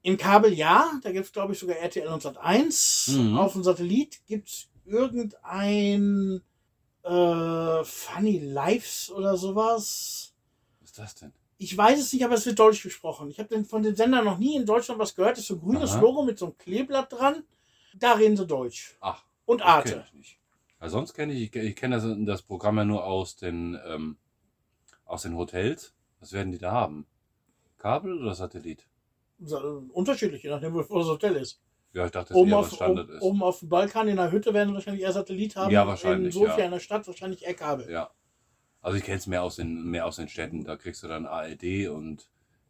Im 0.03 0.17
Kabel 0.17 0.53
ja, 0.53 0.91
da 1.01 1.11
gibt 1.11 1.25
es 1.25 1.31
glaube 1.33 1.53
ich 1.53 1.59
sogar 1.59 1.77
RTL 1.77 2.07
und 2.09 2.23
Sat1. 2.23 3.17
Mhm. 3.17 3.37
Auf 3.39 3.53
dem 3.53 3.63
Satellit 3.63 4.21
gibt 4.27 4.49
es 4.49 4.69
irgendein 4.85 6.41
äh, 7.01 7.83
Funny 7.83 8.37
Lives 8.39 9.09
oder 9.09 9.35
sowas. 9.35 10.32
Ist 10.93 10.99
das 10.99 11.15
denn? 11.15 11.33
Ich 11.57 11.75
weiß 11.75 11.99
es 11.99 12.13
nicht, 12.13 12.23
aber 12.23 12.35
es 12.35 12.45
wird 12.45 12.59
deutsch 12.59 12.83
gesprochen. 12.83 13.27
Ich 13.31 13.39
habe 13.39 13.63
von 13.65 13.81
den 13.81 13.95
Sendern 13.95 14.25
noch 14.25 14.37
nie 14.37 14.55
in 14.55 14.67
Deutschland 14.67 14.99
was 14.99 15.15
gehört. 15.15 15.31
Das 15.31 15.39
ist 15.39 15.47
so 15.47 15.55
ein 15.55 15.59
grünes 15.59 15.93
Aha. 15.93 16.01
Logo 16.01 16.21
mit 16.21 16.37
so 16.37 16.45
einem 16.45 16.57
Kleeblatt 16.59 17.11
dran. 17.11 17.43
Da 17.95 18.13
reden 18.13 18.37
sie 18.37 18.45
Deutsch. 18.45 18.95
Ach, 19.01 19.23
Und 19.45 19.63
Arte. 19.63 20.05
Ja, 20.79 20.89
sonst 20.89 21.15
kenne 21.15 21.33
ich, 21.33 21.55
ich, 21.55 21.75
kenne 21.75 21.95
das, 21.95 22.05
das 22.27 22.43
Programm 22.43 22.77
ja 22.77 22.85
nur 22.85 23.05
aus 23.05 23.35
den, 23.37 23.75
ähm, 23.87 24.17
aus 25.05 25.23
den 25.23 25.35
Hotels. 25.35 25.95
Was 26.19 26.31
werden 26.31 26.51
die 26.51 26.59
da 26.59 26.71
haben? 26.71 27.07
Kabel 27.79 28.21
oder 28.21 28.35
Satellit? 28.35 28.85
Unterschiedlich, 29.93 30.43
je 30.43 30.51
nachdem, 30.51 30.75
wo 30.75 30.81
das 30.81 31.07
Hotel 31.07 31.37
ist. 31.37 31.59
Ja, 31.93 32.05
ich 32.05 32.11
dachte, 32.11 32.29
das 32.29 32.37
Oben 32.37 32.51
eher 32.51 32.59
auf, 32.59 32.71
Standard 32.71 33.07
oben, 33.07 33.17
ist. 33.17 33.21
oben 33.23 33.41
auf 33.41 33.59
dem 33.59 33.69
Balkan 33.69 34.07
in 34.09 34.17
der 34.17 34.31
Hütte 34.31 34.53
werden 34.53 34.69
sie 34.69 34.75
wahrscheinlich 34.75 35.01
eher 35.01 35.11
Satellit 35.11 35.55
haben. 35.55 35.71
Ja, 35.71 35.87
wahrscheinlich, 35.87 36.35
In 36.35 36.39
Sofia 36.41 36.59
ja. 36.59 36.65
in 36.65 36.71
der 36.71 36.79
Stadt 36.79 37.07
wahrscheinlich 37.07 37.43
eher 37.43 37.55
Kabel. 37.55 37.89
Ja. 37.89 38.11
Also 38.83 38.97
ich 38.97 39.03
kenne 39.05 39.17
es 39.17 39.27
mehr 39.27 39.41
aus 39.41 39.55
den 39.55 39.85
mehr 39.85 40.05
aus 40.05 40.17
den 40.17 40.27
Städten. 40.27 40.65
Da 40.65 40.75
kriegst 40.75 41.01
du 41.01 41.07
dann 41.07 41.25
ARD 41.25 41.87
und 41.87 42.27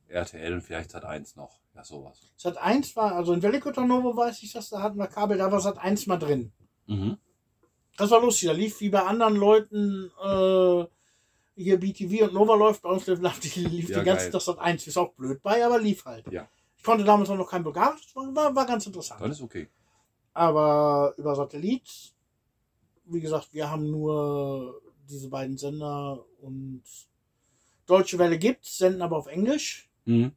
RTL 0.07 0.53
und 0.53 0.61
vielleicht 0.61 0.91
Sat 0.91 1.03
1 1.03 1.35
noch. 1.35 1.59
Ja, 1.75 1.83
sowas. 1.83 2.21
Sat 2.37 2.57
1 2.57 2.95
war, 2.95 3.15
also 3.15 3.33
in 3.33 3.41
Velikotanovo 3.41 4.15
weiß 4.15 4.43
ich, 4.43 4.53
dass 4.53 4.69
da 4.69 4.81
hatten 4.81 4.99
wir 4.99 5.07
Kabel, 5.07 5.39
da 5.39 5.51
war 5.51 5.59
Sat 5.59 5.79
1 5.79 6.05
mal 6.05 6.17
drin. 6.17 6.53
Mhm. 6.85 7.17
Das 7.97 8.11
war 8.11 8.21
lustig, 8.21 8.47
da 8.47 8.53
lief 8.53 8.79
wie 8.79 8.89
bei 8.89 9.01
anderen 9.01 9.35
Leuten 9.35 10.11
äh, 10.23 10.85
hier 11.55 11.79
BTV 11.79 12.25
und 12.25 12.33
Nova 12.33 12.55
läuft, 12.55 12.83
bei 12.83 12.89
uns 12.89 13.07
lief, 13.07 13.19
lief 13.55 13.89
Ja, 13.89 13.99
die 13.99 14.05
ganze 14.05 14.25
geil. 14.25 14.31
Tag 14.31 14.41
Sat 14.41 14.59
1, 14.59 14.85
ist 14.85 14.97
auch 14.97 15.13
blöd 15.13 15.41
bei, 15.41 15.65
aber 15.65 15.79
lief 15.79 16.05
halt. 16.05 16.31
Ja. 16.31 16.47
Ich 16.77 16.83
konnte 16.83 17.03
damals 17.03 17.29
auch 17.31 17.37
noch 17.37 17.49
kein 17.49 17.63
Bulgarisch, 17.63 18.15
war, 18.15 18.35
war, 18.35 18.55
war 18.55 18.65
ganz 18.67 18.85
interessant. 18.85 19.19
Dann 19.19 19.31
ist 19.31 19.41
okay. 19.41 19.67
Aber 20.33 21.13
über 21.17 21.35
Satellit, 21.35 22.13
wie 23.05 23.21
gesagt, 23.21 23.49
wir 23.51 23.69
haben 23.69 23.89
nur 23.89 24.79
diese 25.09 25.29
beiden 25.29 25.57
Sender 25.57 26.25
und 26.39 26.83
Deutsche 27.85 28.17
Welle 28.17 28.37
gibt, 28.37 28.65
senden 28.65 29.01
aber 29.01 29.17
auf 29.17 29.27
Englisch. 29.27 29.89
Mhm. 30.05 30.31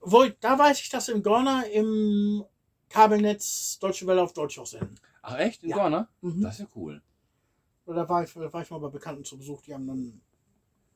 Wo 0.00 0.26
da 0.40 0.58
weiß 0.58 0.80
ich, 0.80 0.88
dass 0.88 1.08
im 1.08 1.22
Gorner 1.22 1.68
im 1.70 2.44
Kabelnetz 2.88 3.78
Deutsche 3.78 4.06
Welle 4.06 4.22
auf 4.22 4.32
Deutsch 4.32 4.58
auch 4.58 4.66
senden. 4.66 4.98
Ach 5.22 5.38
echt? 5.38 5.62
In 5.62 5.70
Ja. 5.70 5.76
Gorner? 5.76 6.08
Mhm. 6.20 6.42
Das 6.42 6.54
ist 6.54 6.60
ja 6.60 6.66
cool. 6.74 7.02
Da 7.86 8.08
war, 8.08 8.22
ich, 8.22 8.32
da 8.32 8.52
war 8.52 8.62
ich 8.62 8.70
mal 8.70 8.78
bei 8.78 8.88
Bekannten 8.88 9.24
zu 9.24 9.36
Besuch, 9.36 9.62
die 9.62 9.74
haben 9.74 9.86
dann 9.86 10.20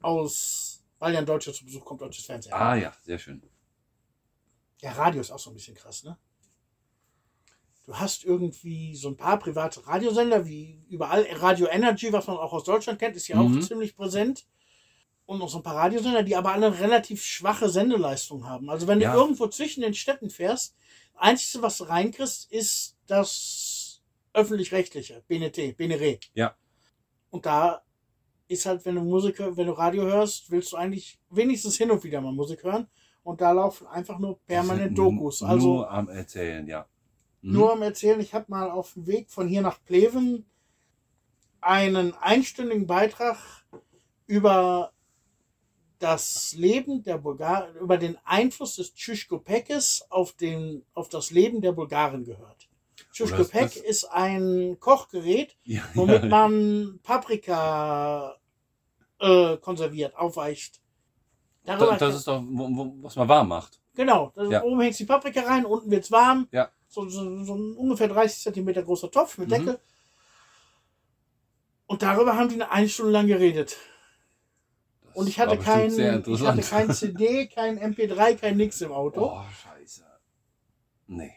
aus, 0.00 0.84
weil 0.98 1.12
ja 1.12 1.18
ein 1.18 1.26
Deutscher 1.26 1.52
zu 1.52 1.64
Besuch 1.64 1.84
kommt, 1.84 2.00
deutsches 2.00 2.24
Fernsehen. 2.24 2.52
Ah 2.52 2.76
ja, 2.76 2.92
sehr 3.02 3.18
schön. 3.18 3.42
Ja, 4.80 4.92
Radio 4.92 5.20
ist 5.20 5.30
auch 5.32 5.38
so 5.38 5.50
ein 5.50 5.54
bisschen 5.54 5.74
krass, 5.74 6.04
ne? 6.04 6.16
Du 7.84 7.94
hast 7.94 8.24
irgendwie 8.24 8.96
so 8.96 9.08
ein 9.08 9.16
paar 9.16 9.38
private 9.38 9.86
Radiosender, 9.86 10.46
wie 10.46 10.84
überall 10.88 11.26
Radio 11.32 11.66
Energy, 11.68 12.12
was 12.12 12.26
man 12.26 12.38
auch 12.38 12.52
aus 12.52 12.64
Deutschland 12.64 12.98
kennt, 12.98 13.14
ist 13.16 13.28
ja 13.28 13.36
Mhm. 13.42 13.58
auch 13.58 13.66
ziemlich 13.66 13.94
präsent. 13.94 14.46
Und 15.26 15.38
noch 15.38 15.48
so 15.48 15.58
ein 15.58 15.62
paar 15.62 15.76
Radiosender, 15.76 16.22
die 16.22 16.36
aber 16.36 16.52
alle 16.52 16.78
relativ 16.80 17.22
schwache 17.24 17.68
Sendeleistung 17.68 18.46
haben. 18.48 18.68
Also 18.70 18.86
wenn 18.86 19.00
Ja. 19.00 19.12
du 19.12 19.20
irgendwo 19.20 19.46
zwischen 19.48 19.80
den 19.82 19.94
Städten 19.94 20.28
fährst, 20.30 20.74
Einzige, 21.16 21.62
was 21.62 21.78
du 21.78 21.84
reinkriegst, 21.84 22.50
ist 22.50 22.96
das 23.06 24.02
öffentlich-rechtliche, 24.32 25.22
BNT, 25.28 25.72
BNR. 25.76 26.18
Ja. 26.34 26.56
Und 27.30 27.46
da 27.46 27.82
ist 28.48 28.66
halt, 28.66 28.84
wenn 28.84 28.96
du 28.96 29.02
Musik, 29.02 29.38
wenn 29.38 29.66
du 29.66 29.72
Radio 29.72 30.02
hörst, 30.04 30.50
willst 30.50 30.72
du 30.72 30.76
eigentlich 30.76 31.18
wenigstens 31.30 31.76
hin 31.76 31.90
und 31.90 32.02
wieder 32.02 32.20
mal 32.20 32.32
Musik 32.32 32.64
hören. 32.64 32.88
Und 33.22 33.40
da 33.40 33.52
laufen 33.52 33.86
einfach 33.86 34.18
nur 34.18 34.38
permanent 34.40 34.98
Dokus. 34.98 35.42
Also 35.42 35.66
Nur 35.76 35.90
am 35.90 36.08
Erzählen, 36.08 36.66
ja. 36.66 36.86
Mhm. 37.44 37.52
nur 37.52 37.72
am 37.72 37.82
Erzählen, 37.82 38.20
ich 38.20 38.32
habe 38.34 38.46
mal 38.48 38.70
auf 38.70 38.94
dem 38.94 39.06
Weg 39.06 39.30
von 39.30 39.46
hier 39.46 39.60
nach 39.62 39.78
Pleven 39.84 40.46
einen 41.60 42.14
einstündigen 42.14 42.86
Beitrag 42.86 43.38
über 44.26 44.92
das 45.98 46.54
Leben 46.56 47.02
der 47.02 47.18
Bulgaren, 47.18 47.76
über 47.76 47.96
den 47.98 48.18
Einfluss 48.24 48.76
des 48.76 48.94
Tschüschkopekes 48.94 50.06
auf, 50.10 50.32
den, 50.32 50.84
auf 50.92 51.08
das 51.08 51.30
Leben 51.30 51.60
der 51.60 51.72
Bulgaren 51.72 52.24
gehört. 52.24 52.68
Tschüschkopek 53.12 53.62
das- 53.62 53.76
ist 53.76 54.04
ein 54.06 54.76
Kochgerät, 54.80 55.56
ja, 55.64 55.82
womit 55.94 56.22
ja. 56.24 56.28
man 56.28 56.98
Paprika 57.02 58.36
äh, 59.20 59.56
konserviert, 59.58 60.16
aufweicht. 60.16 60.80
Darüber 61.64 61.92
Das, 61.92 61.98
das 62.00 62.16
ist 62.16 62.28
doch, 62.28 62.42
was 62.42 63.16
man 63.16 63.28
warm 63.28 63.48
macht. 63.48 63.80
Genau, 63.94 64.32
Ja. 64.50 64.62
oben 64.64 64.80
hängst 64.80 64.98
die 65.00 65.04
Paprika 65.04 65.42
rein, 65.42 65.64
unten 65.64 65.90
wird's 65.90 66.10
warm. 66.10 66.48
Ja. 66.50 66.70
So, 66.94 67.08
so, 67.08 67.44
so 67.44 67.54
ein 67.56 67.76
ungefähr 67.76 68.08
30 68.08 68.40
Zentimeter 68.42 68.82
großer 68.82 69.10
Topf 69.10 69.36
mit 69.38 69.48
Mhm. 69.48 69.52
Deckel. 69.52 69.80
Und 71.86 72.02
darüber 72.02 72.36
haben 72.36 72.48
die 72.48 72.54
eine, 72.54 72.70
eine 72.70 72.88
Stunde 72.88 73.12
lang 73.12 73.26
geredet. 73.26 73.76
Das 75.02 75.16
Und 75.16 75.28
ich 75.28 75.38
hatte, 75.38 75.58
kein, 75.58 75.90
ich 75.92 76.40
hatte 76.42 76.62
kein 76.62 76.92
CD, 76.92 77.46
kein 77.48 77.78
MP3, 77.78 78.36
kein 78.36 78.56
nix 78.56 78.80
im 78.80 78.92
Auto. 78.92 79.26
Oh, 79.26 79.44
scheiße. 79.62 80.04
Nee. 81.06 81.34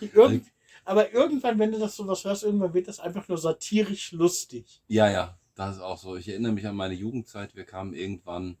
Irgend, 0.00 0.46
aber 0.84 1.12
irgendwann, 1.12 1.58
wenn 1.58 1.72
du 1.72 1.78
das 1.78 1.96
sowas 1.96 2.24
hörst, 2.24 2.44
irgendwann 2.44 2.72
wird 2.72 2.88
das 2.88 3.00
einfach 3.00 3.26
nur 3.28 3.38
satirisch 3.38 4.12
lustig. 4.12 4.82
Ja, 4.86 5.10
ja, 5.10 5.38
das 5.54 5.76
ist 5.76 5.82
auch 5.82 5.98
so. 5.98 6.16
Ich 6.16 6.28
erinnere 6.28 6.52
mich 6.52 6.66
an 6.66 6.76
meine 6.76 6.94
Jugendzeit. 6.94 7.54
Wir 7.54 7.64
kamen 7.64 7.92
irgendwann, 7.92 8.56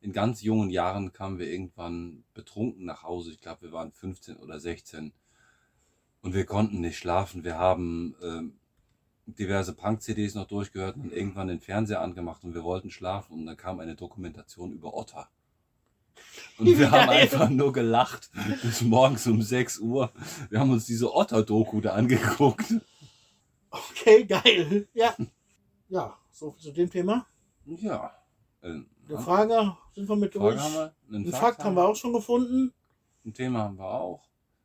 in 0.00 0.12
ganz 0.12 0.42
jungen 0.42 0.70
Jahren 0.70 1.12
kamen 1.12 1.38
wir 1.38 1.50
irgendwann 1.50 2.24
betrunken 2.34 2.84
nach 2.84 3.02
Hause. 3.02 3.32
Ich 3.32 3.40
glaube, 3.40 3.62
wir 3.62 3.72
waren 3.72 3.92
15 3.92 4.36
oder 4.36 4.58
16. 4.58 5.12
Und 6.22 6.34
wir 6.34 6.46
konnten 6.46 6.80
nicht 6.80 6.98
schlafen. 6.98 7.44
Wir 7.44 7.58
haben 7.58 8.14
ähm, 8.22 8.58
diverse 9.26 9.74
Punk-CDs 9.74 10.34
noch 10.34 10.46
durchgehört 10.46 10.96
und 10.96 11.12
irgendwann 11.12 11.48
den 11.48 11.60
Fernseher 11.60 12.00
angemacht 12.00 12.44
und 12.44 12.54
wir 12.54 12.64
wollten 12.64 12.90
schlafen. 12.90 13.34
Und 13.34 13.46
dann 13.46 13.56
kam 13.56 13.80
eine 13.80 13.94
Dokumentation 13.94 14.72
über 14.72 14.94
Otter. 14.94 15.28
Und 16.58 16.66
wir 16.78 16.90
haben 16.90 17.10
einfach 17.10 17.50
nur 17.50 17.72
gelacht 17.72 18.30
bis 18.62 18.80
morgens 18.82 19.26
um 19.26 19.42
6 19.42 19.80
Uhr. 19.80 20.12
Wir 20.48 20.60
haben 20.60 20.70
uns 20.70 20.86
diese 20.86 21.14
Otter-Doku 21.14 21.80
da 21.80 21.92
angeguckt. 21.92 22.74
Okay, 23.70 24.24
geil. 24.24 24.88
Ja. 24.94 25.14
Ja, 25.88 26.16
so 26.30 26.50
viel 26.52 26.62
zu 26.62 26.72
dem 26.72 26.90
Thema. 26.90 27.26
Ja. 27.66 28.12
Äh, 28.62 28.80
Eine 29.10 29.18
Frage, 29.18 29.76
sind 29.92 30.08
wir 30.08 30.14
mit 30.14 30.32
Frage 30.32 30.54
durch? 30.54 30.60
haben 30.60 30.74
wir. 30.74 30.94
Einen 31.08 31.24
Einen 31.24 31.32
Fakt 31.32 31.64
haben 31.64 31.74
wir 31.74 31.84
auch 31.84 31.96
schon 31.96 32.12
gefunden. 32.12 32.72
Ein 33.24 33.34
Thema 33.34 33.64
haben 33.64 33.76
wir 33.76 33.84
auch. 33.84 34.22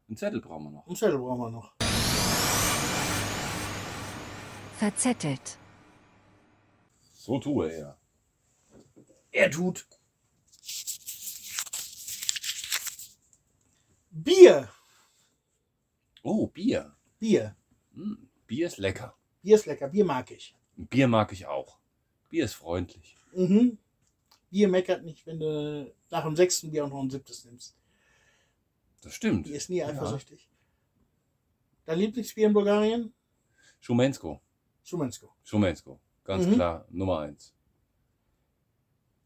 Einen 0.07 0.17
Zettel 0.17 0.39
brauchen 0.39 0.65
wir 0.65 0.69
noch. 0.71 0.85
Einen 0.85 0.95
Zettel 0.95 1.17
brauchen 1.17 1.41
wir 1.41 1.49
noch. 1.49 1.73
Verzettelt. 4.77 5.57
So 7.13 7.39
tue 7.39 7.71
er. 7.71 7.97
Er 9.31 9.49
tut. 9.49 9.87
Bier. 14.11 14.69
Oh, 16.21 16.45
Bier. 16.47 16.95
Bier. 17.17 17.55
Hm, 17.95 18.29
Bier 18.45 18.67
ist 18.67 18.77
lecker. 18.77 19.15
Bier 19.41 19.55
ist 19.55 19.65
lecker. 19.65 19.87
Bier 19.87 20.05
mag 20.05 20.29
ich. 20.29 20.55
Bier 20.75 21.07
mag 21.07 21.31
ich 21.31 21.47
auch. 21.47 21.79
Bier 22.29 22.45
ist 22.45 22.53
freundlich. 22.53 23.15
Mhm. 23.33 23.79
Bier 24.55 24.69
meckert 24.69 25.03
nicht, 25.03 25.25
wenn 25.27 25.37
du 25.37 25.93
nach 26.09 26.23
dem 26.23 26.33
sechsten 26.37 26.71
Bier 26.71 26.85
auch 26.85 26.89
noch 26.89 27.01
ein 27.03 27.09
siebtes 27.09 27.43
nimmst. 27.43 27.75
Das 29.01 29.13
stimmt. 29.13 29.43
Bier 29.43 29.57
ist 29.57 29.69
nie 29.69 29.79
Ja. 29.79 29.87
eifersüchtig. 29.89 30.49
Dein 31.83 31.99
Lieblingsbier 31.99 32.47
in 32.47 32.53
Bulgarien? 32.53 33.13
Schumensko. 33.81 34.39
Schumensko. 34.81 35.35
Schumensko. 35.43 35.99
Ganz 36.23 36.45
Mhm. 36.45 36.53
klar. 36.53 36.85
Nummer 36.89 37.19
eins. 37.19 37.53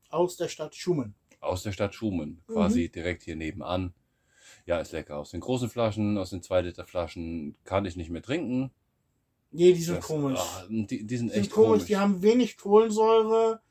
Aus 0.09 0.35
der 0.35 0.47
Stadt 0.47 0.73
Schumen. 0.75 1.13
Aus 1.41 1.61
der 1.61 1.73
Stadt 1.73 1.93
Schumen. 1.93 2.41
Mhm. 2.47 2.53
Quasi 2.53 2.89
direkt 2.89 3.21
hier 3.21 3.35
nebenan. 3.35 3.93
Ja, 4.65 4.79
ist 4.79 4.93
lecker. 4.93 5.17
Aus 5.17 5.29
den 5.29 5.41
großen 5.41 5.69
Flaschen, 5.69 6.17
aus 6.17 6.31
den 6.31 6.41
2 6.41 6.61
Liter 6.61 6.85
Flaschen 6.87 7.55
kann 7.65 7.85
ich 7.85 7.95
nicht 7.95 8.09
mehr 8.09 8.23
trinken. 8.23 8.71
Nee, 9.51 9.73
die 9.73 9.81
sind 9.83 9.97
Das- 9.97 10.05
komisch. 10.07 10.39
ah, 10.39 10.65
die, 10.69 11.05
die 11.05 11.17
sind 11.17 11.27
die 11.27 11.33
echt 11.35 11.43
sind 11.45 11.51
komisch. 11.53 11.69
komisch. 11.69 11.85
Die 11.85 11.97
haben 11.97 12.23
wenig 12.23 12.57
Kohlensäure. 12.57 13.61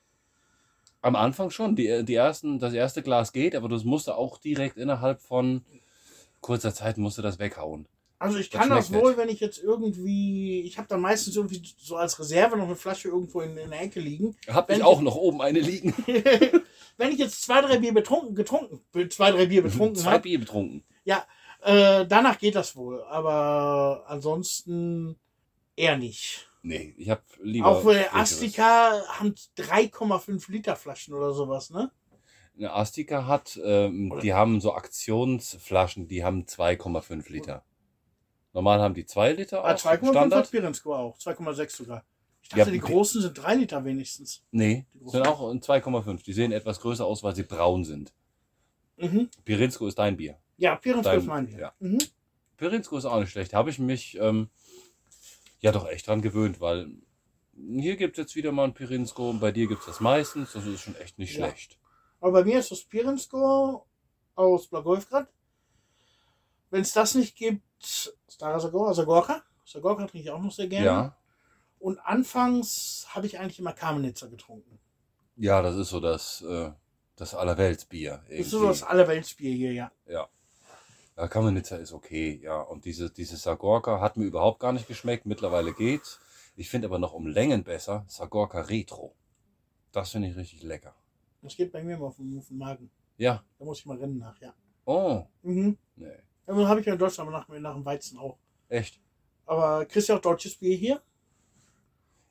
Am 1.00 1.14
Anfang 1.16 1.50
schon. 1.50 1.76
Die, 1.76 2.04
die 2.04 2.14
ersten, 2.14 2.58
das 2.58 2.72
erste 2.72 3.02
Glas 3.02 3.32
geht, 3.32 3.54
aber 3.54 3.68
das 3.68 3.84
musste 3.84 4.16
auch 4.16 4.38
direkt 4.38 4.76
innerhalb 4.76 5.20
von 5.20 5.64
kurzer 6.40 6.74
Zeit 6.74 6.98
musste 6.98 7.22
das 7.22 7.38
weghauen. 7.38 7.86
Also 8.20 8.38
ich 8.38 8.50
Das 8.50 8.60
kann 8.62 8.70
das 8.70 8.88
schmeckt 8.88 9.02
wohl, 9.04 9.10
nicht. 9.12 9.18
wenn 9.20 9.28
ich 9.28 9.38
jetzt 9.38 9.62
irgendwie, 9.62 10.62
ich 10.62 10.76
habe 10.76 10.88
da 10.88 10.96
meistens 10.96 11.36
irgendwie 11.36 11.62
so 11.78 11.94
als 11.96 12.18
Reserve 12.18 12.56
noch 12.56 12.64
eine 12.66 12.74
Flasche 12.74 13.08
irgendwo 13.08 13.40
in, 13.42 13.56
in 13.56 13.70
der 13.70 13.80
Ecke 13.82 14.00
liegen. 14.00 14.36
Hab 14.48 14.68
Wenn 14.68 14.76
ich 14.76 14.80
ich- 14.80 14.86
auch 14.86 15.00
noch 15.00 15.14
oben 15.14 15.40
eine 15.40 15.60
liegen. 15.60 15.94
wenn 16.96 17.12
ich 17.12 17.18
jetzt 17.18 17.42
zwei, 17.42 17.60
drei 17.60 17.78
Bier 17.78 17.94
betrunken, 17.94 18.34
getrunken, 18.34 18.80
zwei, 19.10 19.30
drei 19.30 19.46
Bier 19.46 19.62
betrunken 19.62 19.94
Zwei 19.96 20.12
habe, 20.12 20.22
Bier 20.22 20.40
betrunken. 20.40 20.82
äh, 21.04 22.06
danach 22.06 22.38
geht 22.40 22.56
das 22.56 22.74
wohl. 22.74 23.02
Aber 23.04 24.04
ansonsten 24.08 25.16
eher 25.76 25.96
nicht. 25.96 26.47
Nee, 26.68 26.94
ich 26.98 27.08
habe 27.08 27.22
lieber. 27.42 27.66
Auch 27.66 27.80
für 27.82 27.94
frisches. 27.94 28.12
Astika 28.12 29.02
haben 29.08 29.34
3,5 29.56 30.50
Liter 30.50 30.76
Flaschen 30.76 31.14
oder 31.14 31.32
sowas, 31.32 31.70
ne? 31.70 31.90
Eine 32.56 32.72
Astika 32.72 33.26
hat, 33.26 33.58
ähm, 33.64 34.12
die 34.22 34.34
haben 34.34 34.60
so 34.60 34.74
Aktionsflaschen, 34.74 36.08
die 36.08 36.24
haben 36.24 36.44
2,5 36.46 37.30
Liter. 37.32 37.64
Normal 38.52 38.80
haben 38.80 38.94
die 38.94 39.06
2 39.06 39.32
Liter 39.32 39.64
Ah, 39.64 39.74
auch, 39.74 39.78
2,5 39.78 39.90
hat 40.06 40.08
Standard. 40.10 40.50
Pirinsko 40.50 40.94
auch. 40.94 41.18
2,6 41.18 41.76
sogar. 41.76 42.04
Ich 42.42 42.50
Ja, 42.52 42.58
dachte, 42.58 42.72
die 42.72 42.80
Pi- 42.80 42.86
großen 42.92 43.22
sind 43.22 43.34
3 43.38 43.54
Liter 43.54 43.84
wenigstens. 43.84 44.42
Nee, 44.50 44.86
Die 44.94 44.98
großen. 45.00 45.12
sind 45.18 45.26
auch 45.28 45.50
in 45.50 45.60
2,5. 45.62 46.22
Die 46.24 46.32
sehen 46.32 46.50
etwas 46.52 46.80
größer 46.80 47.04
aus, 47.06 47.22
weil 47.22 47.34
sie 47.36 47.42
braun 47.44 47.84
sind. 47.84 48.12
Mhm. 48.96 49.28
Pirinsko 49.44 49.86
ist 49.86 49.98
dein 49.98 50.16
Bier. 50.16 50.36
Ja, 50.56 50.74
Pirinsko 50.76 51.10
Dein- 51.10 51.18
ist 51.20 51.26
mein 51.26 51.46
Bier. 51.46 51.58
ja. 51.58 51.72
Mhm. 51.78 51.98
Pirinsko 52.56 52.98
ist 52.98 53.04
auch 53.04 53.20
nicht 53.20 53.30
schlecht. 53.30 53.54
Habe 53.54 53.70
ich 53.70 53.78
mich 53.78 54.18
ähm, 54.20 54.48
Ja, 55.60 55.72
doch 55.72 55.88
echt 55.88 56.06
dran 56.06 56.22
gewöhnt, 56.22 56.60
weil 56.60 56.90
hier 57.56 57.96
gibt 57.96 58.16
es 58.18 58.22
jetzt 58.22 58.36
wieder 58.36 58.52
mal 58.52 58.64
ein 58.64 58.74
Pirinsko 58.74 59.30
und 59.30 59.40
bei 59.40 59.50
dir 59.50 59.66
gibt 59.66 59.80
es 59.80 59.86
das 59.86 60.00
meistens. 60.00 60.52
Das 60.52 60.64
ist 60.66 60.80
schon 60.82 60.94
echt 60.96 61.18
nicht 61.18 61.36
Ja. 61.36 61.46
schlecht. 61.46 61.78
Aber 62.20 62.32
bei 62.32 62.44
mir 62.44 62.58
ist 62.58 62.70
das 62.70 62.84
Pirinsko 62.84 63.86
aus 64.34 64.68
Blagojevgrad. 64.68 65.28
Wenn 66.70 66.82
es 66.82 66.92
das 66.92 67.14
nicht 67.14 67.36
gibt, 67.36 67.62
Stara 68.28 68.58
Zagorka, 68.58 68.92
Zagorka. 68.92 69.42
Zagorka 69.64 70.06
trinke 70.06 70.24
ich 70.24 70.30
auch 70.30 70.40
noch 70.40 70.52
sehr 70.52 70.68
gerne. 70.68 70.84
Ja. 70.86 71.16
Und 71.78 71.98
anfangs 72.00 73.06
habe 73.10 73.26
ich 73.26 73.38
eigentlich 73.38 73.58
immer 73.58 73.72
Kamenitzer 73.72 74.28
getrunken. 74.28 74.78
Ja, 75.36 75.62
das 75.62 75.76
ist 75.76 75.90
so 75.90 76.00
das, 76.00 76.42
äh, 76.42 76.70
das 77.16 77.34
Allerweltsbier. 77.34 78.22
Das 78.28 78.38
ist 78.38 78.50
so 78.50 78.66
das 78.66 78.82
Allerweltsbier 78.82 79.54
hier, 79.54 79.72
ja. 79.72 79.92
Ja. 80.06 80.28
Ja, 81.18 81.26
Kamenitzer 81.26 81.80
ist 81.80 81.92
okay, 81.92 82.38
ja. 82.44 82.60
Und 82.60 82.84
diese, 82.84 83.10
diese 83.10 83.36
Sagorka 83.36 84.00
hat 84.00 84.16
mir 84.16 84.24
überhaupt 84.24 84.60
gar 84.60 84.72
nicht 84.72 84.86
geschmeckt. 84.86 85.26
Mittlerweile 85.26 85.72
geht's. 85.74 86.20
Ich 86.54 86.70
finde 86.70 86.86
aber 86.86 87.00
noch 87.00 87.12
um 87.12 87.26
Längen 87.26 87.64
besser 87.64 88.04
Sagorka 88.06 88.60
Retro. 88.60 89.16
Das 89.90 90.10
finde 90.12 90.28
ich 90.28 90.36
richtig 90.36 90.62
lecker. 90.62 90.94
Das 91.42 91.56
geht 91.56 91.72
bei 91.72 91.82
mir 91.82 91.96
immer 91.96 92.06
auf 92.06 92.16
den, 92.18 92.38
auf 92.38 92.46
den 92.46 92.58
Magen. 92.58 92.88
Ja. 93.16 93.42
Da 93.58 93.64
muss 93.64 93.80
ich 93.80 93.86
mal 93.86 93.96
rennen 93.96 94.18
nach, 94.18 94.40
ja. 94.40 94.54
Oh, 94.84 95.24
Mhm. 95.42 95.76
nee. 95.96 96.06
Ja, 96.46 96.54
habe 96.68 96.78
ich 96.80 96.86
ja 96.86 96.92
in 96.92 96.98
Deutschland 97.00 97.28
aber 97.28 97.38
nach, 97.40 97.48
nach 97.48 97.74
dem 97.74 97.84
Weizen 97.84 98.16
auch. 98.16 98.38
Echt? 98.68 99.00
Aber 99.44 99.86
kriegst 99.86 100.08
du 100.08 100.14
auch 100.14 100.20
deutsches 100.20 100.54
Bier 100.54 100.76
hier? 100.76 101.02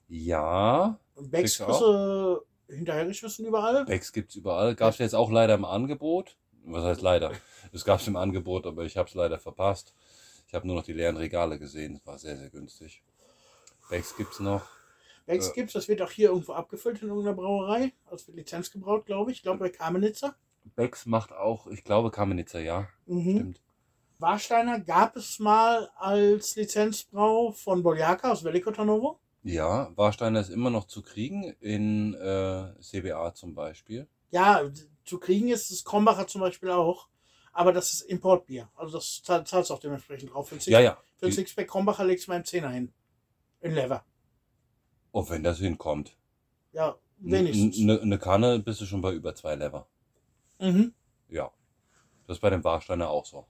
Ja. 0.07 0.97
Und 1.14 1.30
Becks 1.30 1.57
Kriegst 1.57 1.81
du 1.81 2.39
hinterhergeschmissen 2.69 3.45
überall? 3.45 3.84
Becks 3.84 4.14
gibt's 4.14 4.35
überall. 4.35 4.76
Gab's 4.76 4.99
jetzt 4.99 5.14
auch 5.14 5.30
leider 5.30 5.55
im 5.55 5.65
Angebot. 5.65 6.38
Was 6.68 6.84
heißt 6.84 7.02
leider? 7.02 7.31
Es 7.72 7.85
gab's 7.85 8.07
im 8.07 8.15
Angebot, 8.15 8.65
aber 8.65 8.84
ich 8.84 8.98
habe 8.98 9.07
es 9.10 9.15
leider 9.15 9.39
verpasst. 9.39 9.94
Ich 10.48 10.53
habe 10.53 10.65
nur 10.65 10.76
noch 10.76 10.84
die 10.84 10.94
leeren 10.94 11.18
Regale 11.18 11.60
gesehen. 11.60 11.95
Es 11.95 12.06
war 12.06 12.18
sehr, 12.18 12.38
sehr 12.38 12.49
günstig. 12.49 13.03
Becks 13.89 14.15
gibt's 14.15 14.39
noch. 14.39 14.65
Becks 15.26 15.49
äh, 15.49 15.53
gibt's, 15.53 15.73
das 15.73 15.88
wird 15.88 16.02
auch 16.02 16.11
hier 16.11 16.30
irgendwo 16.30 16.53
abgefüllt 16.53 17.02
in 17.02 17.10
irgendeiner 17.10 17.35
Brauerei. 17.35 17.94
Also 18.06 18.26
mit 18.27 18.38
Lizenz 18.38 18.72
gebraut, 18.72 19.06
glaube 19.06 19.31
ich. 19.31 19.38
Ich 19.38 19.44
glaube 19.44 19.60
bei 19.60 19.69
Kamenitzer. 19.69 20.35
Becks 20.76 21.06
macht 21.06 21.31
auch, 21.31 21.68
ich 21.68 21.84
glaube, 21.84 22.11
Kamenitzer, 22.11 22.60
ja. 22.60 22.88
Mhm. 23.06 23.35
Stimmt. 23.35 23.61
Warsteiner 24.19 24.80
gab 24.80 25.15
es 25.15 25.39
mal 25.39 25.89
als 25.95 26.56
Lizenzbrau 26.56 27.52
von 27.52 27.84
Boljaka 27.84 28.31
aus 28.31 28.44
Velikotanovo. 28.44 29.19
Ja, 29.44 29.91
Warsteiner 29.95 30.39
ist 30.39 30.49
immer 30.49 30.69
noch 30.69 30.85
zu 30.85 31.02
kriegen 31.03 31.56
in 31.60 32.15
äh, 32.15 32.73
CBA 32.81 33.34
zum 33.34 33.53
Beispiel. 33.53 34.07
Ja, 34.31 34.61
zu 35.05 35.19
kriegen 35.19 35.49
ist 35.49 35.71
es 35.71 35.83
Krombacher 35.85 36.27
zum 36.27 36.41
Beispiel 36.41 36.69
auch. 36.69 37.07
Aber 37.53 37.73
das 37.73 37.91
ist 37.93 38.01
Importbier. 38.01 38.69
Also 38.75 38.97
das 38.97 39.21
zahl- 39.23 39.45
zahlst 39.45 39.69
du 39.69 39.73
auch 39.73 39.79
dementsprechend 39.79 40.31
drauf. 40.31 40.49
Für 40.49 40.55
ein, 40.55 40.59
Six 40.59 40.71
Ja, 40.71 40.79
ja. 40.79 40.97
für 41.17 41.25
ein 41.25 41.31
Sixpack 41.31 41.67
Krombacher 41.67 42.05
legst 42.05 42.27
du 42.27 42.31
mal 42.31 42.35
einen 42.35 42.45
Zehner 42.45 42.69
hin. 42.69 42.93
In 43.61 43.73
Lever. 43.73 44.05
Oh, 45.11 45.27
wenn 45.29 45.41
das 45.43 45.57
hinkommt. 45.57 46.15
Ja, 46.73 46.95
wenigstens. 47.17 47.79
Eine 47.79 48.05
ne 48.05 48.19
Kanne 48.19 48.59
bist 48.59 48.81
du 48.81 48.85
schon 48.85 49.01
bei 49.01 49.11
über 49.13 49.33
zwei 49.33 49.55
Lever. 49.55 49.87
Mhm. 50.59 50.93
Ja. 51.29 51.51
Das 52.27 52.37
ist 52.37 52.41
bei 52.41 52.51
dem 52.51 52.63
Warsteiner 52.63 53.09
auch 53.09 53.25
so. 53.25 53.47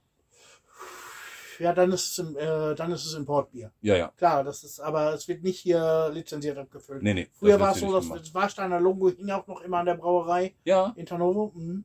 Ja, 1.60 1.74
dann 1.74 1.92
ist 1.92 2.12
es, 2.12 2.20
im, 2.20 2.36
äh, 2.38 2.76
dann 2.76 2.92
ist 2.92 3.06
es 3.06 3.14
Importbier. 3.14 3.72
Ja, 3.82 3.96
ja. 3.96 4.08
Klar, 4.18 4.44
das 4.44 4.64
ist, 4.64 4.80
aber 4.80 5.14
es 5.14 5.28
wird 5.28 5.44
nicht 5.44 5.60
hier 5.60 6.10
lizenziert 6.14 6.58
abgefüllt. 6.58 7.02
Nee, 7.04 7.14
nee. 7.14 7.28
Früher 7.34 7.54
das 7.58 7.62
war 7.62 7.72
es 7.72 7.80
so, 7.80 7.88
gemacht. 7.88 8.22
das 8.22 8.34
Warsteiner 8.34 8.80
Logo 8.80 9.10
hing 9.10 9.30
auch 9.32 9.48
noch 9.48 9.62
immer 9.62 9.78
an 9.80 9.86
der 9.88 9.96
Brauerei 9.96 10.56
Ja, 10.66 10.94
in 10.96 11.06
Tarnovo. 11.06 11.52
Mhm. 11.56 11.84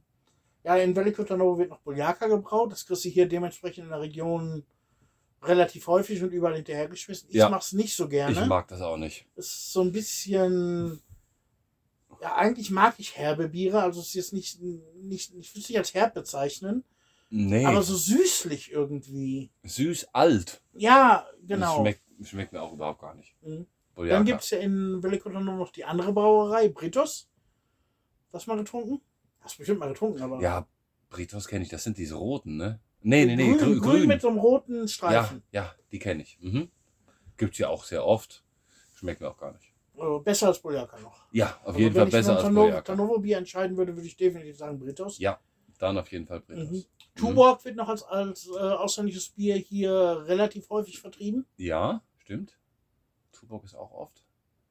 Ja, 0.65 0.77
in 0.77 0.95
Veliko 0.95 1.25
Tarnovo 1.25 1.59
wird 1.59 1.71
noch 1.71 1.81
Boljaka 1.81 2.27
gebraut. 2.29 2.71
Das 2.73 2.87
kriegst 2.87 3.05
du 3.05 3.09
hier 3.09 3.27
dementsprechend 3.29 3.85
in 3.85 3.91
der 3.91 4.01
Region 4.01 4.65
relativ 5.43 5.87
häufig 5.89 6.23
und 6.23 6.31
überall 6.31 6.55
hinterhergeschmissen. 6.55 7.29
Ich 7.31 7.37
Ja. 7.37 7.49
mach's 7.49 7.73
nicht 7.73 7.97
so 7.97 8.09
gerne. 8.09 8.33
ich 8.33 8.47
mag 8.47 8.69
das 8.69 8.81
auch 8.81 8.97
nicht. 8.97 9.27
Es 9.35 9.47
ist 9.47 9.73
so 9.73 9.81
ein 9.83 9.91
bisschen. 9.93 11.01
Ja, 12.21 12.37
eigentlich 12.37 12.71
mag 12.71 12.95
ich 12.99 13.17
herbe 13.17 13.49
Biere, 13.49 13.83
also 13.83 14.01
es 14.01 14.09
ist 14.09 14.15
jetzt 14.15 14.33
nicht, 14.33 14.61
nicht 14.61 15.35
ich 15.35 15.53
würde 15.53 15.61
es 15.61 15.69
nicht 15.69 15.79
als 15.79 15.95
herb 15.95 16.15
bezeichnen, 16.15 16.85
Nee, 17.35 17.65
aber 17.65 17.83
so 17.83 17.97
süßlich 17.97 18.73
irgendwie. 18.73 19.51
süß 19.63 20.09
alt. 20.13 20.63
Ja, 20.75 21.27
Das 21.41 21.49
genau. 21.49 21.81
schmeckt, 21.81 22.03
schmeckt 22.25 22.53
mir 22.53 22.61
auch 22.61 22.75
überhaupt 22.75 23.01
gar 23.01 23.15
nicht. 23.15 23.35
Mhm. 23.41 23.67
Dann 23.97 24.25
gibt 24.27 24.43
es 24.43 24.51
ja 24.51 24.59
in 24.59 25.03
Velikotano 25.03 25.57
noch 25.57 25.71
die 25.73 25.85
andere 25.85 26.13
Brauerei, 26.13 26.69
Britos. 26.69 27.31
Hast 28.33 28.47
du 28.47 28.51
mal 28.51 28.59
getrunken? 28.59 29.01
Hast 29.41 29.55
du 29.55 29.59
bestimmt 29.59 29.81
mal 29.81 29.89
getrunken, 29.89 30.21
aber. 30.21 30.41
Ja, 30.43 30.67
Britos 31.09 31.49
kenne 31.49 31.65
ich. 31.65 31.71
Das 31.71 31.85
sind 31.85 31.97
diese 31.97 32.17
roten, 32.17 32.57
ne? 32.59 32.81
Nee, 33.01 33.25
nee, 33.25 33.37
nee. 33.37 33.55
grün, 33.57 33.59
grün. 33.59 33.81
grün, 33.81 34.09
mit 34.09 34.21
so 34.21 34.29
einem 34.29 34.39
roten 34.39 34.83
ja, 34.83 34.89
Streifen. 34.89 35.43
ja, 35.53 35.75
die 35.91 35.99
kenne 35.99 36.23
ich. 36.23 36.39
Mhm. 36.41 36.71
Gibt's 37.39 37.59
ja 37.59 37.69
auch 37.69 37.85
sehr 37.85 38.05
oft. 38.05 38.45
Schmeckt 38.95 39.21
mir 39.23 39.29
auch 39.31 39.39
gar 39.39 39.53
nicht. 39.53 39.73
Äh, 39.97 40.19
besser 40.23 40.49
als 40.49 40.59
Boljaka 40.61 40.99
noch. 41.01 41.27
Ja, 41.33 41.47
auf 41.63 41.69
Aber 41.71 41.79
jeden 41.79 41.95
wenn 41.95 42.01
Fall 42.03 42.09
ich 42.09 42.13
besser 42.13 42.37
als 42.37 42.45
ein 42.45 42.55
Tano- 42.55 42.61
Boljaka. 42.63 42.83
Tanovo 42.83 43.19
Bier 43.19 43.39
entscheiden 43.39 43.77
würde, 43.77 43.95
würde 43.97 44.07
ich 44.07 44.17
definitiv 44.17 44.57
sagen 44.59 44.79
Britos. 44.79 45.19
Ja, 45.19 45.41
dann 45.83 45.99
auf 45.99 46.11
jeden 46.13 46.27
Fall 46.27 46.41
Britos. 46.41 46.71
Mhm. 46.71 46.77
Mhm. 46.77 46.85
Tuborg 47.17 47.65
wird 47.65 47.77
noch 47.77 47.89
als, 47.89 48.05
als 48.05 48.47
äh, 48.47 48.59
ausländisches 48.59 49.31
Bier 49.31 49.57
hier 49.57 50.25
relativ 50.27 50.71
häufig 50.71 51.01
vertrieben. 51.01 51.45
Ja, 51.57 52.03
stimmt. 52.19 52.57
Tuborg 53.33 53.65
ist 53.65 53.75
auch 53.75 53.91
oft. 53.93 54.25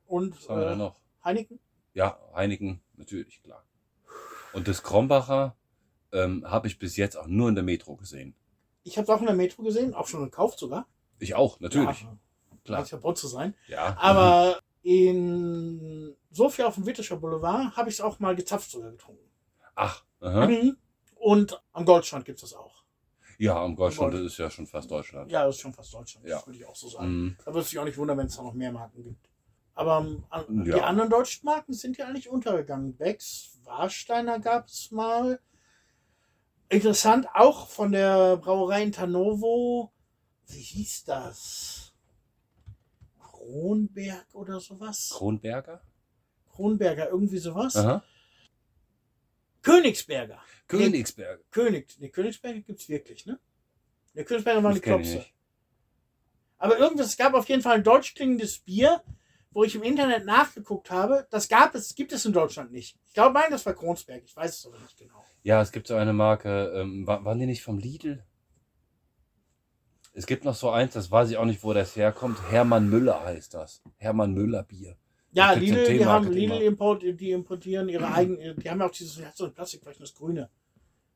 Und 0.06 0.38
Was 0.38 0.50
haben 0.50 0.62
wir 0.62 0.72
äh, 0.72 0.76
noch? 0.76 1.00
Heineken? 1.24 1.60
Ja, 1.94 2.18
Heineken, 2.34 2.82
natürlich, 2.96 3.44
klar. 3.44 3.66
Und 4.54 4.68
das 4.68 4.84
Krombacher 4.84 5.56
ähm, 6.14 6.46
habe 6.50 6.68
ich 6.68 6.80
bis 6.80 6.96
jetzt 6.96 7.18
auch 7.18 7.28
nur 7.28 7.50
in 7.50 7.56
der 7.56 7.64
Metro 7.64 7.96
gesehen. 7.96 8.34
Ich 8.84 8.98
habe 8.98 9.04
es 9.04 9.10
auch 9.10 9.20
in 9.20 9.28
der 9.28 9.36
Metro 9.36 9.64
gesehen, 9.64 9.94
auch 9.94 10.08
schon 10.08 10.24
gekauft 10.24 10.60
sogar. 10.60 10.88
Ich 11.20 11.36
auch, 11.36 11.60
natürlich. 11.60 12.02
Ja, 12.02 12.18
klar. 12.64 12.80
Mag 12.80 12.88
verbot 12.88 13.18
zu 13.18 13.28
sein. 13.28 13.54
Ja. 13.68 13.98
Aber 14.00 14.60
in 14.82 16.16
Sofia 16.32 16.68
auf 16.68 16.76
dem 16.76 16.86
Wittischer 16.86 17.18
Boulevard 17.18 17.76
habe 17.76 17.90
ich 17.90 17.96
es 17.96 18.02
auch 18.02 18.20
mal 18.20 18.36
gezapft 18.36 18.72
sogar 18.72 18.92
getrunken. 18.92 19.30
Ach, 19.76 20.04
aha. 20.22 20.48
Mhm. 20.48 20.78
Und 21.24 21.62
am 21.72 21.86
Goldstrand 21.86 22.26
gibt 22.26 22.38
es 22.42 22.50
das 22.50 22.58
auch. 22.58 22.82
ja, 23.38 23.56
am 23.64 23.76
Goldschland 23.76 24.14
Gold. 24.14 24.26
ist 24.26 24.38
ja 24.40 24.50
schon 24.50 24.66
fast 24.66 24.90
Deutschland. 24.90 25.32
Ja, 25.32 25.46
das 25.46 25.56
ist 25.56 25.62
schon 25.62 25.74
fast 25.74 25.94
Deutschland, 25.94 26.28
Ja. 26.28 26.38
das 26.38 26.48
würde 26.48 26.58
ich 26.60 26.66
auch 26.66 26.76
so 26.76 26.90
sagen. 26.90 27.08
Mhm. 27.24 27.38
Da 27.40 27.46
würde 27.48 27.60
es 27.60 27.70
sich 27.70 27.78
auch 27.80 27.86
nicht 27.86 27.98
wundern, 28.00 28.18
wenn 28.18 28.26
es 28.26 28.36
da 28.36 28.42
noch 28.44 28.54
mehr 28.54 28.72
Marken 28.72 29.04
gibt. 29.04 29.30
Aber 29.76 30.00
ähm, 30.00 30.24
an, 30.30 30.64
die 30.64 30.72
Ja. 30.72 30.86
anderen 30.86 31.10
deutschen 31.12 31.46
Marken 31.46 31.74
sind 31.74 31.98
ja 31.98 32.08
eigentlich 32.08 32.28
untergegangen. 32.30 32.96
Becks, 32.98 33.60
Warsteiner 33.64 34.40
gab 34.40 34.66
es 34.68 34.90
mal. 34.92 35.40
Interessant, 36.70 37.28
auch 37.36 37.68
von 37.68 37.92
der 37.92 38.38
Brauerei 38.38 38.82
in 38.84 38.92
Tanovo. 38.92 39.92
Wie 40.48 40.60
hieß 40.62 41.04
das? 41.06 41.94
Kronberg 43.20 44.26
oder 44.34 44.60
sowas? 44.60 45.10
Kronberger? 45.14 45.82
Kronberger, 46.50 47.10
irgendwie 47.10 47.38
sowas? 47.40 47.76
Aha. 47.76 48.04
Königsberger. 49.62 50.42
Königsberger. 50.68 51.44
König. 51.52 52.00
Ne, 52.00 52.10
Königsberger 52.10 52.60
gibt 52.62 52.80
es 52.80 52.90
wirklich, 52.90 53.26
ne? 53.26 53.40
Der 54.16 54.26
Königsberger 54.26 54.64
war 54.64 54.72
eine 54.72 54.80
Klopse. 54.80 55.26
Aber 56.58 56.78
irgendwas, 56.78 57.08
es 57.08 57.18
gab 57.18 57.34
auf 57.34 57.48
jeden 57.50 57.62
Fall 57.62 57.76
ein 57.78 57.84
deutsch 57.84 58.14
klingendes 58.14 58.60
Bier, 58.60 59.02
wo 59.52 59.64
ich 59.64 59.76
im 59.76 59.84
Internet 59.84 60.26
nachgeguckt 60.26 60.92
habe. 60.92 61.28
Das 61.32 61.48
gab 61.50 61.76
es, 61.76 61.96
gibt 61.96 62.12
es 62.14 62.26
in 62.26 62.34
Deutschland 62.34 62.72
nicht. 62.72 62.98
Ich 63.08 63.14
glaube, 63.14 63.34
nein, 63.34 63.50
das 63.52 63.66
war 63.66 63.74
Kronsberg. 63.74 64.24
Ich 64.24 64.36
weiß 64.36 64.58
es 64.60 64.66
aber 64.66 64.80
nicht 64.80 64.98
genau. 64.98 65.24
Ja, 65.44 65.62
es 65.62 65.72
gibt 65.72 65.88
so 65.88 65.96
eine 65.96 66.14
Marke, 66.14 66.72
ähm, 66.76 67.06
wa- 67.08 67.24
waren 67.26 67.40
die 67.40 67.48
nicht 67.48 67.64
vom 67.64 67.80
Lidl? 67.80 68.24
Es 70.14 70.26
gibt 70.28 70.44
noch 70.46 70.56
so 70.56 70.70
eins, 70.70 70.94
das 70.94 71.10
weiß 71.10 71.30
ich 71.32 71.38
auch 71.38 71.46
nicht, 71.46 71.64
wo 71.64 71.74
das 71.74 71.96
herkommt. 71.96 72.38
Hermann 72.52 72.90
Müller 72.90 73.24
heißt 73.24 73.54
das. 73.54 73.82
Hermann 73.98 74.34
Müller 74.34 74.64
Bier. 74.64 74.98
Ja, 75.34 75.54
Lidl, 75.54 75.86
die 75.86 76.06
haben 76.06 76.26
T-Market 76.26 76.34
Lidl 76.34 76.62
import, 76.62 77.04
die 77.04 77.32
importieren 77.32 77.90
ihre 77.90 78.08
eigenen, 78.14 78.60
die 78.60 78.70
haben 78.70 78.80
ja 78.80 78.86
auch 78.88 78.92
dieses, 78.92 79.20
wie 79.20 79.26
heißt 79.26 79.38
so 79.38 79.46
ein 79.46 79.54
Plastikflächen, 79.54 80.02
das 80.02 80.14
Grüne. 80.14 80.50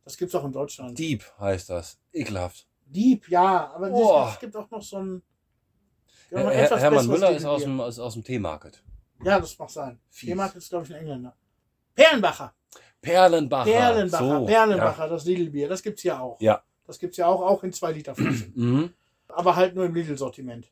Das 0.04 0.18
gibt's 0.18 0.36
auch 0.36 0.46
in 0.46 0.52
Deutschland. 0.52 0.98
Dieb 0.98 1.26
heißt 1.40 1.70
das. 1.70 2.00
Ekelhaft. 2.14 2.68
Dieb, 2.86 3.28
ja, 3.30 3.72
aber 3.74 3.90
Boah. 3.90 4.32
es, 4.34 4.40
gibt 4.40 4.56
auch 4.56 4.70
noch 4.70 4.82
so 4.82 4.98
ein. 4.98 5.24
Her 6.30 6.40
noch 6.40 6.48
ein 6.48 6.56
Her 6.56 6.66
etwas 6.66 6.82
Hermann 6.82 7.08
Müller 7.08 7.32
ist 7.32 7.46
aus 7.46 7.64
dem, 7.64 7.80
ist 7.80 8.00
aus 8.00 8.14
dem 8.14 8.24
T-Market. 8.24 8.84
Ja, 9.24 9.40
das 9.40 9.58
mag 9.58 9.70
sein. 9.70 10.00
Fies. 10.10 10.30
T-Mark 10.30 10.56
ist, 10.56 10.70
glaube 10.70 10.86
ich, 10.86 10.94
ein 10.94 11.02
Engländer. 11.02 11.36
Perlenbacher. 11.96 12.54
Perlenbacher. 13.02 13.72
Perlenbacher, 13.72 14.40
So, 14.40 14.46
Perlenbacher, 14.46 15.08
das 15.10 15.26
Lidl-Bier, 15.26 15.70
das 15.70 15.82
gibt's 15.82 16.02
hier 16.02 16.20
auch. 16.20 16.40
Ja. 16.42 16.64
Das 16.86 17.00
gibt's 17.00 17.18
ja 17.18 17.28
auch, 17.28 17.42
auch 17.42 17.64
in 17.64 17.74
2 17.74 17.92
Liter 17.92 18.16
Flaschen. 18.16 18.54
Ja. 18.56 18.64
Mhm. 18.64 18.94
aber 19.30 19.56
halt 19.56 19.76
nur 19.76 19.86
im 19.86 19.96
Lidl-Sortiment. 19.96 20.72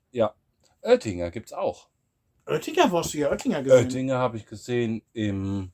Oettinger 0.82 1.32
gibt's 1.32 1.53
auch. 1.53 1.88
Oettinger, 2.45 2.91
wo 2.91 2.99
hast 2.99 3.14
du 3.14 3.20
ja 3.20 3.30
Oettinger 3.30 3.64
gesehen? 3.64 3.86
Oettinger 3.86 4.18
habe 4.18 4.38
ich 4.38 4.45
gesehen 4.45 5.02
im, 5.14 5.72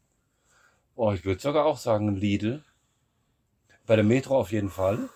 oh, 0.96 1.12
ich 1.14 1.26
würde 1.26 1.42
sogar 1.42 1.66
auch 1.66 1.78
sagen 1.78 2.16
Lidl. 2.16 2.64
Bei 3.86 3.96
der 3.96 4.06
Metro 4.06 4.38
auf 4.38 4.52
jeden 4.52 4.70
Fall. 4.70 5.10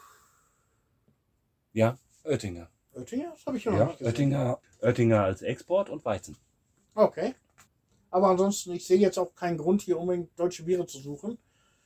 Ja, 1.73 1.97
Oettinger. 2.23 2.69
Oettinger? 2.95 3.31
Das 3.31 3.45
habe 3.45 3.57
ich 3.57 3.65
noch 3.65 3.73
Ja, 3.73 3.85
nicht 3.85 3.99
gesehen. 3.99 4.07
Oettinger, 4.07 4.59
Oettinger 4.81 5.23
als 5.23 5.41
Export 5.43 5.89
und 5.89 6.03
Weizen. 6.05 6.37
Okay. 6.95 7.35
Aber 8.09 8.29
ansonsten, 8.29 8.73
ich 8.73 8.85
sehe 8.85 8.97
jetzt 8.97 9.17
auch 9.17 9.33
keinen 9.35 9.57
Grund, 9.57 9.81
hier 9.83 9.99
unbedingt 9.99 10.37
deutsche 10.37 10.63
Biere 10.63 10.85
zu 10.85 10.99
suchen, 10.99 11.37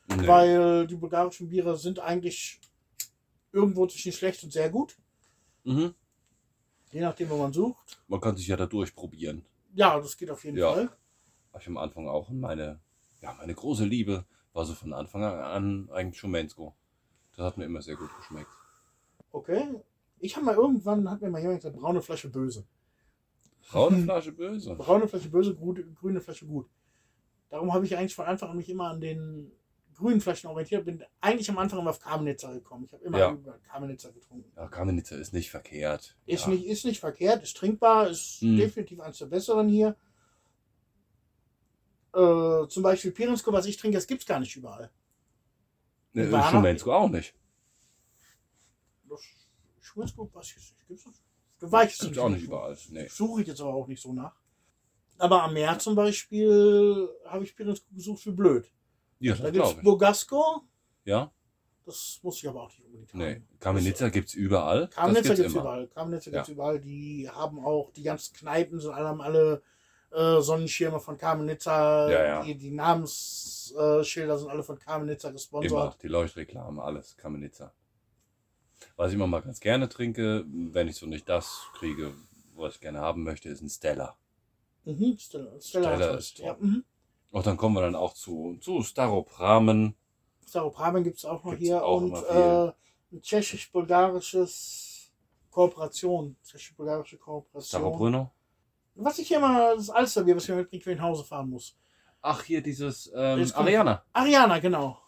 Nö. 0.10 0.28
weil 0.28 0.88
die 0.88 0.96
bulgarischen 0.96 1.50
Biere 1.50 1.78
sind 1.78 2.00
eigentlich 2.00 2.60
irgendwo 3.52 3.88
zwischen 3.88 4.12
schlecht 4.12 4.44
und 4.44 4.52
sehr 4.52 4.70
gut. 4.70 4.98
Mhm. 5.64 5.94
Je 6.92 7.02
nachdem, 7.02 7.30
wo 7.30 7.38
man 7.38 7.52
sucht. 7.52 8.00
Man 8.08 8.22
kann 8.22 8.36
sich 8.38 8.48
ja 8.48 8.56
da 8.56 8.66
durchprobieren. 8.66 9.46
Ja, 9.78 10.00
das 10.00 10.18
geht 10.18 10.32
auf 10.32 10.44
jeden 10.44 10.58
Ja. 10.58 10.74
Fall. 10.74 10.90
Habe 11.54 11.62
ich 11.62 11.68
am 11.68 11.78
Anfang 11.78 12.08
auch. 12.08 12.30
Und 12.30 12.40
meine, 12.40 12.80
ja, 13.22 13.36
meine 13.38 13.54
große 13.54 13.86
Liebe 13.86 14.26
war 14.52 14.66
so 14.66 14.74
von 14.74 14.92
Anfang 14.92 15.24
an 15.24 15.88
eigentlich 15.92 16.20
Schumensko. 16.20 16.76
Das 17.36 17.46
hat 17.46 17.58
mir 17.58 17.66
immer 17.66 17.84
sehr 17.84 17.96
gut 17.96 18.10
geschmeckt. 18.18 18.50
Okay. 19.32 19.80
Ich 20.18 20.36
habe 20.36 20.48
mal 20.48 20.56
irgendwann, 20.56 21.08
hat 21.08 21.22
mir 21.22 21.30
mal 21.30 21.40
jemand 21.40 21.60
gesagt, 21.62 21.78
braune 21.78 22.02
Flasche 22.02 22.30
böse. 22.30 22.66
Braune 23.70 23.98
Flasche 24.04 24.32
böse. 24.32 24.74
Braune 24.74 25.08
Flasche 25.08 25.30
böse, 25.30 25.54
grüne, 25.54 25.84
grüne 25.94 26.22
Flasche 26.22 26.48
gut. 26.48 26.68
Darum 27.50 27.72
habe 27.72 27.86
ich 27.86 27.96
eigentlich 27.96 28.16
von 28.16 28.26
Anfang 28.26 28.50
an 28.50 28.58
mich 28.58 28.70
immer 28.70 28.90
an 28.90 29.00
den 29.00 29.52
grünen 29.98 30.22
Flaschen 30.22 30.50
orientiert. 30.50 30.86
Bin 30.86 31.04
eigentlich 31.20 31.50
am 31.50 31.58
Anfang 31.58 31.80
immer 31.80 31.90
auf 31.90 32.00
Kamenitzer 32.00 32.54
gekommen. 32.54 32.86
Ich 32.86 32.94
habe 32.94 33.04
immer 33.04 33.18
Ja. 33.20 33.32
über 33.32 33.58
Kamenitzer 33.60 34.12
getrunken. 34.14 34.52
Ja, 34.56 34.68
Kamenitzer 34.68 35.18
ist 35.18 35.34
nicht 35.34 35.50
verkehrt. 35.52 36.16
Ist, 36.26 36.44
ja. 36.44 36.50
nicht, 36.50 36.66
ist 36.66 36.86
nicht 36.86 37.00
verkehrt, 37.00 37.44
ist 37.44 37.58
trinkbar, 37.58 38.10
ist 38.10 38.42
Mhm. 38.42 38.58
definitiv 38.58 39.00
eines 39.00 39.18
der 39.18 39.26
besseren 39.26 39.68
hier. 39.68 39.96
Äh, 42.14 42.68
zum 42.70 42.84
Beispiel 42.84 43.12
Pirinsko, 43.12 43.52
was 43.52 43.66
ich 43.66 43.78
trinke, 43.78 43.98
das 43.98 44.08
gibt 44.08 44.22
es 44.22 44.28
gar 44.28 44.40
nicht 44.40 44.56
überall. 44.56 44.90
Ne, 46.14 46.30
Schumensko 46.50 46.94
auch 46.94 47.10
nicht. 47.10 47.36
Schwurzburg, 49.82 50.30
was 50.34 50.50
jetzt 50.54 50.74
nicht. 50.76 50.88
Gibt's 50.88 51.04
das? 51.06 51.22
Du 51.60 51.72
weißt 51.72 52.02
Gibt's 52.02 52.18
auch 52.18 52.30
nicht 52.30 52.44
überall. 52.44 52.78
Nee. 52.90 53.08
Suche 53.08 53.42
ich 53.42 53.48
jetzt 53.48 53.62
aber 53.62 53.74
auch 53.74 53.88
nicht 53.88 54.02
so 54.02 54.14
nach. 54.14 54.36
Aber 55.18 55.44
am 55.44 55.54
Meer 55.54 55.80
zum 55.80 55.96
Beispiel 55.96 57.10
habe 57.26 57.44
ich 57.44 57.56
Pirinsko 57.56 57.88
gesucht 57.94 58.26
wie 58.26 58.32
blöd. 58.32 58.72
Ja, 59.20 59.36
Da 59.36 59.44
das 59.44 59.52
gibt 59.52 59.66
es. 59.66 59.84
Bogasco, 59.84 60.62
Ja? 61.06 61.32
das 61.86 62.20
muss 62.22 62.38
ich 62.38 62.48
aber 62.50 62.64
auch 62.64 62.70
nicht 62.70 62.82
unbedingt 62.86 63.14
haben. 63.14 63.20
Nee. 63.20 63.42
Kamenitzer 63.60 64.10
gibt's 64.10 64.34
überall. 64.34 64.88
Kamenitzer 64.90 65.22
gibt 65.30 65.32
es 65.32 65.38
gibt's 65.40 65.54
immer. 65.54 65.62
überall. 65.64 65.88
Kamenitzer 65.88 66.32
Ja. 66.32 66.38
gibt's 66.38 66.50
überall. 66.50 66.80
Die 66.82 67.30
haben 67.30 67.60
auch, 67.64 67.92
die 67.94 68.04
ganzen 68.04 68.36
Kneipen 68.36 68.80
sind 68.80 68.92
alle, 68.92 69.08
haben 69.08 69.22
alle 69.22 69.62
äh, 70.12 70.42
Sonnenschirme 70.42 71.00
von 71.00 71.18
Kamenitzer. 71.18 72.10
Ja, 72.12 72.26
ja. 72.26 72.44
Die, 72.44 72.56
die 72.56 72.72
Namensschilder 72.72 74.38
sind 74.38 74.50
alle 74.50 74.64
von 74.64 74.78
Kamenitzer 74.80 75.30
Immer. 75.30 75.34
gesponsert. 75.36 76.02
Die 76.04 76.08
Leuchtreklame, 76.08 76.82
alles. 76.82 77.16
Kamenitzer. 77.18 77.74
Was 78.96 79.10
ich 79.10 79.16
immer 79.16 79.28
mal 79.28 79.42
ganz 79.42 79.60
gerne 79.60 79.90
trinke, 79.90 80.46
wenn 80.48 80.88
ich 80.88 80.96
so 80.98 81.06
nicht 81.06 81.28
das 81.30 81.62
kriege, 81.74 82.14
was 82.56 82.76
ich 82.76 82.82
gerne 82.82 83.00
haben 83.00 83.24
möchte, 83.24 83.50
ist 83.50 83.62
ein 83.62 83.70
Stella. 83.70 84.16
Mhm. 84.86 85.18
Stella, 85.18 85.60
Stella, 85.60 85.96
Stella 85.96 86.18
ist 86.18 86.40
was. 86.40 86.46
ja, 86.46 86.58
Und 87.32 87.46
dann 87.46 87.58
kommen 87.58 87.76
wir 87.76 87.82
dann 87.82 87.96
auch 87.96 88.14
zu, 88.14 88.58
zu 88.62 88.82
Staropramen. 88.84 89.96
Staropramen 90.48 91.04
gibt 91.04 91.18
es 91.18 91.26
auch 91.26 91.44
noch 91.44 91.52
Gibt's 91.52 91.66
hier. 91.66 91.84
auch 91.84 92.02
und 92.02 92.14
äh, 92.14 92.72
ein 93.12 93.22
tschechisch-bulgarisches 93.22 95.12
Kooperation. 95.52 96.38
Tschechisch-bulgarische 96.44 97.18
Kooperation. 97.18 97.68
Starobrüno. 97.68 98.32
Was 98.96 99.20
ich 99.20 99.28
hier 99.28 99.40
mal, 99.40 99.76
das 99.76 99.90
Alsterbier, 99.90 100.36
was 100.36 100.48
ich 100.50 100.56
wenn 100.56 100.68
ich 100.72 100.86
nach 100.98 101.04
Hause 101.04 101.24
fahren 101.24 101.50
muss. 101.50 101.78
Ach, 102.22 102.44
hier 102.44 102.62
dieses 102.62 103.12
ähm, 103.16 103.50
Ariana. 103.54 104.04
Ariana, 104.14 104.60
genau. 104.60 105.00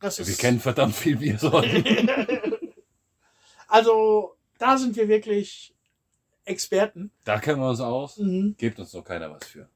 Das 0.00 0.18
ist, 0.18 0.28
Wir 0.28 0.36
kennen 0.36 0.60
verdammt 0.60 0.94
viel 0.94 1.16
Biersorten. 1.16 1.84
also, 3.68 4.36
da 4.58 4.78
sind 4.78 4.94
wir 4.94 5.08
wirklich 5.08 5.74
Experten. 6.44 7.10
da 7.24 7.38
kennen 7.40 7.60
wir 7.60 7.68
uns 7.68 7.80
aus. 7.80 8.18
Mhm. 8.18 8.54
Gibt 8.56 8.78
uns 8.78 8.92
noch 8.92 9.04
keiner 9.04 9.30
was 9.30 9.44
für. 9.46 9.68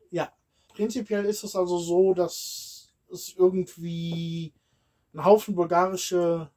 Prinzipiell 0.75 1.25
ist 1.27 1.45
es 1.45 1.55
also 1.57 1.79
so, 1.79 2.15
dass 2.15 2.93
es 3.11 3.35
irgendwie 3.37 4.53
einen 5.13 5.25
Haufen 5.25 5.55
bulgarische 5.55 6.51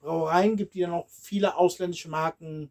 Brauereien 0.00 0.56
gibt, 0.56 0.74
die 0.74 0.80
dann 0.80 0.92
auch 0.92 1.08
viele 1.08 1.56
ausländische 1.56 2.08
Marken 2.08 2.70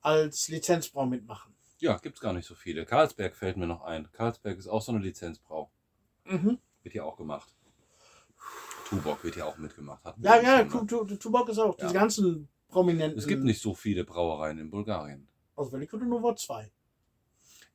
als 0.00 0.48
Lizenzbrau 0.48 1.06
mitmachen. 1.06 1.52
Ja, 1.78 1.96
gibt's 1.98 2.20
gar 2.20 2.32
nicht 2.32 2.46
so 2.46 2.54
viele. 2.54 2.84
Karlsberg 2.86 3.34
fällt 3.34 3.56
mir 3.56 3.66
noch 3.66 3.82
ein. 3.82 4.10
Karlsberg 4.12 4.58
ist 4.58 4.68
auch 4.68 4.82
so 4.82 4.92
eine 4.92 5.00
Lizenzbrau. 5.00 5.70
Mhm. 6.24 6.58
Wird 6.82 6.92
hier 6.92 7.04
auch 7.04 7.16
gemacht. 7.16 7.54
Tuborg 8.88 9.24
wird 9.24 9.34
hier 9.34 9.46
auch 9.46 9.56
mitgemacht. 9.58 10.04
Hatten 10.04 10.22
Ja, 10.22 10.40
ja. 10.40 10.64
Tu- 10.64 10.84
Tu- 10.84 11.16
Tuborg 11.16 11.48
ist 11.48 11.58
auch. 11.58 11.76
Ja. 11.78 11.84
Diese 11.86 11.94
ganzen 11.94 12.48
prominenten. 12.68 13.18
Es 13.18 13.26
gibt 13.26 13.42
nicht 13.42 13.60
so 13.60 13.74
viele 13.74 14.04
Brauereien 14.04 14.58
in 14.58 14.70
Bulgarien. 14.70 15.26
Also 15.56 15.72
Veliko 15.72 15.96
Novo 15.96 16.34
2. 16.34 16.70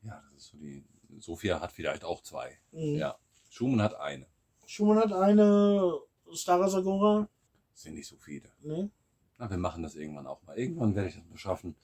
Ja, 0.04 0.22
das 0.24 0.34
ist 0.34 0.48
so 0.52 0.58
die. 0.58 0.86
Sofia 1.18 1.60
hat 1.60 1.72
vielleicht 1.72 2.04
auch 2.04 2.22
zwei. 2.22 2.58
Mhm. 2.72 2.96
Ja. 2.98 3.18
Schumann 3.50 3.82
hat 3.82 3.96
eine. 3.96 4.28
Schumann 4.66 5.00
hat 5.00 5.12
eine 5.14 6.00
Stara 6.34 6.70
Sagora. 6.70 7.28
Sind 7.74 7.96
nicht 7.96 8.08
so 8.08 8.18
viele. 8.18 8.50
Ne? 8.62 8.92
Na, 9.38 9.50
wir 9.50 9.58
machen 9.58 9.84
das 9.84 9.96
irgendwann 9.96 10.28
auch 10.28 10.42
mal. 10.44 10.58
Irgendwann 10.58 10.96
werde 10.96 11.10
ich 11.10 11.16
das 11.16 11.26
mal 11.26 11.38
schaffen, 11.38 11.76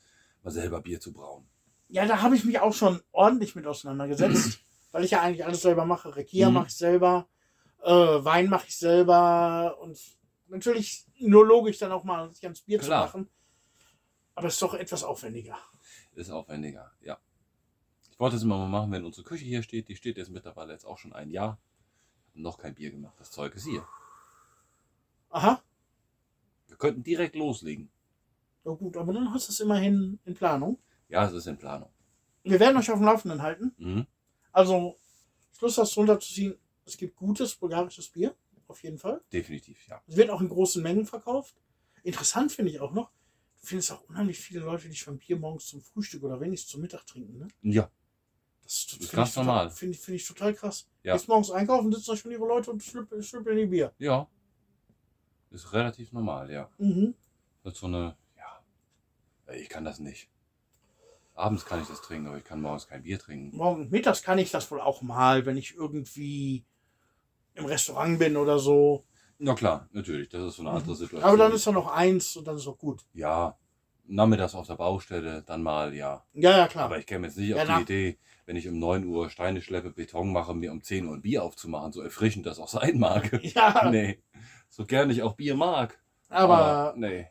mal 0.43 0.51
selber 0.51 0.81
Bier 0.81 0.99
zu 0.99 1.11
brauen. 1.13 1.47
Ja, 1.87 2.05
da 2.05 2.21
habe 2.21 2.35
ich 2.35 2.43
mich 2.45 2.59
auch 2.59 2.73
schon 2.73 3.01
ordentlich 3.11 3.55
mit 3.55 3.65
auseinandergesetzt, 3.65 4.59
weil 4.91 5.03
ich 5.03 5.11
ja 5.11 5.21
eigentlich 5.21 5.45
alles 5.45 5.61
selber 5.61 5.85
mache. 5.85 6.15
Rekia 6.15 6.49
Mhm. 6.49 6.53
mache 6.55 6.67
ich 6.67 6.75
selber, 6.75 7.27
äh, 7.83 7.91
Wein 7.91 8.49
mache 8.49 8.67
ich 8.67 8.77
selber 8.77 9.77
und 9.81 9.97
natürlich 10.47 11.05
nur 11.19 11.45
logisch 11.45 11.77
dann 11.79 11.91
auch 11.91 12.03
mal 12.03 12.31
sich 12.33 12.43
ans 12.43 12.61
Bier 12.61 12.79
Klar. 12.79 13.07
zu 13.09 13.17
machen. 13.19 13.29
Aber 14.35 14.47
es 14.47 14.55
ist 14.55 14.61
doch 14.61 14.73
etwas 14.73 15.03
aufwendiger. 15.03 15.57
Ist 16.13 16.29
aufwendiger, 16.29 16.91
ja. 17.01 17.17
Ich 18.15 18.19
wollte 18.19 18.37
es 18.37 18.43
immer 18.43 18.57
mal 18.57 18.69
machen, 18.69 18.91
wenn 18.93 19.03
unsere 19.03 19.27
Küche 19.27 19.43
hier 19.43 19.61
steht. 19.61 19.89
Die 19.89 19.95
steht 19.97 20.15
jetzt 20.17 20.29
mittlerweile 20.31 20.71
jetzt 20.71 20.85
auch 20.85 20.97
schon 20.97 21.11
ein 21.11 21.29
Jahr. 21.31 21.59
Noch 22.33 22.57
kein 22.57 22.73
Bier 22.73 22.89
gemacht. 22.91 23.13
Das 23.19 23.29
Zeug 23.29 23.53
ist 23.55 23.65
hier. 23.65 23.85
Aha, 25.29 25.61
Wir 26.67 26.77
könnten 26.77 27.03
direkt 27.03 27.35
loslegen. 27.35 27.89
ja 28.63 28.71
gut, 28.71 28.95
aber 28.95 29.11
dann 29.11 29.33
hast 29.33 29.49
du 29.49 29.51
es 29.51 29.59
immerhin 29.59 30.17
in 30.23 30.33
Planung. 30.33 30.79
Ja, 31.09 31.25
es 31.27 31.33
ist 31.33 31.45
in 31.47 31.57
Planung. 31.57 31.89
Wir 32.43 32.57
werden 32.59 32.77
euch 32.77 32.89
auf 32.89 32.99
dem 32.99 33.05
Laufenden 33.05 33.41
halten. 33.41 33.73
Mhm. 33.77 34.07
Also, 34.53 34.95
Schluss 35.51 35.77
hast 35.77 35.97
runterzuziehen, 35.97 36.55
es 36.85 36.95
gibt 36.95 37.17
gutes 37.17 37.53
bulgarisches 37.55 38.07
Bier, 38.07 38.33
auf 38.67 38.81
jeden 38.83 38.97
Fall. 38.97 39.21
Definitiv, 39.33 39.85
ja. 39.89 40.01
Es 40.07 40.15
wird 40.15 40.29
auch 40.29 40.39
in 40.39 40.47
großen 40.47 40.81
Mengen 40.81 41.05
verkauft. 41.05 41.53
Interessant 42.03 42.53
finde 42.53 42.71
ich 42.71 42.79
auch 42.79 42.93
noch, 42.93 43.09
du 43.59 43.65
findest 43.67 43.91
auch 43.91 44.03
unheimlich 44.07 44.39
viele 44.39 44.61
Leute, 44.61 44.87
die 44.87 44.95
schon 44.95 45.17
Bier 45.17 45.37
morgens 45.37 45.65
zum 45.67 45.81
Frühstück 45.81 46.23
oder 46.23 46.39
wenigstens 46.39 46.71
zum 46.71 46.81
Mittag 46.81 47.05
trinken. 47.05 47.39
Ne? 47.39 47.47
Ja, 47.61 47.91
Das 48.65 48.73
ist, 48.73 48.91
Das 48.93 48.99
ist 48.99 49.09
finde 49.09 49.15
ganz 49.15 49.33
total- 49.33 49.45
normal. 49.45 49.69
Finde 49.69 49.95
ich, 49.95 50.01
finde 50.01 50.15
ich 50.17 50.27
total 50.27 50.53
krass. 50.53 50.87
Ja. 51.03 51.13
Jetzt 51.13 51.27
morgens 51.27 51.51
einkaufen, 51.51 51.91
sitzen 51.93 52.11
da 52.11 52.17
schon 52.17 52.31
ihre 52.31 52.45
Leute 52.47 52.71
und 52.71 52.83
schlüppeln, 52.83 53.23
schlüppeln 53.23 53.57
die 53.57 53.65
Bier. 53.67 53.93
ja. 53.99 54.27
Ist 55.51 55.71
relativ 55.71 56.11
normal, 56.11 56.51
ja. 56.51 56.69
Mhm. 56.79 57.15
Das 57.63 57.73
ist 57.73 57.79
so 57.79 57.85
eine, 57.87 58.17
ja. 58.35 59.53
Ich 59.53 59.69
kann 59.69 59.85
das 59.85 59.99
nicht. 59.99 60.27
Abends 61.33 61.65
kann 61.65 61.81
ich 61.81 61.87
das 61.87 62.01
trinken, 62.01 62.27
aber 62.27 62.37
ich 62.37 62.43
kann 62.43 62.61
morgens 62.61 62.87
kein 62.87 63.03
Bier 63.03 63.17
trinken. 63.19 63.55
Morgen 63.55 63.89
mittags 63.89 64.21
kann 64.21 64.37
ich 64.37 64.51
das 64.51 64.69
wohl 64.71 64.81
auch 64.81 65.01
mal, 65.01 65.45
wenn 65.45 65.55
ich 65.55 65.73
irgendwie 65.75 66.65
im 67.53 67.65
Restaurant 67.65 68.19
bin 68.19 68.35
oder 68.35 68.59
so. 68.59 69.05
Na 69.37 69.53
klar, 69.53 69.87
natürlich. 69.93 70.27
Das 70.29 70.41
ist 70.45 70.55
so 70.57 70.63
eine 70.63 70.71
andere 70.71 70.95
Situation. 70.95 71.21
Mhm. 71.21 71.25
Aber 71.27 71.37
dann 71.37 71.53
ist 71.53 71.67
da 71.67 71.71
noch 71.71 71.87
eins 71.87 72.35
und 72.35 72.45
dann 72.47 72.57
ist 72.57 72.67
auch 72.67 72.77
gut. 72.77 73.05
Ja, 73.13 73.57
nachmittags 74.07 74.55
auf 74.55 74.67
der 74.67 74.75
Baustelle, 74.75 75.43
dann 75.43 75.63
mal, 75.63 75.93
ja. 75.93 76.25
Ja, 76.33 76.57
ja, 76.57 76.67
klar. 76.67 76.85
Aber 76.85 76.97
ich 76.99 77.05
käme 77.05 77.27
jetzt 77.27 77.37
nicht 77.37 77.49
Ja, 77.49 77.63
auf 77.63 77.67
na. 77.67 77.77
die 77.77 77.83
Idee, 77.83 78.19
wenn 78.45 78.55
ich 78.55 78.67
um 78.67 78.77
9 78.79 79.05
Uhr 79.05 79.29
Steine 79.29 79.61
schleppe, 79.61 79.91
Beton 79.91 80.31
mache, 80.31 80.53
mir 80.53 80.71
um 80.71 80.81
10 80.83 81.07
Uhr 81.07 81.15
ein 81.15 81.21
Bier 81.21 81.43
aufzumachen, 81.43 81.91
so 81.91 82.01
erfrischend 82.01 82.45
das 82.45 82.59
auch 82.59 82.67
sein 82.67 82.99
mag. 82.99 83.31
ja, 83.43 83.89
nee. 83.91 84.21
So 84.69 84.85
gern 84.85 85.09
ich 85.09 85.23
auch 85.23 85.33
Bier 85.35 85.55
mag. 85.55 85.99
aber 86.29 86.93
nee. 86.97 87.27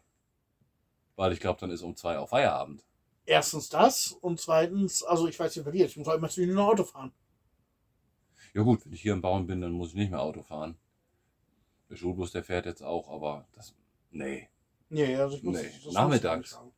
Weil 1.17 1.33
ich 1.33 1.41
glaube, 1.41 1.61
dann 1.61 1.71
ist 1.71 1.83
um 1.83 1.97
2 1.97 2.19
auch 2.19 2.29
Feierabend. 2.29 2.85
erstens 3.27 3.69
das 3.69 4.13
und 4.13 4.41
zweitens, 4.41 5.03
also 5.03 5.29
ich 5.29 5.39
weiß 5.39 5.55
nicht 5.57 5.73
dir, 5.73 5.87
ich 5.87 5.97
muss 5.97 6.07
halt 6.09 6.19
immer 6.19 6.29
zu 6.29 6.45
nur 6.47 6.67
Auto 6.67 6.85
fahren. 6.85 7.13
Ja 8.55 8.63
gut, 8.63 8.85
wenn 8.85 8.93
ich 8.93 9.03
hier 9.03 9.13
im 9.13 9.21
Bauen 9.21 9.47
bin, 9.47 9.61
dann 9.61 9.73
muss 9.73 9.91
ich 9.91 9.95
nicht 9.97 10.11
mehr 10.11 10.21
Auto 10.23 10.43
fahren. 10.43 10.77
Der 11.89 11.97
Schulbus, 11.97 12.33
der 12.33 12.45
fährt 12.45 12.67
jetzt 12.67 12.83
auch, 12.83 13.09
aber 13.11 13.47
das, 13.53 13.75
nee. 14.11 14.49
Nee, 14.95 15.17
also 15.17 15.37
ich 15.37 15.43
muss 15.43 15.57
Nee, 15.57 15.71
das 15.75 15.85
muss 15.85 15.95
nachmittags. 15.95 16.51
sagen. 16.51 16.71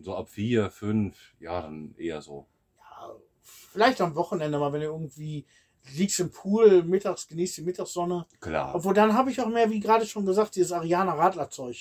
So 0.00 0.14
ab 0.14 0.28
4, 0.28 0.70
5, 0.70 1.16
ja, 1.40 1.62
dann 1.62 1.94
eher 1.96 2.20
so. 2.22 2.46
Ja, 2.78 3.10
vielleicht 3.72 4.00
am 4.00 4.14
Wochenende 4.14 4.58
mal, 4.58 4.72
wenn 4.72 4.80
du 4.80 4.86
irgendwie 4.86 5.44
liegst 5.94 6.20
im 6.20 6.30
Pool, 6.30 6.82
mittags 6.82 7.26
genießt 7.28 7.58
die 7.58 7.62
Mittagssonne. 7.62 8.26
Klar. 8.40 8.74
Obwohl 8.74 8.92
dann 8.94 9.14
habe 9.14 9.30
ich 9.30 9.40
auch 9.40 9.48
mehr, 9.48 9.70
wie 9.70 9.80
gerade 9.80 10.04
schon 10.06 10.26
gesagt, 10.26 10.56
dieses 10.56 10.72
Ariana 10.72 11.14
Radlerzeug. 11.14 11.76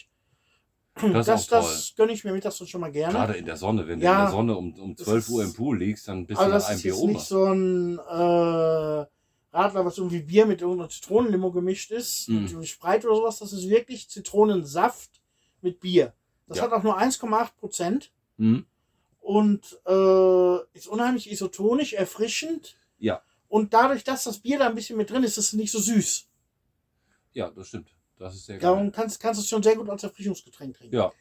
Das 0.95 1.25
Das, 1.25 1.41
ist 1.41 1.51
das, 1.51 1.93
gönne 1.97 2.13
ich 2.13 2.23
mir 2.23 2.31
mittags 2.31 2.57
dann 2.57 2.67
schon 2.67 2.79
mal 2.81 2.91
gerne. 2.91 3.13
Gerade 3.13 3.33
in 3.33 3.45
der 3.45 3.57
Sonne, 3.57 3.85
wenn 3.85 3.99
Ja. 3.99 4.11
du 4.13 4.17
in 4.19 4.23
der 4.25 4.31
Sonne 4.31 4.55
um, 4.57 4.73
um 4.79 4.95
Das 4.95 5.05
12 5.07 5.29
Uhr 5.29 5.43
ist- 5.43 5.49
im 5.49 5.53
Pool 5.55 5.77
liegst, 5.79 6.07
dann 6.07 6.25
bist 6.25 6.39
du 6.39 6.45
nach 6.45 6.51
das 6.53 6.67
einem 6.67 6.77
ist 6.77 6.83
Bier 6.83 6.97
oben. 6.97 7.13
nicht 7.13 7.25
so 7.25 7.43
ein 7.45 7.97
äh, 7.99 9.05
Radler, 9.57 9.85
was 9.85 9.97
irgendwie 9.97 10.21
Bier 10.21 10.45
mit 10.45 10.61
irgendeiner 10.61 10.89
Zitronenlimo 10.89 11.51
gemischt 11.51 11.91
ist, 11.91 12.29
Mm. 12.29 12.33
mit 12.43 12.51
irgendwie 12.51 12.67
Sprite 12.67 13.07
oder 13.07 13.17
sowas. 13.17 13.39
Das 13.39 13.51
ist 13.51 13.67
wirklich 13.67 14.09
Zitronensaft 14.09 15.09
mit 15.65 15.81
Bier. 15.81 16.13
Das 16.47 16.57
Ja. 16.59 16.63
hat 16.63 16.71
auch 16.71 16.83
nur 16.83 16.97
1,8 16.97 17.57
Prozent 17.57 18.11
Hm? 18.37 18.65
und 19.19 19.79
äh, 19.85 20.57
ist 20.77 20.87
unheimlich 20.87 21.29
isotonisch, 21.31 21.93
erfrischend. 21.93 22.77
Ja. 22.99 23.21
Und 23.49 23.73
dadurch, 23.73 24.03
dass 24.03 24.23
das 24.23 24.39
Bier 24.39 24.59
da 24.59 24.67
ein 24.67 24.75
bisschen 24.75 24.97
mit 24.97 25.09
drin 25.09 25.23
ist, 25.23 25.37
ist 25.37 25.47
es 25.47 25.53
nicht 25.53 25.71
so 25.71 25.79
süß. 25.79 26.27
Ja, 27.33 27.49
das 27.49 27.67
stimmt. 27.67 27.89
Das 28.17 28.33
ist 28.35 28.45
sehr 28.45 28.59
Darum 28.59 28.83
geil. 28.83 28.91
kannst, 28.95 29.19
kannst 29.19 29.39
du 29.39 29.43
es 29.43 29.49
schon 29.49 29.61
sehr 29.63 29.75
gut 29.75 29.89
als 29.89 30.03
Erfrischungsgetränk 30.03 30.77
trinken. 30.77 30.95
Ja. 30.95 31.11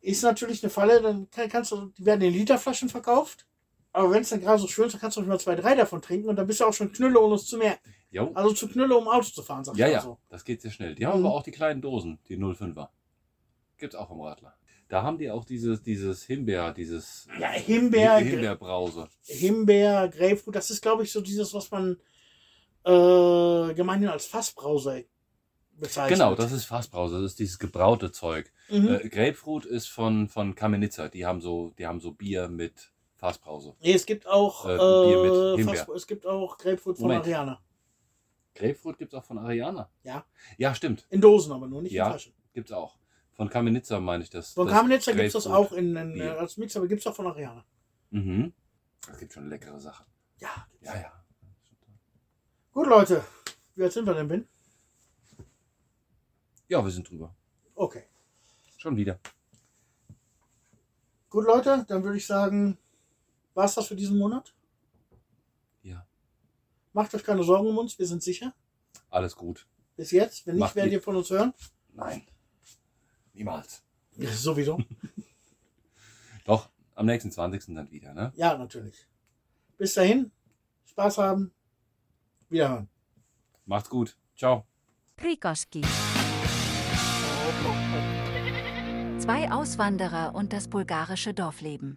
Ist 0.00 0.22
natürlich 0.22 0.62
eine 0.62 0.70
Falle, 0.70 1.02
dann 1.02 1.28
kann- 1.30 1.48
kannst 1.48 1.72
du, 1.72 1.86
die 1.98 2.04
werden 2.06 2.20
in 2.22 2.32
Literflaschen 2.32 2.88
verkauft. 2.88 3.44
Aber 3.92 4.10
wenn 4.12 4.22
es 4.22 4.28
dann 4.28 4.40
gerade 4.40 4.60
so 4.60 4.68
schön 4.68 4.86
ist, 4.86 4.92
dann 4.92 5.00
kannst 5.00 5.16
du 5.16 5.22
mal 5.22 5.40
zwei, 5.40 5.56
drei 5.56 5.74
davon 5.74 6.00
trinken 6.02 6.28
und 6.28 6.36
dann 6.36 6.46
bist 6.46 6.60
du 6.60 6.64
auch 6.66 6.72
schon 6.74 6.92
Knülle, 6.92 7.18
ohne 7.18 7.34
es 7.34 7.46
zu 7.46 7.56
merken. 7.56 7.92
Jo. 8.10 8.30
Also 8.34 8.52
zu 8.52 8.68
Knülle, 8.68 8.96
um 8.96 9.08
Auto 9.08 9.28
zu 9.28 9.42
fahren, 9.42 9.64
sag 9.64 9.74
ich 9.74 9.80
Ja, 9.80 9.86
mal 9.86 9.92
ja, 9.92 10.00
so. 10.02 10.18
das 10.28 10.44
geht 10.44 10.60
sehr 10.62 10.70
schnell. 10.70 10.94
Die 10.94 11.04
haben 11.06 11.18
Mhm. 11.20 11.26
aber 11.26 11.34
auch 11.34 11.42
die 11.42 11.50
kleinen 11.50 11.80
Dosen, 11.82 12.18
die 12.28 12.36
05er. 12.36 12.88
Gibt's 13.78 13.96
auch 13.96 14.10
im 14.10 14.20
Radler. 14.20 14.54
Da 14.88 15.02
haben 15.02 15.18
die 15.18 15.30
auch 15.30 15.44
dieses, 15.44 15.82
dieses 15.82 16.22
Himbeer, 16.24 16.72
dieses 16.72 17.28
Ja, 17.38 17.50
Himbeer, 17.50 18.18
Him- 18.18 18.28
Himbeerbrause. 18.28 19.08
Himbeer, 19.22 20.08
Grapefruit, 20.08 20.54
das 20.56 20.70
ist, 20.70 20.80
glaube 20.80 21.02
ich, 21.02 21.12
so 21.12 21.20
dieses, 21.20 21.52
was 21.52 21.70
man 21.70 21.98
äh, 22.84 23.74
gemeinhin 23.74 24.08
als 24.08 24.26
Fassbrause 24.26 25.04
bezeichnet. 25.76 26.18
Genau, 26.18 26.34
das 26.34 26.52
ist 26.52 26.64
Fassbrause, 26.64 27.16
das 27.20 27.32
ist 27.32 27.38
dieses 27.38 27.58
gebraute 27.58 28.10
Zeug. 28.12 28.50
Mhm. 28.70 28.88
Äh, 28.88 29.08
Grapefruit 29.08 29.66
ist 29.66 29.88
von, 29.88 30.28
von 30.28 30.54
Kamenitzer. 30.54 31.08
Die 31.08 31.26
haben 31.26 31.40
so, 31.40 31.72
die 31.78 31.86
haben 31.86 32.00
so 32.00 32.12
Bier 32.12 32.48
mit 32.48 32.90
Fassbrause. 33.16 33.74
nee, 33.80 33.92
es 33.92 34.06
gibt 34.06 34.26
auch 34.26 34.64
Äh, 34.64 34.76
Bier 34.76 35.22
mit 35.22 35.32
äh, 35.32 35.56
Himbeer. 35.64 35.84
Fass, 35.84 35.96
es 35.96 36.06
gibt 36.06 36.26
auch 36.26 36.56
Grapefruit 36.56 36.96
von 36.96 37.06
Moment. 37.08 37.24
Ariana. 37.24 37.60
Grapefruit 38.54 38.98
gibt's 38.98 39.14
auch 39.14 39.24
von 39.24 39.38
Ariana. 39.38 39.90
Ja. 40.02 40.24
Ja, 40.56 40.74
stimmt. 40.74 41.06
In 41.10 41.20
Dosen 41.20 41.52
aber 41.52 41.66
nur, 41.68 41.82
nicht 41.82 41.92
Ja. 41.92 42.06
in 42.06 42.10
Flaschen. 42.12 42.32
Gibt's 42.54 42.72
auch. 42.72 42.97
Von 43.38 43.48
Kamenitzer 43.48 44.00
meine 44.00 44.24
ich 44.24 44.30
das. 44.30 44.54
Von 44.54 44.66
das 44.66 44.74
Kamenitzer 44.74 45.12
gibt 45.12 45.26
es 45.26 45.32
das 45.32 45.46
auch 45.46 45.70
in, 45.70 45.94
in, 45.94 46.20
als 46.20 46.56
Mix, 46.56 46.76
aber 46.76 46.88
gibt 46.88 47.02
es 47.02 47.06
auch 47.06 47.14
von 47.14 47.28
Ariana. 47.28 47.64
Mhm. 48.10 48.52
Es 49.08 49.16
gibt 49.16 49.32
schon 49.32 49.48
leckere 49.48 49.78
Sachen. 49.78 50.04
Ja. 50.38 50.66
Ja, 50.80 50.96
ja. 50.96 51.24
Gut, 52.72 52.88
Leute. 52.88 53.24
Wie 53.76 53.84
alt 53.84 53.92
sind 53.92 54.06
wir 54.06 54.14
denn, 54.14 54.26
Ben? 54.26 54.48
Ja, 56.66 56.84
wir 56.84 56.90
sind 56.90 57.08
drüber. 57.08 57.32
Okay. 57.76 58.06
Schon 58.76 58.96
wieder. 58.96 59.20
Gut, 61.30 61.46
Leute, 61.46 61.84
dann 61.86 62.02
würde 62.02 62.16
ich 62.16 62.26
sagen, 62.26 62.76
war's 63.54 63.76
das 63.76 63.86
für 63.86 63.94
diesen 63.94 64.18
Monat? 64.18 64.52
Ja. 65.84 66.04
Macht 66.92 67.14
euch 67.14 67.22
keine 67.22 67.44
Sorgen 67.44 67.68
um 67.68 67.78
uns, 67.78 67.96
wir 68.00 68.06
sind 68.08 68.20
sicher. 68.20 68.52
Alles 69.10 69.36
gut. 69.36 69.68
Bis 69.94 70.10
jetzt. 70.10 70.44
Wenn 70.44 70.56
nicht, 70.56 70.60
Macht 70.60 70.74
werdet 70.74 70.94
ihr 70.94 71.02
von 71.02 71.14
uns 71.14 71.30
hören. 71.30 71.54
Nein. 71.92 72.26
Niemals. 73.38 73.84
Ja, 74.16 74.32
sowieso. 74.32 74.82
Doch, 76.44 76.70
am 76.96 77.06
nächsten 77.06 77.30
20. 77.30 77.72
dann 77.76 77.88
wieder, 77.92 78.12
ne? 78.12 78.32
ja, 78.34 78.58
natürlich. 78.58 79.06
Bis 79.76 79.94
dahin. 79.94 80.32
Spaß 80.86 81.18
haben. 81.18 81.52
Wiederhören. 82.48 82.88
Macht's 83.64 83.88
gut. 83.90 84.16
Ciao. 84.36 84.66
Prikoski. 85.14 85.82
Zwei 89.20 89.52
Auswanderer 89.52 90.34
und 90.34 90.52
das 90.52 90.66
bulgarische 90.66 91.32
Dorfleben. 91.32 91.96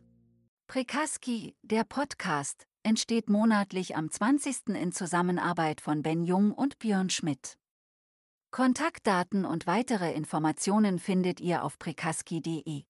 Prikaski, 0.68 1.55
der 1.63 1.85
Podcast, 1.85 2.68
entsteht 2.84 3.31
monatlich 3.31 3.95
am 3.95 4.11
20. 4.11 4.68
in 4.76 4.91
Zusammenarbeit 4.91 5.81
von 5.81 6.03
Ben 6.03 6.23
Jung 6.23 6.51
und 6.51 6.77
Björn 6.77 7.09
Schmidt. 7.09 7.57
Kontaktdaten 8.52 9.45
und 9.45 9.65
weitere 9.65 10.11
Informationen 10.11 10.99
findet 10.99 11.40
ihr 11.40 11.64
auf 11.64 11.80
prikaski.de. 11.80 12.84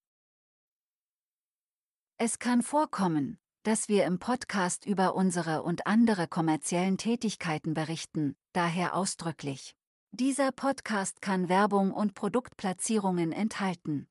Es 2.18 2.40
kann 2.40 2.62
vorkommen, 2.62 3.38
dass 3.62 3.88
wir 3.88 4.04
im 4.06 4.18
Podcast 4.18 4.84
über 4.84 5.14
unsere 5.14 5.62
und 5.62 5.86
andere 5.86 6.26
kommerziellen 6.26 6.98
Tätigkeiten 6.98 7.74
berichten, 7.74 8.34
daher 8.52 8.96
ausdrücklich. 8.96 9.76
Dieser 10.10 10.50
Podcast 10.50 11.22
kann 11.22 11.48
Werbung 11.48 11.92
und 11.92 12.14
Produktplatzierungen 12.14 13.30
enthalten. 13.30 14.08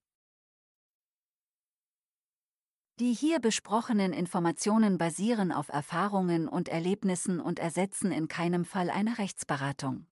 Die 3.00 3.12
hier 3.12 3.40
besprochenen 3.42 4.14
Informationen 4.14 4.98
basieren 4.98 5.52
auf 5.52 5.68
Erfahrungen 5.68 6.48
und 6.48 6.70
Erlebnissen 6.70 7.42
und 7.42 7.60
ersetzen 7.60 8.14
in 8.14 8.30
keinem 8.30 8.64
Fall 8.64 8.90
eine 8.90 9.18
Rechtsberatung. 9.18 10.08